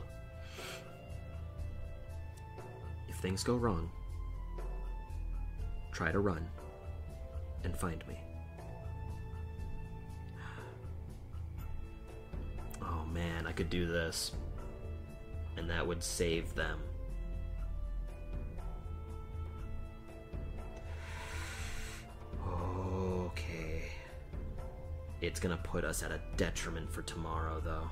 If 3.08 3.16
things 3.18 3.44
go 3.44 3.56
wrong, 3.56 3.90
try 5.92 6.12
to 6.12 6.20
run 6.20 6.48
and 7.64 7.78
find 7.78 8.04
me. 8.08 8.20
Oh 12.82 13.06
man, 13.06 13.48
I 13.48 13.52
could 13.52 13.70
do 13.70 13.86
this. 13.86 14.32
And 15.58 15.70
that 15.70 15.86
would 15.86 16.04
save 16.04 16.54
them. 16.56 16.80
It's 25.24 25.40
gonna 25.40 25.56
put 25.64 25.86
us 25.86 26.04
at 26.04 26.12
a 26.12 26.20
detriment 26.36 26.92
for 26.92 27.02
tomorrow, 27.04 27.62
though. 27.64 27.90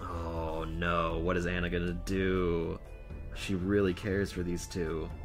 Oh 0.00 0.64
no, 0.64 1.18
what 1.18 1.36
is 1.36 1.44
Anna 1.44 1.68
gonna 1.68 1.92
do? 2.06 2.80
She 3.34 3.54
really 3.54 3.92
cares 3.92 4.32
for 4.32 4.42
these 4.42 4.66
two. 4.66 5.10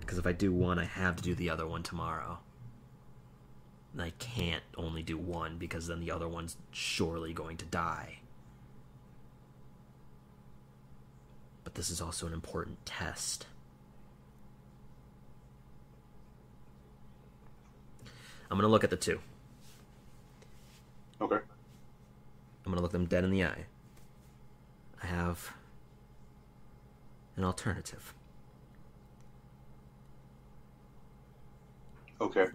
Because 0.00 0.16
if 0.16 0.26
I 0.26 0.32
do 0.32 0.54
one, 0.54 0.78
I 0.78 0.84
have 0.84 1.16
to 1.16 1.22
do 1.22 1.34
the 1.34 1.50
other 1.50 1.66
one 1.66 1.82
tomorrow. 1.82 2.38
And 3.92 4.00
I 4.00 4.08
can't 4.18 4.64
only 4.78 5.02
do 5.02 5.18
one 5.18 5.58
because 5.58 5.86
then 5.86 6.00
the 6.00 6.12
other 6.12 6.28
one's 6.28 6.56
surely 6.70 7.34
going 7.34 7.58
to 7.58 7.66
die. 7.66 8.20
But 11.68 11.74
this 11.74 11.90
is 11.90 12.00
also 12.00 12.26
an 12.26 12.32
important 12.32 12.86
test. 12.86 13.44
I'm 18.50 18.56
gonna 18.56 18.68
look 18.68 18.84
at 18.84 18.88
the 18.88 18.96
two. 18.96 19.20
Okay. 21.20 21.36
I'm 21.36 22.72
gonna 22.72 22.80
look 22.80 22.92
them 22.92 23.04
dead 23.04 23.22
in 23.22 23.30
the 23.30 23.44
eye. 23.44 23.66
I 25.02 25.08
have 25.08 25.52
an 27.36 27.44
alternative. 27.44 28.14
Okay. 32.18 32.46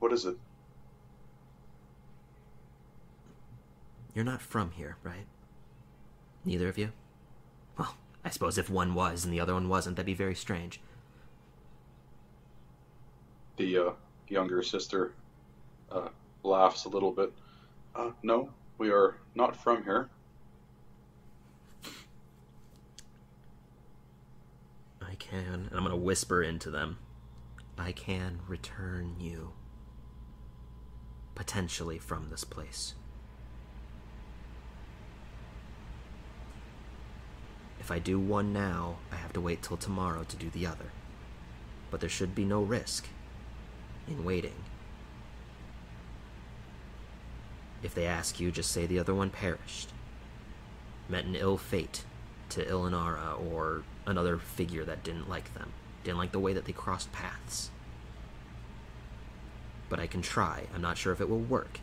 What 0.00 0.12
is 0.12 0.26
it? 0.26 0.36
You're 4.14 4.26
not 4.26 4.42
from 4.42 4.72
here, 4.72 4.98
right? 5.02 5.24
Neither 6.44 6.68
of 6.68 6.76
you? 6.76 6.92
I 8.24 8.30
suppose 8.30 8.56
if 8.56 8.70
one 8.70 8.94
was 8.94 9.24
and 9.24 9.32
the 9.32 9.40
other 9.40 9.54
one 9.54 9.68
wasn't, 9.68 9.96
that'd 9.96 10.06
be 10.06 10.14
very 10.14 10.34
strange. 10.34 10.80
The 13.56 13.78
uh, 13.78 13.90
younger 14.28 14.62
sister 14.62 15.12
uh, 15.92 16.08
laughs 16.42 16.86
a 16.86 16.88
little 16.88 17.12
bit. 17.12 17.32
Uh, 17.94 18.10
no, 18.22 18.50
we 18.78 18.90
are 18.90 19.16
not 19.34 19.54
from 19.54 19.84
here. 19.84 20.08
I 25.02 25.14
can, 25.18 25.68
and 25.68 25.74
I'm 25.74 25.84
gonna 25.84 25.96
whisper 25.96 26.42
into 26.42 26.70
them. 26.70 26.98
I 27.78 27.92
can 27.92 28.40
return 28.48 29.16
you. 29.20 29.52
Potentially 31.34 31.98
from 31.98 32.30
this 32.30 32.44
place. 32.44 32.94
If 37.84 37.90
I 37.90 37.98
do 37.98 38.18
one 38.18 38.54
now, 38.54 38.96
I 39.12 39.16
have 39.16 39.34
to 39.34 39.42
wait 39.42 39.60
till 39.60 39.76
tomorrow 39.76 40.24
to 40.24 40.36
do 40.36 40.48
the 40.48 40.66
other. 40.66 40.86
But 41.90 42.00
there 42.00 42.08
should 42.08 42.34
be 42.34 42.46
no 42.46 42.62
risk 42.62 43.08
in 44.08 44.24
waiting. 44.24 44.54
If 47.82 47.94
they 47.94 48.06
ask 48.06 48.40
you, 48.40 48.50
just 48.50 48.70
say 48.70 48.86
the 48.86 48.98
other 48.98 49.14
one 49.14 49.28
perished. 49.28 49.90
Met 51.10 51.26
an 51.26 51.34
ill 51.34 51.58
fate 51.58 52.04
to 52.48 52.64
Ilinara 52.64 53.38
or 53.52 53.82
another 54.06 54.38
figure 54.38 54.86
that 54.86 55.04
didn't 55.04 55.28
like 55.28 55.52
them, 55.52 55.74
didn't 56.04 56.16
like 56.16 56.32
the 56.32 56.40
way 56.40 56.54
that 56.54 56.64
they 56.64 56.72
crossed 56.72 57.12
paths. 57.12 57.68
But 59.90 60.00
I 60.00 60.06
can 60.06 60.22
try. 60.22 60.68
I'm 60.74 60.80
not 60.80 60.96
sure 60.96 61.12
if 61.12 61.20
it 61.20 61.28
will 61.28 61.38
work, 61.38 61.80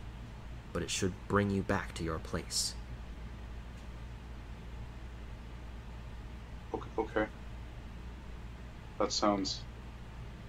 but 0.72 0.82
it 0.82 0.90
should 0.90 1.12
bring 1.28 1.50
you 1.50 1.62
back 1.62 1.94
to 1.94 2.02
your 2.02 2.18
place. 2.18 2.74
Okay. 6.98 7.26
That 8.98 9.12
sounds 9.12 9.60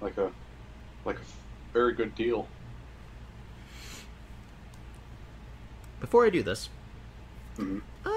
like 0.01 0.17
a 0.17 0.31
like 1.05 1.17
a 1.17 1.73
very 1.73 1.93
good 1.93 2.15
deal. 2.15 2.47
Before 5.99 6.25
I 6.25 6.29
do 6.29 6.43
this, 6.43 6.69
hmm 7.57 7.79
uh, 8.05 8.09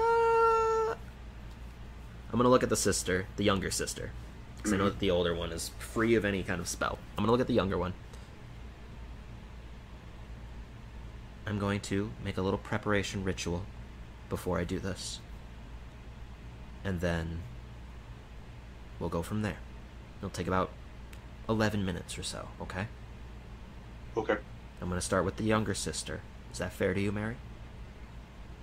I'm 2.31 2.37
gonna 2.37 2.49
look 2.49 2.63
at 2.63 2.69
the 2.69 2.75
sister, 2.75 3.25
the 3.37 3.43
younger 3.43 3.71
sister, 3.71 4.11
because 4.57 4.73
I 4.73 4.77
know 4.77 4.85
Mhm. 4.85 4.91
that 4.91 4.99
the 4.99 5.11
older 5.11 5.33
one 5.33 5.51
is 5.51 5.69
free 5.79 6.15
of 6.15 6.25
any 6.25 6.43
kind 6.43 6.59
of 6.59 6.67
spell. 6.67 6.99
I'm 7.17 7.23
gonna 7.23 7.31
look 7.31 7.41
at 7.41 7.47
the 7.47 7.53
younger 7.53 7.77
one. 7.77 7.93
I'm 11.45 11.59
going 11.59 11.79
to 11.81 12.11
make 12.23 12.37
a 12.37 12.41
little 12.41 12.59
preparation 12.59 13.23
ritual 13.23 13.65
before 14.29 14.59
I 14.59 14.65
do 14.65 14.79
this, 14.79 15.21
and 16.83 16.99
then 16.99 17.41
we'll 18.99 19.09
go 19.09 19.21
from 19.21 19.41
there. 19.41 19.57
It'll 20.19 20.29
take 20.29 20.47
about 20.47 20.71
11 21.49 21.85
minutes 21.85 22.17
or 22.17 22.23
so. 22.23 22.47
Okay. 22.61 22.87
Okay. 24.15 24.37
I'm 24.81 24.89
gonna 24.89 25.01
start 25.01 25.25
with 25.25 25.37
the 25.37 25.43
younger 25.43 25.73
sister. 25.73 26.21
Is 26.51 26.59
that 26.59 26.73
fair 26.73 26.93
to 26.93 26.99
you, 26.99 27.11
Mary? 27.11 27.35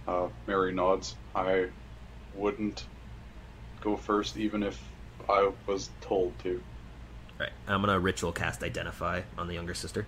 Uh, 0.06 0.28
Mary 0.46 0.72
nods. 0.72 1.16
I 1.34 1.68
wouldn't 2.34 2.86
go 3.80 3.96
first, 3.96 4.36
even 4.36 4.62
if 4.62 4.82
I 5.28 5.50
was 5.66 5.90
told 6.00 6.38
to. 6.40 6.62
Right. 7.38 7.50
I'm 7.66 7.80
gonna 7.80 7.98
ritual 7.98 8.32
cast 8.32 8.62
identify 8.62 9.22
on 9.38 9.48
the 9.48 9.54
younger 9.54 9.74
sister. 9.74 10.06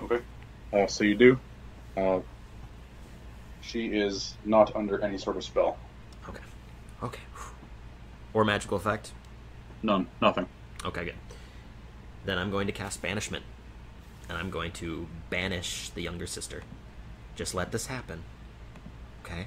Okay. 0.00 0.20
Uh, 0.72 0.86
so 0.86 1.04
you 1.04 1.14
do. 1.14 1.38
Uh, 1.96 2.20
she 3.60 3.86
is 3.86 4.34
not 4.44 4.74
under 4.74 5.00
any 5.02 5.18
sort 5.18 5.36
of 5.36 5.44
spell. 5.44 5.78
Okay. 6.28 6.42
Okay. 7.02 7.20
Or 8.32 8.44
magical 8.44 8.76
effect. 8.76 9.12
None. 9.82 10.06
Nothing. 10.20 10.46
Okay, 10.84 11.04
good. 11.04 11.14
Then 12.24 12.38
I'm 12.38 12.50
going 12.50 12.66
to 12.66 12.72
cast 12.72 13.00
banishment, 13.00 13.44
and 14.28 14.36
I'm 14.36 14.50
going 14.50 14.72
to 14.72 15.06
banish 15.30 15.90
the 15.90 16.02
younger 16.02 16.26
sister. 16.26 16.62
Just 17.36 17.54
let 17.54 17.72
this 17.72 17.86
happen. 17.86 18.22
Okay. 19.24 19.46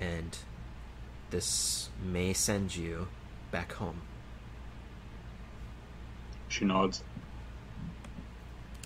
And 0.00 0.38
this 1.30 1.90
may 2.02 2.32
send 2.32 2.76
you 2.76 3.08
back 3.50 3.72
home. 3.72 4.02
She 6.48 6.64
nods. 6.64 7.02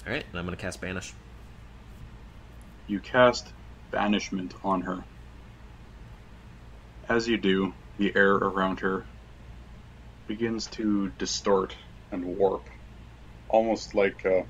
All 0.07 0.13
right, 0.13 0.25
and 0.29 0.39
I'm 0.39 0.45
going 0.45 0.57
to 0.57 0.63
cast 0.63 0.81
banish. 0.81 1.15
You 2.87 3.01
cast 3.01 3.53
banishment 3.91 4.55
on 4.63 4.83
her. 4.83 5.05
As 7.09 7.27
you 7.27 7.39
do, 7.39 7.73
the 7.99 8.15
air 8.17 8.35
around 8.35 8.81
her 8.81 9.09
begins 10.29 10.69
to 10.71 11.11
distort 11.19 11.77
and 12.13 12.25
warp, 12.25 12.69
almost 13.49 13.95
like 13.95 14.25
uh, 14.27 14.43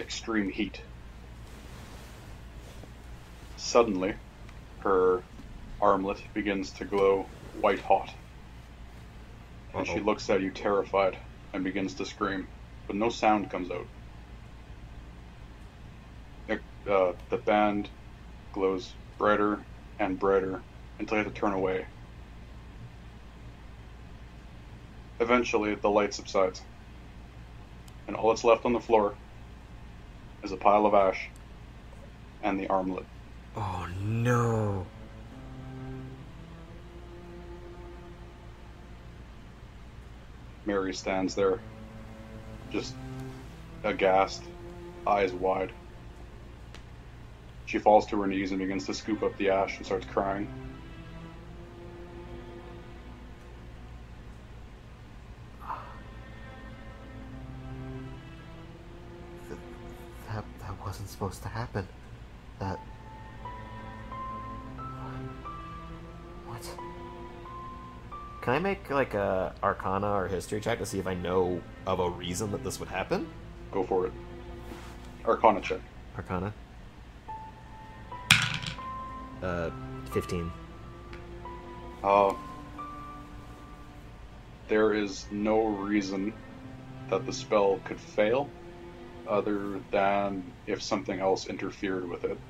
extreme 0.00 0.50
heat. 0.50 0.80
Suddenly, 3.56 4.16
her 4.80 5.26
armlet 5.80 6.20
begins 6.34 6.72
to 6.74 6.86
glow 6.86 7.32
white 7.52 7.80
hot, 7.80 8.10
and 9.76 9.86
she 9.86 10.00
Uh-oh. 10.00 10.02
looks 10.02 10.30
at 10.30 10.42
you 10.42 10.52
terrified 10.52 11.18
and 11.54 11.64
begins 11.64 11.96
to 11.96 12.06
scream, 12.06 12.48
but 12.88 12.96
no 12.96 13.10
sound 13.10 13.50
comes 13.50 13.70
out. 13.70 13.86
Uh, 16.90 17.12
the 17.30 17.38
band 17.38 17.90
glows 18.54 18.96
brighter 19.18 19.66
and 19.98 20.18
brighter 20.20 20.64
until 20.98 21.18
you 21.18 21.24
have 21.24 21.32
to 21.32 21.40
turn 21.40 21.52
away. 21.52 21.86
Eventually, 25.20 25.74
the 25.74 25.90
light 25.90 26.14
subsides, 26.14 26.62
and 28.06 28.16
all 28.16 28.28
that's 28.28 28.44
left 28.44 28.64
on 28.64 28.72
the 28.72 28.80
floor 28.80 29.14
is 30.42 30.52
a 30.52 30.56
pile 30.56 30.86
of 30.86 30.94
ash 30.94 31.28
and 32.42 32.58
the 32.58 32.68
armlet. 32.68 33.04
Oh 33.56 33.86
no. 33.96 34.86
Mary 40.64 40.92
stands 40.92 41.34
there, 41.34 41.62
just 42.70 42.94
aghast, 43.82 44.42
eyes 45.06 45.32
wide. 45.32 45.72
She 47.64 47.78
falls 47.78 48.06
to 48.06 48.20
her 48.20 48.26
knees 48.26 48.50
and 48.50 48.60
begins 48.60 48.86
to 48.86 48.94
scoop 48.94 49.22
up 49.22 49.36
the 49.36 49.50
ash 49.50 49.78
and 49.78 49.86
starts 49.86 50.06
crying. 50.06 50.50
Supposed 61.18 61.42
to 61.42 61.48
happen. 61.48 61.84
That. 62.60 62.78
What? 66.46 66.62
Can 68.42 68.54
I 68.54 68.58
make 68.60 68.88
like 68.88 69.14
a 69.14 69.52
Arcana 69.60 70.12
or 70.12 70.28
History 70.28 70.60
check 70.60 70.78
to 70.78 70.86
see 70.86 71.00
if 71.00 71.08
I 71.08 71.14
know 71.14 71.60
of 71.88 71.98
a 71.98 72.08
reason 72.08 72.52
that 72.52 72.62
this 72.62 72.78
would 72.78 72.88
happen? 72.88 73.26
Go 73.72 73.82
for 73.82 74.06
it. 74.06 74.12
Arcana 75.24 75.60
check. 75.60 75.80
Arcana. 76.16 76.54
Uh, 79.42 79.70
fifteen. 80.12 80.52
Uh, 82.04 82.32
there 84.68 84.94
is 84.94 85.26
no 85.32 85.66
reason 85.66 86.32
that 87.10 87.26
the 87.26 87.32
spell 87.32 87.80
could 87.84 87.98
fail 87.98 88.48
other 89.28 89.80
than 89.90 90.52
if 90.66 90.82
something 90.82 91.20
else 91.20 91.46
interfered 91.46 92.08
with 92.08 92.24
it. 92.24 92.38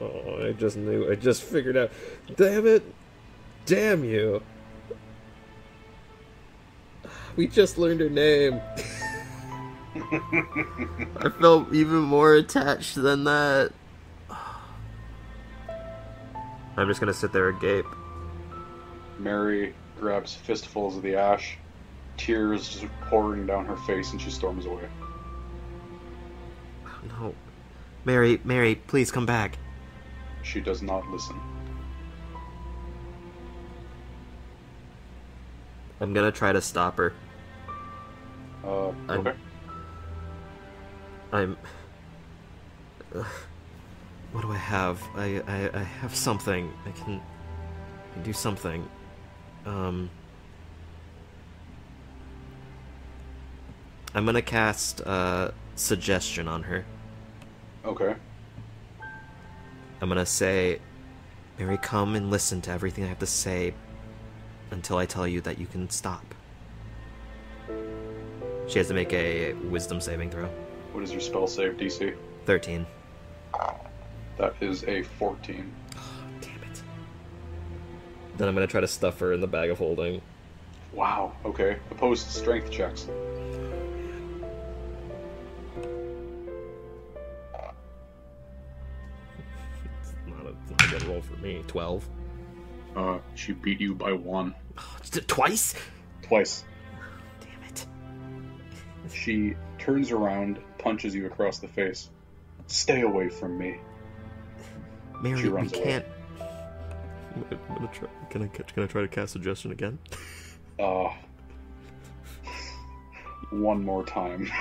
Oh, 0.00 0.46
I 0.46 0.52
just 0.52 0.76
knew. 0.76 1.10
I 1.10 1.16
just 1.16 1.42
figured 1.42 1.76
out. 1.76 1.90
Damn 2.36 2.68
it! 2.68 2.84
Damn 3.66 4.04
you! 4.04 4.40
We 7.34 7.48
just 7.48 7.78
learned 7.78 8.00
her 8.00 8.08
name. 8.08 8.60
I 9.96 11.30
felt 11.40 11.72
even 11.72 12.00
more 12.00 12.34
attached 12.34 12.94
than 12.94 13.24
that. 13.24 13.72
I'm 16.76 16.86
just 16.86 17.00
gonna 17.00 17.12
sit 17.12 17.32
there 17.32 17.48
and 17.48 17.60
gape. 17.60 17.86
Mary 19.18 19.74
grabs 19.98 20.34
fistfuls 20.34 20.96
of 20.96 21.02
the 21.02 21.14
ash, 21.16 21.58
tears 22.16 22.68
just 22.68 22.86
pouring 23.08 23.46
down 23.46 23.64
her 23.66 23.76
face, 23.78 24.12
and 24.12 24.20
she 24.20 24.30
storms 24.30 24.66
away. 24.66 24.88
No, 27.08 27.34
Mary, 28.04 28.40
Mary, 28.44 28.74
please 28.76 29.10
come 29.10 29.26
back. 29.26 29.58
She 30.42 30.60
does 30.60 30.82
not 30.82 31.06
listen. 31.08 31.38
I'm 36.00 36.12
gonna 36.14 36.30
try 36.32 36.52
to 36.52 36.60
stop 36.60 36.96
her. 36.98 37.12
Uh, 38.64 38.88
I'm- 39.08 39.34
I'm. 41.32 41.56
What 44.32 44.42
do 44.42 44.52
I 44.52 44.56
have? 44.56 45.02
I, 45.14 45.42
I 45.46 45.70
I 45.78 45.82
have 45.82 46.14
something. 46.14 46.72
I 46.86 46.90
can, 46.92 47.14
I 47.20 48.14
can 48.14 48.22
do 48.22 48.32
something. 48.32 48.88
Um. 49.68 50.10
I'm 54.14 54.24
gonna 54.24 54.40
cast 54.40 55.02
uh, 55.02 55.50
suggestion 55.74 56.48
on 56.48 56.62
her. 56.62 56.84
Okay. 57.84 58.14
I'm 60.00 60.08
gonna 60.08 60.24
say, 60.24 60.80
Mary, 61.58 61.76
come 61.76 62.16
and 62.16 62.30
listen 62.30 62.62
to 62.62 62.70
everything 62.70 63.04
I 63.04 63.08
have 63.08 63.18
to 63.18 63.26
say 63.26 63.74
until 64.70 64.96
I 64.96 65.06
tell 65.06 65.28
you 65.28 65.40
that 65.42 65.58
you 65.58 65.66
can 65.66 65.90
stop. 65.90 66.24
She 68.66 68.78
has 68.78 68.88
to 68.88 68.94
make 68.94 69.12
a 69.12 69.52
wisdom 69.52 70.00
saving 70.00 70.30
throw. 70.30 70.48
What 70.92 71.04
is 71.04 71.12
your 71.12 71.20
spell 71.20 71.46
save 71.46 71.76
DC? 71.76 72.16
13. 72.46 72.86
That 74.38 74.54
is 74.60 74.84
a 74.84 75.02
14. 75.02 75.70
Damn 78.38 78.44
it. 78.44 78.44
Then 78.44 78.48
I'm 78.48 78.54
gonna 78.54 78.66
try 78.66 78.80
to 78.80 78.88
stuff 78.88 79.18
her 79.20 79.32
in 79.32 79.40
the 79.40 79.46
bag 79.46 79.70
of 79.70 79.78
holding. 79.78 80.22
Wow. 80.92 81.32
Okay. 81.44 81.76
Opposed 81.90 82.28
strength 82.28 82.70
checks. 82.70 83.08
It's 90.00 90.14
not 90.26 90.46
a, 90.46 90.48
it's 90.48 90.70
not 90.70 90.84
a 90.84 90.88
good 90.98 91.02
roll 91.08 91.20
for 91.22 91.36
me. 91.36 91.62
12. 91.66 92.08
Uh, 92.96 93.18
she 93.34 93.52
beat 93.52 93.80
you 93.80 93.94
by 93.94 94.12
one. 94.12 94.54
Twice? 95.26 95.74
Twice. 96.22 96.64
Damn 97.40 97.62
it. 97.68 97.86
She 99.12 99.54
turns 99.78 100.10
around, 100.10 100.58
punches 100.78 101.14
you 101.14 101.26
across 101.26 101.58
the 101.58 101.68
face. 101.68 102.08
Stay 102.66 103.02
away 103.02 103.28
from 103.28 103.58
me. 103.58 103.78
Mary, 105.20 105.36
She 105.38 105.44
we 105.44 105.48
runs 105.50 105.72
away. 105.72 105.82
can't. 105.84 106.04
I'm 107.50 107.74
gonna 107.74 107.90
try. 107.92 108.08
Can 108.30 108.42
I 108.42 108.46
can 108.48 108.82
I 108.82 108.86
try 108.86 109.02
to 109.02 109.08
cast 109.08 109.32
suggestion 109.32 109.72
again? 109.72 109.98
Uh, 110.78 111.10
one 113.50 113.84
more 113.84 114.04
time. 114.04 114.50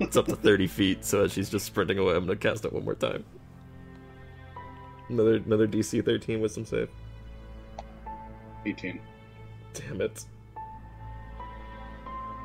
It's 0.00 0.16
up 0.16 0.26
to 0.26 0.36
thirty 0.36 0.66
feet, 0.66 1.04
so 1.04 1.24
as 1.24 1.32
she's 1.32 1.50
just 1.50 1.66
sprinting 1.66 1.98
away, 1.98 2.14
I'm 2.14 2.26
gonna 2.26 2.36
cast 2.36 2.64
it 2.64 2.72
one 2.72 2.84
more 2.84 2.94
time. 2.94 3.24
Another 5.08 5.36
another 5.36 5.68
DC 5.68 6.04
13 6.04 6.40
wisdom 6.40 6.64
save. 6.64 6.88
18. 8.64 9.00
Damn 9.74 10.00
it. 10.00 10.24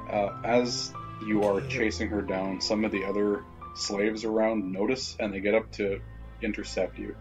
Uh, 0.10 0.40
as 0.44 0.94
you 1.26 1.44
are 1.44 1.62
chasing 1.62 2.10
her 2.10 2.22
down, 2.22 2.62
some 2.62 2.86
of 2.86 2.92
the 2.92 3.04
other 3.04 3.44
slaves 3.76 4.26
around 4.26 4.72
notice 4.72 5.16
and 5.20 5.34
they 5.34 5.40
get 5.40 5.56
up 5.56 5.72
to 5.72 6.00
intercept 6.42 7.00
you. 7.00 7.16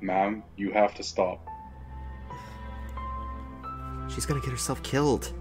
Ma'am, 0.00 0.42
you 0.56 0.72
have 0.72 0.94
to 0.94 1.02
stop. 1.02 1.46
She's 4.08 4.26
gonna 4.26 4.40
get 4.40 4.50
herself 4.50 4.82
killed. 4.82 5.32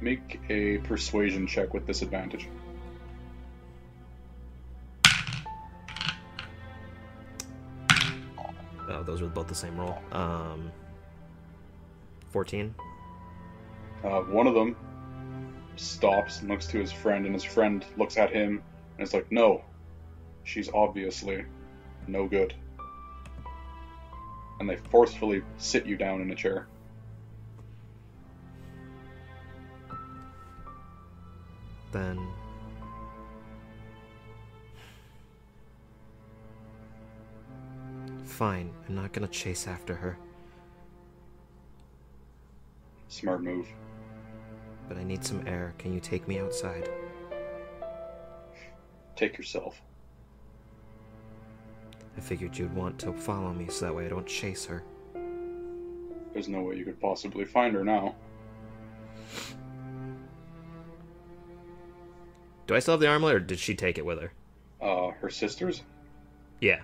Make 0.00 0.40
a 0.50 0.78
persuasion 0.78 1.46
check 1.46 1.72
with 1.74 1.86
disadvantage. 1.86 2.48
Oh, 8.88 9.02
those 9.04 9.22
were 9.22 9.28
both 9.28 9.48
the 9.48 9.54
same 9.54 9.78
roll. 9.78 9.96
Um, 10.12 10.70
fourteen. 12.30 12.74
Uh, 14.04 14.20
one 14.22 14.46
of 14.46 14.54
them 14.54 14.76
stops 15.76 16.40
and 16.40 16.50
looks 16.50 16.66
to 16.66 16.78
his 16.78 16.92
friend, 16.92 17.24
and 17.24 17.34
his 17.34 17.44
friend 17.44 17.84
looks 17.96 18.16
at 18.16 18.30
him 18.30 18.62
and 18.98 19.06
is 19.06 19.14
like, 19.14 19.30
No, 19.32 19.62
she's 20.44 20.68
obviously 20.72 21.44
no 22.06 22.26
good. 22.26 22.54
And 24.60 24.68
they 24.68 24.76
forcefully 24.76 25.42
sit 25.58 25.86
you 25.86 25.96
down 25.96 26.20
in 26.20 26.30
a 26.30 26.34
chair. 26.34 26.66
Then. 31.92 32.18
Fine, 38.24 38.72
I'm 38.88 38.94
not 38.94 39.12
gonna 39.12 39.28
chase 39.28 39.66
after 39.68 39.94
her, 39.94 40.16
Smart 43.08 43.42
move. 43.42 43.68
but 44.88 44.96
I 44.96 45.04
need 45.04 45.22
some 45.24 45.46
air. 45.46 45.74
Can 45.78 45.92
you 45.92 46.00
take 46.00 46.26
me 46.26 46.38
outside? 46.38 46.88
Take 49.22 49.38
yourself. 49.38 49.80
I 52.16 52.20
figured 52.20 52.58
you'd 52.58 52.74
want 52.74 52.98
to 52.98 53.12
follow 53.12 53.52
me 53.52 53.68
so 53.68 53.84
that 53.84 53.94
way 53.94 54.06
I 54.06 54.08
don't 54.08 54.26
chase 54.26 54.64
her. 54.64 54.82
There's 56.32 56.48
no 56.48 56.62
way 56.62 56.74
you 56.74 56.84
could 56.84 57.00
possibly 57.00 57.44
find 57.44 57.72
her 57.76 57.84
now. 57.84 58.16
Do 62.66 62.74
I 62.74 62.80
still 62.80 62.94
have 62.94 63.00
the 63.00 63.06
armlet, 63.06 63.36
or 63.36 63.38
did 63.38 63.60
she 63.60 63.76
take 63.76 63.96
it 63.96 64.04
with 64.04 64.20
her? 64.20 64.32
Uh, 64.80 65.10
her 65.20 65.30
sisters? 65.30 65.82
Yeah. 66.60 66.80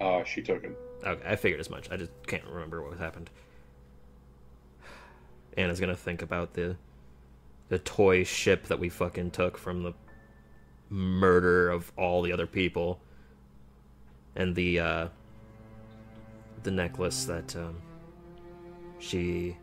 Uh, 0.00 0.24
she 0.24 0.42
took 0.42 0.64
it. 0.64 0.76
Okay, 1.04 1.22
I 1.24 1.36
figured 1.36 1.60
as 1.60 1.70
much. 1.70 1.88
I 1.92 1.96
just 1.96 2.10
can't 2.26 2.42
remember 2.46 2.82
what 2.82 2.98
happened. 2.98 3.30
Anna's 5.56 5.78
gonna 5.78 5.94
think 5.94 6.20
about 6.20 6.54
the 6.54 6.76
the 7.68 7.78
toy 7.78 8.24
ship 8.24 8.66
that 8.66 8.80
we 8.80 8.88
fucking 8.88 9.30
took 9.30 9.56
from 9.56 9.84
the 9.84 9.92
murder 10.90 11.70
of 11.70 11.92
all 11.96 12.22
the 12.22 12.32
other 12.32 12.46
people, 12.46 13.00
and 14.34 14.54
the 14.54 14.80
uh, 14.80 15.08
the 16.62 16.70
necklace 16.70 17.24
that 17.24 17.54
um, 17.56 17.76
she. 18.98 19.56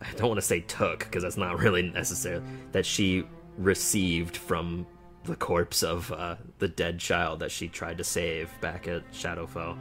I 0.00 0.10
don't 0.14 0.28
want 0.28 0.40
to 0.40 0.46
say 0.46 0.60
took 0.60 1.00
because 1.00 1.22
that's 1.22 1.36
not 1.36 1.58
really 1.58 1.82
necessary. 1.82 2.42
That 2.72 2.84
she 2.84 3.24
received 3.56 4.36
from 4.36 4.86
the 5.24 5.36
corpse 5.36 5.82
of 5.82 6.10
uh, 6.10 6.36
the 6.58 6.68
dead 6.68 6.98
child 6.98 7.40
that 7.40 7.50
she 7.50 7.68
tried 7.68 7.98
to 7.98 8.04
save 8.04 8.50
back 8.60 8.88
at 8.88 9.10
Shadowfell. 9.12 9.76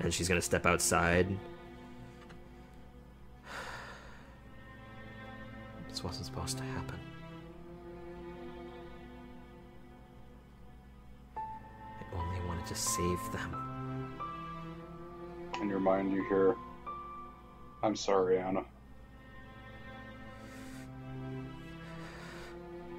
And 0.00 0.12
she's 0.12 0.28
gonna 0.28 0.42
step 0.42 0.66
outside. 0.66 1.28
This 5.88 6.04
wasn't 6.04 6.26
supposed 6.26 6.58
to 6.58 6.64
happen. 6.64 7.00
I 12.58 12.60
only 12.60 12.64
wanted 12.64 12.74
to 12.74 12.80
save 12.80 13.32
them. 13.32 14.18
In 15.60 15.68
your 15.68 15.80
mind, 15.80 16.12
you 16.12 16.24
hear, 16.28 16.56
I'm 17.82 17.94
sorry, 17.94 18.38
Anna. 18.38 18.64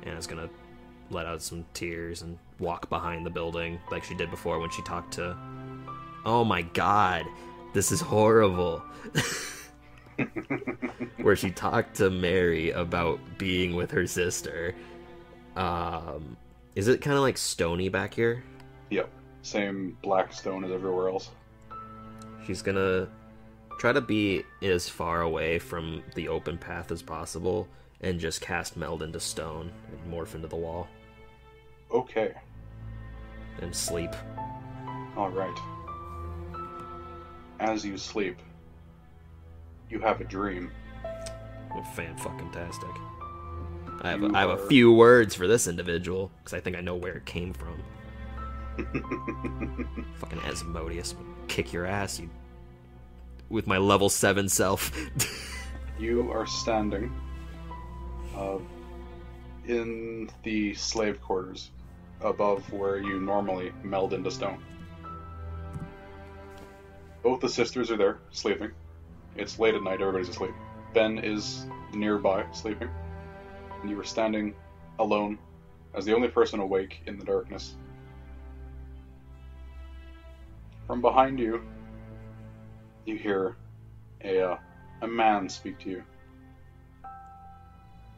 Anna's 0.03 0.27
gonna 0.27 0.49
let 1.09 1.25
out 1.25 1.41
some 1.41 1.65
tears 1.73 2.21
and 2.21 2.37
walk 2.59 2.89
behind 2.89 3.25
the 3.25 3.29
building 3.29 3.79
like 3.91 4.03
she 4.03 4.15
did 4.15 4.29
before 4.31 4.59
when 4.59 4.69
she 4.69 4.81
talked 4.83 5.13
to. 5.13 5.35
Oh 6.25 6.43
my 6.45 6.61
god, 6.61 7.25
this 7.73 7.91
is 7.91 7.99
horrible. 8.01 8.81
Where 11.21 11.35
she 11.35 11.51
talked 11.51 11.95
to 11.97 12.09
Mary 12.09 12.71
about 12.71 13.19
being 13.37 13.75
with 13.75 13.91
her 13.91 14.07
sister. 14.07 14.73
Um, 15.55 16.37
is 16.75 16.87
it 16.87 17.01
kind 17.01 17.15
of 17.17 17.23
like 17.23 17.37
stony 17.37 17.89
back 17.89 18.13
here? 18.13 18.43
Yep. 18.89 19.09
Same 19.41 19.97
black 20.01 20.33
stone 20.33 20.63
as 20.63 20.71
everywhere 20.71 21.09
else. 21.09 21.29
She's 22.45 22.61
gonna 22.61 23.07
try 23.79 23.93
to 23.93 24.01
be 24.01 24.43
as 24.61 24.89
far 24.89 25.21
away 25.21 25.59
from 25.59 26.03
the 26.15 26.27
open 26.27 26.57
path 26.57 26.91
as 26.91 27.01
possible 27.01 27.67
and 28.01 28.19
just 28.19 28.41
cast 28.41 28.75
meld 28.75 29.01
into 29.03 29.19
stone 29.19 29.71
and 29.91 30.13
morph 30.13 30.35
into 30.35 30.47
the 30.47 30.55
wall 30.55 30.87
Okay. 31.91 32.33
and 33.61 33.73
sleep. 33.75 34.11
Alright. 35.17 35.57
As 37.59 37.83
you 37.85 37.97
sleep, 37.97 38.37
you 39.89 39.99
have 39.99 40.21
a 40.21 40.23
dream. 40.23 40.71
Oh, 41.73 41.83
fan 41.95 42.15
fucking 42.17 42.51
tastic. 42.51 42.89
I 44.01 44.11
have 44.11 44.23
a, 44.23 44.31
I 44.33 44.39
have 44.41 44.49
a 44.51 44.67
few 44.67 44.93
words 44.93 45.35
for 45.35 45.47
this 45.47 45.67
individual 45.67 46.31
because 46.39 46.53
I 46.53 46.59
think 46.61 46.77
I 46.77 46.81
know 46.81 46.95
where 46.95 47.15
it 47.17 47.25
came 47.25 47.53
from. 47.53 47.81
Fucking 50.15 50.39
Asmodeus, 50.45 51.15
kick 51.47 51.73
your 51.73 51.85
ass, 51.85 52.19
you. 52.19 52.29
With 53.49 53.67
my 53.67 53.77
level 53.77 54.09
seven 54.09 54.47
self. 54.49 54.91
You 55.99 56.31
are 56.31 56.45
standing 56.45 57.11
uh, 58.33 58.59
in 59.67 60.29
the 60.43 60.73
slave 60.73 61.21
quarters 61.21 61.71
above 62.21 62.71
where 62.71 62.99
you 62.99 63.19
normally 63.19 63.73
meld 63.83 64.13
into 64.13 64.31
stone. 64.31 64.63
Both 67.21 67.41
the 67.41 67.49
sisters 67.49 67.91
are 67.91 67.97
there, 67.97 68.19
sleeping. 68.31 68.71
It's 69.35 69.59
late 69.59 69.75
at 69.75 69.83
night, 69.83 69.99
everybody's 69.99 70.29
asleep. 70.29 70.53
Ben 70.93 71.17
is 71.17 71.65
nearby, 71.93 72.45
sleeping. 72.53 72.89
And 73.81 73.89
you 73.89 73.99
are 73.99 74.05
standing 74.05 74.55
alone 74.99 75.37
as 75.95 76.05
the 76.05 76.15
only 76.15 76.29
person 76.29 76.61
awake 76.61 77.01
in 77.07 77.19
the 77.19 77.25
darkness. 77.25 77.75
From 80.89 81.01
behind 81.01 81.39
you, 81.39 81.61
you 83.05 83.15
hear 83.15 83.57
a, 84.23 84.41
uh, 84.41 84.57
a 85.03 85.07
man 85.07 85.47
speak 85.47 85.77
to 85.81 85.89
you. 85.91 86.03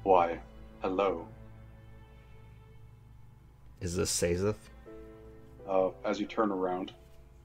Why, 0.03 0.39
hello. 0.81 1.27
Is 3.81 3.97
this 3.97 4.09
Sazeth? 4.09 4.55
Uh, 5.69 5.89
as 6.05 6.17
you 6.21 6.25
turn 6.25 6.49
around, 6.49 6.93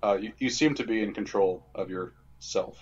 uh, 0.04 0.12
you, 0.14 0.32
you 0.38 0.48
seem 0.48 0.76
to 0.76 0.84
be 0.84 1.02
in 1.02 1.12
control 1.12 1.66
of 1.74 1.90
yourself. 1.90 2.78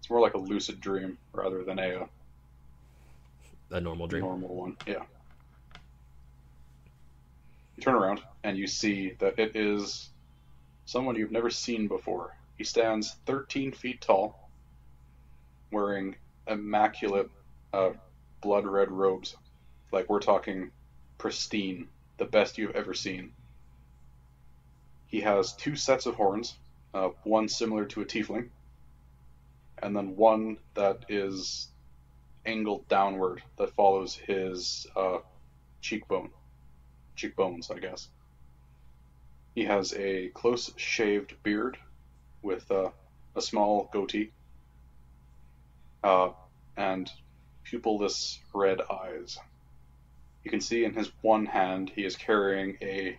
It's 0.00 0.10
more 0.10 0.20
like 0.20 0.34
a 0.34 0.38
lucid 0.38 0.80
dream 0.80 1.18
rather 1.32 1.62
than 1.62 1.78
a, 1.78 2.00
uh 2.00 2.06
A 3.70 3.80
normal 3.80 4.08
dream. 4.08 4.24
normal 4.24 4.52
one. 4.56 4.76
Yeah. 4.88 5.04
You 7.76 7.82
turn 7.84 7.94
around 7.94 8.22
and 8.42 8.58
you 8.58 8.66
see 8.66 9.12
that 9.20 9.38
it 9.38 9.54
is 9.54 10.09
someone 10.90 11.14
you've 11.14 11.30
never 11.30 11.50
seen 11.50 11.86
before. 11.86 12.36
He 12.58 12.64
stands 12.64 13.14
13 13.24 13.70
feet 13.70 14.00
tall, 14.00 14.50
wearing 15.70 16.16
immaculate 16.48 17.30
uh, 17.72 17.90
blood 18.40 18.66
red 18.66 18.90
robes. 18.90 19.36
Like 19.92 20.10
we're 20.10 20.18
talking 20.18 20.72
pristine, 21.16 21.86
the 22.18 22.24
best 22.24 22.58
you've 22.58 22.74
ever 22.74 22.92
seen. 22.92 23.32
He 25.06 25.20
has 25.20 25.54
two 25.54 25.76
sets 25.76 26.06
of 26.06 26.16
horns, 26.16 26.56
uh, 26.92 27.10
one 27.22 27.48
similar 27.48 27.84
to 27.84 28.00
a 28.00 28.04
tiefling, 28.04 28.48
and 29.78 29.94
then 29.94 30.16
one 30.16 30.58
that 30.74 31.04
is 31.08 31.68
angled 32.44 32.88
downward 32.88 33.44
that 33.58 33.74
follows 33.76 34.16
his 34.16 34.88
uh, 34.96 35.18
cheekbone, 35.80 36.30
cheekbones, 37.14 37.70
I 37.70 37.78
guess. 37.78 38.08
He 39.54 39.64
has 39.64 39.92
a 39.94 40.28
close 40.28 40.72
shaved 40.76 41.34
beard 41.42 41.76
with 42.42 42.70
uh, 42.70 42.90
a 43.34 43.42
small 43.42 43.88
goatee 43.92 44.30
uh, 46.02 46.30
and 46.76 47.10
pupilless 47.64 48.38
red 48.54 48.80
eyes. 48.90 49.38
You 50.44 50.50
can 50.50 50.60
see 50.60 50.84
in 50.84 50.94
his 50.94 51.10
one 51.20 51.46
hand 51.46 51.90
he 51.94 52.04
is 52.04 52.16
carrying 52.16 52.78
a 52.80 53.18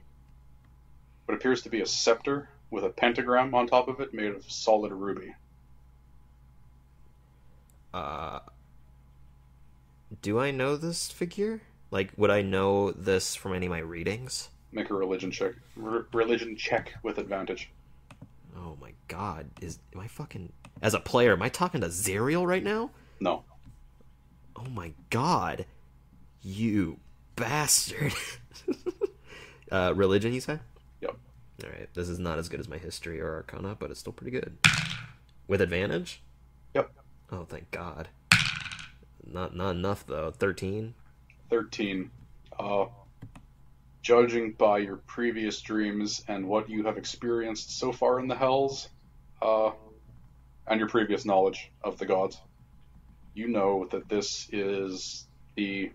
what 1.25 1.35
appears 1.35 1.61
to 1.63 1.69
be 1.69 1.81
a 1.81 1.85
scepter 1.85 2.49
with 2.71 2.83
a 2.83 2.89
pentagram 2.89 3.53
on 3.53 3.67
top 3.67 3.87
of 3.87 3.99
it 3.99 4.13
made 4.13 4.31
of 4.31 4.49
solid 4.51 4.91
ruby. 4.91 5.35
Uh, 7.93 8.39
do 10.21 10.39
I 10.39 10.51
know 10.51 10.75
this 10.75 11.11
figure? 11.11 11.61
Like, 11.91 12.11
would 12.17 12.31
I 12.31 12.41
know 12.41 12.91
this 12.91 13.35
from 13.35 13.53
any 13.53 13.67
of 13.67 13.71
my 13.71 13.79
readings? 13.79 14.49
Make 14.71 14.89
a 14.89 14.93
religion 14.93 15.31
check. 15.31 15.53
R- 15.81 16.05
religion 16.13 16.55
check 16.55 16.93
with 17.03 17.17
advantage. 17.17 17.69
Oh 18.57 18.77
my 18.81 18.93
god, 19.07 19.49
is 19.61 19.79
am 19.93 20.01
I 20.01 20.07
fucking 20.07 20.51
as 20.81 20.93
a 20.93 20.99
player? 20.99 21.33
Am 21.33 21.41
I 21.41 21.49
talking 21.49 21.81
to 21.81 21.87
Zariel 21.87 22.45
right 22.45 22.63
now? 22.63 22.91
No. 23.19 23.43
Oh 24.55 24.69
my 24.69 24.93
god, 25.09 25.65
you 26.41 26.99
bastard! 27.35 28.13
uh, 29.71 29.93
religion, 29.95 30.33
you 30.33 30.41
say? 30.41 30.59
Yep. 31.01 31.15
All 31.63 31.69
right, 31.69 31.89
this 31.93 32.09
is 32.09 32.19
not 32.19 32.39
as 32.39 32.49
good 32.49 32.59
as 32.59 32.67
my 32.67 32.77
history 32.77 33.19
or 33.19 33.33
Arcana, 33.35 33.75
but 33.79 33.91
it's 33.91 33.99
still 33.99 34.13
pretty 34.13 34.31
good. 34.31 34.57
With 35.47 35.61
advantage? 35.61 36.21
Yep. 36.75 36.91
Oh, 37.31 37.45
thank 37.45 37.71
God. 37.71 38.09
Not 39.25 39.55
not 39.55 39.71
enough 39.71 40.05
though. 40.05 40.31
Thirteen. 40.31 40.93
13. 41.49 42.09
Uh, 42.57 42.85
judging 44.01 44.53
by 44.53 44.79
your 44.79 44.97
previous 45.07 45.61
dreams 45.61 46.23
and 46.27 46.47
what 46.47 46.69
you 46.69 46.83
have 46.85 46.97
experienced 46.97 47.77
so 47.77 47.91
far 47.91 48.19
in 48.19 48.27
the 48.27 48.35
Hells, 48.35 48.89
uh, 49.41 49.71
and 50.67 50.79
your 50.79 50.89
previous 50.89 51.25
knowledge 51.25 51.71
of 51.83 51.97
the 51.97 52.05
gods, 52.05 52.39
you 53.33 53.47
know 53.47 53.87
that 53.91 54.09
this 54.09 54.47
is 54.51 55.27
the, 55.55 55.91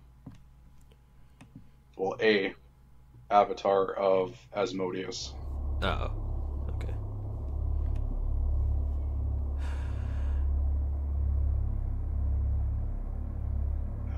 well, 1.96 2.16
a 2.20 2.54
avatar 3.30 3.92
of 3.92 4.36
Asmodeus. 4.54 5.34
Oh. 5.82 6.10
Okay. 6.68 6.94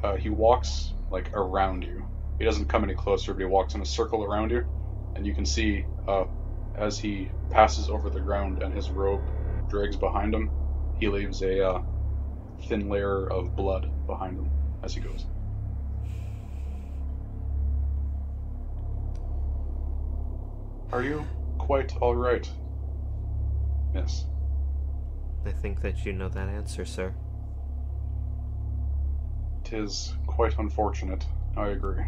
Uh, 0.03 0.17
he 0.17 0.29
walks 0.29 0.93
like 1.11 1.31
around 1.35 1.85
you. 1.85 2.05
He 2.39 2.45
doesn't 2.45 2.67
come 2.67 2.85
any 2.85 2.95
closer, 2.95 3.35
but 3.35 3.41
he 3.41 3.47
walks 3.47 3.75
in 3.75 3.83
a 3.83 3.87
circle 3.87 4.25
around 4.25 4.51
you, 4.51 4.65
and 5.17 5.27
you 5.27 5.35
can 5.35 5.45
see 5.45 5.85
uh, 6.07 6.25
as 6.77 6.99
he 6.99 7.31
passes 7.51 7.89
over 7.91 8.09
the 8.09 8.21
ground 8.21 8.63
and 8.63 8.73
his 8.73 8.91
robe 8.91 9.23
drags 9.69 9.97
behind 9.97 10.35
him, 10.35 10.51
he 10.99 11.09
leaves 11.09 11.43
a 11.43 11.67
uh, 11.67 11.83
thin 12.69 12.89
layer 12.89 13.27
of 13.31 13.57
blood 13.57 13.91
behind 14.07 14.39
him 14.39 14.51
as 14.83 14.95
he 14.95 15.01
goes. 15.01 15.27
Are 20.93 21.03
you 21.03 21.27
quite 21.59 21.97
all 21.99 22.17
right? 22.17 22.49
Yes. 23.95 24.25
I 25.45 25.51
think 25.51 25.83
that 25.83 26.05
you 26.05 26.13
know 26.13 26.29
that 26.29 26.49
answer, 26.49 26.85
sir. 26.85 27.15
Tis 29.65 30.15
quite 30.27 30.59
unfortunate. 30.59 31.27
I 31.57 31.69
agree. 31.69 32.05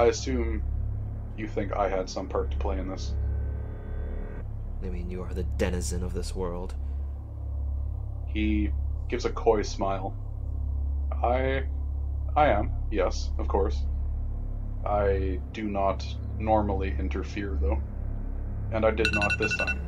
I 0.00 0.06
assume 0.06 0.62
you 1.36 1.46
think 1.46 1.74
I 1.76 1.86
had 1.86 2.08
some 2.08 2.26
part 2.26 2.50
to 2.52 2.56
play 2.56 2.78
in 2.78 2.88
this. 2.88 3.12
I 4.82 4.88
mean, 4.88 5.10
you 5.10 5.22
are 5.22 5.34
the 5.34 5.42
denizen 5.42 6.02
of 6.02 6.14
this 6.14 6.34
world. 6.34 6.74
He 8.26 8.70
gives 9.10 9.26
a 9.26 9.30
coy 9.30 9.60
smile. 9.60 10.16
I 11.12 11.64
I 12.34 12.46
am, 12.46 12.70
yes, 12.90 13.28
of 13.38 13.46
course. 13.46 13.82
I 14.86 15.38
do 15.52 15.64
not 15.64 16.02
normally 16.38 16.96
interfere 16.98 17.58
though. 17.60 17.82
And 18.72 18.86
I 18.86 18.92
did 18.92 19.12
not 19.12 19.30
this 19.38 19.54
time. 19.58 19.82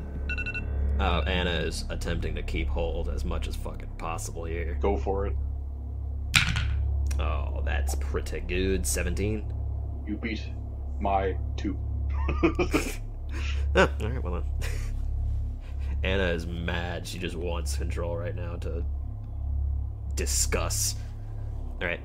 Oh, 1.01 1.23
Anna 1.23 1.53
is 1.53 1.87
attempting 1.89 2.35
to 2.35 2.43
keep 2.43 2.69
hold 2.69 3.09
as 3.09 3.25
much 3.25 3.49
as 3.49 3.57
fucking 3.57 3.89
possible 3.97 4.45
here. 4.45 4.77
Go 4.79 4.99
for 4.99 5.29
it. 5.29 5.37
Oh, 7.19 7.63
that's 7.65 7.95
pretty 7.95 8.41
good. 8.41 8.87
17? 8.87 9.62
You 10.07 10.17
beat 10.17 10.43
my 11.01 11.37
two. 11.57 11.77
Oh, 13.75 13.89
alright, 14.03 14.23
well 14.23 14.35
then. 14.35 14.45
Anna 16.03 16.25
is 16.25 16.47
mad. 16.47 17.07
She 17.07 17.19
just 17.19 17.37
wants 17.37 17.77
control 17.77 18.17
right 18.17 18.35
now 18.35 18.57
to 18.57 18.85
discuss. 20.15 20.97
Alright. 21.81 22.01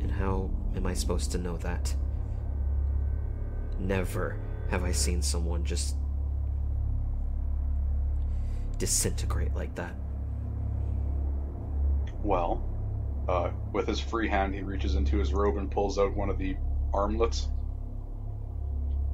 And 0.00 0.12
how 0.12 0.50
am 0.76 0.86
I 0.86 0.94
supposed 0.94 1.32
to 1.32 1.38
know 1.38 1.56
that? 1.58 1.92
Never 3.80 4.38
have 4.70 4.84
I 4.84 4.92
seen 4.92 5.20
someone 5.20 5.64
just 5.64 5.96
disintegrate 8.78 9.54
like 9.54 9.74
that. 9.74 9.94
Well, 12.22 12.62
uh, 13.28 13.50
with 13.72 13.86
his 13.86 14.00
free 14.00 14.28
hand, 14.28 14.54
he 14.54 14.62
reaches 14.62 14.94
into 14.94 15.18
his 15.18 15.32
robe 15.32 15.56
and 15.56 15.70
pulls 15.70 15.98
out 15.98 16.14
one 16.14 16.28
of 16.28 16.38
the 16.38 16.56
armlets. 16.92 17.48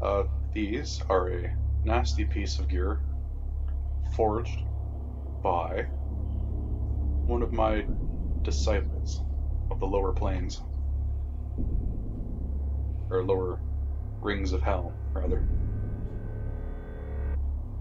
Uh, 0.03 0.24
these 0.53 1.03
are 1.09 1.31
a 1.31 1.57
nasty 1.85 2.24
piece 2.24 2.59
of 2.59 2.69
gear 2.69 3.01
forged 4.16 4.61
by 5.43 5.82
one 7.27 7.43
of 7.43 7.53
my 7.53 7.85
disciples 8.43 9.23
of 9.70 9.78
the 9.78 9.87
lower 9.87 10.12
planes. 10.12 10.61
Or 13.11 13.24
lower 13.24 13.61
rings 14.20 14.53
of 14.53 14.62
hell, 14.62 14.93
rather. 15.12 15.47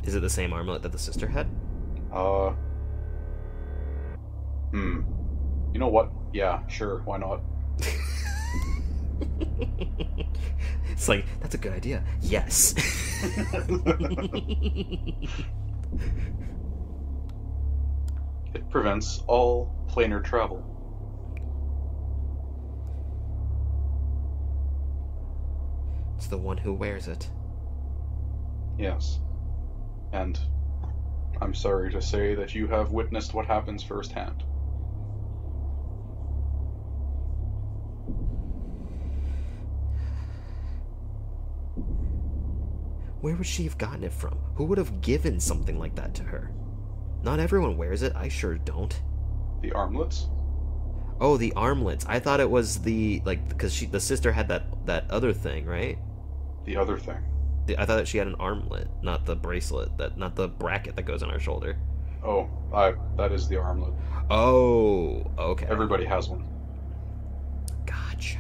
Is 0.04 0.16
it 0.16 0.22
the 0.22 0.30
same 0.30 0.54
armlet 0.54 0.82
that 0.84 0.92
the 0.92 1.00
sister 1.00 1.28
had? 1.28 1.48
Uh. 2.12 2.52
Hmm. 4.72 5.02
You 5.74 5.80
know 5.80 5.88
what? 5.88 6.12
Yeah, 6.34 6.66
sure, 6.68 7.02
why 7.06 7.18
not? 7.18 7.42
it's 10.92 11.10
like, 11.10 11.26
that's 11.42 11.56
a 11.56 11.58
good 11.58 11.74
idea. 11.74 12.04
Yes. 12.22 12.76
It 18.52 18.68
prevents 18.72 19.22
all 19.28 19.72
planar 19.88 20.24
travel. 20.24 20.66
it's 26.20 26.28
the 26.28 26.38
one 26.38 26.58
who 26.58 26.74
wears 26.74 27.08
it. 27.08 27.30
Yes. 28.78 29.20
And 30.12 30.38
I'm 31.42 31.54
sorry 31.54 31.94
to 31.94 32.02
say 32.02 32.36
that 32.36 32.54
you 32.54 32.68
have 32.68 32.92
witnessed 32.92 33.34
what 33.34 33.46
happens 33.46 33.84
firsthand. 33.84 34.44
Where 43.22 43.36
would 43.36 43.46
she 43.46 43.64
have 43.64 43.78
gotten 43.78 44.04
it 44.04 44.14
from? 44.14 44.38
Who 44.56 44.66
would 44.66 44.78
have 44.78 45.02
given 45.02 45.40
something 45.40 45.78
like 45.78 45.96
that 45.96 46.14
to 46.16 46.24
her? 46.24 46.52
Not 47.22 47.40
everyone 47.40 47.78
wears 47.78 48.02
it. 48.02 48.14
I 48.16 48.30
sure 48.30 48.58
don't. 48.58 49.02
The 49.62 49.74
armlets? 49.74 50.28
Oh, 51.20 51.36
the 51.36 51.52
armlets. 51.54 52.06
I 52.08 52.20
thought 52.20 52.40
it 52.40 52.50
was 52.50 52.80
the 52.80 53.22
like 53.26 53.50
because 53.50 53.74
she 53.74 53.86
the 53.86 54.00
sister 54.00 54.32
had 54.32 54.48
that 54.48 54.86
that 54.86 55.12
other 55.12 55.34
thing, 55.34 55.66
right? 55.66 55.98
The 56.64 56.78
other 56.78 56.98
thing. 56.98 57.18
The, 57.66 57.78
I 57.78 57.86
thought 57.86 57.98
that 57.98 58.08
she 58.08 58.18
had 58.18 58.28
an 58.28 58.36
armlet, 58.36 58.88
not 59.02 59.26
the 59.26 59.36
bracelet, 59.36 59.98
that 59.98 60.18
not 60.18 60.36
the 60.36 60.48
bracket 60.48 60.96
that 60.96 61.04
goes 61.04 61.22
on 61.22 61.30
her 61.30 61.40
shoulder. 61.40 61.78
Oh, 62.24 62.50
I, 62.74 62.94
that 63.18 63.32
is 63.32 63.48
the 63.48 63.58
armlet. 63.58 63.94
Oh, 64.30 65.26
okay. 65.38 65.66
Everybody 65.70 66.06
has 66.06 66.30
one. 66.30 66.48
Gotcha. 67.86 68.40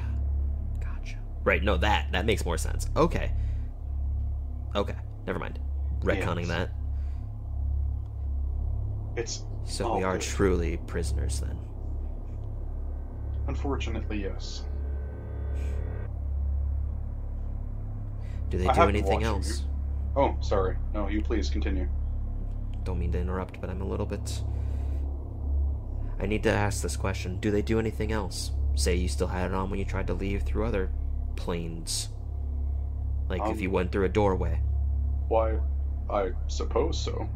Gotcha. 0.79 1.17
Right, 1.43 1.63
no, 1.63 1.75
that 1.77 2.11
that 2.13 2.25
makes 2.25 2.45
more 2.45 2.57
sense. 2.57 2.89
Okay. 2.95 3.33
Okay. 4.75 4.95
Never 5.25 5.39
mind. 5.39 5.59
Retconning 6.01 6.47
that. 6.47 6.69
It's. 9.15 9.43
So 9.65 9.97
we 9.97 10.03
are 10.03 10.13
good. 10.13 10.21
truly 10.21 10.77
prisoners 10.87 11.39
then. 11.39 11.57
Unfortunately, 13.47 14.21
yes. 14.21 14.63
Do 18.49 18.57
they 18.57 18.67
I 18.67 18.73
do 18.73 18.81
anything 18.81 19.23
else? 19.23 19.63
Oh, 20.15 20.35
sorry. 20.41 20.75
No, 20.93 21.07
you 21.07 21.21
please 21.21 21.49
continue. 21.49 21.87
Don't 22.83 22.99
mean 22.99 23.11
to 23.11 23.19
interrupt, 23.19 23.61
but 23.61 23.69
I'm 23.69 23.81
a 23.81 23.87
little 23.87 24.05
bit. 24.05 24.41
I 26.19 26.25
need 26.25 26.43
to 26.43 26.51
ask 26.51 26.81
this 26.81 26.97
question. 26.97 27.39
Do 27.39 27.51
they 27.51 27.61
do 27.61 27.79
anything 27.79 28.11
else? 28.11 28.51
Say 28.75 28.95
you 28.95 29.07
still 29.07 29.27
had 29.27 29.51
it 29.51 29.53
on 29.53 29.69
when 29.69 29.79
you 29.79 29.85
tried 29.85 30.07
to 30.07 30.13
leave 30.13 30.43
through 30.43 30.65
other 30.65 30.91
planes. 31.35 32.09
Like 33.29 33.41
if 33.41 33.47
Um, 33.47 33.59
you 33.59 33.69
went 33.71 33.91
through 33.91 34.05
a 34.05 34.09
doorway. 34.09 34.59
Why, 35.27 35.59
I 36.09 36.31
suppose 36.47 36.99
so. 36.99 37.29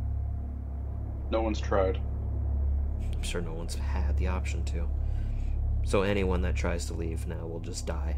No 1.30 1.41
one's 1.41 1.61
tried. 1.61 1.99
I'm 3.14 3.22
sure 3.22 3.41
no 3.41 3.53
one's 3.53 3.76
had 3.76 4.18
the 4.18 4.28
option 4.28 4.65
to. 4.65 4.90
So 5.84 6.02
anyone 6.02 6.41
that 6.41 6.56
tries 6.56 6.86
to 6.88 6.94
leave 6.94 7.28
now 7.28 7.45
will 7.45 7.60
just 7.60 7.86
die. 7.86 8.18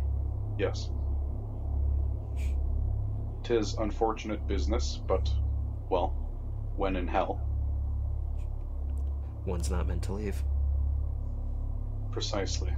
Yes. 0.58 0.90
Tis 3.44 3.76
unfortunate 3.76 4.48
business, 4.48 5.00
but, 5.08 5.30
well, 5.90 6.16
when 6.76 6.96
in 6.96 7.08
hell. 7.08 7.42
One's 9.46 9.70
not 9.70 9.88
meant 9.88 10.04
to 10.04 10.14
leave. 10.14 10.44
Precisely. 12.12 12.74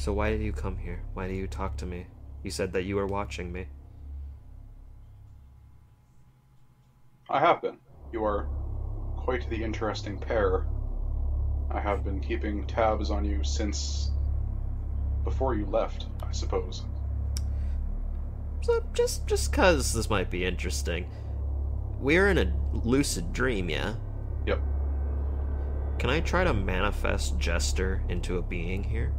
So 0.00 0.14
why 0.14 0.30
did 0.30 0.40
you 0.40 0.54
come 0.54 0.78
here? 0.78 1.02
Why 1.12 1.28
do 1.28 1.34
you 1.34 1.46
talk 1.46 1.76
to 1.76 1.84
me? 1.84 2.06
You 2.42 2.50
said 2.50 2.72
that 2.72 2.84
you 2.84 2.96
were 2.96 3.06
watching 3.06 3.52
me. 3.52 3.66
I 7.28 7.38
have 7.38 7.60
been. 7.60 7.76
You 8.10 8.24
are 8.24 8.48
quite 9.18 9.46
the 9.50 9.62
interesting 9.62 10.18
pair. 10.18 10.66
I 11.70 11.80
have 11.80 12.02
been 12.02 12.18
keeping 12.18 12.66
tabs 12.66 13.10
on 13.10 13.26
you 13.26 13.44
since 13.44 14.10
before 15.22 15.54
you 15.54 15.66
left, 15.66 16.06
I 16.26 16.32
suppose. 16.32 16.86
So 18.62 18.82
just 18.94 19.26
just 19.26 19.52
cause 19.52 19.92
this 19.92 20.08
might 20.08 20.30
be 20.30 20.46
interesting. 20.46 21.10
We're 21.98 22.30
in 22.30 22.38
a 22.38 22.50
lucid 22.72 23.34
dream, 23.34 23.68
yeah? 23.68 23.96
Yep. 24.46 24.62
Can 25.98 26.08
I 26.08 26.20
try 26.20 26.44
to 26.44 26.54
manifest 26.54 27.38
Jester 27.38 28.02
into 28.08 28.38
a 28.38 28.42
being 28.42 28.82
here? 28.82 29.12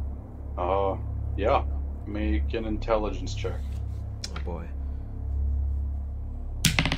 Uh, 0.56 0.96
yeah. 1.36 1.64
Make 2.06 2.54
an 2.54 2.64
intelligence 2.64 3.34
check. 3.34 3.60
Oh 4.30 4.40
boy. 4.44 4.66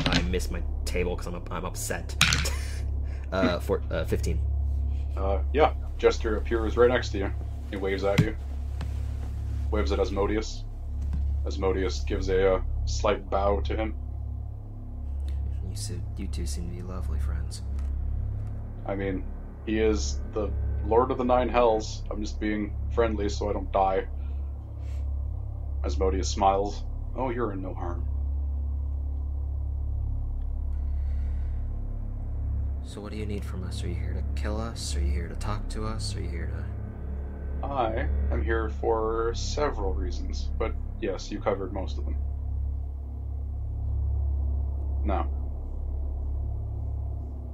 I 0.07 0.23
missed 0.23 0.51
my 0.51 0.63
table 0.85 1.17
because 1.17 1.27
I'm, 1.27 1.35
up, 1.35 1.51
I'm 1.51 1.65
upset. 1.65 2.17
uh, 3.33 3.59
for, 3.61 3.83
uh, 3.91 4.05
15. 4.05 4.39
Uh, 5.17 5.39
yeah. 5.53 5.73
Jester 5.99 6.37
appears 6.37 6.77
right 6.77 6.91
next 6.91 7.11
to 7.11 7.19
you. 7.19 7.31
He 7.71 7.77
waves 7.77 8.05
at 8.05 8.21
you. 8.21 8.37
Waves 9.71 9.93
at 9.93 10.01
Asmodeus. 10.01 10.65
Asmodeus 11.47 12.01
gives 12.01 12.29
a 12.29 12.55
uh, 12.55 12.63
slight 12.85 13.29
bow 13.31 13.61
to 13.61 13.77
him. 13.77 13.95
You, 15.65 16.01
you 16.17 16.27
two 16.29 16.47
seem 16.47 16.69
to 16.69 16.75
be 16.75 16.83
lovely 16.83 17.19
friends. 17.19 17.63
I 18.87 18.95
mean, 18.95 19.25
he 19.67 19.79
is 19.79 20.21
the 20.33 20.51
Lord 20.87 21.11
of 21.11 21.19
the 21.19 21.25
Nine 21.25 21.49
Hells. 21.49 22.03
I'm 22.11 22.21
just 22.21 22.39
being 22.39 22.73
friendly 22.95 23.29
so 23.29 23.51
I 23.51 23.53
don't 23.53 23.71
die. 23.73 24.07
Asmodeus 25.85 26.29
smiles. 26.29 26.85
Oh, 27.17 27.31
you're 27.31 27.53
in 27.53 27.63
no 27.63 27.75
harm. 27.75 28.07
So 32.85 33.01
what 33.01 33.13
do 33.13 33.19
you 33.19 33.27
need 33.27 33.45
from 33.45 33.65
us? 33.65 33.83
Are 33.83 33.89
you 33.89 33.95
here 33.95 34.13
to 34.15 34.41
kill 34.41 34.61
us? 34.61 34.95
Are 34.97 35.01
you 35.01 35.11
here 35.11 35.29
to 35.29 35.35
talk 35.35 35.69
to 35.71 35.87
us? 35.87 36.15
Are 36.15 36.21
you 36.21 36.29
here 36.29 36.47
to... 36.47 37.67
I 37.67 38.09
am 38.31 38.43
here 38.43 38.69
for 38.69 39.33
several 39.35 39.95
reasons, 39.95 40.51
but 40.59 40.75
yes, 41.01 41.31
you 41.31 41.41
covered 41.41 41.73
most 41.73 41.99
of 41.99 42.05
them. 42.05 42.17
Now, 45.05 45.29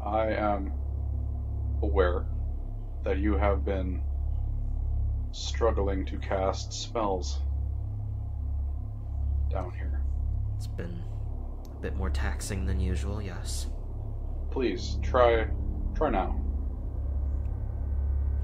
I 0.04 0.32
am 0.32 0.72
aware 1.82 2.26
that 3.04 3.18
you 3.18 3.34
have 3.36 3.64
been 3.64 4.02
struggling 5.32 6.04
to 6.06 6.18
cast 6.18 6.72
spells 6.72 7.40
down 9.50 9.72
here. 9.72 10.00
It's 10.56 10.66
been 10.66 11.02
a 11.76 11.80
bit 11.80 11.96
more 11.96 12.10
taxing 12.10 12.66
than 12.66 12.80
usual, 12.80 13.20
yes. 13.22 13.66
Please 14.50 14.98
try 15.02 15.46
try 15.94 16.10
now. 16.10 16.40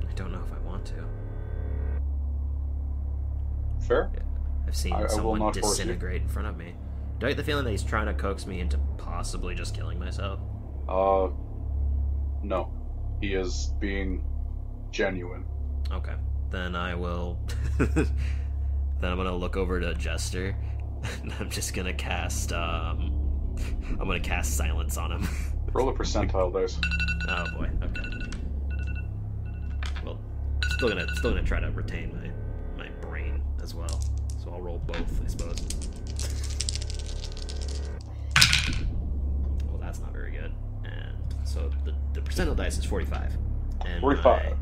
I 0.08 0.12
don't 0.14 0.32
know 0.32 0.42
if 0.44 0.52
I 0.52 0.58
want 0.60 0.84
to. 0.86 1.04
Fair? 3.86 4.10
I've 4.66 4.76
seen 4.76 4.94
I- 4.94 5.04
I 5.04 5.06
someone 5.06 5.40
you. 5.42 5.52
disintegrate 5.52 6.22
in 6.22 6.28
front 6.28 6.48
of 6.48 6.56
me. 6.56 6.74
Do 7.18 7.26
I 7.26 7.30
get 7.30 7.36
the 7.36 7.44
feeling 7.44 7.64
that 7.64 7.70
he's 7.70 7.84
trying 7.84 8.06
to 8.06 8.14
coax 8.14 8.46
me 8.46 8.60
into 8.60 8.78
possibly 8.98 9.54
just 9.54 9.74
killing 9.74 9.98
myself? 9.98 10.40
Uh 10.88 11.28
no. 12.42 12.70
He 13.20 13.34
is 13.34 13.72
being 13.80 14.24
genuine. 14.90 15.44
Okay. 15.90 16.14
Then 16.50 16.76
I 16.76 16.94
will. 16.94 17.38
then 17.78 18.06
I'm 19.02 19.16
gonna 19.16 19.34
look 19.34 19.56
over 19.56 19.80
to 19.80 19.94
Jester. 19.94 20.56
And 21.22 21.32
I'm 21.40 21.50
just 21.50 21.74
gonna 21.74 21.94
cast. 21.94 22.52
um... 22.52 23.22
I'm 23.90 24.06
gonna 24.06 24.20
cast 24.20 24.56
silence 24.56 24.96
on 24.96 25.12
him. 25.12 25.28
Roll 25.72 25.88
a 25.88 25.92
percentile 25.92 26.52
dice. 26.52 26.78
oh 27.28 27.44
boy. 27.58 27.70
Okay. 27.82 28.36
Well, 30.04 30.18
still 30.76 30.88
gonna 30.88 31.06
still 31.16 31.30
gonna 31.30 31.42
try 31.42 31.60
to 31.60 31.70
retain 31.70 32.32
my 32.76 32.84
my 32.84 32.90
brain 33.00 33.42
as 33.62 33.74
well. 33.74 34.00
So 34.42 34.52
I'll 34.52 34.60
roll 34.60 34.78
both, 34.86 35.22
I 35.22 35.28
suppose. 35.28 35.56
Well, 39.66 39.78
that's 39.80 40.00
not 40.00 40.12
very 40.12 40.30
good. 40.30 40.52
And 40.84 41.16
so 41.44 41.70
the 41.84 41.94
the 42.14 42.20
percentile 42.20 42.56
dice 42.56 42.78
is 42.78 42.84
45. 42.84 43.36
And 43.84 44.00
45. 44.00 44.56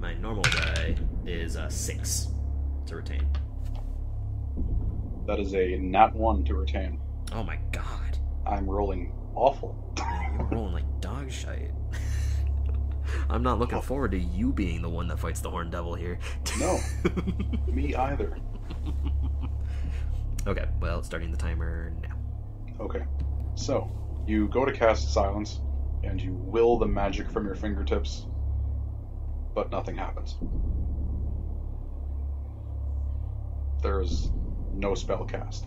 My, 0.00 0.14
normal 0.14 0.44
die 0.44 0.96
is 1.26 1.56
a 1.56 1.68
six 1.70 2.28
to 2.86 2.96
retain. 2.96 3.26
That 5.26 5.40
is 5.40 5.54
a 5.54 5.76
nat 5.76 6.14
1 6.14 6.44
to 6.44 6.54
retain. 6.54 7.00
Oh 7.32 7.42
my 7.42 7.58
god. 7.72 8.18
I'm 8.46 8.68
rolling 8.68 9.12
awful. 9.34 9.94
You're 9.98 10.44
rolling 10.52 10.72
like 10.72 11.00
dog 11.00 11.30
shite. 11.30 11.72
I'm 13.30 13.42
not 13.42 13.58
looking 13.58 13.78
oh. 13.78 13.82
forward 13.82 14.12
to 14.12 14.18
you 14.18 14.52
being 14.52 14.82
the 14.82 14.88
one 14.88 15.08
that 15.08 15.18
fights 15.18 15.40
the 15.40 15.50
Horn 15.50 15.70
Devil 15.70 15.94
here. 15.94 16.18
No. 16.58 16.78
Me 17.66 17.94
either. 17.94 18.36
okay, 20.46 20.66
well, 20.80 21.02
starting 21.02 21.30
the 21.30 21.36
timer 21.36 21.92
now. 22.02 22.16
Okay. 22.80 23.04
So, 23.54 23.90
you 24.26 24.48
go 24.48 24.64
to 24.64 24.72
cast 24.72 25.12
silence, 25.12 25.60
and 26.04 26.20
you 26.22 26.32
will 26.32 26.78
the 26.78 26.86
magic 26.86 27.30
from 27.30 27.44
your 27.44 27.54
fingertips, 27.54 28.26
but 29.54 29.70
nothing 29.70 29.96
happens. 29.96 30.36
There 33.82 34.00
is 34.00 34.30
no 34.74 34.94
spell 34.94 35.24
cast. 35.24 35.66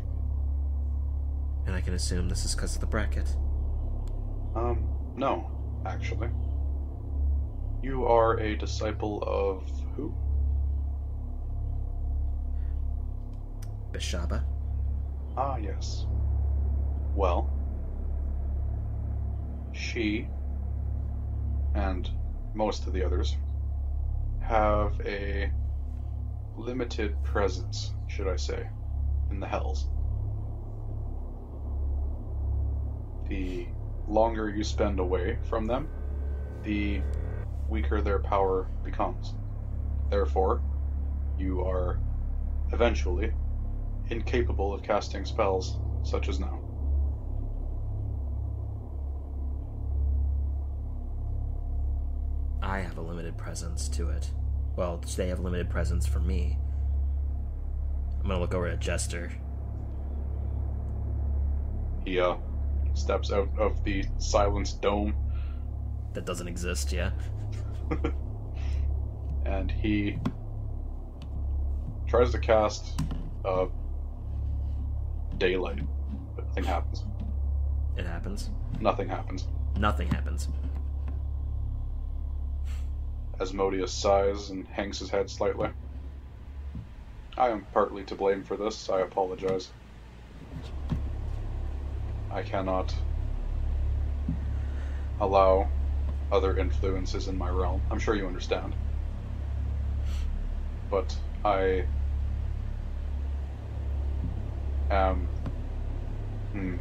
And 1.66 1.76
I 1.76 1.82
can 1.82 1.94
assume 1.94 2.30
this 2.30 2.46
is 2.46 2.56
because 2.56 2.76
of 2.76 2.82
the 2.82 2.88
bracket. 2.88 3.36
Um, 4.56 4.88
no, 5.16 5.50
actually. 5.86 6.30
You 7.82 8.06
are 8.06 8.40
a 8.40 8.56
disciple 8.56 9.24
of 9.24 9.70
who? 9.96 10.14
Beshaba? 13.92 14.44
Ah, 15.38 15.58
yes. 15.58 16.06
Well, 17.16 17.50
she 19.74 20.28
and 21.74 22.10
most 22.54 22.88
of 22.88 22.94
the 22.94 23.04
others 23.04 23.36
have 24.42 25.00
a 25.06 25.52
limited 26.58 27.22
presence, 27.24 27.94
should 28.08 28.28
I 28.28 28.36
say, 28.36 28.68
in 29.30 29.40
the 29.40 29.48
Hells. 29.48 29.88
The 33.28 33.68
longer 34.08 34.50
you 34.50 34.64
spend 34.64 35.00
away 35.00 35.38
from 35.50 35.66
them, 35.66 35.88
the 36.64 37.04
weaker 37.68 38.02
their 38.02 38.20
power 38.20 38.70
becomes. 38.84 39.34
Therefore, 40.10 40.62
you 41.38 41.62
are 41.66 42.00
eventually 42.74 43.32
incapable 44.10 44.74
of 44.74 44.84
casting 44.84 45.26
spells 45.26 45.80
such 46.04 46.28
as 46.28 46.40
now. 46.40 46.61
I 52.72 52.80
have 52.80 52.98
a 52.98 53.02
limited 53.02 53.36
presence 53.38 53.90
to 53.90 54.12
it. 54.12 54.32
Well, 54.78 55.04
they 55.18 55.28
have 55.28 55.42
limited 55.42 55.70
presence 55.70 56.08
for 56.08 56.22
me. 56.22 56.58
I'm 58.22 58.30
gonna 58.30 58.40
look 58.40 58.54
over 58.54 58.68
at 58.68 58.80
Jester. 58.80 59.30
He 62.06 62.18
uh, 62.18 62.38
steps 62.94 63.30
out 63.30 63.50
of 63.60 63.84
the 63.84 64.06
silenced 64.20 64.82
dome 64.82 65.14
That 66.14 66.26
doesn't 66.26 66.48
exist, 66.48 66.94
yeah? 66.94 67.12
and 69.46 69.70
he 69.70 70.18
tries 72.08 72.32
to 72.32 72.40
cast 72.40 73.02
a 73.44 73.68
daylight, 75.38 75.82
but 76.38 76.48
nothing 76.48 76.64
happens. 76.64 77.04
It 77.98 78.06
happens. 78.06 78.50
Nothing 78.80 79.10
happens. 79.10 79.50
Nothing 79.78 80.08
happens. 80.08 80.48
Asmodeus 83.42 84.00
sighs 84.00 84.52
and 84.52 84.68
hangs 84.68 85.00
his 85.00 85.12
head 85.12 85.30
slightly. 85.30 85.70
I 87.38 87.50
am 87.50 87.66
partly 87.74 88.06
to 88.06 88.16
blame 88.16 88.46
for 88.46 88.58
this. 88.58 88.90
I 88.90 89.02
apologize. 89.02 89.74
I 92.32 92.44
cannot 92.44 92.96
allow 95.20 95.72
other 96.32 96.58
influences 96.58 97.28
in 97.28 97.38
my 97.38 97.50
realm. 97.50 97.84
I'm 97.92 98.00
sure 98.00 98.16
you 98.16 98.28
understand. 98.28 98.76
But 100.92 101.18
I 101.46 101.86
am 104.92 105.32
hmm, 106.54 106.78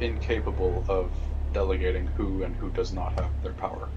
incapable 0.00 0.84
of 0.88 1.16
delegating 1.52 2.08
who 2.16 2.44
and 2.44 2.56
who 2.56 2.72
does 2.72 2.92
not 2.92 3.20
have 3.20 3.32
their 3.42 3.54
power. 3.54 3.93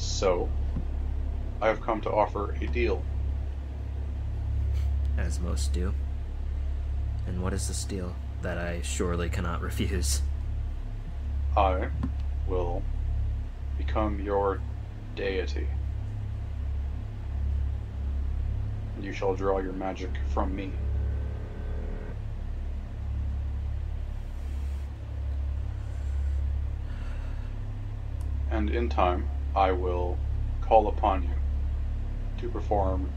So, 0.00 0.48
I 1.60 1.68
have 1.68 1.82
come 1.82 2.00
to 2.00 2.10
offer 2.10 2.56
a 2.58 2.66
deal. 2.66 3.04
As 5.18 5.38
most 5.38 5.74
do. 5.74 5.92
And 7.26 7.42
what 7.42 7.52
is 7.52 7.68
this 7.68 7.84
deal 7.84 8.16
that 8.40 8.56
I 8.56 8.80
surely 8.80 9.28
cannot 9.28 9.60
refuse? 9.60 10.22
I 11.54 11.88
will 12.48 12.82
become 13.76 14.20
your 14.20 14.62
deity. 15.16 15.68
You 19.02 19.12
shall 19.12 19.34
draw 19.34 19.58
your 19.58 19.74
magic 19.74 20.10
from 20.32 20.56
me. 20.56 20.72
And 28.50 28.70
in 28.70 28.88
time, 28.88 29.28
I 29.54 29.72
will 29.72 30.16
call 30.60 30.88
upon 30.88 31.24
you 31.24 31.30
to 32.38 32.48
perform 32.48 33.10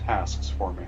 tasks 0.00 0.48
for 0.48 0.72
me. 0.72 0.84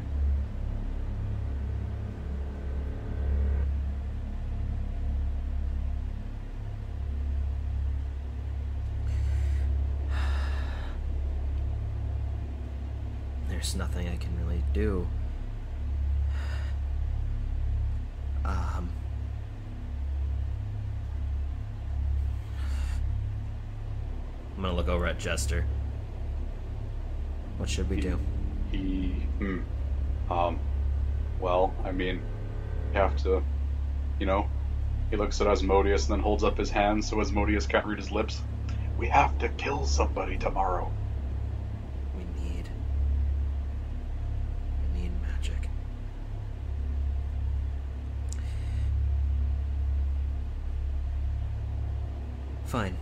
There's 13.49 13.77
nothing 13.77 14.09
I 14.09 14.17
can 14.17 14.31
really 14.39 14.65
do. 14.73 15.07
Um. 18.45 18.91
I'm 24.61 24.65
gonna 24.65 24.77
look 24.77 24.89
over 24.89 25.07
at 25.07 25.19
Jester. 25.19 25.65
What 27.57 27.71
should 27.71 27.89
we 27.89 27.99
do? 27.99 28.21
He, 28.71 29.13
hmm, 29.39 29.61
um, 30.31 30.59
well, 31.41 31.73
I 31.83 31.93
mean, 31.93 32.21
you 32.93 32.99
have 32.99 33.17
to, 33.23 33.43
you 34.19 34.27
know, 34.27 34.51
he 35.09 35.17
looks 35.17 35.41
at 35.41 35.47
Asmodeus 35.47 36.03
and 36.03 36.13
then 36.13 36.21
holds 36.21 36.45
up 36.45 36.59
his 36.59 36.69
hand 36.69 37.03
so 37.03 37.19
Asmodeus 37.23 37.67
can't 37.67 37.87
read 37.87 37.97
his 37.97 38.13
lips. 38.13 38.43
We 38.99 39.09
have 39.09 39.39
to 39.39 39.49
kill 39.49 39.87
somebody 39.87 40.37
tomorrow. 40.37 40.93
We 42.15 42.25
need. 42.45 42.69
We 44.93 45.01
need 45.01 45.13
magic. 45.23 45.71
Fine. 52.67 53.00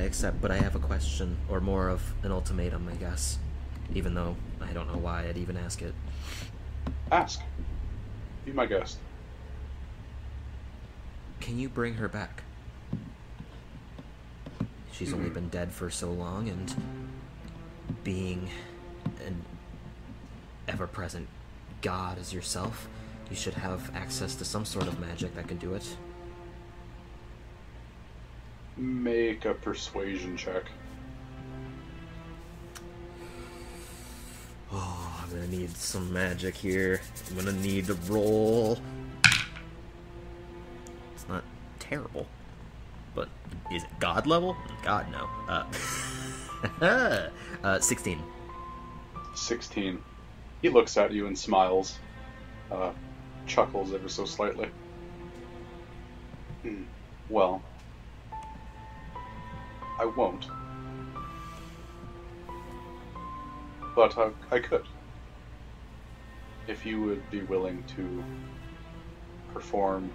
I 0.00 0.04
accept, 0.04 0.40
but 0.40 0.50
I 0.50 0.56
have 0.56 0.74
a 0.74 0.78
question, 0.78 1.36
or 1.50 1.60
more 1.60 1.88
of 1.88 2.02
an 2.22 2.32
ultimatum, 2.32 2.88
I 2.90 2.96
guess. 2.96 3.38
Even 3.94 4.14
though 4.14 4.34
I 4.60 4.72
don't 4.72 4.90
know 4.90 4.98
why 4.98 5.26
I'd 5.28 5.36
even 5.36 5.56
ask 5.56 5.82
it. 5.82 5.94
Ask. 7.12 7.40
Be 8.46 8.52
my 8.52 8.64
guest. 8.64 8.98
Can 11.40 11.58
you 11.58 11.68
bring 11.68 11.94
her 11.94 12.08
back? 12.08 12.42
She's 14.92 15.12
only 15.12 15.26
mm-hmm. 15.26 15.34
been 15.34 15.48
dead 15.48 15.70
for 15.70 15.90
so 15.90 16.10
long, 16.10 16.48
and 16.48 16.74
being 18.02 18.48
an 19.26 19.44
ever 20.66 20.86
present 20.86 21.28
god 21.82 22.18
as 22.18 22.32
yourself, 22.32 22.88
you 23.28 23.36
should 23.36 23.54
have 23.54 23.94
access 23.94 24.34
to 24.36 24.44
some 24.44 24.64
sort 24.64 24.86
of 24.86 24.98
magic 24.98 25.34
that 25.34 25.46
can 25.46 25.58
do 25.58 25.74
it. 25.74 25.96
Make 28.80 29.44
a 29.44 29.52
persuasion 29.52 30.38
check. 30.38 30.64
Oh, 34.72 35.22
I'm 35.22 35.28
gonna 35.28 35.48
need 35.48 35.76
some 35.76 36.10
magic 36.10 36.54
here. 36.54 37.02
I'm 37.28 37.36
gonna 37.36 37.52
need 37.52 37.88
to 37.88 37.94
roll. 38.08 38.78
It's 41.14 41.28
not 41.28 41.44
terrible, 41.78 42.26
but 43.14 43.28
is 43.70 43.82
it 43.82 43.90
god 43.98 44.26
level? 44.26 44.56
God 44.82 45.06
no. 45.12 45.28
Uh, 46.80 47.28
uh 47.62 47.80
16. 47.80 48.22
16. 49.34 50.02
He 50.62 50.70
looks 50.70 50.96
at 50.96 51.12
you 51.12 51.26
and 51.26 51.38
smiles, 51.38 51.98
uh, 52.72 52.92
chuckles 53.46 53.92
ever 53.92 54.08
so 54.08 54.24
slightly. 54.24 54.70
Hmm. 56.62 56.84
Well, 57.28 57.62
I 60.00 60.06
won't. 60.06 60.46
But 63.94 64.16
I, 64.16 64.30
I 64.50 64.58
could. 64.58 64.86
If 66.66 66.86
you 66.86 67.02
would 67.02 67.30
be 67.30 67.42
willing 67.42 67.84
to 67.96 68.24
perform 69.52 70.10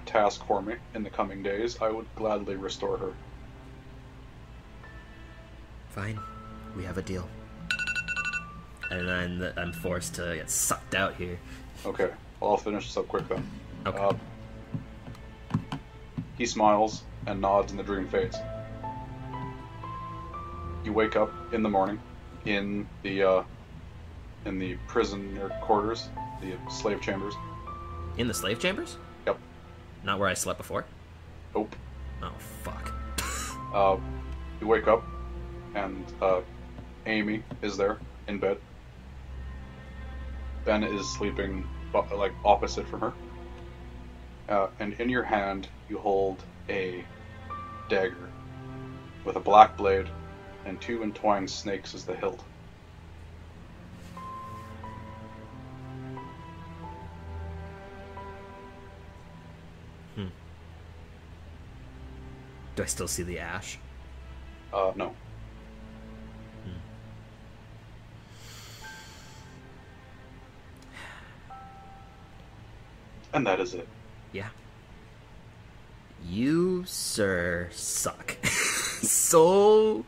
a 0.00 0.06
task 0.08 0.46
for 0.46 0.62
me 0.62 0.76
in 0.94 1.02
the 1.02 1.10
coming 1.10 1.42
days, 1.42 1.82
I 1.82 1.88
would 1.88 2.06
gladly 2.14 2.54
restore 2.54 2.96
her. 2.96 3.12
Fine, 5.90 6.20
we 6.76 6.84
have 6.84 6.98
a 6.98 7.02
deal. 7.02 7.28
And 8.92 9.08
then 9.08 9.52
I'm 9.56 9.72
forced 9.72 10.14
to 10.14 10.36
get 10.36 10.48
sucked 10.48 10.94
out 10.94 11.16
here. 11.16 11.40
Okay, 11.84 12.10
well, 12.38 12.52
I'll 12.52 12.56
finish 12.56 12.86
this 12.86 12.96
up 12.96 13.08
quick 13.08 13.28
then. 13.28 13.44
Okay. 13.84 13.98
Uh, 13.98 14.12
he 16.36 16.46
smiles 16.46 17.02
and 17.26 17.40
nods, 17.40 17.72
and 17.72 17.80
the 17.80 17.82
dream 17.82 18.06
fades. 18.06 18.36
You 20.88 20.94
wake 20.94 21.16
up 21.16 21.30
in 21.52 21.62
the 21.62 21.68
morning 21.68 22.00
in 22.46 22.88
the 23.02 23.22
uh, 23.22 23.42
in 24.46 24.58
the 24.58 24.76
prisoner 24.86 25.50
quarters, 25.60 26.08
the 26.40 26.54
slave 26.70 27.02
chambers. 27.02 27.34
In 28.16 28.26
the 28.26 28.32
slave 28.32 28.58
chambers? 28.58 28.96
Yep. 29.26 29.38
Not 30.02 30.18
where 30.18 30.30
I 30.30 30.32
slept 30.32 30.56
before? 30.56 30.86
Nope. 31.54 31.76
Oh, 32.22 32.32
fuck. 32.38 32.94
Uh, 33.74 33.98
you 34.62 34.66
wake 34.66 34.88
up, 34.88 35.04
and 35.74 36.10
uh, 36.22 36.40
Amy 37.04 37.42
is 37.60 37.76
there 37.76 37.98
in 38.26 38.38
bed. 38.38 38.56
Ben 40.64 40.82
is 40.82 41.06
sleeping 41.18 41.68
like 41.92 42.32
opposite 42.46 42.88
from 42.88 43.00
her. 43.02 43.12
Uh, 44.48 44.68
and 44.80 44.94
in 44.94 45.10
your 45.10 45.22
hand, 45.22 45.68
you 45.90 45.98
hold 45.98 46.42
a 46.70 47.04
dagger 47.90 48.30
with 49.26 49.36
a 49.36 49.40
black 49.40 49.76
blade 49.76 50.08
and 50.68 50.80
two 50.80 51.02
entwined 51.02 51.50
snakes 51.50 51.94
as 51.94 52.04
the 52.04 52.14
hilt. 52.14 52.44
Do 62.78 62.84
I 62.84 62.86
still 62.86 63.08
see 63.08 63.24
the 63.24 63.40
ash? 63.40 63.76
Uh, 64.72 64.92
no. 64.94 65.12
And 73.32 73.44
that 73.44 73.58
is 73.58 73.74
it. 73.74 73.88
Yeah. 74.32 74.50
You, 76.24 76.84
sir, 76.86 77.68
suck. 77.72 78.36
so. 78.44 80.04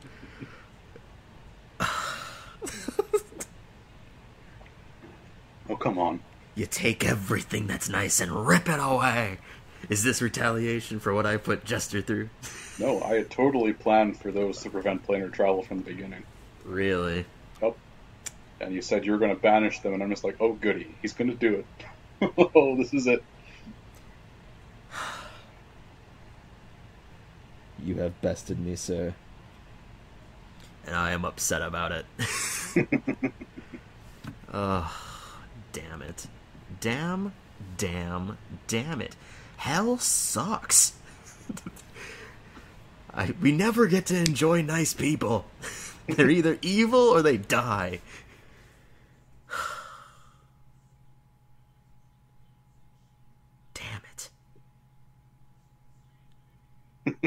Come 5.91 5.99
on. 5.99 6.21
You 6.55 6.67
take 6.67 7.05
everything 7.05 7.67
that's 7.67 7.89
nice 7.89 8.21
and 8.21 8.47
rip 8.47 8.69
it 8.69 8.79
away. 8.81 9.39
Is 9.89 10.05
this 10.05 10.23
retaliation 10.23 11.01
for 11.01 11.13
what 11.13 11.27
I 11.27 11.37
put 11.37 11.65
Jester 11.65 12.01
through? 12.01 12.29
No, 12.79 13.03
I 13.03 13.15
had 13.15 13.31
totally 13.31 13.73
planned 13.73 14.17
for 14.19 14.31
those 14.31 14.61
to 14.63 14.71
prevent 14.71 15.05
planar 15.07 15.33
travel 15.33 15.63
from 15.63 15.79
the 15.79 15.85
beginning. 15.85 16.23
Really? 16.65 17.25
Oh. 17.61 17.75
And 18.61 18.73
you 18.73 18.83
said 18.83 19.05
you 19.05 19.13
were 19.13 19.19
going 19.19 19.35
to 19.35 19.41
banish 19.41 19.81
them, 19.81 19.95
and 19.95 20.03
I'm 20.03 20.11
just 20.11 20.23
like, 20.23 20.37
oh, 20.39 20.53
goody, 20.53 20.95
he's 21.03 21.13
going 21.13 21.31
to 21.31 21.37
do 21.37 21.65
it. 22.21 22.31
oh, 22.55 22.77
this 22.77 22.95
is 22.95 23.07
it. 23.07 23.25
You 27.83 27.95
have 27.95 28.21
bested 28.21 28.61
me, 28.61 28.77
sir. 28.77 29.15
And 30.87 30.95
I 30.95 31.13
am 31.13 31.25
upset 31.25 31.63
about 31.63 31.93
it. 31.93 32.05
Ugh, 34.53 34.91
damn 35.73 36.03
it. 36.03 36.27
Damn, 36.81 37.33
damn, 37.77 38.39
damn 38.67 39.01
it. 39.01 39.17
Hell 39.57 39.99
sucks. 39.99 40.95
I, 43.15 43.35
we 43.41 43.53
never 43.53 43.87
get 43.87 44.07
to 44.07 44.17
enjoy 44.17 44.63
nice 44.63 44.95
people. 44.95 45.45
They're 46.07 46.31
either 46.31 46.59
evil 46.63 47.01
or 47.01 47.23
they 47.23 47.37
die. 47.37 48.01
Damn 53.75 54.03
it. 54.15 54.31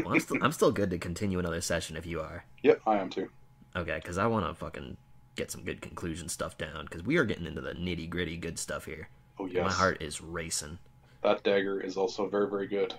Well, 0.04 0.14
I'm, 0.14 0.20
still, 0.20 0.38
I'm 0.42 0.52
still 0.52 0.72
good 0.72 0.90
to 0.90 0.98
continue 0.98 1.40
another 1.40 1.62
session 1.62 1.96
if 1.98 2.06
you 2.06 2.20
are. 2.22 2.46
Yep, 2.64 2.82
I 2.86 2.98
am 2.98 3.10
too. 3.10 3.30
Okay, 3.76 3.96
because 3.96 4.18
I 4.18 4.28
want 4.28 4.46
to 4.48 4.54
fucking 4.54 4.98
get 5.36 5.52
some 5.52 5.64
good 5.64 5.82
conclusion 5.82 6.30
stuff 6.30 6.58
down, 6.58 6.86
because 6.86 7.04
we 7.04 7.18
are 7.18 7.26
getting 7.26 7.46
into 7.46 7.62
the 7.62 7.74
nitty 7.74 8.10
gritty 8.10 8.38
good 8.38 8.58
stuff 8.60 8.86
here. 8.86 9.10
Oh, 9.40 9.46
yes. 9.48 9.64
My 9.66 9.72
heart 9.72 10.02
is 10.02 10.22
racing. 10.22 10.78
That 11.24 11.44
dagger 11.44 11.80
is 11.82 11.98
also 11.98 12.28
very, 12.28 12.50
very 12.50 12.68
good. 12.68 12.94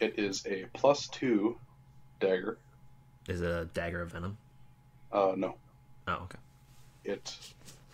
It 0.00 0.18
is 0.18 0.44
a 0.46 0.66
plus 0.74 1.08
two 1.08 1.58
dagger. 2.20 2.58
Is 3.28 3.40
it 3.40 3.50
a 3.50 3.64
dagger 3.74 4.02
of 4.02 4.12
venom? 4.12 4.36
Uh, 5.10 5.32
no. 5.36 5.54
Oh, 6.06 6.14
okay. 6.24 6.38
It, 7.04 7.36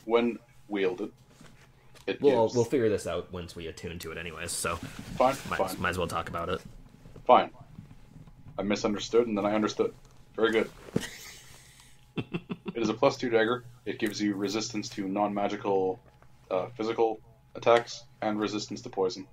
when 0.05 0.39
wielded, 0.69 1.13
it 2.07 2.21
We'll, 2.21 2.47
gives. 2.47 2.55
we'll 2.57 2.65
figure 2.65 2.89
this 2.89 3.07
out 3.07 3.33
once 3.33 3.55
we 3.55 3.69
attune 3.69 3.99
to 4.01 4.11
it, 4.11 4.19
anyways, 4.19 4.51
so 4.51 4.77
fine, 5.17 5.37
might, 5.49 5.59
fine, 5.59 5.81
might 5.81 5.91
as 5.91 5.99
well 5.99 6.09
talk 6.09 6.29
about 6.29 6.49
it. 6.49 6.61
fine. 7.25 7.51
I 8.59 8.63
misunderstood, 8.63 9.29
and 9.29 9.39
then 9.39 9.47
I 9.47 9.55
understood. 9.55 9.95
Very 10.37 10.51
good. 10.53 10.71
it 12.75 12.83
is 12.83 12.89
a 12.89 12.95
plus 12.95 13.17
two 13.17 13.31
dagger. 13.31 13.65
It 13.85 13.99
gives 13.99 14.21
you 14.21 14.35
resistance 14.35 14.89
to 14.91 15.07
non-magical, 15.09 15.99
uh, 16.51 16.67
physical 16.77 17.21
attacks 17.55 18.05
and 18.21 18.39
resistance 18.39 18.81
to 18.83 18.89
poison. 18.89 19.27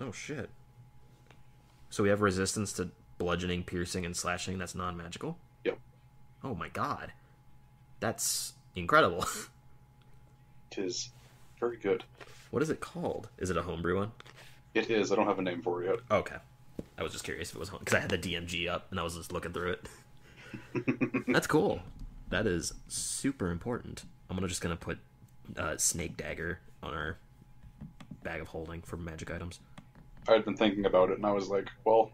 Oh, 0.00 0.12
shit. 0.12 0.48
So 1.90 2.02
we 2.02 2.08
have 2.08 2.20
resistance 2.20 2.72
to 2.74 2.90
bludgeoning, 3.18 3.64
piercing, 3.64 4.04
and 4.06 4.16
slashing 4.16 4.58
that's 4.58 4.74
non 4.74 4.96
magical? 4.96 5.36
Yep. 5.64 5.78
Oh 6.44 6.54
my 6.54 6.68
god. 6.68 7.12
That's 8.00 8.52
incredible. 8.74 9.24
It 10.72 10.84
is 10.84 11.10
very 11.58 11.78
good. 11.78 12.04
what 12.50 12.62
is 12.62 12.68
it 12.70 12.78
called? 12.80 13.28
Is 13.38 13.48
it 13.50 13.56
a 13.56 13.62
homebrew 13.62 13.96
one? 13.96 14.12
It 14.74 14.90
is. 14.90 15.10
I 15.10 15.16
don't 15.16 15.26
have 15.26 15.38
a 15.38 15.42
name 15.42 15.62
for 15.62 15.82
it 15.82 15.86
yet. 15.88 15.98
Okay. 16.10 16.36
I 16.98 17.02
was 17.02 17.12
just 17.12 17.24
curious 17.24 17.48
if 17.50 17.56
it 17.56 17.58
was 17.58 17.70
home 17.70 17.80
because 17.80 17.94
I 17.94 18.00
had 18.00 18.10
the 18.10 18.18
DMG 18.18 18.68
up 18.68 18.86
and 18.90 19.00
I 19.00 19.02
was 19.02 19.16
just 19.16 19.32
looking 19.32 19.52
through 19.52 19.72
it. 19.72 19.88
That's 21.26 21.46
cool. 21.46 21.80
That 22.30 22.46
is 22.46 22.74
super 22.88 23.50
important. 23.50 24.04
I'm 24.28 24.36
gonna 24.36 24.48
just 24.48 24.60
gonna 24.60 24.76
put 24.76 24.98
uh, 25.56 25.76
snake 25.76 26.16
dagger 26.16 26.60
on 26.82 26.94
our 26.94 27.16
bag 28.22 28.40
of 28.40 28.48
holding 28.48 28.82
for 28.82 28.96
magic 28.96 29.30
items. 29.30 29.60
I 30.28 30.32
had 30.32 30.44
been 30.44 30.56
thinking 30.56 30.84
about 30.84 31.10
it, 31.10 31.16
and 31.16 31.24
I 31.24 31.32
was 31.32 31.48
like, 31.48 31.68
well, 31.84 32.10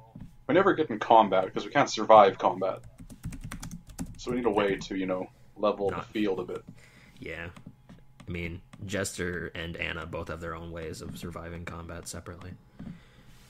we 0.47 0.55
never 0.55 0.75
get 0.75 0.91
in 0.91 0.99
combat 0.99 1.47
because 1.47 1.65
we 1.65 1.73
can't 1.73 1.91
survive 1.91 2.39
combat. 2.39 2.81
So 4.19 4.31
we 4.31 4.37
need 4.37 4.47
a 4.47 4.51
way 4.51 4.77
to, 4.77 4.97
you 4.97 5.07
know, 5.07 5.29
level 5.57 5.91
the 5.91 6.01
field 6.01 6.39
a 6.39 6.45
bit. 6.45 6.65
Yeah. 7.19 7.49
I 8.27 8.31
mean, 8.31 8.63
Jester 8.87 9.51
and 9.55 9.77
Anna 9.77 10.07
both 10.07 10.29
have 10.29 10.41
their 10.41 10.55
own 10.55 10.71
ways 10.71 11.03
of 11.03 11.19
surviving 11.19 11.65
combat 11.65 12.09
separately. 12.09 12.53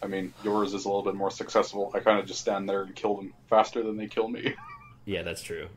I 0.03 0.07
mean, 0.07 0.33
yours 0.43 0.75
is 0.75 0.85
a 0.85 0.89
little 0.89 1.03
bit 1.03 1.15
more 1.15 1.31
successful. 1.31 1.93
I 1.95 2.01
kind 2.01 2.19
of 2.19 2.27
just 2.27 2.41
stand 2.41 2.69
there 2.69 2.83
and 2.83 2.95
kill 2.95 3.17
them 3.17 3.33
faster 3.49 3.83
than 3.83 3.97
they 3.97 4.07
kill 4.07 4.29
me. 4.29 4.55
Yeah, 5.07 5.21
that's 5.21 5.43
true. 5.43 5.69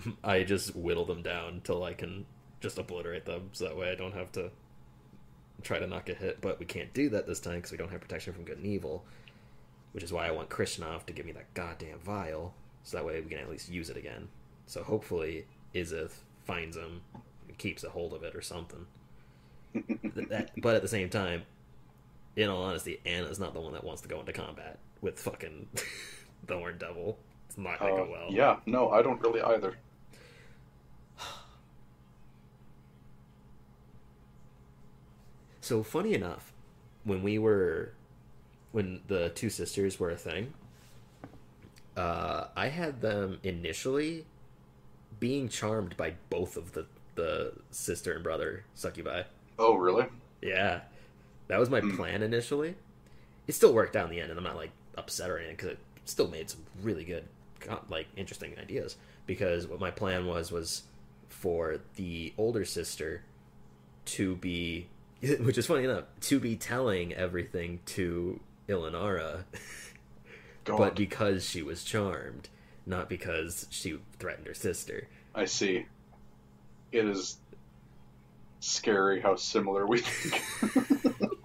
I 0.24 0.42
just 0.44 0.74
whittle 0.76 1.04
them 1.04 1.22
down 1.22 1.60
till 1.64 1.82
I 1.84 1.94
can 1.94 2.26
just 2.60 2.78
obliterate 2.78 3.24
them, 3.24 3.50
so 3.52 3.64
that 3.64 3.76
way 3.76 3.90
I 3.90 3.94
don't 3.94 4.14
have 4.14 4.32
to 4.32 4.50
try 5.62 5.78
to 5.78 5.86
knock 5.86 6.08
a 6.08 6.14
hit. 6.14 6.40
But 6.40 6.58
we 6.58 6.66
can't 6.66 6.92
do 6.92 7.08
that 7.10 7.26
this 7.26 7.40
time 7.40 7.56
because 7.56 7.72
we 7.72 7.78
don't 7.78 7.90
have 7.90 8.00
protection 8.00 8.32
from 8.32 8.44
good 8.44 8.58
and 8.58 8.66
evil, 8.66 9.04
which 9.92 10.04
is 10.04 10.12
why 10.12 10.26
I 10.26 10.30
want 10.32 10.48
Krishnov 10.50 11.06
to 11.06 11.12
give 11.12 11.26
me 11.26 11.32
that 11.32 11.52
goddamn 11.54 11.98
vial, 12.00 12.54
so 12.82 12.96
that 12.96 13.06
way 13.06 13.20
we 13.20 13.28
can 13.28 13.38
at 13.38 13.50
least 13.50 13.68
use 13.68 13.90
it 13.90 13.96
again. 13.96 14.28
So 14.66 14.82
hopefully 14.82 15.46
Izith 15.74 16.12
finds 16.44 16.76
him, 16.76 17.02
and 17.48 17.56
keeps 17.58 17.84
a 17.84 17.90
hold 17.90 18.12
of 18.12 18.22
it 18.22 18.34
or 18.34 18.42
something. 18.42 18.86
That, 20.28 20.50
but 20.60 20.74
at 20.74 20.82
the 20.82 20.88
same 20.88 21.08
time, 21.10 21.42
in 22.36 22.48
all 22.48 22.62
honesty, 22.62 23.00
Anna's 23.06 23.38
not 23.38 23.54
the 23.54 23.60
one 23.60 23.72
that 23.74 23.84
wants 23.84 24.02
to 24.02 24.08
go 24.08 24.18
into 24.20 24.32
combat 24.32 24.78
with 25.00 25.18
fucking 25.18 25.68
the 26.46 26.56
Horned 26.56 26.78
Devil. 26.80 27.18
It's 27.48 27.56
not 27.58 27.78
gonna 27.78 27.94
Uh, 27.94 27.96
go 28.04 28.10
well. 28.10 28.26
yeah, 28.30 28.56
no, 28.66 28.90
I 28.90 29.02
don't 29.02 29.20
really 29.20 29.40
either. 29.40 29.76
So 35.68 35.82
funny 35.82 36.14
enough, 36.14 36.54
when 37.04 37.22
we 37.22 37.38
were 37.38 37.92
when 38.72 39.02
the 39.06 39.28
two 39.28 39.50
sisters 39.50 40.00
were 40.00 40.08
a 40.08 40.16
thing, 40.16 40.54
uh, 41.94 42.46
I 42.56 42.68
had 42.68 43.02
them 43.02 43.38
initially 43.42 44.24
being 45.20 45.50
charmed 45.50 45.94
by 45.98 46.14
both 46.30 46.56
of 46.56 46.72
the 46.72 46.86
the 47.16 47.52
sister 47.70 48.14
and 48.14 48.24
brother 48.24 48.64
succubi. 48.74 49.24
Oh, 49.58 49.74
really? 49.74 50.06
Yeah, 50.40 50.80
that 51.48 51.60
was 51.60 51.68
my 51.68 51.82
plan 51.82 52.22
initially. 52.22 52.74
It 53.46 53.52
still 53.52 53.74
worked 53.74 53.94
out 53.94 54.06
in 54.06 54.10
the 54.10 54.22
end, 54.22 54.30
and 54.30 54.38
I'm 54.38 54.44
not 54.44 54.56
like 54.56 54.70
upset 54.96 55.28
or 55.28 55.36
anything 55.36 55.56
because 55.56 55.72
it 55.72 55.78
still 56.06 56.28
made 56.28 56.48
some 56.48 56.60
really 56.82 57.04
good, 57.04 57.24
like 57.90 58.06
interesting 58.16 58.54
ideas. 58.58 58.96
Because 59.26 59.66
what 59.66 59.80
my 59.80 59.90
plan 59.90 60.26
was 60.26 60.50
was 60.50 60.84
for 61.28 61.76
the 61.96 62.32
older 62.38 62.64
sister 62.64 63.20
to 64.06 64.34
be, 64.36 64.86
which 65.40 65.58
is 65.58 65.66
funny 65.66 65.84
enough, 65.84 66.04
to 66.20 66.38
be 66.38 66.56
telling 66.56 67.12
everything 67.12 67.80
to 67.86 68.40
Ilinara, 68.68 69.44
but 70.64 70.94
because 70.94 71.48
she 71.48 71.62
was 71.62 71.84
charmed, 71.84 72.48
not 72.86 73.08
because 73.08 73.66
she 73.70 73.98
threatened 74.18 74.46
her 74.46 74.54
sister. 74.54 75.08
I 75.34 75.44
see. 75.44 75.86
It 76.92 77.06
is 77.06 77.38
scary 78.60 79.20
how 79.20 79.36
similar 79.36 79.86
we 79.86 79.98
think. 80.00 80.42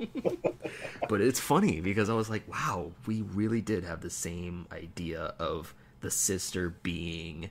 but 1.10 1.22
it's 1.22 1.40
funny 1.40 1.82
because 1.82 2.10
I 2.10 2.14
was 2.14 2.30
like, 2.30 2.48
wow, 2.48 2.92
we 3.06 3.22
really 3.22 3.62
did 3.62 3.84
have 3.84 4.02
the 4.02 4.10
same 4.10 4.68
idea 4.72 5.34
of 5.40 5.74
the 6.02 6.12
sister 6.12 6.70
being 6.70 7.50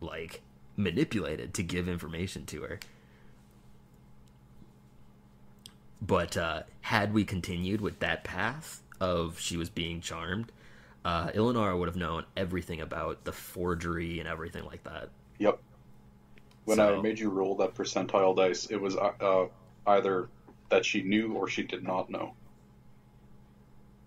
like 0.00 0.40
manipulated 0.76 1.54
to 1.54 1.62
give 1.62 1.88
information 1.88 2.46
to 2.46 2.62
her. 2.62 2.80
But 6.02 6.36
uh, 6.36 6.62
had 6.80 7.12
we 7.12 7.24
continued 7.24 7.80
with 7.80 7.98
that 8.00 8.24
path 8.24 8.82
of 9.00 9.38
she 9.38 9.56
was 9.56 9.68
being 9.68 10.00
charmed, 10.00 10.52
uh, 11.04 11.28
Ilinara 11.28 11.78
would 11.78 11.88
have 11.88 11.96
known 11.96 12.24
everything 12.36 12.80
about 12.80 13.24
the 13.24 13.32
forgery 13.32 14.18
and 14.18 14.28
everything 14.28 14.64
like 14.64 14.84
that. 14.84 15.10
Yep. 15.38 15.60
When 16.64 16.76
So- 16.76 16.98
I 16.98 17.02
made 17.02 17.18
you 17.18 17.30
roll 17.30 17.56
that 17.56 17.74
percentile 17.74 18.36
dice, 18.36 18.66
it 18.66 18.76
was 18.76 18.96
uh, 18.96 19.12
uh, 19.20 19.46
either 19.86 20.28
that 20.70 20.84
she 20.84 21.02
knew 21.02 21.32
or 21.32 21.48
she 21.48 21.62
did 21.62 21.82
not 21.82 22.10
know. 22.10 22.34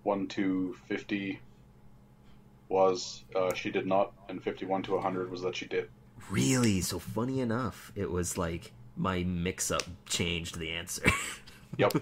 1 0.03 0.27
to 0.27 0.75
50 0.87 1.39
was 2.69 3.23
uh, 3.35 3.53
she 3.53 3.69
did 3.71 3.85
not, 3.85 4.13
and 4.29 4.41
51 4.43 4.83
to 4.83 4.93
100 4.93 5.29
was 5.31 5.41
that 5.41 5.55
she 5.55 5.65
did. 5.65 5.89
Really? 6.29 6.81
So 6.81 6.99
funny 6.99 7.39
enough, 7.39 7.91
it 7.95 8.09
was 8.09 8.37
like 8.37 8.71
my 8.95 9.23
mix 9.23 9.71
up 9.71 9.83
changed 10.05 10.57
the 10.59 10.71
answer. 10.71 11.03
Yep. 11.77 11.93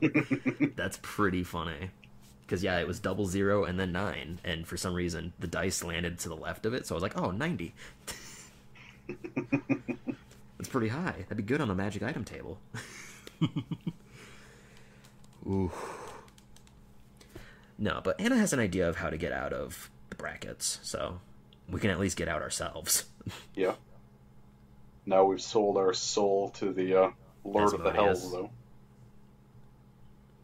That's 0.76 0.98
pretty 1.02 1.42
funny. 1.44 1.90
Because, 2.42 2.62
yeah, 2.62 2.78
it 2.78 2.86
was 2.86 3.00
double 3.00 3.26
zero 3.26 3.64
and 3.64 3.80
then 3.80 3.92
nine. 3.92 4.38
And 4.44 4.66
for 4.66 4.76
some 4.76 4.94
reason, 4.94 5.32
the 5.38 5.46
dice 5.46 5.82
landed 5.82 6.18
to 6.20 6.28
the 6.28 6.36
left 6.36 6.66
of 6.66 6.74
it. 6.74 6.86
So 6.86 6.94
I 6.94 6.96
was 6.96 7.02
like, 7.02 7.18
oh, 7.18 7.30
90. 7.30 7.74
That's 10.58 10.68
pretty 10.68 10.88
high. 10.88 11.14
That'd 11.22 11.38
be 11.38 11.42
good 11.42 11.60
on 11.60 11.70
a 11.70 11.74
magic 11.74 12.02
item 12.02 12.24
table. 12.24 12.58
Ooh. 15.46 15.70
No, 17.78 18.00
but 18.04 18.20
Anna 18.20 18.36
has 18.36 18.52
an 18.52 18.60
idea 18.60 18.88
of 18.88 18.96
how 18.96 19.10
to 19.10 19.16
get 19.16 19.32
out 19.32 19.52
of 19.52 19.90
the 20.10 20.16
brackets. 20.16 20.78
So 20.82 21.20
we 21.68 21.80
can 21.80 21.90
at 21.90 21.98
least 21.98 22.16
get 22.16 22.28
out 22.28 22.42
ourselves. 22.42 23.04
yeah. 23.54 23.74
Now 25.06 25.24
we've 25.24 25.40
sold 25.42 25.76
our 25.76 25.92
soul 25.92 26.50
to 26.50 26.72
the 26.72 26.94
uh, 26.94 27.10
Lord 27.44 27.74
of 27.74 27.82
the 27.82 27.90
Hells, 27.92 28.30
though. 28.32 28.50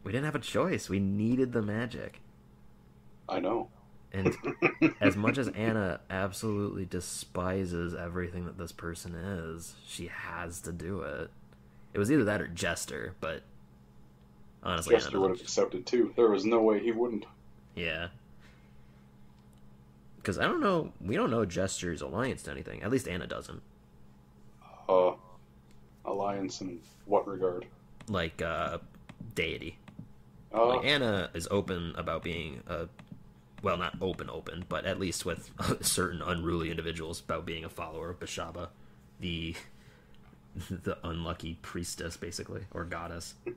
We 0.05 0.13
didn't 0.13 0.25
have 0.25 0.35
a 0.35 0.41
choice. 0.41 0.89
We 0.89 0.99
needed 0.99 1.53
the 1.53 1.63
magic. 1.63 2.21
I 3.29 3.41
know. 3.41 3.69
And 4.13 4.37
as 5.01 5.17
much 5.17 5.39
as 5.39 5.49
Anna 5.49 6.01
absolutely 6.11 6.85
despises 6.85 7.95
everything 7.95 8.45
that 8.47 8.59
this 8.59 8.73
person 8.73 9.15
is, 9.15 9.75
she 9.87 10.09
has 10.09 10.61
to 10.63 10.73
do 10.73 11.03
it. 11.03 11.31
It 11.95 11.99
was 11.99 12.11
either 12.11 12.25
that 12.25 12.41
or 12.41 12.49
Jester, 12.49 13.15
but 13.21 13.43
honestly, 14.63 14.97
Jester 14.97 15.21
would 15.21 15.31
have 15.31 15.41
accepted 15.41 15.87
too. 15.87 16.13
There 16.17 16.29
was 16.31 16.45
no 16.45 16.61
way 16.61 16.81
he 16.81 16.93
wouldn't. 16.93 17.27
yeah. 17.75 18.09
Because 20.17 20.39
I 20.39 20.43
don't 20.43 20.61
know, 20.61 20.93
we 21.01 21.17
don't 21.17 21.31
know 21.31 21.47
Jester's 21.47 22.03
alliance 22.03 22.43
to 22.43 22.51
anything. 22.51 22.83
At 22.83 22.91
least 22.91 23.09
Anna 23.09 23.27
doesn't. 23.27 23.63
Uh, 24.87 25.13
alliance 26.05 26.61
in 26.61 26.79
what 27.07 27.27
regard? 27.27 27.65
Like 28.07 28.43
uh, 28.43 28.79
deity. 29.35 29.79
Uh, 30.53 30.67
Like 30.67 30.85
Anna 30.85 31.31
is 31.35 31.47
open 31.51 31.95
about 31.97 32.23
being 32.23 32.63
a, 32.67 32.89
well, 33.63 33.77
not 33.77 33.97
open, 34.01 34.29
open, 34.31 34.65
but 34.69 34.85
at 34.85 34.99
least 34.99 35.25
with 35.25 35.51
certain 35.83 36.23
unruly 36.23 36.71
individuals 36.71 37.21
about 37.21 37.47
being 37.47 37.65
a 37.65 37.69
follower 37.69 38.11
of 38.11 38.19
Beshaba, 38.21 38.69
the 39.21 39.55
the 40.71 40.99
unlucky 41.05 41.59
priestess, 41.63 42.17
basically, 42.17 42.63
or 42.73 42.85
goddess. 42.85 43.35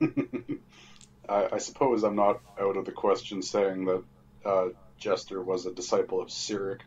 I, 1.29 1.47
I 1.53 1.57
suppose 1.57 2.03
I'm 2.03 2.15
not 2.15 2.41
out 2.59 2.77
of 2.77 2.85
the 2.85 2.91
question 2.91 3.41
saying 3.41 3.85
that 3.85 4.03
uh, 4.45 4.67
Jester 4.97 5.41
was 5.41 5.65
a 5.65 5.73
disciple 5.73 6.21
of 6.21 6.27
Cyric. 6.29 6.81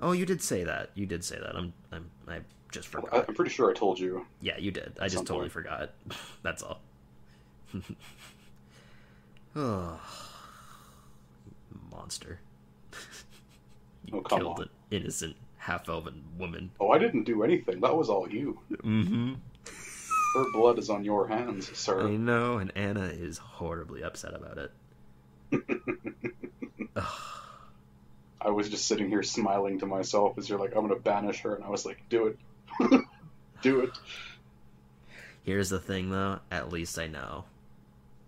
Oh, 0.00 0.12
you 0.12 0.26
did 0.26 0.42
say 0.42 0.64
that. 0.64 0.90
You 0.94 1.06
did 1.06 1.24
say 1.24 1.38
that. 1.38 1.56
I'm, 1.56 1.72
I'm, 1.92 2.10
I 2.28 2.40
just 2.70 2.88
forgot. 2.88 3.24
I'm 3.28 3.34
pretty 3.34 3.50
sure 3.50 3.70
I 3.70 3.74
told 3.74 3.98
you. 3.98 4.26
Yeah, 4.40 4.56
you 4.58 4.70
did. 4.70 4.98
I 5.00 5.08
just 5.08 5.26
totally 5.26 5.48
point. 5.48 5.52
forgot. 5.52 5.94
That's 6.42 6.62
all. 6.62 6.80
Oh, 9.56 10.00
monster! 11.90 12.40
Oh, 14.10 14.22
come 14.22 14.38
Killed 14.38 14.56
on. 14.56 14.62
an 14.62 14.68
innocent 14.90 15.36
half-elven 15.58 16.22
woman. 16.38 16.70
Oh, 16.80 16.88
I 16.88 16.98
didn't 16.98 17.24
do 17.24 17.42
anything. 17.42 17.80
That 17.80 17.94
was 17.94 18.08
all 18.08 18.26
you. 18.26 18.58
Mm-hmm. 18.72 19.34
Her 20.34 20.44
blood 20.54 20.78
is 20.78 20.88
on 20.88 21.04
your 21.04 21.28
hands, 21.28 21.76
sir. 21.76 22.08
I 22.08 22.16
know, 22.16 22.56
and 22.56 22.72
Anna 22.74 23.04
is 23.04 23.36
horribly 23.36 24.02
upset 24.02 24.32
about 24.32 24.56
it. 24.56 24.72
I 28.40 28.48
was 28.50 28.70
just 28.70 28.86
sitting 28.86 29.10
here 29.10 29.22
smiling 29.22 29.78
to 29.80 29.86
myself 29.86 30.38
as 30.38 30.48
you're 30.48 30.58
like, 30.58 30.70
I'm 30.74 30.86
going 30.86 30.94
to 30.94 30.96
banish 31.02 31.40
her. 31.40 31.54
And 31.54 31.62
I 31.64 31.68
was 31.68 31.84
like, 31.84 32.00
do 32.08 32.28
it. 32.28 32.38
do 33.60 33.80
it. 33.80 33.90
Here's 35.42 35.68
the 35.68 35.80
thing, 35.80 36.10
though. 36.10 36.38
At 36.50 36.72
least 36.72 36.98
I 36.98 37.08
know. 37.08 37.44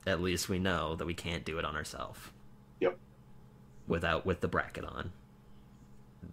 At 0.07 0.23
least 0.23 0.49
we 0.49 0.59
know 0.59 0.95
that 0.97 1.07
we 1.07 1.15
can't 1.15 1.45
do 1.45 1.59
it 1.59 1.65
on 1.65 1.77
ourselves. 1.77 2.19
Yep. 2.81 2.97
Without 3.87 4.25
with 4.25 4.41
the 4.41 4.49
bracket 4.49 4.85
on. 4.85 5.13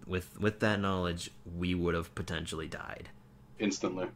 With 0.06 0.40
with 0.40 0.60
that 0.62 0.80
knowledge, 0.80 1.32
we 1.58 1.76
would 1.76 1.96
have 1.96 2.16
potentially 2.16 2.68
died. 2.68 3.10
Instantly. 3.60 4.08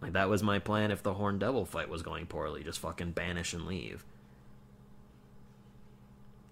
Like 0.00 0.12
that 0.12 0.28
was 0.28 0.42
my 0.42 0.58
plan 0.58 0.90
if 0.90 1.02
the 1.02 1.14
Horn 1.14 1.38
Devil 1.38 1.64
fight 1.64 1.88
was 1.88 2.02
going 2.02 2.26
poorly. 2.26 2.62
Just 2.62 2.78
fucking 2.80 3.12
banish 3.12 3.52
and 3.52 3.66
leave. 3.66 4.04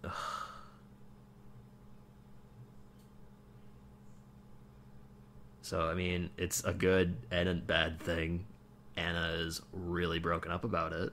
Ugh. 0.03 0.13
So 5.63 5.89
I 5.89 5.95
mean, 5.95 6.29
it's 6.37 6.63
a 6.65 6.75
good 6.75 7.17
and 7.31 7.49
a 7.49 7.55
bad 7.55 7.99
thing. 7.99 8.45
Anna 8.97 9.33
is 9.39 9.63
really 9.73 10.19
broken 10.19 10.53
up 10.53 10.63
about 10.65 10.93
it. 10.93 11.13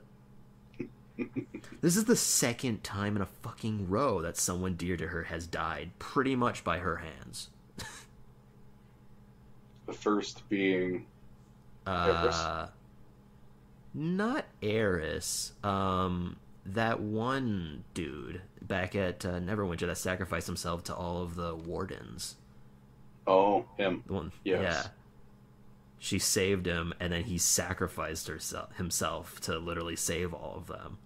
This 1.82 1.96
is 1.96 2.06
the 2.06 2.16
second 2.16 2.84
time 2.84 3.16
in 3.16 3.22
a 3.22 3.28
fucking 3.42 3.90
row 3.90 4.22
that 4.22 4.38
someone 4.38 4.76
dear 4.76 4.98
to 4.98 5.08
her 5.08 5.24
has 5.24 5.48
died, 5.48 5.92
pretty 6.00 6.36
much 6.36 6.64
by 6.64 6.80
her 6.80 6.98
hands. 6.98 7.50
The 9.88 9.94
first 9.94 10.48
being. 10.48 11.06
Eris? 11.88 12.36
Uh, 12.36 12.68
not 13.94 14.46
Eris. 14.62 15.54
Um, 15.64 16.38
that 16.66 17.00
one 17.02 17.84
dude 17.94 18.42
back 18.62 18.96
at 18.96 19.26
uh, 19.26 19.40
Neverwinter 19.40 19.88
that 19.88 19.98
sacrificed 19.98 20.48
himself 20.48 20.84
to 20.86 20.96
all 20.96 21.24
of 21.24 21.36
the 21.36 21.56
wardens. 21.56 22.36
Oh, 23.28 23.66
him. 23.78 24.04
The 24.08 24.14
one, 24.14 24.32
Yes. 24.44 24.62
yeah. 24.62 24.84
She 26.00 26.20
saved 26.20 26.66
him, 26.66 26.94
and 27.00 27.12
then 27.14 27.24
he 27.26 27.38
sacrificed 27.38 28.28
herself 28.28 28.76
himself 28.78 29.40
to 29.42 29.60
literally 29.60 29.96
save 29.96 30.34
all 30.34 30.56
of 30.58 30.68
them. 30.68 31.00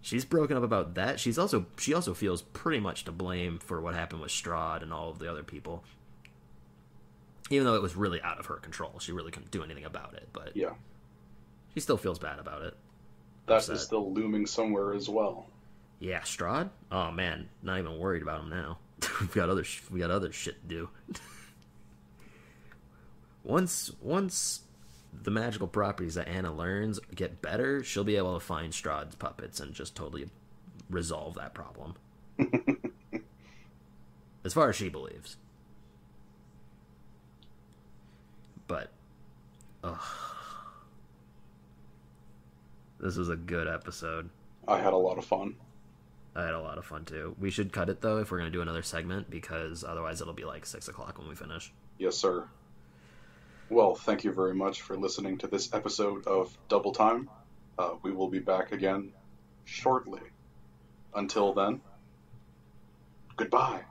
She's 0.00 0.24
broken 0.24 0.56
up 0.56 0.62
about 0.62 0.94
that. 0.94 1.18
She's 1.20 1.38
also 1.38 1.66
she 1.76 1.92
also 1.92 2.14
feels 2.14 2.42
pretty 2.42 2.80
much 2.80 3.04
to 3.04 3.12
blame 3.12 3.58
for 3.58 3.80
what 3.80 3.94
happened 3.94 4.20
with 4.22 4.30
Strahd 4.30 4.82
and 4.82 4.92
all 4.92 5.10
of 5.10 5.18
the 5.18 5.30
other 5.30 5.42
people. 5.42 5.84
Even 7.50 7.66
though 7.66 7.74
it 7.74 7.82
was 7.82 7.96
really 7.96 8.20
out 8.22 8.38
of 8.38 8.46
her 8.46 8.56
control, 8.56 8.98
she 8.98 9.10
really 9.12 9.30
couldn't 9.30 9.50
do 9.50 9.62
anything 9.64 9.84
about 9.84 10.14
it. 10.14 10.28
But 10.32 10.56
Yeah. 10.56 10.74
she 11.74 11.80
still 11.80 11.96
feels 11.96 12.18
bad 12.18 12.38
about 12.38 12.62
it. 12.62 12.76
That 13.46 13.56
Upset. 13.56 13.76
is 13.76 13.82
still 13.82 14.12
looming 14.12 14.46
somewhere 14.46 14.92
as 14.94 15.08
well. 15.08 15.46
Yeah, 15.98 16.20
Strahd. 16.20 16.70
Oh 16.92 17.10
man, 17.10 17.48
not 17.62 17.78
even 17.78 17.98
worried 17.98 18.22
about 18.22 18.42
him 18.42 18.50
now. 18.50 18.78
We've 19.20 19.32
got 19.34 19.48
other 19.48 19.64
sh- 19.64 19.82
we 19.90 19.98
got 19.98 20.10
other 20.10 20.30
shit 20.32 20.60
to 20.62 20.68
do. 20.68 20.88
once 23.44 23.90
once 24.00 24.60
the 25.12 25.30
magical 25.30 25.68
properties 25.68 26.14
that 26.14 26.28
Anna 26.28 26.54
learns 26.54 27.00
get 27.14 27.42
better, 27.42 27.82
she'll 27.82 28.04
be 28.04 28.16
able 28.16 28.34
to 28.34 28.44
find 28.44 28.72
Strahd's 28.72 29.14
puppets 29.14 29.60
and 29.60 29.74
just 29.74 29.94
totally 29.94 30.28
resolve 30.90 31.34
that 31.34 31.54
problem. 31.54 31.94
as 34.44 34.54
far 34.54 34.70
as 34.70 34.76
she 34.76 34.88
believes. 34.88 35.36
But, 38.66 38.90
ugh. 39.82 39.98
This 43.00 43.16
was 43.16 43.28
a 43.28 43.36
good 43.36 43.68
episode. 43.68 44.28
I 44.66 44.78
had 44.80 44.92
a 44.92 44.96
lot 44.96 45.18
of 45.18 45.24
fun. 45.24 45.54
I 46.34 46.44
had 46.44 46.54
a 46.54 46.60
lot 46.60 46.78
of 46.78 46.84
fun 46.84 47.04
too. 47.04 47.34
We 47.38 47.50
should 47.50 47.72
cut 47.72 47.88
it 47.88 48.00
though 48.00 48.18
if 48.18 48.30
we're 48.30 48.38
gonna 48.38 48.50
do 48.50 48.60
another 48.60 48.82
segment 48.82 49.30
because 49.30 49.82
otherwise 49.82 50.20
it'll 50.20 50.34
be 50.34 50.44
like 50.44 50.66
six 50.66 50.88
o'clock 50.88 51.18
when 51.18 51.28
we 51.28 51.34
finish. 51.34 51.72
Yes, 51.98 52.16
sir. 52.16 52.48
Well, 53.70 53.94
thank 53.94 54.24
you 54.24 54.32
very 54.32 54.54
much 54.54 54.80
for 54.80 54.96
listening 54.96 55.38
to 55.38 55.46
this 55.46 55.74
episode 55.74 56.26
of 56.26 56.56
Double 56.68 56.92
Time. 56.92 57.28
Uh, 57.76 57.96
we 58.02 58.12
will 58.12 58.28
be 58.28 58.38
back 58.38 58.72
again 58.72 59.12
shortly. 59.64 60.22
Until 61.14 61.52
then, 61.52 61.82
goodbye. 63.36 63.87